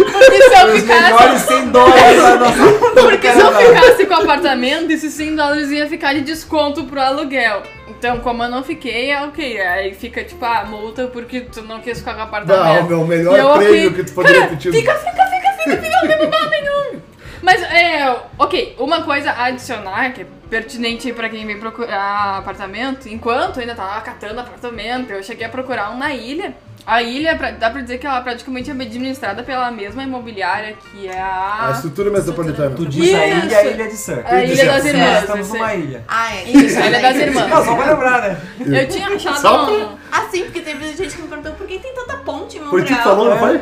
Porque 0.18 0.42
se 0.42 0.54
eu 0.54 0.66
Os 0.66 0.80
ficasse. 0.80 1.02
melhores 1.02 1.40
100 1.42 1.70
dólares 1.70 2.22
da 2.22 2.36
nossa 2.36 2.72
Porque 3.00 3.32
se 3.32 3.38
eu 3.40 3.52
ficasse 3.52 4.06
com 4.06 4.14
o 4.14 4.16
apartamento, 4.22 4.90
esses 4.90 5.12
100 5.14 5.36
dólares 5.36 5.70
ia 5.70 5.86
ficar 5.86 6.14
de 6.14 6.20
desconto 6.22 6.84
pro 6.84 7.00
aluguel. 7.00 7.62
Então, 7.88 8.18
como 8.20 8.42
eu 8.42 8.48
não 8.48 8.62
fiquei, 8.62 9.10
é 9.10 9.22
ok. 9.22 9.60
Aí 9.60 9.94
fica 9.94 10.22
tipo, 10.22 10.44
ah, 10.44 10.64
multa 10.68 11.06
porque 11.06 11.40
tu 11.42 11.62
não 11.62 11.80
quis 11.80 11.98
ficar 11.98 12.14
com 12.14 12.20
o 12.20 12.24
apartamento. 12.24 12.82
Não, 12.82 12.86
meu 12.88 13.04
E 13.04 13.08
melhor 13.08 13.38
eu 13.38 13.52
prêmio 13.54 13.94
que 13.94 14.04
tu 14.04 14.12
poderia 14.12 14.40
cara, 14.40 14.50
ter 14.50 14.56
tido. 14.58 14.72
Fica, 14.74 14.94
fica, 14.94 15.10
fica, 15.10 15.52
fica, 15.62 15.76
fica, 15.82 16.00
não 16.00 16.08
tem 16.08 16.18
problema 16.18 16.50
nenhum. 16.50 17.00
Mas, 17.42 17.62
é, 17.62 18.16
ok, 18.38 18.76
uma 18.78 19.02
coisa 19.02 19.30
a 19.30 19.44
adicionar, 19.46 20.12
que 20.12 20.22
é 20.22 20.26
pertinente 20.50 21.12
pra 21.12 21.28
quem 21.28 21.46
vem 21.46 21.58
procurar 21.58 22.38
apartamento, 22.38 23.08
enquanto 23.08 23.56
eu 23.56 23.60
ainda 23.62 23.74
tava 23.74 24.00
catando 24.00 24.40
apartamento, 24.40 25.10
eu 25.12 25.22
cheguei 25.22 25.46
a 25.46 25.48
procurar 25.48 25.90
um 25.90 25.98
na 25.98 26.12
ilha. 26.12 26.54
A 26.90 27.02
ilha, 27.02 27.34
dá 27.60 27.68
pra 27.68 27.82
dizer 27.82 27.98
que 27.98 28.06
ela 28.06 28.18
praticamente 28.22 28.70
é 28.70 28.72
administrada 28.72 29.42
pela 29.42 29.70
mesma 29.70 30.02
imobiliária 30.02 30.74
que 30.90 31.06
é 31.06 31.20
A 31.20 31.66
a... 31.68 31.70
estrutura 31.72 32.10
metropolitana. 32.10 32.74
Tu 32.74 32.86
diz 32.86 33.14
a 33.14 33.26
Isso. 33.26 33.36
ilha 33.46 33.52
e 33.52 33.54
a 33.54 33.64
ilha 33.72 33.88
de 33.88 33.96
Sur. 33.98 34.22
A 34.24 34.42
Ilha 34.42 34.64
das 34.64 34.82
Sim, 34.82 34.88
Irmãs. 34.88 35.10
Nós 35.12 35.20
estamos 35.20 35.48
numa 35.50 35.74
ilha. 35.74 36.04
Ah, 36.08 36.34
é. 36.34 36.44
Isso, 36.44 36.78
a 36.80 36.86
Ilha 36.86 37.00
das 37.02 37.16
Irmãs. 37.16 37.50
Não, 37.50 37.64
só 37.66 37.74
pra 37.76 37.90
lembrar, 37.90 38.22
né? 38.22 38.40
Eu 38.58 38.88
tinha 38.88 39.06
achado 39.08 39.38
Só 39.38 39.64
pra- 39.66 39.74
um... 39.74 39.98
Assim, 40.10 40.44
porque 40.44 40.60
teve 40.60 40.96
gente 40.96 41.14
que 41.14 41.20
me 41.20 41.28
perguntou 41.28 41.52
por 41.52 41.66
que 41.66 41.78
tem 41.78 41.94
tanta 41.94 42.16
ponte 42.16 42.56
em 42.56 42.60
Foi 42.62 42.80
tu 42.80 42.86
que 42.86 42.92
Montreal. 42.94 43.02
falou, 43.02 43.24
não 43.26 43.36
É. 43.36 43.38
foi? 43.38 43.60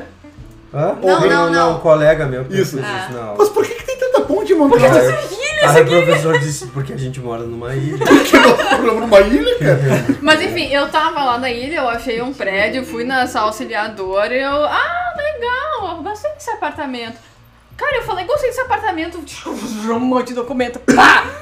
Hã? 0.73 0.99
Não, 1.03 1.21
não, 1.29 1.47
um- 1.49 1.51
não. 1.51 1.77
um 1.77 1.81
colega 1.81 2.27
meu 2.27 2.45
que 2.45 2.61
Isso. 2.61 2.79
Ah. 2.81 3.07
isso, 3.09 3.13
não. 3.19 3.35
Mas 3.37 3.49
por 3.49 3.65
que, 3.67 3.75
que 3.75 3.87
tem 3.87 3.99
tanta 3.99 4.21
ponte 4.21 4.53
em 4.53 4.57
Montreal? 4.57 4.93
Aí 5.63 5.83
o 5.83 5.87
professor 5.87 6.39
disse, 6.39 6.67
porque 6.69 6.93
a 6.93 6.97
gente 6.97 7.19
mora 7.21 7.43
numa 7.45 7.75
ilha. 7.75 7.99
que 8.25 8.39
não 8.39 9.01
numa 9.01 9.21
ilha, 9.21 9.59
cara. 9.59 10.19
Mas 10.21 10.43
enfim, 10.43 10.69
eu 10.73 10.89
tava 10.91 11.23
lá 11.25 11.39
na 11.39 11.51
ilha, 11.51 11.77
eu 11.77 11.89
achei 11.89 12.21
um 12.23 12.33
prédio, 12.33 12.85
fui 12.85 13.05
nessa 13.05 13.41
auxiliadora 13.41 14.35
e 14.35 14.41
eu. 14.43 14.65
Ah, 14.65 15.15
legal, 15.17 15.97
eu 15.97 16.03
gostei 16.03 16.31
desse 16.33 16.51
apartamento. 16.51 17.19
Cara, 17.77 17.97
eu 17.97 18.03
falei, 18.05 18.25
gostei 18.25 18.49
desse 18.51 18.61
apartamento, 18.61 19.23
um 19.91 19.99
monte 19.99 20.29
de 20.29 20.35
documento. 20.35 20.79
Pá! 20.81 21.25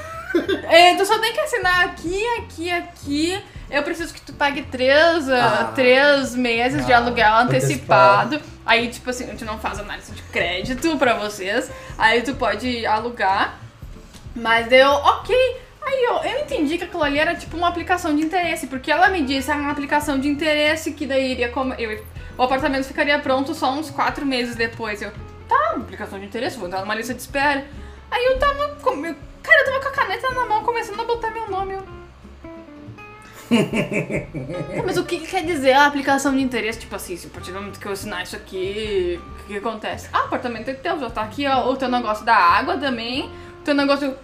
É, 0.68 0.96
tu 0.96 1.06
só 1.06 1.16
tem 1.20 1.32
que 1.32 1.38
assinar 1.38 1.84
aqui, 1.84 2.26
aqui, 2.38 2.68
aqui. 2.68 3.40
Eu 3.70 3.84
preciso 3.84 4.12
que 4.12 4.20
tu 4.20 4.32
pague 4.32 4.62
três, 4.62 5.28
ah, 5.28 5.60
Ah. 5.60 5.72
três 5.76 6.34
meses 6.34 6.84
de 6.84 6.92
Ah, 6.92 6.96
aluguel 6.96 7.32
antecipado. 7.36 8.34
antecipado. 8.34 8.52
Aí, 8.66 8.88
tipo 8.88 9.08
assim, 9.10 9.22
a 9.24 9.26
gente 9.28 9.44
não 9.44 9.60
faz 9.60 9.78
análise 9.78 10.10
de 10.10 10.20
crédito 10.22 10.96
pra 10.98 11.14
vocês. 11.14 11.70
Aí 11.96 12.20
tu 12.22 12.34
pode 12.34 12.84
alugar. 12.84 13.60
Mas 14.34 14.70
eu, 14.72 14.88
ok. 14.88 15.34
Aí 15.86 16.02
eu, 16.04 16.14
eu 16.16 16.40
entendi 16.40 16.78
que 16.78 16.84
aquilo 16.84 17.02
ali 17.02 17.18
era 17.18 17.34
tipo 17.34 17.56
uma 17.56 17.68
aplicação 17.68 18.16
de 18.16 18.22
interesse, 18.22 18.66
porque 18.66 18.90
ela 18.90 19.08
me 19.08 19.22
disse 19.22 19.50
era 19.50 19.60
uma 19.60 19.70
aplicação 19.70 20.18
de 20.18 20.28
interesse 20.28 20.92
que 20.92 21.06
daí 21.06 21.32
iria 21.32 21.50
como 21.50 21.74
o 22.36 22.42
apartamento 22.42 22.84
ficaria 22.84 23.18
pronto 23.18 23.54
só 23.54 23.70
uns 23.72 23.90
quatro 23.90 24.24
meses 24.24 24.56
depois. 24.56 25.02
Eu, 25.02 25.12
tá, 25.48 25.74
aplicação 25.76 26.18
de 26.18 26.26
interesse, 26.26 26.56
vou 26.56 26.66
entrar 26.66 26.80
numa 26.80 26.94
lista 26.94 27.14
de 27.14 27.20
espera. 27.20 27.64
Aí 28.10 28.24
eu 28.24 28.38
tava 28.38 28.76
com, 28.76 28.90
eu- 29.04 29.14
cara, 29.42 29.60
eu 29.60 29.64
tava 29.66 29.80
com 29.80 29.88
a 29.88 29.92
caneta 29.92 30.30
na 30.30 30.46
mão 30.46 30.64
começando 30.64 31.00
a 31.00 31.04
botar 31.04 31.30
meu 31.30 31.48
nome. 31.50 31.74
Eu... 31.74 31.94
Mas 34.84 34.96
o 34.96 35.04
que, 35.04 35.18
que 35.20 35.26
quer 35.26 35.44
dizer 35.44 35.72
a 35.72 35.86
aplicação 35.86 36.34
de 36.34 36.42
interesse? 36.42 36.80
Tipo 36.80 36.96
assim, 36.96 37.16
se 37.16 37.26
a 37.26 37.30
partir 37.30 37.52
do 37.52 37.60
momento 37.60 37.78
que 37.78 37.86
eu 37.86 37.92
assinar 37.92 38.22
isso 38.22 38.34
aqui, 38.34 39.20
o 39.20 39.34
que, 39.42 39.44
que 39.52 39.56
acontece? 39.58 40.08
Ah, 40.12 40.20
apartamento 40.20 40.70
é 40.70 40.74
teu, 40.74 40.98
já 40.98 41.10
tá 41.10 41.22
aqui 41.22 41.46
ó, 41.46 41.70
o 41.70 41.76
teu 41.76 41.88
negócio 41.88 42.24
da 42.24 42.34
água 42.34 42.78
também, 42.78 43.30
o 43.64 43.66
teu 43.66 43.74
negócio. 43.74 44.14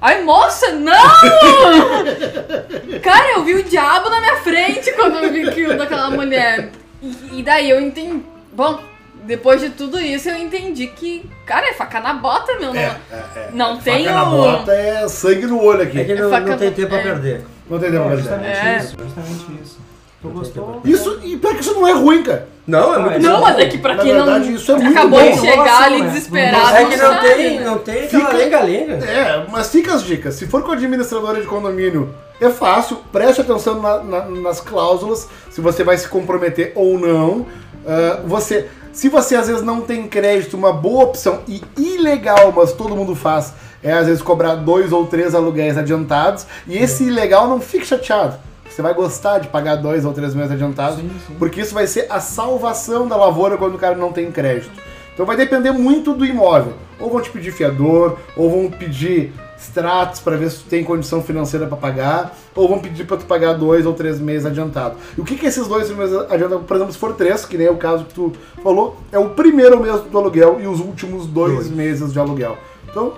Ai, 0.00 0.22
moça, 0.22 0.72
não! 0.72 0.92
Cara, 3.02 3.32
eu 3.34 3.44
vi 3.44 3.54
o 3.54 3.62
diabo 3.62 4.08
na 4.10 4.20
minha 4.20 4.36
frente 4.38 4.92
quando 4.92 5.16
eu 5.18 5.32
vi 5.32 5.48
aquilo 5.48 5.76
daquela 5.76 6.10
mulher. 6.10 6.70
E, 7.02 7.38
e 7.38 7.42
daí 7.42 7.70
eu 7.70 7.80
entendi. 7.80 8.22
Bom, 8.52 8.80
depois 9.24 9.60
de 9.60 9.70
tudo 9.70 9.98
isso, 10.00 10.28
eu 10.28 10.36
entendi 10.38 10.86
que, 10.88 11.28
cara, 11.46 11.68
é 11.68 11.74
faca 11.74 12.00
na 12.00 12.14
bota, 12.14 12.58
meu. 12.58 12.74
É, 12.74 12.82
não, 13.10 13.16
é, 13.16 13.22
é. 13.36 13.48
não 13.52 13.76
tem 13.78 14.04
Faca 14.04 14.16
na 14.16 14.24
um- 14.24 14.30
bota 14.36 14.72
é 14.72 15.08
sangue 15.08 15.46
no 15.46 15.62
olho 15.62 15.82
aqui. 15.82 16.00
É 16.00 16.04
que 16.04 16.14
não, 16.14 16.30
faca- 16.30 16.50
não 16.50 16.58
tem 16.58 16.72
tempo 16.72 16.88
pra 16.88 16.98
é. 16.98 17.02
perder. 17.02 17.44
Não 17.68 17.78
tem 17.78 17.90
tempo 17.90 18.04
pra 18.06 18.16
dizer. 18.16 18.28
Justamente 18.28 18.58
É. 18.58 18.78
isso, 18.78 18.96
justamente 18.98 19.62
isso. 19.62 19.78
Tu 20.22 20.28
gostou? 20.28 20.80
Isso, 20.84 21.18
e 21.24 21.36
pior 21.38 21.54
que 21.54 21.60
isso 21.62 21.72
não 21.74 21.88
é 21.88 21.92
ruim, 21.92 22.22
cara. 22.22 22.46
Não, 22.66 22.94
é 22.94 22.98
muito 22.98 23.20
Não, 23.22 23.30
Não, 23.30 23.36
bom. 23.38 23.42
mas 23.46 23.58
é 23.58 23.66
que 23.66 23.78
pra 23.78 23.94
Na 23.94 24.02
quem 24.02 24.12
verdade, 24.12 24.48
não 24.50 24.54
isso 24.56 24.70
é 24.72 24.76
muito 24.76 24.98
acabou 24.98 25.20
bom. 25.20 25.30
de 25.32 25.40
chegar 25.40 25.82
ali 25.84 26.02
né? 26.02 26.08
desesperado. 26.08 26.76
É 26.76 26.84
que 26.84 26.96
não 26.96 27.12
sabe, 27.14 27.28
tem, 27.28 27.58
né? 27.58 27.64
não 27.64 27.78
tem 27.78 28.02
Fica- 28.08 28.22
aquela 28.24 28.38
lenga-lenga. 28.38 28.92
É, 29.06 29.46
mas 29.50 29.70
fica 29.70 29.94
as 29.94 30.04
dicas. 30.04 30.34
Se 30.34 30.46
for 30.46 30.62
com 30.62 30.72
administradora 30.72 31.40
de 31.40 31.46
condomínio, 31.46 32.14
é 32.40 32.50
fácil. 32.50 32.98
Preste 33.10 33.40
atenção 33.40 33.80
na- 33.80 34.02
na- 34.02 34.24
nas 34.26 34.60
cláusulas, 34.60 35.26
se 35.50 35.60
você 35.60 35.82
vai 35.82 35.96
se 35.96 36.06
comprometer 36.06 36.72
ou 36.76 36.98
não. 36.98 37.46
Ah, 37.86 38.20
você, 38.26 38.68
se 38.92 39.08
você 39.08 39.34
às 39.36 39.48
vezes 39.48 39.62
não 39.62 39.80
tem 39.80 40.06
crédito, 40.06 40.54
uma 40.54 40.72
boa 40.72 41.04
opção 41.04 41.40
e 41.48 41.62
ilegal, 41.78 42.52
mas 42.54 42.72
todo 42.72 42.94
mundo 42.94 43.16
faz, 43.16 43.54
é 43.82 43.90
às 43.94 44.06
vezes 44.06 44.20
cobrar 44.22 44.54
dois 44.56 44.92
ou 44.92 45.06
três 45.06 45.34
aluguéis 45.34 45.78
adiantados. 45.78 46.46
E 46.68 46.76
esse 46.76 47.04
ilegal 47.04 47.48
não 47.48 47.58
fique 47.58 47.86
chateado. 47.86 48.36
Você 48.70 48.80
vai 48.82 48.94
gostar 48.94 49.38
de 49.40 49.48
pagar 49.48 49.76
dois 49.76 50.04
ou 50.04 50.12
três 50.12 50.34
meses 50.34 50.52
adiantados, 50.52 50.98
Sim, 51.00 51.10
sim. 51.26 51.34
porque 51.38 51.60
isso 51.60 51.74
vai 51.74 51.86
ser 51.86 52.06
a 52.08 52.20
salvação 52.20 53.06
da 53.06 53.16
lavoura 53.16 53.56
quando 53.58 53.74
o 53.74 53.78
cara 53.78 53.94
não 53.96 54.12
tem 54.12 54.30
crédito. 54.30 54.70
Então 55.12 55.26
vai 55.26 55.36
depender 55.36 55.72
muito 55.72 56.14
do 56.14 56.24
imóvel. 56.24 56.72
Ou 56.98 57.10
vão 57.10 57.20
te 57.20 57.30
pedir 57.30 57.50
fiador, 57.52 58.16
ou 58.36 58.48
vão 58.50 58.70
pedir 58.70 59.32
extratos 59.58 60.20
para 60.20 60.36
ver 60.36 60.50
se 60.50 60.58
tu 60.62 60.68
tem 60.70 60.82
condição 60.82 61.22
financeira 61.22 61.66
para 61.66 61.76
pagar, 61.76 62.34
ou 62.54 62.66
vão 62.66 62.78
pedir 62.78 63.04
para 63.06 63.18
tu 63.18 63.26
pagar 63.26 63.52
dois 63.54 63.84
ou 63.84 63.92
três 63.92 64.18
meses 64.18 64.46
adiantado. 64.46 64.94
E 65.18 65.20
o 65.20 65.24
que 65.24 65.36
que 65.36 65.44
esses 65.46 65.66
dois 65.66 65.90
meses 65.90 66.14
adiantados, 66.30 66.64
por 66.66 66.76
exemplo, 66.76 66.92
se 66.94 66.98
for 66.98 67.12
três, 67.14 67.44
que 67.44 67.58
nem 67.58 67.66
é 67.66 67.70
o 67.70 67.76
caso 67.76 68.04
que 68.04 68.14
tu 68.14 68.32
falou, 68.62 68.96
é 69.12 69.18
o 69.18 69.30
primeiro 69.30 69.78
mês 69.80 70.00
do 70.00 70.16
aluguel 70.16 70.58
e 70.62 70.66
os 70.66 70.80
últimos 70.80 71.26
dois, 71.26 71.54
Dois. 71.54 71.70
meses 71.70 72.12
de 72.12 72.18
aluguel. 72.18 72.56
Então, 72.88 73.12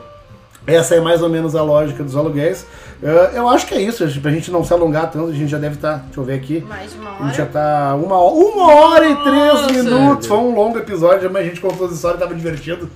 essa 0.67 0.95
é 0.95 1.01
mais 1.01 1.23
ou 1.23 1.29
menos 1.29 1.55
a 1.57 1.63
lógica 1.63 2.03
dos 2.05 2.17
aluguéis. 2.17 2.65
Eh, 3.03 3.31
eu 3.35 3.49
acho 3.49 3.67
que 3.67 3.75
é 3.75 3.81
isso, 3.81 4.05
pra 4.21 4.31
gente 4.31 4.51
não 4.51 4.65
se 4.65 4.73
alongar 4.73 5.11
tanto, 5.11 5.31
a 5.31 5.35
gente 5.35 5.51
já 5.51 5.59
deve 5.59 5.75
estar, 5.75 5.97
deixa 6.05 6.21
eu 6.21 6.25
ver 6.25 6.35
aqui, 6.35 6.65
Mais 6.69 6.93
de 6.93 6.99
uma 6.99 7.11
a 7.19 7.25
gente 7.27 7.37
já 7.37 7.43
hora. 7.43 7.53
tá 7.53 7.95
uma 7.97 8.17
hora, 8.17 8.35
uma 8.35 8.75
hora 8.75 9.09
e 9.09 9.17
três 9.17 9.67
minutos. 9.85 10.27
Foi 10.29 10.37
um 10.39 10.55
longo 10.55 10.79
episódio, 10.79 11.31
mas 11.33 11.43
a 11.43 11.49
gente 11.49 11.61
contou 11.61 11.87
as 11.87 11.93
histórias, 11.93 12.21
tava 12.21 12.35
divertido. 12.35 12.89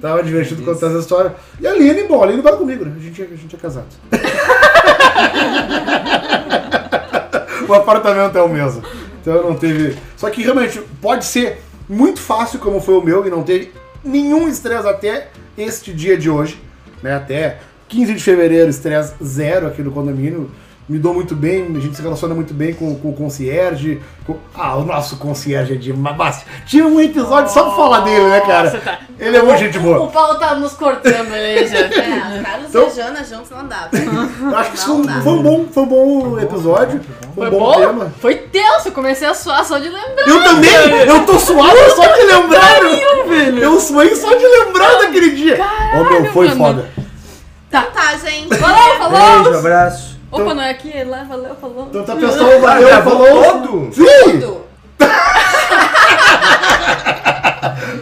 Tava 0.00 0.22
divertido 0.22 0.62
contar 0.64 0.86
essa 0.88 0.98
história. 0.98 1.34
E 1.60 1.66
a 1.66 1.70
Aline, 1.70 2.04
bom, 2.04 2.20
a 2.22 2.24
Aline 2.24 2.42
vai 2.42 2.56
comigo, 2.56 2.84
né? 2.84 2.92
A 2.96 3.00
gente, 3.00 3.22
é- 3.22 3.26
a 3.26 3.36
gente 3.36 3.54
é 3.54 3.58
casado. 3.58 3.86
o 7.68 7.74
apartamento 7.74 8.36
é 8.36 8.42
o 8.42 8.48
mesmo. 8.48 8.82
Então 9.20 9.42
não 9.50 9.54
teve. 9.54 9.96
Só 10.16 10.28
que 10.30 10.42
realmente 10.42 10.80
pode 11.00 11.24
ser 11.24 11.62
muito 11.88 12.20
fácil, 12.20 12.58
como 12.58 12.80
foi 12.80 12.94
o 12.94 13.02
meu, 13.02 13.26
e 13.26 13.30
não 13.30 13.42
teve 13.42 13.72
nenhum 14.04 14.48
estresse 14.48 14.88
até 14.88 15.28
este 15.56 15.92
dia 15.92 16.16
de 16.18 16.28
hoje. 16.28 16.60
Né? 17.02 17.14
Até 17.14 17.58
15 17.88 18.14
de 18.14 18.22
fevereiro, 18.22 18.70
estresse 18.70 19.14
zero 19.22 19.66
aqui 19.66 19.82
no 19.82 19.92
condomínio. 19.92 20.50
Me 20.88 20.98
dou 20.98 21.14
muito 21.14 21.34
bem, 21.34 21.64
a 21.74 21.80
gente 21.80 21.96
se 21.96 22.02
relaciona 22.02 22.34
muito 22.34 22.52
bem 22.52 22.74
com, 22.74 22.94
com 22.96 23.10
o 23.10 23.12
concierge. 23.14 24.00
com- 24.26 24.36
Ah, 24.54 24.76
o 24.76 24.84
nosso 24.84 25.16
concierge 25.16 25.74
é 25.74 25.76
de 25.76 25.92
Mabasti. 25.92 26.44
Tinha 26.66 26.86
um 26.86 27.00
episódio 27.00 27.50
só 27.52 27.64
pra 27.66 27.76
falar 27.76 28.00
dele, 28.00 28.26
né, 28.28 28.40
cara? 28.40 28.70
Tá. 28.80 28.98
Ele 29.18 29.36
é 29.36 29.42
muito 29.42 29.58
gente 29.58 29.78
O 29.78 29.82
boa. 29.82 30.06
Paulo 30.08 30.38
tá 30.38 30.54
nos 30.56 30.72
cortando 30.74 31.32
ali, 31.32 31.66
já. 31.68 31.78
É, 31.78 32.40
o 32.40 32.42
Carlos 32.42 32.68
Então- 32.68 32.82
e 32.82 32.86
a 32.86 32.90
Jana 32.90 33.24
juntos 33.24 33.50
não 33.50 33.66
dá. 33.66 33.88
Eu 33.92 34.56
acho 34.58 34.70
que 34.72 34.76
isso 34.76 34.86
foi, 34.86 34.96
um- 34.96 35.22
foi 35.22 35.32
um 35.32 35.42
bom, 35.42 35.66
foi 35.72 35.82
um 35.82 35.86
bom 35.86 36.38
episódio. 36.40 37.00
Foi 37.34 37.34
Foi 37.34 37.46
um 37.46 37.50
bom, 37.50 37.72
bom? 37.72 37.80
tema. 37.80 38.12
Foi 38.20 38.34
tenso, 38.34 38.88
eu 38.88 38.92
comecei 38.92 39.26
a 39.26 39.32
suar 39.34 39.64
só 39.64 39.78
de 39.78 39.88
lembrar. 39.88 40.26
Eu 40.28 40.42
também! 40.44 40.70
Eu 41.06 41.24
tô 41.24 41.38
suado 41.38 41.78
só 41.96 42.06
de 42.06 42.22
lembrar! 42.24 42.82
Eu 43.62 43.80
suei 43.80 44.14
só 44.14 44.34
de 44.34 44.44
lembrar 44.46 44.98
daquele 44.98 45.30
dia! 45.30 45.58
Ô 45.94 46.04
meu, 46.04 46.32
foi 46.32 46.48
mano. 46.48 46.58
foda. 46.82 46.88
Então 47.68 47.84
tá, 47.94 48.14
gente. 48.18 48.54
Falou, 48.58 48.96
falou! 48.98 49.42
Beijo, 49.44 49.58
abraço. 49.58 50.11
Opa, 50.32 50.54
não 50.54 50.62
é 50.62 50.70
aqui? 50.70 51.04
Lá, 51.04 51.22
valeu, 51.24 51.54
falou. 51.54 51.86
Então 51.90 52.02
tá 52.04 52.16
pessoal, 52.16 52.58
valeu, 52.58 52.88
gravou 52.88 53.26
falou! 53.26 53.44
todo? 53.44 53.90
Sim! 53.92 54.40
Tudo. 54.40 54.62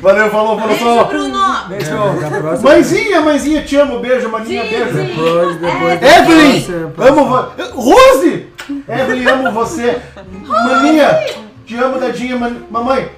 Valeu, 0.01 0.31
falou, 0.31 0.57
falou, 0.59 0.69
Beijo, 0.69 0.85
falou! 0.85 1.05
Bruno. 1.05 1.39
Beijo. 1.69 1.95
A 1.95 2.31
próxima. 2.41 2.71
Mãezinha, 2.71 3.21
mãezinha, 3.21 3.63
te 3.63 3.77
amo, 3.77 3.99
beijo, 3.99 4.31
maninha, 4.31 4.63
beijo. 4.63 4.95
Depois, 4.95 5.57
depois. 5.57 6.01
Evelyn, 6.03 6.63
Próxima. 6.93 7.21
amo 7.21 7.25
você. 7.27 7.63
Rose! 7.75 8.47
Evelyn, 8.89 9.29
amo 9.29 9.53
você. 9.53 10.01
Maninha, 10.47 11.21
te 11.67 11.77
amo, 11.77 11.99
dadinha, 11.99 12.37
man... 12.37 12.57
mamãe. 12.71 13.11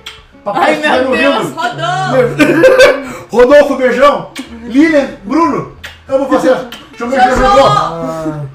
Papai 0.43 0.63
Ai, 0.65 0.73
estiver 0.73 1.03
meu 1.03 1.11
no 1.11 1.17
Deus. 1.17 1.53
Rodou. 1.55 3.29
Rodolfo, 3.31 3.77
beijão. 3.77 4.31
Lilian, 4.65 5.11
Bruno, 5.23 5.77
amo 6.09 6.25
vocês. 6.27 6.59
Deixa 6.91 7.05
eu 7.05 7.09
ver 7.09 7.21
beijo, 7.21 7.37
Rodolfo. 7.43 8.49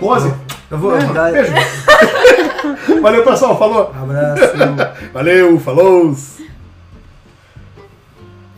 Rose, 0.00 0.32
eu 0.70 0.78
vou 0.78 0.96
dar. 1.12 1.32
beijo. 1.32 1.52
Valeu, 3.00 3.24
pessoal, 3.24 3.58
falou. 3.58 3.92
Abraço. 3.94 4.52
Valeu, 5.12 5.60
falou. 5.60 6.14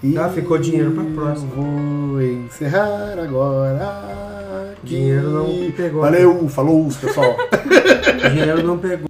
E 0.03 0.17
Ah, 0.17 0.29
ficou 0.29 0.59
dinheiro 0.59 0.93
pra 0.93 1.05
próxima. 1.05 1.51
Vou 1.55 2.23
encerrar 2.23 3.19
agora. 3.19 3.81
aqui. 4.73 4.87
Dinheiro 4.95 5.31
não 5.31 5.71
pegou. 5.73 6.01
Valeu, 6.03 6.49
falou, 6.49 6.89
pessoal. 7.01 7.37
Dinheiro 8.33 8.63
não 8.63 8.79
pegou. 8.79 9.09